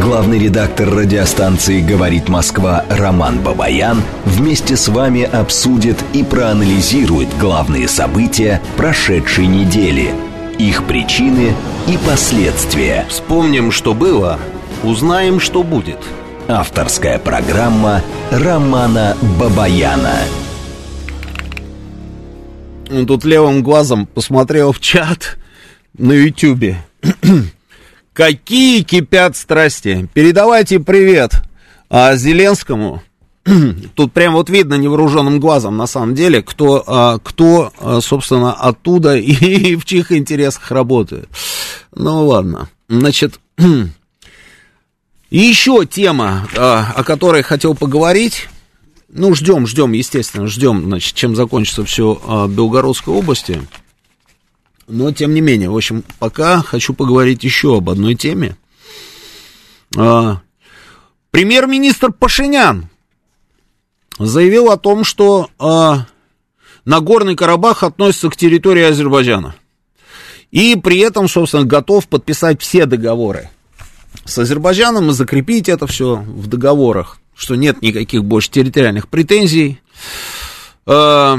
Главный 0.00 0.38
редактор 0.38 0.88
радиостанции 0.88 1.80
«Говорит 1.80 2.28
Москва» 2.28 2.84
Роман 2.88 3.40
Бабаян 3.40 4.00
вместе 4.24 4.76
с 4.76 4.88
вами 4.88 5.24
обсудит 5.24 5.96
и 6.12 6.22
проанализирует 6.22 7.28
главные 7.38 7.88
события 7.88 8.62
прошедшей 8.76 9.46
недели, 9.46 10.14
их 10.58 10.84
причины 10.84 11.52
и 11.88 11.98
последствия. 12.06 13.04
Вспомним, 13.08 13.70
что 13.70 13.92
было, 13.92 14.38
узнаем, 14.84 15.40
что 15.40 15.62
будет. 15.62 15.98
Авторская 16.48 17.18
программа 17.18 18.02
Романа 18.30 19.16
Бабаяна. 19.38 20.20
Тут 23.06 23.24
левым 23.24 23.62
глазом 23.62 24.06
посмотрел 24.06 24.72
в 24.72 24.80
чат 24.80 25.38
на 25.98 26.12
Ютьюбе. 26.12 26.78
Какие 28.12 28.82
кипят 28.82 29.36
страсти. 29.36 30.08
Передавайте 30.14 30.80
привет 30.80 31.42
а, 31.90 32.14
Зеленскому. 32.16 33.02
Тут 33.94 34.12
прям 34.12 34.34
вот 34.34 34.50
видно 34.50 34.74
невооруженным 34.74 35.40
глазом, 35.40 35.76
на 35.76 35.86
самом 35.86 36.14
деле, 36.14 36.42
кто, 36.42 36.84
а, 36.86 37.18
кто 37.18 37.72
а, 37.78 38.00
собственно, 38.00 38.52
оттуда 38.52 39.16
и, 39.16 39.32
и 39.72 39.76
в 39.76 39.84
чьих 39.84 40.12
интересах 40.12 40.70
работает. 40.70 41.28
Ну, 41.94 42.26
ладно. 42.26 42.68
Значит, 42.88 43.40
еще 45.30 45.86
тема, 45.86 46.48
а, 46.56 46.92
о 46.94 47.04
которой 47.04 47.42
хотел 47.42 47.74
поговорить. 47.74 48.48
Ну, 49.08 49.34
ждем, 49.34 49.66
ждем, 49.66 49.92
естественно, 49.92 50.46
ждем, 50.46 50.84
значит, 50.84 51.14
чем 51.14 51.36
закончится 51.36 51.84
все 51.84 52.20
а, 52.24 52.46
в 52.46 52.54
Белгородской 52.54 53.12
области. 53.12 53.60
Но, 54.88 55.12
тем 55.12 55.34
не 55.34 55.40
менее, 55.40 55.70
в 55.70 55.76
общем, 55.76 56.04
пока 56.18 56.60
хочу 56.62 56.94
поговорить 56.94 57.44
еще 57.44 57.78
об 57.78 57.88
одной 57.88 58.14
теме. 58.14 58.56
А, 59.96 60.40
премьер-министр 61.30 62.12
Пашинян 62.12 62.88
заявил 64.18 64.70
о 64.70 64.76
том, 64.76 65.04
что 65.04 65.50
а, 65.58 66.06
Нагорный 66.84 67.36
Карабах 67.36 67.82
относится 67.82 68.28
к 68.28 68.36
территории 68.36 68.82
Азербайджана. 68.82 69.54
И 70.50 70.76
при 70.76 70.98
этом, 70.98 71.28
собственно, 71.28 71.64
готов 71.64 72.08
подписать 72.08 72.60
все 72.60 72.84
договоры 72.86 73.50
с 74.24 74.38
Азербайджаном 74.38 75.10
и 75.10 75.14
закрепить 75.14 75.68
это 75.68 75.86
все 75.86 76.16
в 76.16 76.46
договорах, 76.46 77.18
что 77.34 77.54
нет 77.54 77.82
никаких 77.82 78.24
больше 78.24 78.50
территориальных 78.50 79.08
претензий. 79.08 79.80
А, 80.86 81.38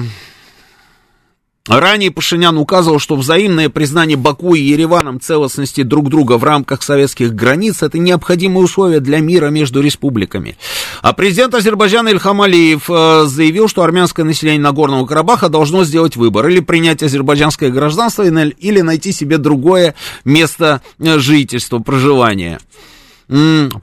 Ранее 1.69 2.11
Пашинян 2.11 2.57
указывал, 2.57 2.99
что 2.99 3.15
взаимное 3.15 3.69
признание 3.69 4.17
Баку 4.17 4.53
и 4.53 4.59
Ереваном 4.59 5.21
целостности 5.21 5.83
друг 5.83 6.09
друга 6.09 6.37
в 6.37 6.43
рамках 6.43 6.83
советских 6.83 7.33
границ– 7.33 7.81
это 7.81 7.97
необходимые 7.97 8.65
условия 8.65 8.99
для 8.99 9.19
мира 9.21 9.47
между 9.47 9.79
республиками. 9.79 10.57
А 11.01 11.13
президент 11.13 11.55
Азербайджана 11.55 12.09
Ильхам 12.09 12.41
Алиев 12.41 12.89
э, 12.89 13.23
заявил, 13.27 13.69
что 13.69 13.83
армянское 13.83 14.25
население 14.25 14.59
Нагорного 14.59 15.05
Карабаха 15.05 15.47
должно 15.47 15.85
сделать 15.85 16.17
выбор 16.17 16.49
или 16.49 16.59
принять 16.59 17.01
азербайджанское 17.01 17.69
гражданство, 17.69 18.23
или 18.23 18.81
найти 18.81 19.13
себе 19.13 19.37
другое 19.37 19.95
место 20.25 20.81
э, 20.99 21.17
жительства, 21.19 21.79
проживания. 21.79 22.59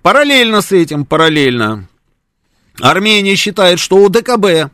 Параллельно 0.02 0.61
с 0.61 0.70
этим, 0.70 1.07
параллельно, 1.07 1.89
Армения 2.78 3.36
считает, 3.36 3.78
что 3.78 4.05
ОДКБ 4.05 4.70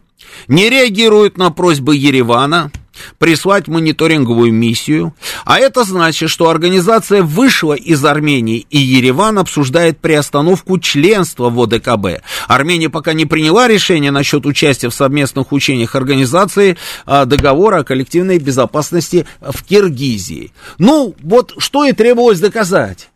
не 0.49 0.69
реагирует 0.69 1.39
на 1.39 1.53
просьбы 1.53 1.95
Еревана– 1.95 2.73
прислать 3.19 3.69
мониторинговую 3.69 4.53
миссию, 4.53 5.15
а 5.45 5.59
это 5.59 5.85
значит, 5.85 6.31
что 6.31 6.49
организация 6.49 7.23
вышла 7.23 7.75
из 7.75 8.05
Армении, 8.05 8.67
и 8.71 8.79
Ереван 8.79 9.39
обсуждает 9.39 9.99
приостановку 9.99 10.79
членства 10.79 11.51
в 11.51 11.61
ОДКБ. 11.61 12.23
Армения 12.49 12.89
пока 12.89 13.13
не 13.13 13.27
приняла 13.27 13.69
решение 13.69 14.11
насчет 14.11 14.47
участия 14.47 14.89
в 14.89 14.95
совместных 14.95 15.53
учениях 15.53 15.95
организации 15.95 16.77
а, 17.05 17.25
договора 17.25 17.81
о 17.81 17.85
коллективной 17.85 18.39
безопасности 18.39 19.27
в 19.41 19.65
Киргизии. 19.65 20.53
Ну, 20.79 21.15
вот 21.23 21.55
что 21.59 21.85
и 21.85 21.93
требовалось 21.93 22.41
доказать. 22.41 23.11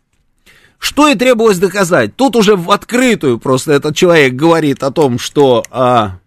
Что 0.79 1.09
и 1.09 1.15
требовалось 1.15 1.59
доказать. 1.59 2.17
Тут 2.17 2.37
уже 2.37 2.57
в 2.57 2.71
открытую 2.71 3.39
просто 3.39 3.73
этот 3.73 3.95
человек 3.95 4.33
говорит 4.33 4.83
о 4.83 4.91
том, 4.91 5.19
что 5.19 5.63
а, 5.71 6.19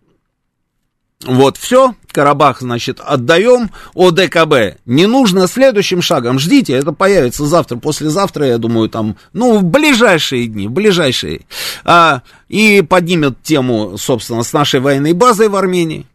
вот 1.25 1.57
все, 1.57 1.95
Карабах, 2.13 2.61
значит, 2.61 2.99
отдаем 3.01 3.71
ОДКБ. 3.95 4.79
Не 4.85 5.07
нужно 5.07 5.47
следующим 5.47 6.01
шагом, 6.01 6.39
ждите, 6.39 6.73
это 6.73 6.93
появится 6.93 7.45
завтра, 7.45 7.77
послезавтра, 7.77 8.47
я 8.47 8.57
думаю, 8.57 8.87
там, 8.89 9.17
ну, 9.33 9.57
в 9.57 9.63
ближайшие 9.63 10.47
дни, 10.47 10.67
в 10.67 10.71
ближайшие. 10.71 11.41
А, 11.83 12.21
и 12.47 12.81
поднимет 12.81 13.41
тему, 13.43 13.97
собственно, 13.97 14.43
с 14.43 14.53
нашей 14.53 14.79
военной 14.79 15.13
базой 15.13 15.49
в 15.49 15.55
Армении. 15.55 16.05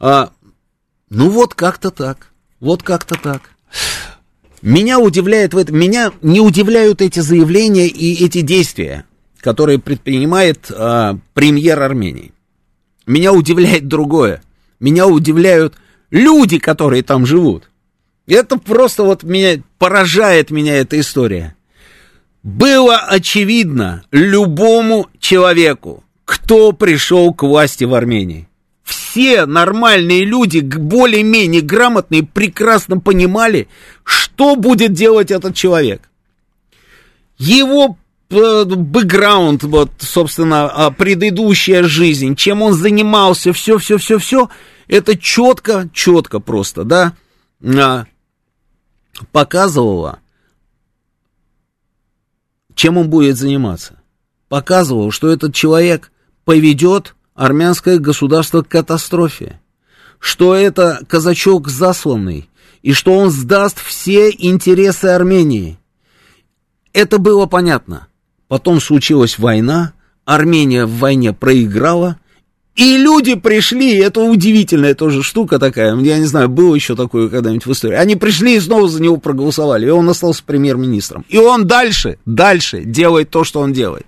А, 0.00 0.30
ну, 1.10 1.28
вот 1.28 1.54
как-то 1.54 1.90
так, 1.90 2.28
вот 2.58 2.82
как-то 2.82 3.14
так. 3.14 3.50
Меня 4.62 4.98
удивляет 4.98 5.54
в 5.54 5.58
этом, 5.58 5.78
меня 5.78 6.12
не 6.22 6.40
удивляют 6.40 7.00
эти 7.00 7.20
заявления 7.20 7.86
и 7.86 8.24
эти 8.24 8.40
действия, 8.40 9.04
которые 9.40 9.78
предпринимает 9.78 10.70
а, 10.70 11.18
премьер 11.34 11.80
Армении. 11.80 12.32
Меня 13.06 13.32
удивляет 13.32 13.88
другое. 13.88 14.42
Меня 14.80 15.06
удивляют 15.06 15.74
люди, 16.10 16.58
которые 16.58 17.02
там 17.02 17.26
живут. 17.26 17.70
Это 18.26 18.58
просто 18.58 19.04
вот 19.04 19.22
меня 19.22 19.62
поражает 19.78 20.50
меня 20.50 20.76
эта 20.76 20.98
история. 20.98 21.54
Было 22.42 22.98
очевидно 22.98 24.02
любому 24.10 25.08
человеку, 25.18 26.02
кто 26.24 26.72
пришел 26.72 27.34
к 27.34 27.42
власти 27.42 27.84
в 27.84 27.94
Армении. 27.94 28.48
Все 28.82 29.44
нормальные 29.46 30.24
люди, 30.24 30.60
более-менее 30.60 31.60
грамотные, 31.60 32.22
прекрасно 32.22 32.98
понимали, 32.98 33.68
что 34.04 34.56
будет 34.56 34.92
делать 34.92 35.30
этот 35.30 35.54
человек. 35.54 36.08
Его 37.36 37.98
бэкграунд, 38.30 39.64
вот, 39.64 39.90
собственно, 39.98 40.94
предыдущая 40.96 41.82
жизнь, 41.82 42.36
чем 42.36 42.62
он 42.62 42.74
занимался, 42.74 43.52
все, 43.52 43.78
все, 43.78 43.98
все, 43.98 44.18
все, 44.18 44.48
это 44.86 45.16
четко, 45.16 45.88
четко 45.92 46.40
просто, 46.40 46.84
да, 46.84 47.14
а, 47.62 48.06
показывало, 49.32 50.20
чем 52.74 52.98
он 52.98 53.10
будет 53.10 53.36
заниматься. 53.36 54.00
Показывало, 54.48 55.12
что 55.12 55.28
этот 55.28 55.54
человек 55.54 56.10
поведет 56.44 57.14
армянское 57.34 57.98
государство 57.98 58.62
к 58.62 58.68
катастрофе, 58.68 59.60
что 60.18 60.54
это 60.54 61.00
казачок 61.08 61.68
засланный, 61.68 62.48
и 62.82 62.92
что 62.92 63.14
он 63.14 63.30
сдаст 63.30 63.78
все 63.78 64.30
интересы 64.30 65.06
Армении. 65.06 65.78
Это 66.92 67.18
было 67.18 67.46
понятно. 67.46 68.08
Потом 68.50 68.80
случилась 68.80 69.38
война, 69.38 69.92
Армения 70.24 70.84
в 70.84 70.98
войне 70.98 71.32
проиграла, 71.32 72.18
и 72.74 72.96
люди 72.96 73.36
пришли, 73.36 73.94
это 73.98 74.22
удивительная 74.22 74.96
тоже 74.96 75.22
штука 75.22 75.60
такая, 75.60 75.94
я 75.94 76.18
не 76.18 76.24
знаю, 76.24 76.48
было 76.48 76.74
еще 76.74 76.96
такое 76.96 77.28
когда-нибудь 77.28 77.64
в 77.64 77.70
истории. 77.70 77.94
Они 77.94 78.16
пришли 78.16 78.56
и 78.56 78.60
снова 78.60 78.88
за 78.88 79.00
него 79.00 79.18
проголосовали, 79.18 79.86
и 79.86 79.90
он 79.90 80.08
остался 80.08 80.42
премьер-министром. 80.42 81.24
И 81.28 81.38
он 81.38 81.68
дальше, 81.68 82.18
дальше 82.26 82.82
делает 82.82 83.30
то, 83.30 83.44
что 83.44 83.60
он 83.60 83.72
делает. 83.72 84.06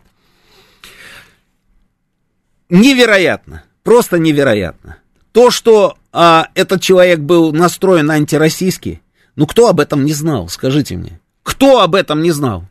Невероятно, 2.69 3.63
просто 3.85 4.19
невероятно. 4.19 4.97
То, 5.31 5.53
что 5.53 5.97
а, 6.13 6.49
этот 6.57 6.83
человек 6.83 7.21
был 7.21 7.53
настроен 7.53 8.11
антироссийский, 8.11 9.03
ну 9.37 9.47
кто 9.47 9.69
об 9.69 9.79
этом 9.79 10.05
не 10.05 10.15
знал, 10.15 10.49
скажите 10.49 10.97
мне? 10.97 11.21
Кто 11.45 11.81
об 11.83 11.95
этом 11.95 12.23
не 12.23 12.33
знал? 12.33 12.65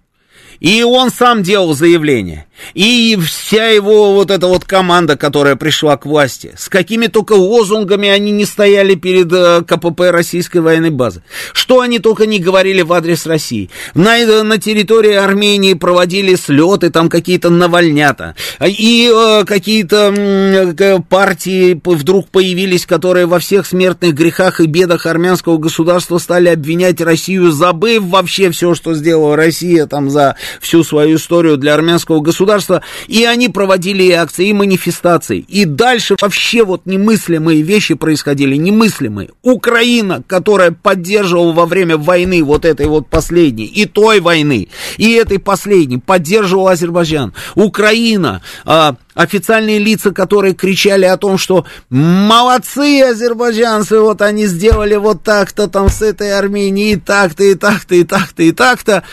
И 0.62 0.84
он 0.84 1.10
сам 1.10 1.42
делал 1.42 1.74
заявление. 1.74 2.46
И 2.76 3.18
вся 3.26 3.70
его 3.70 4.14
вот 4.14 4.30
эта 4.30 4.46
вот 4.46 4.64
команда, 4.64 5.18
которая 5.18 5.56
пришла 5.56 5.98
к 5.98 6.06
власти, 6.06 6.54
с 6.56 6.70
какими 6.70 7.08
только 7.08 7.34
лозунгами 7.34 8.08
они 8.08 8.32
не 8.32 8.46
стояли 8.46 8.94
перед 8.94 9.34
э, 9.34 9.64
КПП 9.68 10.12
российской 10.12 10.60
военной 10.60 10.92
базы. 10.92 11.24
Что 11.54 11.82
они 11.82 11.98
только 11.98 12.28
не 12.28 12.38
говорили 12.38 12.84
в 12.84 12.94
адрес 12.94 13.26
России. 13.26 13.72
На, 13.96 14.20
э, 14.20 14.44
на 14.44 14.60
территории 14.60 15.14
Армении 15.14 15.74
проводили 15.74 16.36
слеты, 16.36 16.92
там 16.92 17.10
какие-то 17.10 17.50
навальнята. 17.50 18.36
И 18.64 19.12
э, 19.12 19.44
какие-то 19.46 20.14
э, 20.16 21.00
партии 21.10 21.82
вдруг 21.84 22.30
появились, 22.30 22.86
которые 22.86 23.26
во 23.26 23.40
всех 23.40 23.66
смертных 23.66 24.14
грехах 24.14 24.62
и 24.62 24.68
бедах 24.68 25.08
армянского 25.08 25.58
государства 25.58 26.20
стали 26.20 26.50
обвинять 26.50 27.02
Россию, 27.02 27.52
забыв 27.52 28.04
вообще 28.04 28.52
все, 28.52 28.76
что 28.76 28.94
сделала 28.94 29.36
Россия 29.36 29.88
там 29.88 30.12
за 30.12 30.36
всю 30.60 30.84
свою 30.84 31.18
историю 31.18 31.58
для 31.58 31.74
армянского 31.74 32.20
государства, 32.20 32.82
и 33.08 33.24
они 33.24 33.50
проводили 33.50 34.04
и 34.04 34.12
акции, 34.12 34.50
и 34.50 34.54
манифестации, 34.54 35.40
и 35.40 35.66
дальше 35.66 36.16
вообще 36.20 36.64
вот 36.64 36.86
немыслимые 36.86 37.62
вещи 37.62 37.94
происходили, 37.94 38.56
немыслимые. 38.56 39.30
Украина, 39.42 40.24
которая 40.28 40.72
поддерживала 40.72 41.54
во 41.54 41.66
время 41.66 41.98
войны 41.98 42.44
вот 42.44 42.66
этой 42.66 42.88
вот 42.88 43.08
последней, 43.08 43.66
и 43.66 43.86
той 43.86 44.20
войны, 44.20 44.68
и 44.98 45.14
этой 45.14 45.40
последней, 45.40 45.98
поддерживала 45.98 46.72
Азербайджан. 46.72 47.34
Украина, 47.56 48.42
а, 48.66 48.96
официальные 49.14 49.80
лица, 49.80 50.12
которые 50.12 50.54
кричали 50.54 51.06
о 51.06 51.18
том, 51.18 51.38
что 51.38 51.66
молодцы 51.90 53.02
азербайджанцы, 53.02 54.00
вот 54.00 54.22
они 54.22 54.46
сделали 54.46 54.96
вот 54.96 55.24
так-то 55.24 55.68
там 55.68 55.90
с 55.90 56.02
этой 56.02 56.38
Арменией, 56.38 56.94
и 56.94 56.96
так-то, 56.98 57.44
и 57.44 57.56
так-то, 57.56 57.96
и 57.96 58.04
так-то, 58.04 58.44
и 58.44 58.52
так-то. 58.52 59.04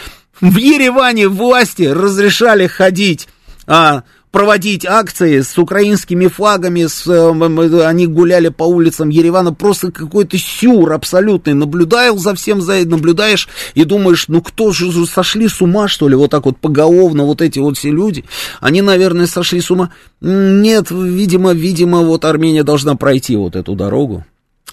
В 0.41 0.57
Ереване 0.57 1.29
власти 1.29 1.83
разрешали 1.83 2.67
ходить, 2.67 3.29
а, 3.67 4.03
проводить 4.31 4.85
акции 4.87 5.41
с 5.41 5.59
украинскими 5.59 6.27
флагами, 6.27 6.87
с, 6.87 7.07
э, 7.07 7.85
они 7.85 8.07
гуляли 8.07 8.49
по 8.49 8.65
улицам 8.65 9.09
Еревана, 9.09 9.53
просто 9.53 9.91
какой-то 9.91 10.39
сюр 10.39 10.93
абсолютный, 10.93 11.55
наблюдаешь 11.55 12.21
за 12.21 12.35
всем, 12.35 12.61
за, 12.61 12.87
наблюдаешь 12.87 13.49
и 13.75 13.85
думаешь, 13.85 14.27
ну 14.29 14.41
кто 14.41 14.73
же 14.73 15.07
сошли 15.07 15.49
с 15.49 15.61
ума, 15.61 15.89
что 15.89 16.09
ли, 16.09 16.15
вот 16.15 16.31
так 16.31 16.45
вот 16.45 16.59
поголовно 16.59 17.25
вот 17.25 17.41
эти 17.41 17.59
вот 17.59 17.79
все 17.79 17.91
люди, 17.91 18.25
они, 18.61 18.83
наверное, 18.83 19.27
сошли 19.27 19.61
с 19.61 19.71
ума. 19.71 19.91
Нет, 20.21 20.91
видимо, 20.91 21.53
видимо, 21.53 22.03
вот 22.03 22.25
Армения 22.25 22.65
должна 22.65 22.97
пройти 22.97 23.37
вот 23.37 23.57
эту 23.57 23.75
дорогу, 23.75 24.25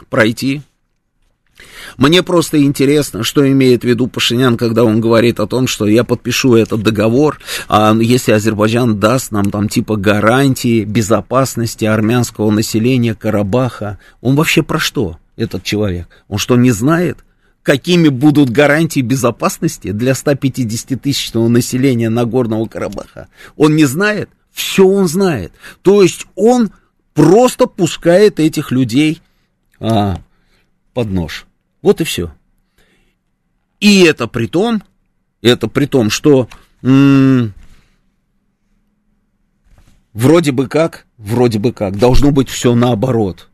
пройти, 0.10 0.62
мне 1.98 2.24
просто 2.24 2.62
интересно, 2.62 3.24
что 3.24 3.48
имеет 3.50 3.82
в 3.84 3.88
виду 3.88 4.08
Пашинян, 4.08 4.58
когда 4.58 4.84
он 4.84 5.02
говорит 5.02 5.40
о 5.40 5.48
том, 5.48 5.68
что 5.68 5.86
я 5.86 6.04
подпишу 6.04 6.56
этот 6.56 6.82
договор, 6.84 7.40
а 7.68 7.96
если 8.00 8.32
Азербайджан 8.32 9.00
даст 9.00 9.32
нам 9.32 9.52
там 9.52 9.70
типа 9.70 9.96
гарантии 9.96 10.84
безопасности 10.84 11.86
армянского 11.86 12.52
населения 12.52 13.16
Карабаха. 13.16 14.00
Он 14.22 14.36
вообще 14.36 14.64
про 14.64 14.80
что, 14.80 15.18
этот 15.36 15.64
человек? 15.64 16.08
Он 16.28 16.38
что, 16.38 16.56
не 16.56 16.72
знает? 16.72 17.20
какими 17.66 18.10
будут 18.10 18.52
гарантии 18.52 19.00
безопасности 19.00 19.92
для 19.92 20.12
150-тысячного 20.12 21.48
населения 21.48 22.10
Нагорного 22.12 22.68
Карабаха. 22.68 23.28
Он 23.58 23.76
не 23.76 23.86
знает? 23.86 24.30
Все 24.52 24.88
он 24.88 25.08
знает. 25.08 25.52
То 25.82 26.04
есть 26.04 26.28
он 26.36 26.70
просто 27.16 27.66
пускает 27.66 28.40
этих 28.40 28.72
людей 28.72 29.20
а, 29.80 30.20
под 30.94 31.10
нож. 31.10 31.48
Вот 31.86 32.02
и 32.02 32.04
все. 32.04 32.34
И 33.80 34.02
это 34.06 34.26
при 34.26 34.48
том, 34.48 34.82
это 35.44 35.68
при 35.68 35.86
том, 35.86 36.10
что 36.10 36.50
м- 36.82 37.54
вроде 40.12 40.52
бы 40.52 40.68
как, 40.68 41.06
вроде 41.20 41.60
бы 41.60 41.74
как, 41.74 42.00
должно 42.00 42.32
быть 42.32 42.50
все 42.50 42.74
наоборот. 42.74 43.50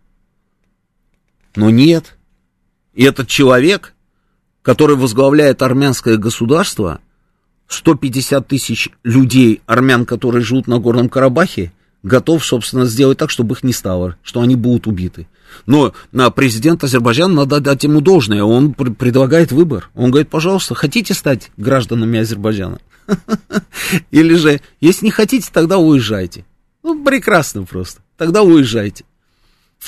Но 1.58 1.70
нет. 1.70 2.18
И 2.94 3.04
этот 3.04 3.28
человек, 3.28 3.96
который 4.62 4.96
возглавляет 4.96 5.62
армянское 5.62 6.16
государство, 6.16 7.02
150 7.68 8.48
тысяч 8.48 8.88
людей, 9.04 9.62
армян, 9.66 10.06
которые 10.06 10.42
живут 10.42 10.68
на 10.68 10.80
Горном 10.80 11.10
Карабахе, 11.10 11.74
готов, 12.02 12.46
собственно, 12.46 12.86
сделать 12.86 13.18
так, 13.18 13.30
чтобы 13.30 13.56
их 13.56 13.64
не 13.64 13.74
стало, 13.74 14.16
что 14.24 14.40
они 14.40 14.56
будут 14.56 14.88
убиты. 14.88 15.28
Но 15.66 15.94
президент 16.36 16.84
Азербайджана 16.84 17.34
надо 17.34 17.60
дать 17.60 17.84
ему 17.84 18.02
должное. 18.02 18.44
Он 18.44 18.74
предлагает 18.74 19.52
выбор. 19.52 19.90
Он 19.96 20.12
говорит, 20.12 20.30
пожалуйста, 20.30 20.76
хотите 20.76 21.14
стать 21.14 21.52
гражданами 21.58 22.20
Азербайджана? 22.20 22.80
Или 24.12 24.36
же, 24.36 24.62
если 24.80 25.06
не 25.06 25.12
хотите, 25.12 25.50
тогда 25.52 25.78
уезжайте. 25.78 26.46
Ну, 26.84 27.04
прекрасно 27.04 27.64
просто. 27.64 28.02
Тогда 28.18 28.42
уезжайте. 28.42 29.06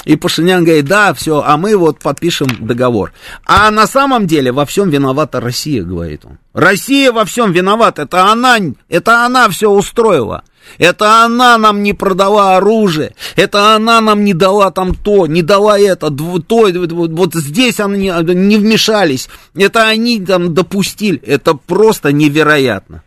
И 0.05 0.15
Пашинян 0.15 0.63
говорит, 0.63 0.85
да, 0.85 1.13
все, 1.13 1.43
а 1.45 1.55
мы 1.55 1.77
вот 1.77 1.99
подпишем 1.99 2.47
договор. 2.59 3.13
А 3.45 3.69
на 3.71 3.87
самом 3.87 4.27
деле 4.27 4.51
во 4.51 4.65
всем 4.65 4.89
виновата 4.89 5.39
Россия, 5.39 5.83
говорит 5.83 6.25
он. 6.25 6.39
Россия 6.53 7.11
во 7.11 7.25
всем 7.25 7.51
виновата, 7.51 8.01
это 8.01 8.31
она, 8.31 8.57
это 8.89 9.25
она 9.25 9.47
все 9.49 9.69
устроила. 9.69 10.43
Это 10.77 11.23
она 11.23 11.57
нам 11.57 11.83
не 11.83 11.93
продала 11.93 12.57
оружие, 12.57 13.13
это 13.35 13.75
она 13.75 14.01
нам 14.01 14.23
не 14.23 14.33
дала 14.33 14.71
там 14.71 14.95
то, 14.95 15.27
не 15.27 15.41
дала 15.41 15.77
это, 15.77 16.09
то, 16.09 16.69
вот 16.71 17.35
здесь 17.35 17.79
они 17.79 18.11
не 18.11 18.57
вмешались, 18.57 19.29
это 19.55 19.87
они 19.87 20.19
там 20.19 20.53
допустили, 20.53 21.19
это 21.19 21.53
просто 21.53 22.11
невероятно. 22.11 23.03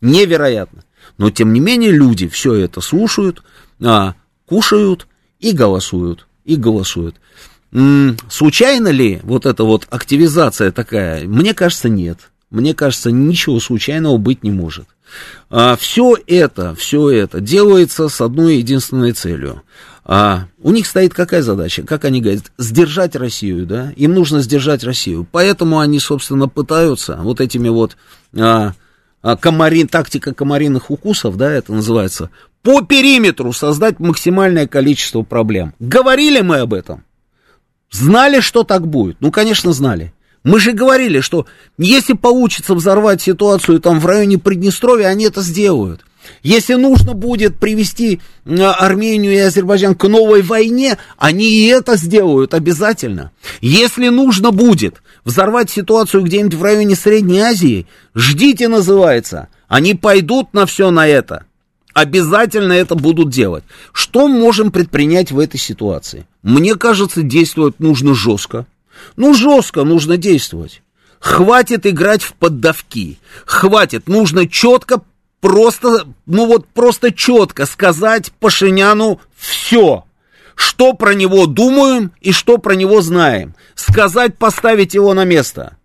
Невероятно. 0.00 0.84
Но, 1.16 1.30
тем 1.30 1.52
не 1.52 1.60
менее, 1.60 1.90
люди 1.90 2.28
все 2.28 2.54
это 2.54 2.80
слушают, 2.80 3.42
а, 3.82 4.14
кушают 4.46 5.08
и 5.40 5.52
голосуют. 5.52 6.26
И 6.44 6.56
голосуют. 6.56 7.16
Случайно 8.30 8.88
ли 8.88 9.20
вот 9.22 9.44
эта 9.44 9.64
вот 9.64 9.86
активизация 9.90 10.72
такая? 10.72 11.26
Мне 11.26 11.52
кажется, 11.52 11.88
нет. 11.88 12.30
Мне 12.50 12.74
кажется, 12.74 13.10
ничего 13.10 13.60
случайного 13.60 14.16
быть 14.16 14.42
не 14.42 14.50
может. 14.50 14.86
А, 15.50 15.76
все 15.76 16.16
это, 16.26 16.74
все 16.74 17.10
это 17.10 17.40
делается 17.40 18.08
с 18.08 18.20
одной 18.20 18.56
единственной 18.56 19.12
целью. 19.12 19.62
А 20.04 20.46
у 20.62 20.70
них 20.70 20.86
стоит 20.86 21.12
какая 21.12 21.42
задача? 21.42 21.82
Как 21.82 22.06
они 22.06 22.22
говорят, 22.22 22.50
сдержать 22.56 23.14
Россию, 23.14 23.66
да? 23.66 23.92
Им 23.96 24.14
нужно 24.14 24.40
сдержать 24.40 24.82
Россию. 24.82 25.26
Поэтому 25.30 25.80
они, 25.80 26.00
собственно, 26.00 26.48
пытаются 26.48 27.16
вот 27.16 27.42
этими 27.42 27.68
вот 27.68 27.98
а, 28.34 28.72
а, 29.20 29.36
комарин, 29.36 29.86
тактика 29.86 30.32
комариных 30.32 30.90
укусов, 30.90 31.36
да, 31.36 31.52
это 31.52 31.74
называется, 31.74 32.30
по 32.62 32.80
периметру 32.80 33.52
создать 33.52 34.00
максимальное 34.00 34.66
количество 34.66 35.22
проблем. 35.22 35.74
Говорили 35.78 36.40
мы 36.40 36.60
об 36.60 36.72
этом? 36.72 37.04
Знали, 37.90 38.40
что 38.40 38.64
так 38.64 38.86
будет? 38.86 39.18
Ну, 39.20 39.30
конечно, 39.30 39.72
знали. 39.72 40.14
Мы 40.44 40.60
же 40.60 40.72
говорили, 40.72 41.20
что 41.20 41.46
если 41.76 42.12
получится 42.12 42.74
взорвать 42.74 43.20
ситуацию 43.20 43.80
там 43.80 44.00
в 44.00 44.06
районе 44.06 44.38
Приднестровья, 44.38 45.06
они 45.06 45.24
это 45.24 45.42
сделают. 45.42 46.04
Если 46.42 46.74
нужно 46.74 47.14
будет 47.14 47.58
привести 47.58 48.20
Армению 48.46 49.32
и 49.32 49.38
Азербайджан 49.38 49.94
к 49.94 50.06
новой 50.08 50.42
войне, 50.42 50.98
они 51.16 51.48
и 51.48 51.66
это 51.66 51.96
сделают 51.96 52.54
обязательно. 52.54 53.32
Если 53.60 54.08
нужно 54.08 54.50
будет 54.50 55.02
взорвать 55.24 55.70
ситуацию 55.70 56.22
где-нибудь 56.22 56.54
в 56.54 56.62
районе 56.62 56.94
Средней 56.96 57.40
Азии, 57.40 57.86
ждите, 58.14 58.68
называется. 58.68 59.48
Они 59.68 59.94
пойдут 59.94 60.54
на 60.54 60.66
все 60.66 60.90
на 60.90 61.06
это. 61.06 61.44
Обязательно 61.94 62.72
это 62.72 62.94
будут 62.94 63.30
делать. 63.30 63.64
Что 63.92 64.28
можем 64.28 64.70
предпринять 64.70 65.32
в 65.32 65.38
этой 65.38 65.58
ситуации? 65.58 66.26
Мне 66.42 66.74
кажется, 66.76 67.22
действовать 67.22 67.80
нужно 67.80 68.14
жестко. 68.14 68.66
Ну, 69.16 69.34
жестко 69.34 69.84
нужно 69.84 70.16
действовать. 70.16 70.82
Хватит 71.20 71.86
играть 71.86 72.22
в 72.22 72.34
поддавки. 72.34 73.18
Хватит. 73.44 74.08
Нужно 74.08 74.48
четко 74.48 75.02
просто, 75.40 76.06
ну 76.26 76.46
вот 76.46 76.66
просто 76.68 77.12
четко 77.12 77.66
сказать 77.66 78.32
Пашиняну 78.40 79.20
все, 79.36 80.04
что 80.54 80.92
про 80.94 81.14
него 81.14 81.46
думаем 81.46 82.12
и 82.20 82.32
что 82.32 82.58
про 82.58 82.74
него 82.74 83.00
знаем. 83.00 83.54
Сказать, 83.74 84.36
поставить 84.36 84.94
его 84.94 85.14
на 85.14 85.24
место. 85.24 85.76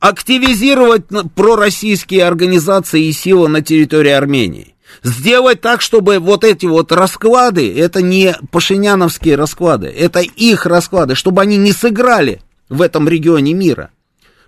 Активизировать 0.00 1.04
пророссийские 1.34 2.24
организации 2.24 3.06
и 3.06 3.12
силы 3.12 3.48
на 3.48 3.62
территории 3.62 4.10
Армении. 4.10 4.74
Сделать 5.02 5.60
так, 5.60 5.80
чтобы 5.80 6.18
вот 6.18 6.44
эти 6.44 6.66
вот 6.66 6.92
расклады, 6.92 7.78
это 7.78 8.00
не 8.00 8.34
пашиняновские 8.50 9.36
расклады, 9.36 9.86
это 9.88 10.20
их 10.20 10.66
расклады, 10.66 11.14
чтобы 11.14 11.42
они 11.42 11.56
не 11.56 11.72
сыграли 11.72 12.40
в 12.68 12.82
этом 12.82 13.08
регионе 13.08 13.54
мира. 13.54 13.90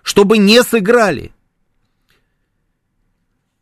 Чтобы 0.03 0.37
не 0.37 0.63
сыграли. 0.63 1.31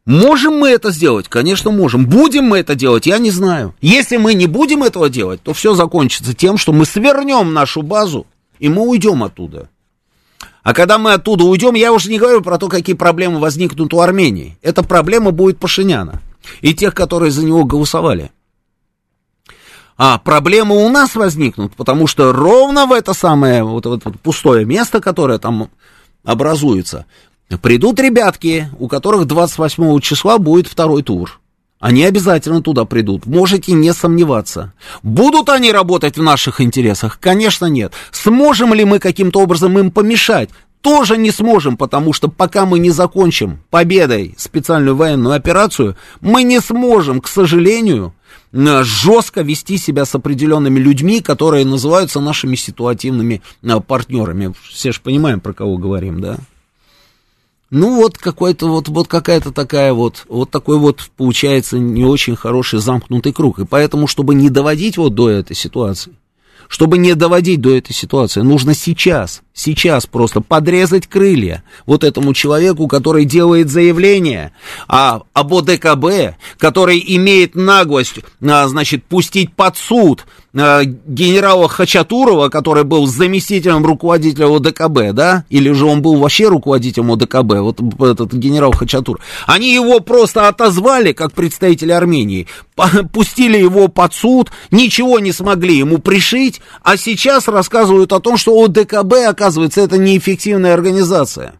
Можем 0.05 0.57
мы 0.57 0.69
это 0.69 0.91
сделать? 0.91 1.27
Конечно, 1.27 1.69
можем. 1.69 2.07
Будем 2.07 2.45
мы 2.45 2.57
это 2.59 2.73
делать? 2.73 3.05
Я 3.05 3.19
не 3.19 3.29
знаю. 3.29 3.75
Если 3.79 4.17
мы 4.17 4.33
не 4.33 4.47
будем 4.47 4.83
этого 4.83 5.09
делать, 5.09 5.41
то 5.43 5.53
все 5.53 5.75
закончится 5.75 6.33
тем, 6.33 6.57
что 6.57 6.73
мы 6.73 6.85
свернем 6.85 7.53
нашу 7.53 7.83
базу, 7.83 8.25
и 8.57 8.69
мы 8.69 8.87
уйдем 8.87 9.23
оттуда. 9.23 9.69
А 10.63 10.73
когда 10.73 10.97
мы 10.97 11.13
оттуда 11.13 11.43
уйдем, 11.43 11.75
я 11.75 11.93
уже 11.93 12.09
не 12.09 12.17
говорю 12.17 12.41
про 12.41 12.57
то, 12.57 12.69
какие 12.69 12.95
проблемы 12.95 13.39
возникнут 13.39 13.93
у 13.93 13.99
Армении. 13.99 14.57
Эта 14.61 14.83
проблема 14.83 15.31
будет 15.31 15.59
Пашиняна 15.59 16.21
и 16.61 16.73
тех, 16.73 16.95
которые 16.95 17.31
за 17.31 17.45
него 17.45 17.63
голосовали. 17.63 18.31
А 19.99 20.17
проблемы 20.17 20.83
у 20.83 20.89
нас 20.89 21.13
возникнут, 21.13 21.75
потому 21.75 22.07
что 22.07 22.31
ровно 22.33 22.87
в 22.87 22.93
это 22.93 23.13
самое 23.13 23.63
вот, 23.63 23.85
вот, 23.85 24.05
вот 24.05 24.19
пустое 24.19 24.65
место, 24.65 25.01
которое 25.01 25.37
там 25.37 25.69
образуется, 26.23 27.05
Придут 27.57 27.99
ребятки, 27.99 28.69
у 28.77 28.87
которых 28.87 29.25
28 29.25 29.99
числа 30.01 30.37
будет 30.37 30.67
второй 30.67 31.01
тур. 31.01 31.39
Они 31.79 32.03
обязательно 32.03 32.61
туда 32.61 32.85
придут, 32.85 33.25
можете 33.25 33.71
не 33.71 33.91
сомневаться. 33.93 34.73
Будут 35.01 35.49
они 35.49 35.71
работать 35.71 36.17
в 36.17 36.21
наших 36.21 36.61
интересах? 36.61 37.19
Конечно, 37.19 37.65
нет. 37.65 37.93
Сможем 38.11 38.73
ли 38.73 38.85
мы 38.85 38.99
каким-то 38.99 39.39
образом 39.39 39.79
им 39.79 39.89
помешать? 39.89 40.49
Тоже 40.81 41.17
не 41.17 41.31
сможем, 41.31 41.75
потому 41.75 42.13
что 42.13 42.27
пока 42.27 42.65
мы 42.65 42.79
не 42.79 42.91
закончим 42.91 43.63
победой 43.69 44.35
специальную 44.37 44.95
военную 44.95 45.35
операцию, 45.35 45.97
мы 46.21 46.43
не 46.43 46.59
сможем, 46.59 47.19
к 47.19 47.27
сожалению, 47.27 48.13
жестко 48.51 49.41
вести 49.41 49.77
себя 49.77 50.05
с 50.05 50.15
определенными 50.15 50.79
людьми, 50.79 51.21
которые 51.21 51.65
называются 51.65 52.19
нашими 52.19 52.55
ситуативными 52.55 53.41
а, 53.63 53.79
партнерами. 53.79 54.53
Все 54.69 54.91
же 54.91 55.01
понимаем, 55.01 55.39
про 55.39 55.53
кого 55.53 55.77
говорим, 55.77 56.21
да? 56.21 56.37
Ну, 57.69 57.97
вот 57.97 58.17
какой-то 58.17 58.67
вот, 58.67 58.87
вот 58.87 59.07
какая-то 59.07 59.51
такая 59.51 59.93
вот, 59.93 60.25
вот 60.27 60.49
такой 60.49 60.79
вот 60.79 61.11
получается 61.15 61.77
не 61.77 62.03
очень 62.03 62.35
хороший 62.35 62.79
замкнутый 62.79 63.31
круг. 63.31 63.59
И 63.59 63.65
поэтому, 63.65 64.07
чтобы 64.07 64.33
не 64.33 64.49
доводить 64.49 64.97
вот 64.97 65.13
до 65.13 65.29
этой 65.29 65.55
ситуации, 65.55 66.13
чтобы 66.69 66.99
не 66.99 67.15
доводить 67.15 67.61
до 67.61 67.75
этой 67.75 67.93
ситуации, 67.93 68.41
нужно 68.41 68.75
сейчас, 68.75 69.41
сейчас 69.53 70.05
просто 70.05 70.39
подрезать 70.39 71.07
крылья 71.07 71.63
вот 71.87 72.03
этому 72.03 72.33
человеку, 72.33 72.87
который 72.87 73.25
делает 73.25 73.69
заявление 73.69 74.53
о, 74.87 75.21
об 75.33 75.53
ОДКБ, 75.53 76.37
который 76.59 77.03
имеет 77.05 77.55
наглость, 77.55 78.19
а, 78.41 78.67
значит, 78.67 79.03
пустить 79.03 79.51
под 79.51 79.77
суд 79.77 80.25
генерала 80.51 81.67
Хачатурова, 81.67 82.49
который 82.49 82.83
был 82.83 83.05
заместителем 83.05 83.85
руководителя 83.85 84.47
ОДКБ, 84.47 85.13
да, 85.13 85.45
или 85.49 85.71
же 85.71 85.85
он 85.85 86.01
был 86.01 86.17
вообще 86.17 86.47
руководителем 86.47 87.11
ОДКБ, 87.11 87.53
вот 87.59 87.79
этот 88.01 88.33
генерал 88.33 88.71
Хачатур, 88.71 89.19
они 89.45 89.71
его 89.73 89.99
просто 89.99 90.47
отозвали, 90.47 91.13
как 91.13 91.33
представители 91.33 91.91
Армении, 91.91 92.47
пустили 93.13 93.57
его 93.57 93.89
под 93.89 94.13
суд, 94.13 94.49
ничего 94.71 95.19
не 95.19 95.31
смогли 95.31 95.77
ему 95.77 95.99
пришить, 95.99 96.61
а 96.81 96.97
сейчас 96.97 97.47
рассказывают 97.47 98.11
о 98.11 98.19
том, 98.19 98.37
что 98.37 98.63
ОДКБ, 98.63 99.13
оказывается, 99.27 99.81
это 99.81 99.97
неэффективная 99.97 100.73
организация. 100.73 101.53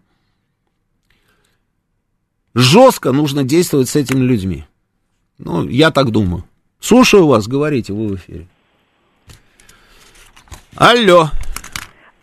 Жестко 2.56 3.12
нужно 3.12 3.44
действовать 3.44 3.90
с 3.90 3.96
этими 3.96 4.22
людьми. 4.22 4.66
Ну, 5.38 5.68
я 5.70 5.92
так 5.92 6.10
думаю. 6.10 6.44
Слушаю 6.80 7.28
вас, 7.28 7.48
говорите, 7.48 7.94
вы 7.94 8.08
в 8.08 8.16
эфире. 8.16 8.48
Алло. 10.80 11.26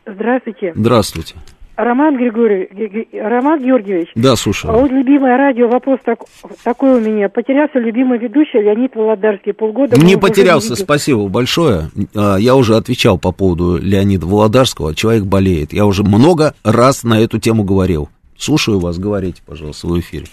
Здравствуйте. 0.06 0.72
Здравствуйте. 0.74 1.34
Роман 1.76 2.16
Григорьевич, 2.16 3.06
Роман 3.12 3.62
Георгиевич. 3.62 4.08
Да, 4.14 4.34
слушаю. 4.34 4.72
А 4.72 4.78
вот 4.78 4.90
любимое 4.90 5.36
радио, 5.36 5.68
вопрос 5.68 6.00
так, 6.06 6.20
такой 6.64 6.94
у 6.94 7.00
меня. 7.00 7.28
Потерялся 7.28 7.78
любимый 7.78 8.18
ведущий 8.18 8.58
Леонид 8.62 8.96
Володарский 8.96 9.52
полгода. 9.52 9.98
Не 9.98 10.16
потерялся, 10.16 10.70
не 10.70 10.76
спасибо 10.76 11.28
большое. 11.28 11.90
А, 12.14 12.36
я 12.36 12.56
уже 12.56 12.76
отвечал 12.76 13.18
по 13.18 13.30
поводу 13.30 13.76
Леонида 13.76 14.24
Володарского. 14.24 14.94
Человек 14.94 15.24
болеет. 15.24 15.74
Я 15.74 15.84
уже 15.84 16.02
много 16.02 16.54
раз 16.64 17.04
на 17.04 17.20
эту 17.20 17.38
тему 17.38 17.62
говорил. 17.62 18.08
Слушаю 18.38 18.78
вас, 18.78 18.98
говорите, 18.98 19.42
пожалуйста, 19.44 19.86
в 19.86 20.00
эфире. 20.00 20.24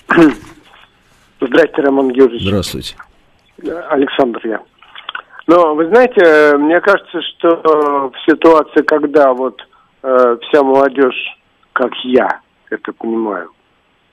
Здравствуйте, 1.41 1.81
Роман 1.81 2.09
Георгиевич. 2.13 2.47
Здравствуйте. 2.47 2.95
Александр 3.89 4.39
я. 4.45 4.61
Но 5.47 5.75
вы 5.75 5.87
знаете, 5.87 6.57
мне 6.57 6.79
кажется, 6.79 7.21
что 7.21 8.11
в 8.13 8.31
ситуации, 8.31 8.81
когда 8.83 9.33
вот 9.33 9.59
э, 10.01 10.37
вся 10.41 10.63
молодежь, 10.63 11.37
как 11.73 11.91
я 12.03 12.41
это 12.69 12.93
понимаю, 12.93 13.49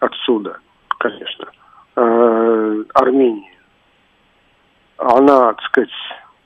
отсюда, 0.01 0.59
конечно, 0.99 1.47
э, 1.97 2.85
Армении, 2.95 3.51
она, 4.99 5.53
так 5.53 5.63
сказать, 5.67 5.91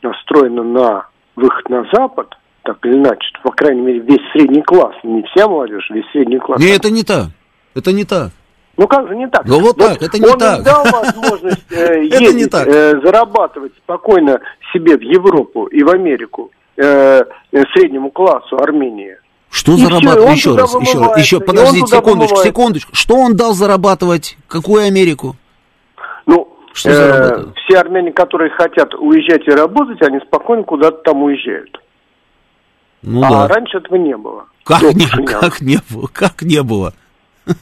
настроена 0.02 0.62
на 0.62 1.08
выход 1.34 1.68
на 1.70 1.84
Запад, 1.92 2.34
так 2.62 2.84
или 2.84 2.94
иначе, 2.94 3.26
по 3.42 3.52
крайней 3.52 3.80
мере, 3.80 4.00
весь 4.00 4.32
средний 4.32 4.62
класс, 4.62 4.94
не 5.02 5.22
вся 5.22 5.48
молодежь, 5.48 5.88
весь 5.90 6.08
средний 6.12 6.38
класс. 6.38 6.60
Не, 6.60 6.76
это 6.76 6.90
не 6.90 7.04
так, 7.04 7.28
это 7.74 7.92
не 7.92 8.04
так. 8.04 8.30
Ну 8.76 8.88
как 8.88 9.08
же 9.08 9.16
не 9.16 9.28
так? 9.28 9.44
Ну 9.46 9.60
вот, 9.60 9.76
вот 9.76 9.88
так, 9.88 10.02
это 10.02 10.18
не 10.18 10.26
он 10.26 10.38
так. 10.38 10.58
Он 10.58 10.64
дал 10.64 10.84
возможность 10.84 11.64
э, 11.70 12.04
ездить, 12.04 12.52
э, 12.52 13.00
зарабатывать 13.02 13.72
спокойно 13.76 14.40
себе 14.72 14.96
в 14.96 15.02
Европу 15.02 15.66
и 15.66 15.82
в 15.82 15.90
Америку 15.90 16.50
э, 16.76 17.22
среднему 17.72 18.10
классу 18.10 18.56
Армении. 18.56 19.16
Что 19.50 19.76
зарабатывать? 19.76 20.36
Еще 20.36 20.56
раз, 20.56 20.74
еще 20.74 20.98
раз, 20.98 21.16
еще, 21.16 21.40
подождите, 21.40 21.86
секундочку, 21.86 22.36
секундочку. 22.38 22.96
Что 22.96 23.14
он 23.14 23.36
дал 23.36 23.54
зарабатывать? 23.54 24.36
Какую 24.48 24.84
Америку? 24.84 25.36
Ну, 26.26 26.48
что 26.72 26.90
э, 26.90 27.44
все 27.64 27.78
армяне, 27.78 28.10
которые 28.10 28.50
хотят 28.50 28.92
уезжать 28.94 29.46
и 29.46 29.52
работать, 29.52 30.02
они 30.02 30.18
спокойно 30.26 30.64
куда-то 30.64 30.98
там 31.04 31.22
уезжают. 31.22 31.80
Ну, 33.02 33.22
а 33.22 33.30
да. 33.30 33.48
раньше 33.48 33.78
этого 33.78 33.96
не 33.96 34.16
было. 34.16 34.46
Как, 34.64 34.82
не, 34.82 35.06
как 35.24 35.60
не 35.60 35.78
было? 35.88 36.08
Как 36.12 36.42
не 36.42 36.62
было? 36.62 36.94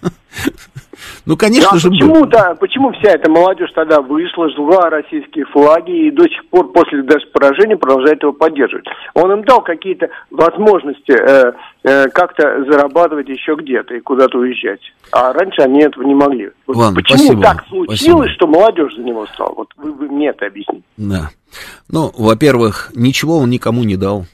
Ну, 1.26 1.36
конечно 1.36 1.70
да, 1.72 1.78
же, 1.78 1.90
почему, 1.90 2.26
да, 2.26 2.54
почему 2.58 2.92
вся 2.92 3.12
эта 3.12 3.30
молодежь 3.30 3.70
тогда 3.74 4.00
вышла, 4.00 4.48
жгла 4.50 4.90
российские 4.90 5.44
флаги 5.46 6.08
и 6.08 6.10
до 6.10 6.24
сих 6.24 6.44
пор 6.50 6.72
после 6.72 7.02
даже 7.02 7.26
поражения 7.32 7.76
продолжает 7.76 8.22
его 8.22 8.32
поддерживать? 8.32 8.86
Он 9.14 9.32
им 9.32 9.44
дал 9.44 9.62
какие-то 9.62 10.08
возможности 10.30 11.12
э, 11.12 11.52
э, 11.84 12.08
как-то 12.08 12.64
зарабатывать 12.68 13.28
еще 13.28 13.54
где-то 13.54 13.94
и 13.94 14.00
куда-то 14.00 14.38
уезжать. 14.38 14.80
А 15.12 15.32
раньше 15.32 15.62
они 15.62 15.82
этого 15.82 16.04
не 16.04 16.14
могли. 16.14 16.50
Ладно, 16.66 16.96
почему 16.96 17.18
спасибо, 17.18 17.42
так 17.42 17.64
случилось, 17.68 17.98
спасибо. 17.98 18.28
что 18.28 18.46
молодежь 18.46 18.94
за 18.96 19.02
него 19.02 19.26
стала? 19.26 19.54
Вот 19.54 19.68
вы, 19.76 19.92
вы 19.92 20.08
мне 20.08 20.28
это 20.28 20.46
объясните. 20.46 20.82
Да. 20.96 21.30
Ну, 21.90 22.10
во-первых, 22.16 22.90
ничего 22.94 23.38
он 23.38 23.50
никому 23.50 23.84
не 23.84 23.96
дал. 23.96 24.26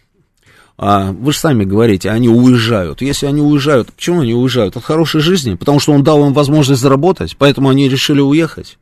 А 0.78 1.10
вы 1.10 1.32
же 1.32 1.38
сами 1.38 1.64
говорите, 1.64 2.08
они 2.08 2.28
уезжают. 2.28 3.02
Если 3.02 3.26
они 3.26 3.40
уезжают, 3.40 3.92
почему 3.92 4.20
они 4.20 4.32
уезжают? 4.32 4.76
От 4.76 4.84
хорошей 4.84 5.20
жизни, 5.20 5.54
потому 5.54 5.80
что 5.80 5.92
он 5.92 6.04
дал 6.04 6.24
им 6.24 6.32
возможность 6.32 6.80
заработать, 6.80 7.36
поэтому 7.36 7.68
они 7.68 7.88
решили 7.88 8.20
уехать. 8.20 8.78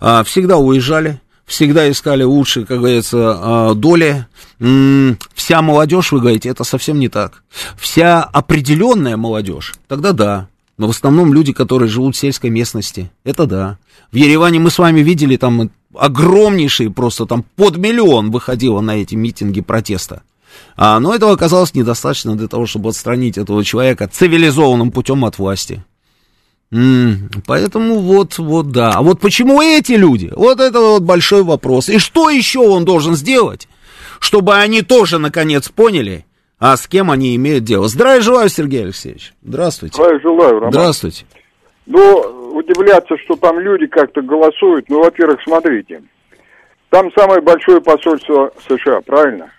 А, 0.00 0.24
всегда 0.24 0.56
уезжали, 0.56 1.20
всегда 1.46 1.88
искали 1.88 2.24
лучшие, 2.24 2.66
как 2.66 2.78
говорится, 2.78 3.38
а, 3.38 3.74
доли. 3.74 4.26
Вся 5.34 5.62
молодежь, 5.62 6.10
вы 6.10 6.18
говорите, 6.18 6.48
это 6.48 6.64
совсем 6.64 6.98
не 6.98 7.08
так. 7.08 7.44
Вся 7.78 8.24
определенная 8.24 9.16
молодежь, 9.16 9.74
тогда 9.86 10.12
да. 10.12 10.48
Но 10.78 10.88
в 10.88 10.90
основном 10.90 11.32
люди, 11.32 11.52
которые 11.52 11.88
живут 11.88 12.16
в 12.16 12.18
сельской 12.18 12.50
местности, 12.50 13.12
это 13.22 13.46
да. 13.46 13.78
В 14.10 14.16
Ереване 14.16 14.58
мы 14.58 14.70
с 14.70 14.78
вами 14.78 15.00
видели 15.00 15.36
там 15.36 15.70
огромнейшие, 15.94 16.90
просто 16.90 17.24
там 17.24 17.44
под 17.54 17.76
миллион 17.76 18.32
выходило 18.32 18.80
на 18.80 18.96
эти 18.96 19.14
митинги 19.14 19.60
протеста. 19.60 20.22
А, 20.76 21.00
но 21.00 21.14
этого 21.14 21.32
оказалось 21.32 21.74
недостаточно 21.74 22.36
для 22.36 22.48
того, 22.48 22.66
чтобы 22.66 22.90
отстранить 22.90 23.38
этого 23.38 23.64
человека 23.64 24.08
цивилизованным 24.08 24.90
путем 24.90 25.24
от 25.24 25.38
власти. 25.38 25.82
М, 26.72 27.30
поэтому 27.46 28.00
вот, 28.00 28.38
вот 28.38 28.72
да. 28.72 28.92
А 28.94 29.02
вот 29.02 29.20
почему 29.20 29.62
эти 29.62 29.92
люди? 29.92 30.32
Вот 30.34 30.60
это 30.60 30.80
вот 30.80 31.02
большой 31.02 31.42
вопрос. 31.42 31.88
И 31.88 31.98
что 31.98 32.28
еще 32.28 32.60
он 32.60 32.84
должен 32.84 33.14
сделать, 33.14 33.68
чтобы 34.20 34.54
они 34.54 34.82
тоже 34.82 35.18
наконец 35.18 35.68
поняли, 35.68 36.26
а 36.58 36.76
с 36.76 36.86
кем 36.86 37.10
они 37.10 37.36
имеют 37.36 37.64
дело? 37.64 37.88
Здравия 37.88 38.20
желаю, 38.20 38.48
Сергей 38.48 38.82
Алексеевич. 38.82 39.32
Здравствуйте. 39.42 39.94
Здравия 39.94 40.20
желаю, 40.20 40.54
Роман. 40.54 40.72
Здравствуйте. 40.72 41.24
Ну, 41.86 42.52
удивляться, 42.54 43.16
что 43.24 43.36
там 43.36 43.60
люди 43.60 43.86
как-то 43.86 44.20
голосуют, 44.22 44.88
ну, 44.88 45.02
во-первых, 45.02 45.40
смотрите. 45.44 46.02
Там 46.90 47.10
самое 47.16 47.40
большое 47.40 47.80
посольство 47.80 48.50
США, 48.68 49.00
правильно? 49.02 49.50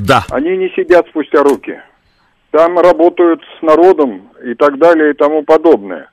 Да. 0.00 0.24
Они 0.30 0.56
не 0.56 0.68
сидят 0.70 1.06
спустя 1.08 1.42
руки. 1.42 1.80
Там 2.50 2.78
работают 2.78 3.42
с 3.58 3.62
народом 3.62 4.30
и 4.44 4.54
так 4.54 4.78
далее 4.78 5.10
и 5.10 5.14
тому 5.14 5.42
подобное. 5.42 6.10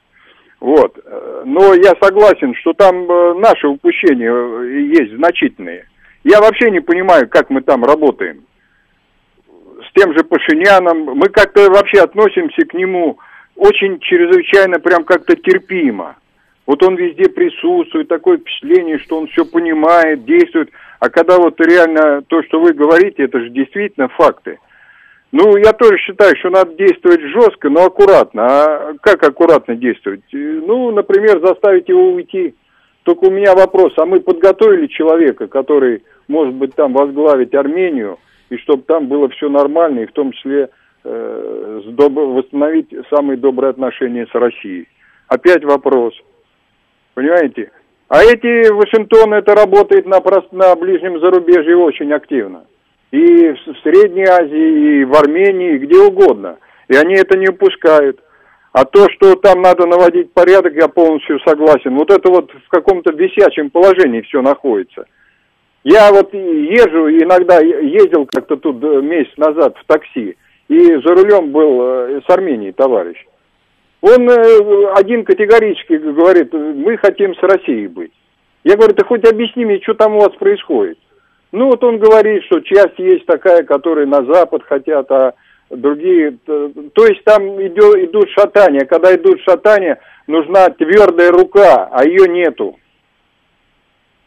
Вот. 0.60 0.98
Но 1.46 1.74
я 1.74 1.94
согласен, 2.02 2.54
что 2.56 2.74
там 2.74 3.10
э, 3.10 3.34
наши 3.36 3.68
упущения 3.68 4.32
э, 4.32 4.98
есть 4.98 5.16
значительные. 5.16 5.86
Я 6.24 6.42
вообще 6.42 6.72
не 6.72 6.80
понимаю, 6.80 7.30
как 7.30 7.50
мы 7.50 7.62
там 7.62 7.86
работаем. 7.86 8.44
С 9.48 9.94
тем 10.00 10.14
же 10.18 10.24
Пашиняном. 10.24 11.18
Мы 11.18 11.30
как-то 11.30 11.70
вообще 11.70 12.02
относимся 12.02 12.66
к 12.66 12.74
нему 12.74 13.18
очень 13.56 14.00
чрезвычайно 14.00 14.80
прям 14.80 15.04
как-то 15.04 15.36
терпимо. 15.36 16.16
Вот 16.66 16.84
он 16.84 16.96
везде 16.96 17.30
присутствует, 17.30 18.08
такое 18.08 18.38
впечатление, 18.38 19.00
что 19.00 19.20
он 19.20 19.28
все 19.28 19.46
понимает, 19.46 20.26
действует. 20.26 20.70
А 21.00 21.10
когда 21.10 21.38
вот 21.38 21.60
реально 21.60 22.22
то, 22.24 22.42
что 22.44 22.60
вы 22.60 22.74
говорите, 22.74 23.24
это 23.24 23.40
же 23.40 23.50
действительно 23.50 24.08
факты. 24.10 24.60
Ну, 25.32 25.58
я 25.58 25.74
тоже 25.74 25.98
считаю, 25.98 26.36
что 26.38 26.50
надо 26.50 26.74
действовать 26.76 27.22
жестко, 27.22 27.70
но 27.70 27.86
аккуратно. 27.86 28.46
А 28.46 28.94
как 29.02 29.24
аккуратно 29.24 29.76
действовать? 29.76 30.24
Ну, 30.32 30.92
например, 30.92 31.40
заставить 31.46 31.90
его 31.90 32.12
уйти. 32.14 32.56
Только 33.04 33.26
у 33.26 33.32
меня 33.32 33.54
вопрос, 33.54 33.94
а 33.98 34.06
мы 34.06 34.20
подготовили 34.20 34.88
человека, 34.88 35.48
который, 35.48 36.04
может 36.28 36.54
быть, 36.56 36.76
там 36.76 36.94
возглавить 36.94 37.54
Армению, 37.54 38.20
и 38.50 38.58
чтобы 38.58 38.84
там 38.84 39.08
было 39.08 39.30
все 39.30 39.50
нормально, 39.50 40.02
и 40.02 40.08
в 40.08 40.12
том 40.12 40.32
числе 40.32 40.70
э, 41.04 41.82
доб- 41.86 42.34
восстановить 42.34 42.94
самые 43.10 43.38
добрые 43.38 43.70
отношения 43.70 44.28
с 44.30 44.36
Россией. 44.36 44.88
Опять 45.28 45.64
вопрос. 45.64 46.14
Понимаете? 47.14 47.72
А 48.10 48.24
эти 48.24 48.72
Вашингтон, 48.72 49.34
это 49.34 49.54
работает 49.54 50.06
на, 50.06 50.22
на 50.52 50.76
ближнем 50.76 51.20
зарубежье 51.20 51.76
очень 51.76 52.12
активно. 52.14 52.66
И 53.12 53.52
в 53.52 53.58
Средней 53.84 54.26
Азии, 54.26 55.02
и 55.02 55.04
в 55.04 55.14
Армении, 55.14 55.76
и 55.76 55.78
где 55.80 55.98
угодно. 56.00 56.58
И 56.88 56.96
они 56.96 57.16
это 57.16 57.38
не 57.38 57.50
упускают. 57.50 58.20
А 58.72 58.86
то, 58.86 59.10
что 59.10 59.36
там 59.36 59.62
надо 59.62 59.88
наводить 59.88 60.34
порядок, 60.34 60.74
я 60.76 60.88
полностью 60.88 61.40
согласен. 61.40 61.96
Вот 61.96 62.12
это 62.12 62.30
вот 62.30 62.52
в 62.52 62.70
каком-то 62.70 63.14
висячем 63.14 63.70
положении 63.70 64.22
все 64.22 64.42
находится. 64.42 65.06
Я 65.84 66.12
вот 66.12 66.34
езжу, 66.34 67.10
иногда 67.10 67.60
ездил 67.60 68.26
как-то 68.26 68.58
тут 68.58 68.84
э, 68.84 69.02
месяц 69.02 69.32
назад 69.38 69.78
в 69.78 69.86
такси, 69.86 70.36
и 70.68 70.80
за 70.80 71.16
рулем 71.16 71.52
был 71.52 71.82
э, 71.82 72.22
с 72.28 72.30
Армении 72.30 72.72
товарищ. 72.72 73.18
Он 74.02 74.30
э, 74.30 74.92
один 74.96 75.26
категорически 75.26 75.94
говорит, 75.94 76.54
мы 76.54 76.98
хотим 76.98 77.36
с 77.36 77.42
Россией 77.42 77.88
быть. 77.88 78.12
Я 78.64 78.76
говорю, 78.76 78.94
ты 78.94 79.04
хоть 79.06 79.26
объясни 79.26 79.66
мне, 79.66 79.80
что 79.82 79.94
там 79.94 80.16
у 80.16 80.20
вас 80.20 80.34
происходит. 80.38 80.98
Ну 81.52 81.68
вот 81.68 81.84
он 81.84 81.98
говорит, 81.98 82.44
что 82.46 82.60
часть 82.60 83.00
есть 83.00 83.26
такая, 83.26 83.64
которые 83.64 84.06
на 84.06 84.24
Запад 84.26 84.64
хотят, 84.64 85.10
а 85.12 85.34
другие... 85.70 86.38
То 86.46 87.06
есть 87.06 87.24
там 87.24 87.44
идет, 87.66 88.10
идут 88.10 88.30
шатания. 88.32 88.86
Когда 88.86 89.16
идут 89.16 89.40
шатания, 89.42 90.00
нужна 90.28 90.70
твердая 90.70 91.32
рука, 91.32 91.90
а 91.92 92.06
ее 92.06 92.28
нету. 92.28 92.78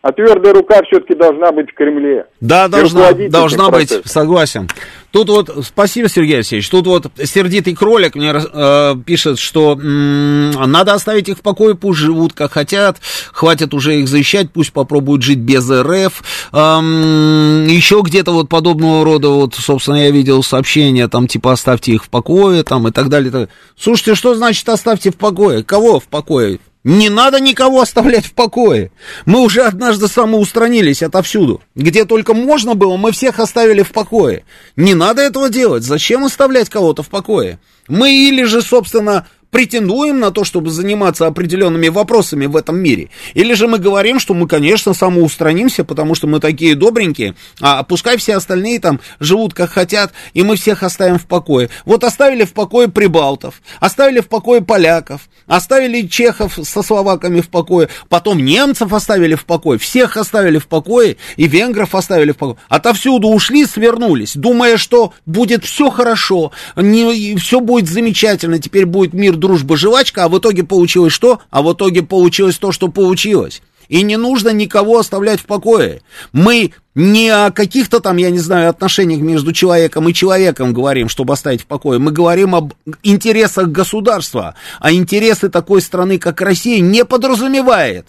А 0.03 0.13
твердая 0.13 0.55
рука 0.55 0.81
все-таки 0.85 1.15
должна 1.15 1.53
быть 1.53 1.71
в 1.71 1.75
Кремле. 1.75 2.27
Да, 2.41 2.69
должна, 2.69 3.13
должна 3.13 3.71
быть, 3.71 3.91
согласен. 4.07 4.67
Тут 5.13 5.29
вот, 5.29 5.51
спасибо, 5.67 6.09
Сергей 6.09 6.37
Алексеевич, 6.37 6.69
тут 6.69 6.87
вот 6.87 7.07
сердитый 7.25 7.75
кролик 7.75 8.15
мне 8.15 8.33
э, 8.33 8.95
пишет, 9.05 9.41
что 9.41 9.73
м, 9.73 10.51
надо 10.51 10.95
оставить 10.95 11.29
их 11.29 11.39
в 11.39 11.41
покое, 11.41 11.75
пусть 11.75 11.99
живут 11.99 12.33
как 12.33 12.53
хотят, 12.53 12.99
хватит 13.33 13.75
уже 13.75 14.01
их 14.01 14.09
защищать, 14.09 14.53
пусть 14.53 14.73
попробуют 14.73 15.23
жить 15.23 15.39
без 15.39 15.69
РФ. 15.69 16.23
Эм, 16.53 17.67
еще 17.67 18.03
где-то 18.05 18.33
вот 18.33 18.49
подобного 18.49 19.05
рода, 19.05 19.31
вот, 19.31 19.55
собственно, 19.57 19.97
я 19.97 20.11
видел 20.11 20.45
сообщения, 20.45 21.09
там, 21.09 21.27
типа, 21.27 21.53
оставьте 21.53 21.93
их 21.93 22.05
в 22.05 22.09
покое, 22.09 22.63
там, 22.63 22.87
и 22.87 22.93
так 22.93 23.09
далее. 23.09 23.29
и 23.29 23.33
так 23.33 23.41
далее. 23.41 23.49
Слушайте, 23.77 24.15
что 24.15 24.35
значит 24.35 24.69
оставьте 24.69 25.11
в 25.11 25.17
покое? 25.17 25.65
Кого 25.65 25.99
в 25.99 26.05
покое? 26.05 26.61
Не 26.83 27.11
надо 27.11 27.41
никого 27.41 27.83
оставлять 27.83 28.25
в 28.25 28.33
покое. 28.33 28.91
Мы 29.27 29.41
уже 29.41 29.63
однажды 29.65 30.09
самоустранились 30.09 31.03
отовсюду. 31.03 31.61
Где 31.75 32.07
только 32.07 32.33
можно 32.33 32.75
было, 32.75 32.97
мы 32.97 33.13
всех 33.13 33.39
оставили 33.39 33.83
в 33.83 33.93
покое. 33.93 34.45
Не 34.77 34.95
надо 34.95 35.21
этого 35.21 35.51
делать. 35.51 35.83
Зачем 35.83 36.25
оставлять 36.25 36.71
кого-то 36.71 37.03
в 37.03 37.09
покое? 37.09 37.59
Мы 37.87 38.15
или 38.29 38.45
же, 38.45 38.63
собственно, 38.63 39.27
претендуем 39.51 40.21
на 40.21 40.31
то, 40.31 40.45
чтобы 40.45 40.71
заниматься 40.71 41.27
определенными 41.27 41.89
вопросами 41.89 42.47
в 42.47 42.57
этом 42.57 42.79
мире. 42.79 43.11
Или 43.35 43.55
же 43.55 43.67
мы 43.67 43.79
говорим, 43.79 44.19
что 44.19 44.35
мы, 44.35 44.47
конечно, 44.47 44.95
самоустранимся, 44.95 45.85
потому 45.85 46.15
что 46.15 46.27
мы 46.27 46.41
такие 46.41 46.75
добренькие, 46.75 47.35
а 47.61 47.83
пускай 47.83 48.17
все 48.17 48.37
остальные 48.37 48.81
там 48.81 49.01
живут 49.19 49.55
как 49.55 49.71
хотят, 49.71 50.13
и 50.35 50.43
мы 50.43 50.57
всех 50.57 50.83
оставим 50.83 51.19
в 51.19 51.27
покое. 51.27 51.69
Вот 51.85 52.05
оставили 52.05 52.45
в 52.45 52.53
покое 52.53 52.89
прибалтов, 52.89 53.61
оставили 53.81 54.21
в 54.21 54.29
покое 54.29 54.61
поляков, 54.61 55.23
оставили 55.47 56.07
чехов 56.07 56.59
со 56.63 56.83
словаками 56.83 57.41
в 57.41 57.49
покое, 57.49 57.89
потом 58.09 58.45
немцев 58.45 58.93
оставили 58.93 59.35
в 59.35 59.45
покое, 59.45 59.79
всех 59.79 60.17
оставили 60.17 60.59
в 60.59 60.69
покое, 60.69 61.17
и 61.37 61.49
венгров 61.49 61.95
оставили 61.95 62.33
в 62.33 62.37
покое. 62.37 62.59
Отовсюду 62.69 63.29
ушли, 63.29 63.67
свернулись, 63.67 64.37
думая, 64.37 64.77
что 64.77 65.13
будет 65.27 65.65
все 65.65 65.91
хорошо, 65.91 66.53
не, 66.77 67.37
все 67.37 67.61
будет 67.61 67.89
замечательно, 67.89 68.59
теперь 68.59 68.87
будет 68.87 69.13
мир, 69.13 69.37
дружба, 69.41 69.77
жвачка, 69.77 70.25
а 70.25 70.29
в 70.29 70.39
итоге 70.39 70.63
получилось 70.63 71.13
что? 71.13 71.41
А 71.51 71.63
в 71.63 71.73
итоге 71.73 72.03
получилось 72.03 72.59
то, 72.59 72.71
что 72.71 72.89
получилось. 72.89 73.63
И 73.89 74.03
не 74.03 74.17
нужно 74.17 74.51
никого 74.51 75.01
оставлять 75.01 75.41
в 75.41 75.47
покое. 75.47 76.03
Мы 76.33 76.73
не 76.95 77.29
о 77.29 77.51
каких-то 77.51 77.99
там, 77.99 78.19
я 78.19 78.31
не 78.31 78.39
знаю, 78.39 78.71
отношениях 78.71 79.21
между 79.21 79.53
человеком 79.53 80.09
и 80.09 80.15
человеком 80.15 80.73
говорим, 80.73 81.09
чтобы 81.09 81.33
оставить 81.35 81.63
в 81.63 81.67
покое. 81.67 81.99
Мы 81.99 82.13
говорим 82.13 82.55
об 82.55 82.75
интересах 83.03 83.69
государства. 83.69 84.55
А 84.79 84.93
интересы 84.93 85.49
такой 85.49 85.83
страны, 85.83 86.19
как 86.19 86.41
Россия, 86.41 86.81
не 86.81 87.05
подразумевает, 87.05 88.07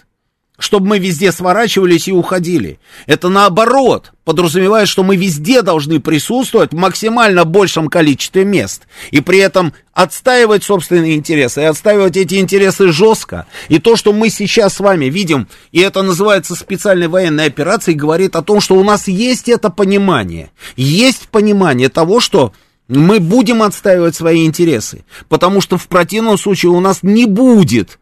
чтобы 0.62 0.88
мы 0.88 1.00
везде 1.00 1.32
сворачивались 1.32 2.08
и 2.08 2.12
уходили. 2.12 2.80
Это 3.08 3.30
наоборот 3.30 4.12
подразумевает, 4.24 4.88
что 4.88 5.04
мы 5.04 5.16
везде 5.16 5.62
должны 5.62 6.00
присутствовать 6.00 6.72
в 6.72 6.78
максимально 6.78 7.44
большем 7.44 7.88
количестве 7.88 8.46
мест. 8.46 8.88
И 9.10 9.22
при 9.22 9.40
этом 9.40 9.74
отстаивать 9.94 10.64
собственные 10.64 11.16
интересы, 11.16 11.62
и 11.62 11.66
отстаивать 11.66 12.18
эти 12.18 12.36
интересы 12.36 12.92
жестко. 12.92 13.46
И 13.68 13.80
то, 13.80 13.96
что 13.96 14.14
мы 14.14 14.30
сейчас 14.30 14.76
с 14.76 14.80
вами 14.80 15.06
видим, 15.06 15.48
и 15.72 15.80
это 15.80 16.02
называется 16.02 16.56
специальной 16.56 17.08
военной 17.08 17.46
операцией, 17.46 17.98
говорит 17.98 18.36
о 18.36 18.42
том, 18.42 18.62
что 18.62 18.76
у 18.76 18.84
нас 18.84 19.08
есть 19.08 19.50
это 19.50 19.70
понимание. 19.70 20.52
Есть 20.76 21.28
понимание 21.30 21.90
того, 21.90 22.20
что 22.20 22.54
мы 22.88 23.20
будем 23.20 23.64
отстаивать 23.64 24.16
свои 24.16 24.46
интересы. 24.46 25.06
Потому 25.30 25.62
что 25.62 25.78
в 25.78 25.88
противном 25.88 26.38
случае 26.38 26.72
у 26.72 26.80
нас 26.80 27.00
не 27.02 27.26
будет 27.26 27.98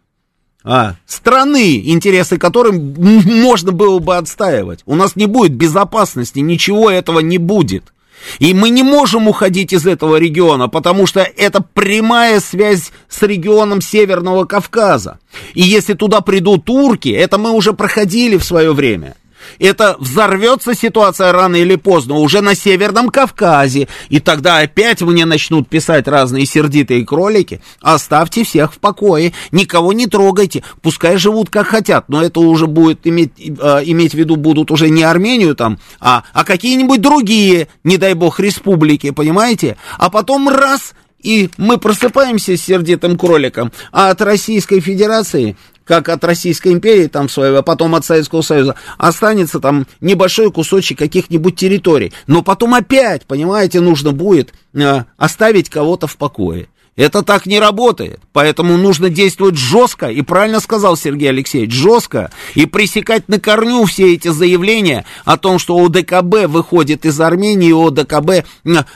а, 0.63 0.95
страны, 1.05 1.81
интересы 1.85 2.37
которым 2.37 2.95
можно 2.97 3.71
было 3.71 3.99
бы 3.99 4.17
отстаивать. 4.17 4.81
У 4.85 4.95
нас 4.95 5.15
не 5.15 5.25
будет 5.25 5.53
безопасности, 5.53 6.39
ничего 6.39 6.89
этого 6.89 7.19
не 7.19 7.37
будет. 7.37 7.93
И 8.39 8.53
мы 8.53 8.69
не 8.69 8.83
можем 8.83 9.29
уходить 9.29 9.71
из 9.71 9.87
этого 9.87 10.17
региона, 10.17 10.67
потому 10.67 11.07
что 11.07 11.21
это 11.21 11.61
прямая 11.61 12.41
связь 12.41 12.91
с 13.07 13.21
регионом 13.21 13.81
Северного 13.81 14.43
Кавказа. 14.43 15.19
И 15.53 15.61
если 15.61 15.93
туда 15.93 16.19
придут 16.19 16.65
турки, 16.65 17.09
это 17.09 17.37
мы 17.37 17.51
уже 17.51 17.71
проходили 17.71 18.37
в 18.37 18.43
свое 18.43 18.73
время 18.73 19.15
это 19.57 19.95
взорвется 19.99 20.73
ситуация 20.73 21.31
рано 21.31 21.55
или 21.55 21.75
поздно 21.75 22.15
уже 22.15 22.41
на 22.41 22.55
Северном 22.55 23.09
Кавказе, 23.09 23.87
и 24.09 24.19
тогда 24.19 24.59
опять 24.59 25.01
мне 25.01 25.25
начнут 25.25 25.67
писать 25.67 26.07
разные 26.07 26.45
сердитые 26.45 27.05
кролики, 27.05 27.61
оставьте 27.81 28.43
всех 28.43 28.73
в 28.73 28.79
покое, 28.79 29.33
никого 29.51 29.93
не 29.93 30.07
трогайте, 30.07 30.63
пускай 30.81 31.17
живут 31.17 31.49
как 31.49 31.67
хотят, 31.67 32.09
но 32.09 32.21
это 32.21 32.39
уже 32.39 32.67
будет 32.67 33.05
иметь, 33.07 33.31
э, 33.37 33.81
иметь 33.85 34.11
в 34.11 34.17
виду 34.17 34.35
будут 34.35 34.71
уже 34.71 34.89
не 34.89 35.03
Армению 35.03 35.55
там, 35.55 35.79
а, 35.99 36.23
а 36.33 36.43
какие-нибудь 36.43 37.01
другие, 37.01 37.67
не 37.83 37.97
дай 37.97 38.13
бог, 38.13 38.39
республики, 38.39 39.11
понимаете? 39.11 39.77
А 39.97 40.09
потом 40.09 40.49
раз, 40.49 40.93
и 41.21 41.49
мы 41.57 41.77
просыпаемся 41.77 42.55
с 42.55 42.61
сердитым 42.61 43.17
кроликом, 43.17 43.71
а 43.91 44.09
от 44.09 44.21
Российской 44.21 44.79
Федерации 44.79 45.55
как 45.89 46.07
от 46.07 46.23
Российской 46.23 46.71
империи 46.71 47.07
там 47.07 47.27
своего, 47.27 47.57
а 47.57 47.61
потом 47.63 47.95
от 47.95 48.05
Советского 48.05 48.43
Союза, 48.43 48.75
останется 48.99 49.59
там 49.59 49.87
небольшой 50.01 50.51
кусочек 50.51 50.99
каких-нибудь 50.99 51.55
территорий. 51.55 52.13
Но 52.27 52.43
потом 52.43 52.75
опять, 52.75 53.25
понимаете, 53.25 53.79
нужно 53.79 54.11
будет 54.11 54.53
э, 54.75 55.03
оставить 55.17 55.71
кого-то 55.71 56.05
в 56.05 56.15
покое. 56.15 56.67
Это 56.99 57.23
так 57.23 57.45
не 57.45 57.61
работает. 57.61 58.19
Поэтому 58.33 58.75
нужно 58.75 59.09
действовать 59.09 59.55
жестко, 59.55 60.07
и 60.07 60.21
правильно 60.21 60.59
сказал 60.59 60.97
Сергей 60.97 61.29
Алексеевич, 61.29 61.71
жестко, 61.71 62.29
и 62.55 62.65
пресекать 62.65 63.29
на 63.29 63.39
корню 63.39 63.85
все 63.85 64.15
эти 64.15 64.27
заявления 64.27 65.05
о 65.23 65.37
том, 65.37 65.59
что 65.59 65.77
ОДКБ 65.77 66.47
выходит 66.47 67.05
из 67.05 67.17
Армении, 67.21 67.71
ОДКБ 67.71 68.45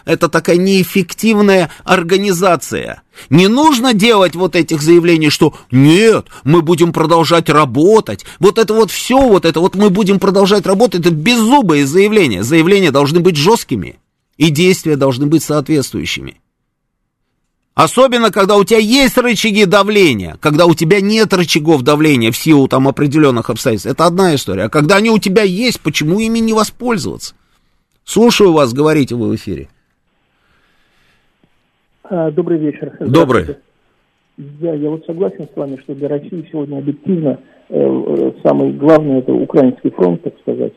это 0.03 0.27
такая 0.27 0.57
неэффективная 0.57 1.71
организация. 1.85 3.03
Не 3.29 3.47
нужно 3.47 3.93
делать 3.93 4.35
вот 4.35 4.57
этих 4.57 4.81
заявлений, 4.81 5.29
что 5.29 5.53
нет, 5.71 6.25
мы 6.43 6.61
будем 6.61 6.91
продолжать 6.91 7.49
работать. 7.49 8.25
Вот 8.39 8.57
это 8.57 8.73
вот 8.73 8.91
все, 8.91 9.17
вот 9.17 9.45
это 9.45 9.61
вот 9.61 9.75
мы 9.75 9.89
будем 9.89 10.19
продолжать 10.19 10.65
работать, 10.65 11.05
это 11.05 11.11
беззубые 11.11 11.87
заявления. 11.87 12.43
Заявления 12.43 12.91
должны 12.91 13.21
быть 13.21 13.37
жесткими, 13.37 13.97
и 14.35 14.49
действия 14.49 14.97
должны 14.97 15.25
быть 15.27 15.43
соответствующими. 15.43 16.42
Особенно, 17.75 18.31
когда 18.31 18.55
у 18.57 18.63
тебя 18.63 18.79
есть 18.79 19.17
рычаги 19.17 19.65
давления, 19.65 20.37
когда 20.39 20.67
у 20.67 20.75
тебя 20.75 21.01
нет 21.01 21.33
рычагов 21.33 21.81
давления 21.81 22.31
в 22.31 22.37
силу 22.37 22.67
там 22.67 22.87
определенных 22.87 23.49
обстоятельств. 23.49 23.91
Это 23.91 24.05
одна 24.05 24.35
история. 24.35 24.65
А 24.65 24.69
когда 24.69 24.97
они 24.97 25.09
у 25.09 25.17
тебя 25.17 25.41
есть, 25.41 25.81
почему 25.81 26.19
ими 26.19 26.37
не 26.37 26.53
воспользоваться? 26.53 27.33
Слушаю 28.03 28.53
вас, 28.53 28.73
говорите 28.73 29.15
вы 29.15 29.29
в 29.29 29.35
эфире. 29.35 29.69
А, 32.03 32.29
добрый 32.29 32.59
вечер. 32.59 32.95
Добрый. 32.99 33.57
Я, 34.37 34.73
я 34.75 34.89
вот 34.89 35.05
согласен 35.05 35.47
с 35.51 35.55
вами, 35.55 35.77
что 35.83 35.95
для 35.95 36.09
России 36.09 36.47
сегодня 36.51 36.77
объективно 36.77 37.39
э, 37.69 37.75
э 37.79 38.31
самый 38.43 38.73
главный 38.73 39.19
это 39.19 39.31
украинский 39.31 39.91
фронт, 39.91 40.21
так 40.21 40.33
сказать. 40.41 40.73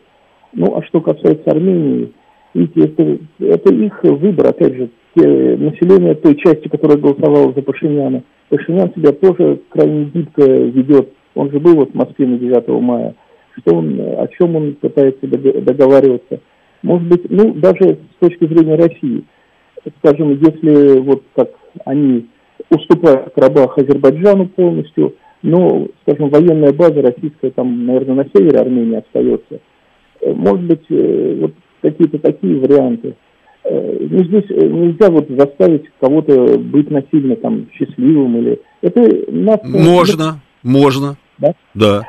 Ну, 0.53 0.77
а 0.77 0.83
что 0.85 1.01
касается 1.01 1.51
Армении, 1.51 2.13
видите, 2.55 2.81
это, 2.81 3.19
это 3.41 3.75
их 3.75 4.03
выбор, 4.03 4.47
опять 4.47 4.75
же, 4.75 4.91
население 5.21 6.15
той 6.15 6.37
части, 6.37 6.69
которая 6.69 6.99
голосовала 6.99 7.53
за 7.53 7.63
Пашиняна. 7.63 8.23
Пашинян 8.49 8.93
себя 8.95 9.13
тоже 9.13 9.61
крайне 9.71 10.05
гибко 10.07 10.43
ведет. 10.45 11.11
Он 11.35 11.51
же 11.51 11.59
был 11.59 11.77
вот 11.77 11.91
в 11.91 11.95
Москве 11.95 12.27
на 12.27 12.39
9 12.39 12.69
мая. 12.83 13.15
Что 13.59 13.77
он, 13.77 13.99
о 14.01 14.27
чем 14.39 14.57
он 14.57 14.75
пытается 14.75 15.27
договариваться? 15.27 16.41
Может 16.83 17.09
быть, 17.09 17.31
ну, 17.31 17.55
даже 17.55 17.99
с 18.15 18.21
точки 18.21 18.47
зрения 18.47 18.77
России, 18.77 19.25
скажем, 19.99 20.39
если 20.41 21.01
вот 21.01 21.23
как 21.35 21.51
они 21.85 22.27
уступают 22.71 23.33
Карабах 23.35 23.79
Азербайджану 23.79 24.47
полностью, 24.49 25.15
но, 25.43 25.89
скажем, 26.03 26.29
военная 26.29 26.73
база 26.73 27.03
российская 27.03 27.51
там, 27.51 27.87
наверное, 27.87 28.17
на 28.17 28.25
севере 28.35 28.59
Армении 28.59 28.99
остается. 28.99 29.61
Э, 30.21 30.33
может 30.33 30.67
быть, 30.67 30.85
э, 30.91 31.39
вот 31.41 31.53
какие-то 31.83 32.19
такие 32.19 32.59
варианты– 32.59 33.15
Э, 33.26 33.26
ну, 33.71 34.25
здесь 34.25 34.45
э, 34.51 34.67
нельзя 34.67 35.11
вот 35.11 35.27
заставить 35.29 35.85
кого-то 36.01 36.59
быть 36.59 36.91
насильно 36.91 37.37
там 37.37 37.67
счастливым 37.73 38.37
или... 38.39 38.61
Это 38.83 39.01
нас... 39.31 39.59
Э, 39.63 39.69
можно, 39.69 40.41
можно. 40.63 41.17
Да? 41.39 41.55
Да. 41.75 42.03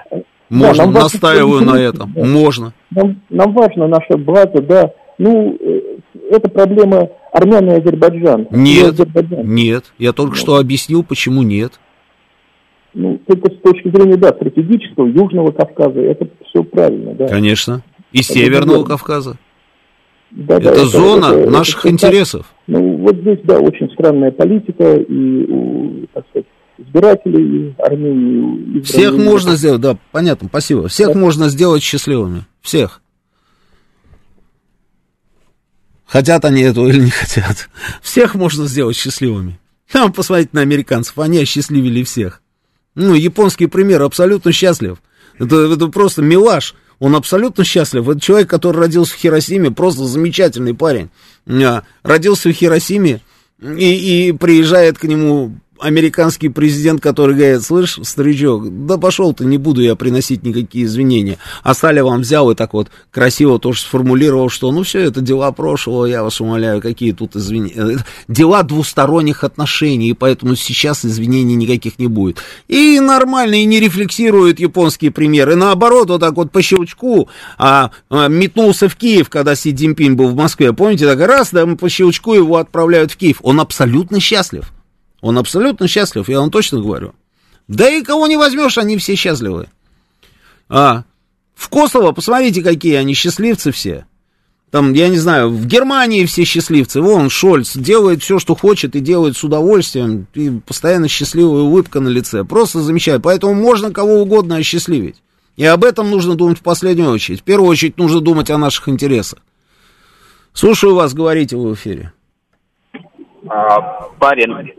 Можно, 0.49 0.87
да, 0.87 1.01
настаиваю 1.01 1.59
важно, 1.59 1.73
на 1.73 1.77
этом. 1.77 2.13
Да. 2.15 2.25
Можно. 2.25 2.73
Нам, 2.91 3.21
нам 3.29 3.53
важна 3.53 3.87
наша 3.87 4.17
база, 4.17 4.61
да. 4.61 4.91
Ну, 5.17 5.57
это 6.29 6.49
проблема 6.49 7.09
армян 7.33 7.69
и 7.69 7.75
Азербайджан. 7.75 8.47
Нет, 8.51 8.93
Азербайджан. 8.93 9.53
нет. 9.53 9.93
Я 9.97 10.13
только 10.13 10.35
да. 10.35 10.39
что 10.39 10.57
объяснил, 10.57 11.03
почему 11.03 11.43
нет. 11.43 11.79
Ну, 12.93 13.19
только 13.27 13.51
с 13.51 13.57
точки 13.59 13.89
зрения, 13.89 14.17
да, 14.17 14.29
стратегического, 14.29 15.07
Южного 15.07 15.51
Кавказа, 15.51 15.99
это 15.99 16.27
все 16.45 16.63
правильно, 16.63 17.13
да. 17.13 17.27
Конечно. 17.27 17.83
И 18.11 18.19
это 18.19 18.33
Северного 18.33 18.77
верно. 18.77 18.89
Кавказа. 18.89 19.37
Да, 20.31 20.57
это, 20.57 20.75
да, 20.75 20.85
зона 20.85 21.25
это, 21.33 21.49
наших 21.49 21.79
это, 21.79 21.89
интересов. 21.89 22.45
Ну, 22.67 22.97
вот 22.97 23.15
здесь, 23.17 23.39
да, 23.43 23.59
очень 23.59 23.89
странная 23.91 24.31
политика 24.31 24.95
и 24.95 25.45
у, 25.45 26.05
так 26.13 26.25
сказать, 26.29 26.47
избирателей 26.77 27.75
Армении. 27.79 28.81
Всех 28.81 29.13
можно 29.13 29.55
сделать, 29.55 29.81
да, 29.81 29.97
понятно, 30.11 30.47
спасибо. 30.49 30.87
Всех 30.89 31.13
да. 31.13 31.19
можно 31.19 31.49
сделать 31.49 31.81
счастливыми. 31.81 32.45
Всех. 32.61 33.01
Хотят 36.05 36.45
они 36.45 36.61
этого 36.61 36.87
или 36.87 36.99
не 36.99 37.09
хотят. 37.09 37.69
Всех 38.01 38.35
можно 38.35 38.65
сделать 38.65 38.95
счастливыми. 38.95 39.59
Там 39.91 40.11
посмотрите 40.11 40.49
на 40.53 40.61
американцев, 40.61 41.17
они 41.19 41.39
осчастливили 41.39 42.03
всех. 42.03 42.41
Ну, 42.95 43.13
японский 43.13 43.67
пример 43.67 44.01
абсолютно 44.01 44.51
счастлив. 44.51 45.01
Это, 45.37 45.73
это 45.73 45.87
просто 45.87 46.21
милаш. 46.21 46.75
Он 46.99 47.15
абсолютно 47.15 47.63
счастлив. 47.63 48.07
Это 48.07 48.19
человек, 48.19 48.49
который 48.49 48.77
родился 48.77 49.13
в 49.13 49.17
Хиросиме, 49.17 49.71
просто 49.71 50.05
замечательный 50.05 50.73
парень. 50.73 51.09
А, 51.47 51.83
родился 52.03 52.49
в 52.49 52.53
Хиросиме 52.53 53.21
и, 53.61 54.29
и 54.29 54.31
приезжает 54.31 54.97
к 54.97 55.03
нему 55.03 55.55
американский 55.79 56.49
президент, 56.49 57.01
который 57.01 57.35
говорит, 57.35 57.63
слышь, 57.63 57.99
старичок, 58.03 58.85
да 58.85 58.97
пошел 58.97 59.33
ты, 59.33 59.45
не 59.45 59.57
буду 59.57 59.81
я 59.81 59.95
приносить 59.95 60.43
никакие 60.43 60.85
извинения. 60.85 61.37
А 61.63 61.73
Салливан 61.73 62.21
взял 62.21 62.49
и 62.51 62.55
так 62.55 62.73
вот 62.73 62.89
красиво 63.11 63.59
тоже 63.59 63.81
сформулировал, 63.81 64.49
что 64.49 64.71
ну 64.71 64.83
все, 64.83 64.99
это 65.01 65.21
дела 65.21 65.51
прошлого, 65.51 66.05
я 66.05 66.23
вас 66.23 66.41
умоляю, 66.41 66.81
какие 66.81 67.11
тут 67.11 67.35
извинения. 67.35 68.03
Дела 68.27 68.63
двусторонних 68.63 69.43
отношений, 69.43 70.09
и 70.09 70.13
поэтому 70.13 70.55
сейчас 70.55 71.05
извинений 71.05 71.55
никаких 71.55 71.99
не 71.99 72.07
будет. 72.07 72.41
И 72.67 72.99
нормально, 72.99 73.55
и 73.55 73.65
не 73.65 73.79
рефлексирует 73.79 74.59
японские 74.59 75.11
примеры. 75.11 75.55
Наоборот, 75.55 76.09
вот 76.09 76.21
так 76.21 76.35
вот 76.35 76.51
по 76.51 76.61
щелчку 76.61 77.29
а, 77.57 77.91
а, 78.09 78.27
метнулся 78.27 78.89
в 78.89 78.95
Киев, 78.95 79.29
когда 79.29 79.55
Си 79.55 79.73
Цзиньпинь 79.73 80.13
был 80.13 80.29
в 80.29 80.35
Москве. 80.35 80.73
Помните, 80.73 81.05
так 81.05 81.19
раз, 81.27 81.49
да, 81.51 81.65
по 81.65 81.89
щелчку 81.89 82.33
его 82.33 82.57
отправляют 82.57 83.11
в 83.11 83.17
Киев. 83.17 83.37
Он 83.41 83.59
абсолютно 83.59 84.19
счастлив. 84.19 84.71
Он 85.21 85.37
абсолютно 85.37 85.87
счастлив, 85.87 86.29
я 86.29 86.39
вам 86.39 86.51
точно 86.51 86.79
говорю. 86.79 87.13
Да 87.67 87.89
и 87.89 88.03
кого 88.03 88.27
не 88.27 88.37
возьмешь, 88.37 88.77
они 88.77 88.97
все 88.97 89.15
счастливы. 89.15 89.67
А, 90.69 91.03
в 91.55 91.69
Косово, 91.69 92.11
посмотрите, 92.11 92.61
какие 92.61 92.95
они 92.95 93.13
счастливцы 93.13 93.71
все. 93.71 94.05
Там, 94.69 94.93
я 94.93 95.07
не 95.07 95.17
знаю, 95.17 95.49
в 95.49 95.65
Германии 95.65 96.25
все 96.25 96.43
счастливцы. 96.43 97.01
Вон, 97.01 97.29
Шольц 97.29 97.75
делает 97.75 98.21
все, 98.21 98.37
что 98.37 98.53
хочет, 98.53 98.95
и 98.95 98.99
делает 98.99 99.37
с 99.37 99.43
удовольствием. 99.43 100.27
И 100.33 100.49
постоянно 100.59 101.07
счастливая 101.07 101.61
улыбка 101.61 102.01
на 102.01 102.09
лице. 102.09 102.43
Просто 102.43 102.81
замечательно. 102.81 103.21
Поэтому 103.21 103.53
можно 103.53 103.91
кого 103.91 104.21
угодно 104.21 104.57
осчастливить. 104.57 105.21
И 105.55 105.65
об 105.65 105.83
этом 105.83 106.11
нужно 106.11 106.35
думать 106.35 106.59
в 106.59 106.63
последнюю 106.63 107.11
очередь. 107.11 107.41
В 107.41 107.43
первую 107.43 107.69
очередь 107.69 107.97
нужно 107.97 108.19
думать 108.19 108.49
о 108.49 108.57
наших 108.57 108.89
интересах. 108.89 109.39
Слушаю 110.53 110.95
вас, 110.95 111.13
говорите 111.13 111.55
вы 111.55 111.71
в 111.71 111.73
эфире. 111.75 112.11
А, 113.49 113.79
парень, 114.19 114.73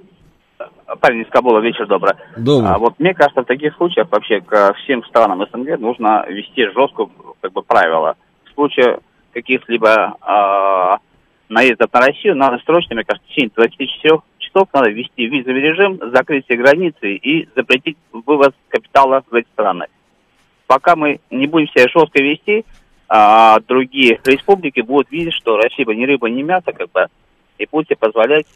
Парень 1.01 1.23
из 1.23 1.29
Кабула, 1.29 1.61
вечер 1.61 1.87
добрый. 1.87 2.15
Добрый. 2.37 2.71
А, 2.71 2.79
вот 2.79 2.99
мне 2.99 3.13
кажется, 3.13 3.43
в 3.43 3.47
таких 3.47 3.75
случаях 3.77 4.09
вообще 4.11 4.41
к 4.41 4.73
всем 4.83 5.05
странам 5.05 5.47
СНГ 5.47 5.79
нужно 5.79 6.25
вести 6.29 6.67
жесткую 6.67 7.11
как 7.43 7.53
бы 7.53 7.63
правила. 7.63 8.17
В 8.47 8.55
случае 8.55 9.01
каких-либо 9.35 10.17
а, 10.23 10.99
наездов 11.51 11.93
на 11.93 12.01
Россию 12.01 12.37
надо 12.37 12.59
срочно, 12.65 12.95
мне 12.95 13.05
кажется, 13.05 13.29
в 13.29 13.31
течение 13.31 13.53
24 13.55 14.21
часов 14.39 14.69
надо 14.73 14.91
ввести 14.91 15.27
визовый 15.27 15.61
режим, 15.61 16.01
закрыть 16.11 16.47
все 16.47 16.57
границы 16.57 17.17
и 17.17 17.47
запретить 17.55 17.99
вывоз 18.13 18.53
капитала 18.69 19.23
в 19.31 19.35
эти 19.35 19.49
страны. 19.49 19.89
Пока 20.67 20.97
мы 20.97 21.21
не 21.31 21.47
будем 21.47 21.69
себя 21.69 21.87
жестко 21.89 22.23
вести, 22.23 22.65
а 23.11 23.61
другие 23.61 24.21
республики 24.25 24.81
будут 24.81 25.11
видеть, 25.11 25.35
что 25.35 25.59
Россия 25.59 25.87
ни 25.87 26.05
рыба, 26.05 26.31
ни 26.31 26.43
мясо, 26.43 26.73
как 26.73 26.91
бы, 26.93 27.09
и 27.59 27.67
будете 27.71 27.95
позволять 27.95 28.47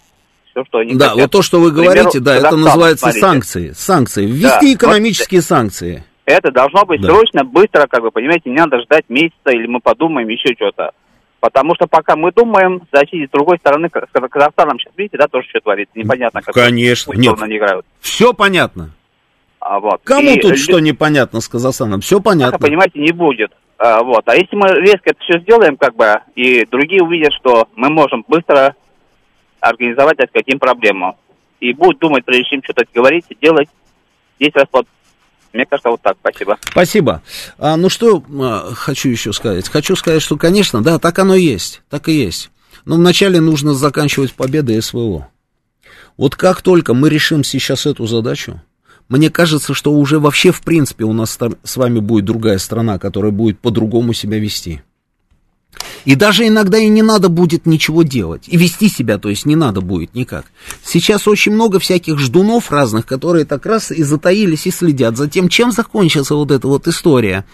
все, 0.52 0.64
что 0.64 0.78
они 0.78 0.94
Да, 0.94 1.08
хотят. 1.10 1.22
вот 1.22 1.30
то, 1.32 1.42
что 1.42 1.60
вы 1.60 1.70
К 1.70 1.74
примеру, 1.74 1.94
говорите, 1.94 2.20
да, 2.20 2.36
это 2.36 2.56
называется 2.56 3.06
смотрите. 3.06 3.26
санкции. 3.26 3.70
Санкции. 3.72 4.26
Ввести 4.26 4.74
Да, 4.76 4.86
экономические 4.86 5.42
санкции. 5.42 6.04
Это 6.24 6.52
должно 6.52 6.84
быть 6.84 7.00
Да. 7.00 7.08
срочно, 7.08 7.44
быстро, 7.44 7.86
как 7.88 8.02
вы 8.02 8.10
понимаете, 8.10 8.48
не 8.50 8.56
надо 8.56 8.80
ждать 8.82 9.04
месяца 9.08 9.50
или 9.50 9.66
мы 9.66 9.80
подумаем 9.80 10.28
еще 10.28 10.54
что-то. 10.54 10.92
Потому 11.40 11.74
что 11.74 11.88
пока 11.88 12.14
мы 12.14 12.30
думаем, 12.30 12.82
соседи 12.94 13.26
с 13.26 13.30
другой 13.30 13.58
стороны, 13.58 13.88
с 13.88 14.28
Казахстаном 14.30 14.78
сейчас, 14.78 14.92
видите, 14.96 15.18
да, 15.18 15.26
тоже 15.26 15.48
что 15.48 15.58
творится, 15.60 15.98
непонятно, 15.98 16.40
как 16.40 16.54
Конечно, 16.54 17.12
нет. 17.14 17.34
они 17.42 17.56
играют. 17.56 17.84
Все 18.00 18.32
понятно. 18.32 18.90
А, 19.58 19.80
вот. 19.80 20.00
Кому 20.04 20.30
И 20.30 20.40
тут 20.40 20.58
что 20.58 20.78
непонятно 20.78 21.40
с 21.40 21.48
Казахстаном? 21.48 22.00
Все 22.00 22.20
понятно. 22.20 22.58
Пока, 22.58 22.66
понимаете, 22.68 22.98
не 23.00 23.10
будет. 23.12 23.50
А, 23.78 24.02
вот. 24.04 24.22
А 24.26 24.36
если 24.36 24.54
мы 24.54 24.68
резко 24.68 25.10
это 25.10 25.18
все 25.20 25.40
сделаем, 25.40 25.76
как 25.76 25.96
бы, 25.96 26.20
и 26.36 26.64
другие 26.70 27.02
увидят, 27.02 27.32
что 27.32 27.66
мы 27.74 27.88
можем 27.90 28.24
быстро 28.28 28.76
организовать, 29.62 30.18
так 30.18 30.28
сказать, 30.28 30.48
им 30.48 30.58
проблему. 30.58 31.16
И 31.60 31.72
будут 31.72 32.00
думать, 32.00 32.24
прежде 32.24 32.50
чем 32.50 32.62
что-то 32.62 32.84
говорить, 32.92 33.24
делать, 33.40 33.68
здесь 34.38 34.52
расплод. 34.54 34.86
Мне 35.52 35.64
кажется, 35.66 35.90
вот 35.90 36.00
так. 36.02 36.16
Спасибо. 36.20 36.58
Спасибо. 36.62 37.22
А, 37.58 37.76
ну 37.76 37.88
что 37.88 38.22
а, 38.40 38.72
хочу 38.74 39.10
еще 39.10 39.32
сказать? 39.32 39.68
Хочу 39.68 39.94
сказать, 39.94 40.22
что, 40.22 40.36
конечно, 40.36 40.82
да, 40.82 40.98
так 40.98 41.18
оно 41.18 41.34
есть. 41.34 41.82
Так 41.88 42.08
и 42.08 42.12
есть. 42.12 42.50
Но 42.84 42.96
вначале 42.96 43.40
нужно 43.40 43.74
заканчивать 43.74 44.34
победой 44.34 44.82
СВО. 44.82 45.28
Вот 46.16 46.36
как 46.36 46.62
только 46.62 46.94
мы 46.94 47.10
решим 47.10 47.44
сейчас 47.44 47.86
эту 47.86 48.06
задачу, 48.06 48.60
мне 49.08 49.30
кажется, 49.30 49.74
что 49.74 49.92
уже 49.92 50.18
вообще 50.18 50.50
в 50.50 50.62
принципе 50.62 51.04
у 51.04 51.12
нас 51.12 51.38
с 51.62 51.76
вами 51.76 52.00
будет 52.00 52.24
другая 52.24 52.58
страна, 52.58 52.98
которая 52.98 53.30
будет 53.30 53.60
по-другому 53.60 54.14
себя 54.14 54.38
вести. 54.38 54.82
И 56.04 56.14
даже 56.14 56.46
иногда 56.46 56.78
и 56.78 56.88
не 56.88 57.02
надо 57.02 57.28
будет 57.28 57.66
ничего 57.66 58.02
делать. 58.02 58.44
И 58.46 58.56
вести 58.56 58.88
себя, 58.88 59.18
то 59.18 59.28
есть, 59.28 59.46
не 59.46 59.56
надо 59.56 59.80
будет 59.80 60.14
никак. 60.14 60.46
Сейчас 60.84 61.28
очень 61.28 61.52
много 61.52 61.78
всяких 61.78 62.18
ждунов 62.18 62.70
разных, 62.70 63.06
которые 63.06 63.44
так 63.44 63.66
раз 63.66 63.90
и 63.90 64.02
затаились 64.02 64.66
и 64.66 64.70
следят 64.70 65.16
за 65.16 65.28
тем, 65.28 65.48
чем 65.48 65.72
закончится 65.72 66.34
вот 66.34 66.50
эта 66.50 66.66
вот 66.66 66.88
история. 66.88 67.44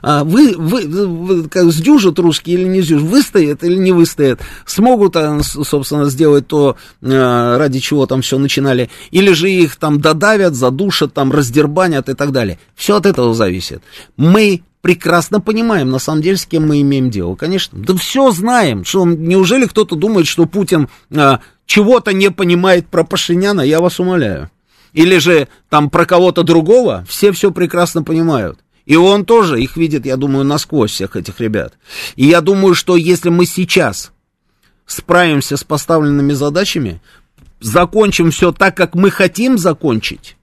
А 0.00 0.24
вы, 0.24 0.54
вы, 0.56 0.86
вы 0.86 1.72
сдюжат 1.72 2.18
русские 2.18 2.58
или 2.58 2.68
не 2.68 2.80
сдюжат, 2.80 3.08
выстоят 3.08 3.64
или 3.64 3.76
не 3.76 3.92
выстоят, 3.92 4.40
смогут, 4.64 5.16
а, 5.16 5.40
собственно, 5.42 6.06
сделать 6.06 6.46
то, 6.46 6.76
а, 7.02 7.58
ради 7.58 7.80
чего 7.80 8.06
там 8.06 8.22
все 8.22 8.38
начинали, 8.38 8.90
или 9.10 9.32
же 9.32 9.50
их 9.50 9.76
там 9.76 10.00
додавят, 10.00 10.54
задушат, 10.54 11.14
там 11.14 11.32
раздербанят 11.32 12.08
и 12.08 12.14
так 12.14 12.32
далее. 12.32 12.58
Все 12.74 12.96
от 12.96 13.06
этого 13.06 13.34
зависит. 13.34 13.82
Мы 14.16 14.62
прекрасно 14.80 15.40
понимаем, 15.40 15.90
на 15.90 15.98
самом 15.98 16.22
деле, 16.22 16.36
с 16.36 16.46
кем 16.46 16.66
мы 16.66 16.80
имеем 16.80 17.10
дело. 17.10 17.34
Конечно, 17.34 17.78
да 17.78 17.94
все 17.94 18.30
знаем. 18.30 18.84
Что, 18.84 19.04
неужели 19.04 19.66
кто-то 19.66 19.96
думает, 19.96 20.26
что 20.26 20.46
Путин 20.46 20.88
а, 21.14 21.40
чего-то 21.66 22.12
не 22.12 22.30
понимает 22.30 22.86
про 22.88 23.04
Пашиняна? 23.04 23.60
Я 23.60 23.80
вас 23.80 24.00
умоляю. 24.00 24.50
Или 24.92 25.18
же 25.18 25.48
там 25.68 25.90
про 25.90 26.06
кого-то 26.06 26.42
другого? 26.42 27.04
Все 27.08 27.32
все 27.32 27.50
прекрасно 27.50 28.02
понимают. 28.02 28.60
И 28.86 28.96
он 28.96 29.26
тоже 29.26 29.60
их 29.60 29.76
видит, 29.76 30.06
я 30.06 30.16
думаю, 30.16 30.46
насквозь 30.46 30.92
всех 30.92 31.14
этих 31.14 31.40
ребят. 31.40 31.74
И 32.16 32.24
я 32.24 32.40
думаю, 32.40 32.74
что 32.74 32.96
если 32.96 33.28
мы 33.28 33.44
сейчас 33.44 34.12
справимся 34.86 35.58
с 35.58 35.64
поставленными 35.64 36.32
задачами, 36.32 37.02
закончим 37.60 38.30
все 38.30 38.50
так, 38.50 38.74
как 38.74 38.94
мы 38.94 39.10
хотим 39.10 39.58
закончить, 39.58 40.37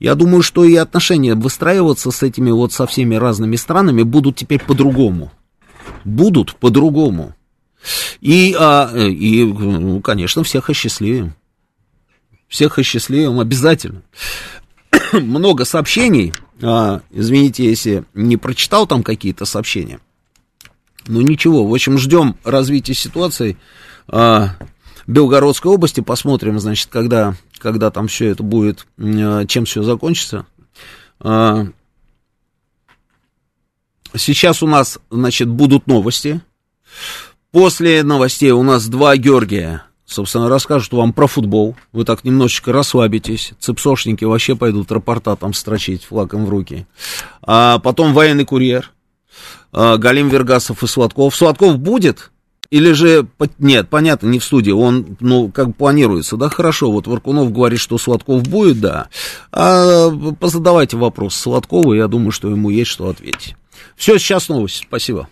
я 0.00 0.14
думаю, 0.14 0.42
что 0.42 0.64
и 0.64 0.74
отношения 0.76 1.34
выстраиваться 1.34 2.10
с 2.10 2.22
этими 2.22 2.50
вот 2.50 2.72
со 2.72 2.86
всеми 2.86 3.16
разными 3.16 3.56
странами 3.56 4.02
будут 4.02 4.36
теперь 4.36 4.60
по-другому. 4.60 5.30
Будут 6.04 6.56
по-другому. 6.56 7.34
И, 8.20 8.56
а, 8.58 8.90
и, 8.96 9.44
ну, 9.44 10.00
конечно, 10.00 10.42
всех 10.42 10.70
осчастливим. 10.70 11.34
Всех 12.48 12.78
осчастливим 12.78 13.40
обязательно. 13.40 14.02
Много 15.12 15.66
сообщений. 15.66 16.32
А, 16.62 17.02
извините, 17.10 17.64
если 17.64 18.04
не 18.14 18.38
прочитал 18.38 18.86
там 18.86 19.02
какие-то 19.02 19.44
сообщения. 19.44 20.00
Ну 21.06 21.20
ничего, 21.20 21.66
в 21.66 21.74
общем, 21.74 21.98
ждем 21.98 22.36
развития 22.44 22.94
ситуации. 22.94 23.58
А, 24.08 24.56
Белгородской 25.06 25.72
области. 25.72 26.00
Посмотрим, 26.00 26.58
значит, 26.58 26.88
когда, 26.90 27.34
когда 27.60 27.90
там 27.90 28.08
все 28.08 28.26
это 28.26 28.42
будет, 28.42 28.86
э, 28.98 29.44
чем 29.46 29.64
все 29.64 29.82
закончится. 29.82 30.46
А, 31.20 31.66
Сейчас 34.16 34.62
у 34.62 34.66
нас, 34.66 34.98
значит, 35.10 35.48
будут 35.48 35.86
новости. 35.86 36.40
После 37.52 38.02
новостей 38.02 38.50
у 38.50 38.62
нас 38.62 38.88
два 38.88 39.16
Георгия, 39.16 39.84
собственно, 40.04 40.48
расскажут 40.48 40.92
вам 40.92 41.12
про 41.12 41.26
футбол. 41.26 41.76
Вы 41.92 42.04
так 42.04 42.24
немножечко 42.24 42.72
расслабитесь. 42.72 43.52
Цепсошники 43.60 44.24
вообще 44.24 44.56
пойдут 44.56 44.90
рапорта 44.90 45.36
там 45.36 45.54
строчить 45.54 46.04
флагом 46.04 46.44
в 46.44 46.48
руки. 46.48 46.86
А 47.42 47.78
потом 47.78 48.12
военный 48.12 48.44
курьер. 48.44 48.90
А, 49.72 49.96
Галим 49.96 50.28
Вергасов 50.28 50.82
и 50.82 50.86
Сладков. 50.86 51.34
Сладков 51.36 51.78
будет? 51.78 52.32
Или 52.70 52.92
же, 52.92 53.26
нет, 53.58 53.88
понятно, 53.88 54.28
не 54.28 54.38
в 54.38 54.44
студии, 54.44 54.70
он, 54.70 55.16
ну, 55.18 55.50
как 55.50 55.74
планируется, 55.74 56.36
да, 56.36 56.48
хорошо, 56.48 56.92
вот 56.92 57.08
Варкунов 57.08 57.52
говорит, 57.52 57.80
что 57.80 57.98
Сладков 57.98 58.44
будет, 58.44 58.80
да, 58.80 59.08
а 59.50 60.10
позадавайте 60.38 60.96
вопрос 60.96 61.34
Сладкову, 61.34 61.94
я 61.94 62.06
думаю, 62.06 62.30
что 62.30 62.48
ему 62.48 62.70
есть 62.70 62.90
что 62.90 63.08
ответить. 63.08 63.56
Все, 63.96 64.18
сейчас 64.18 64.48
новости, 64.48 64.84
спасибо. 64.86 65.28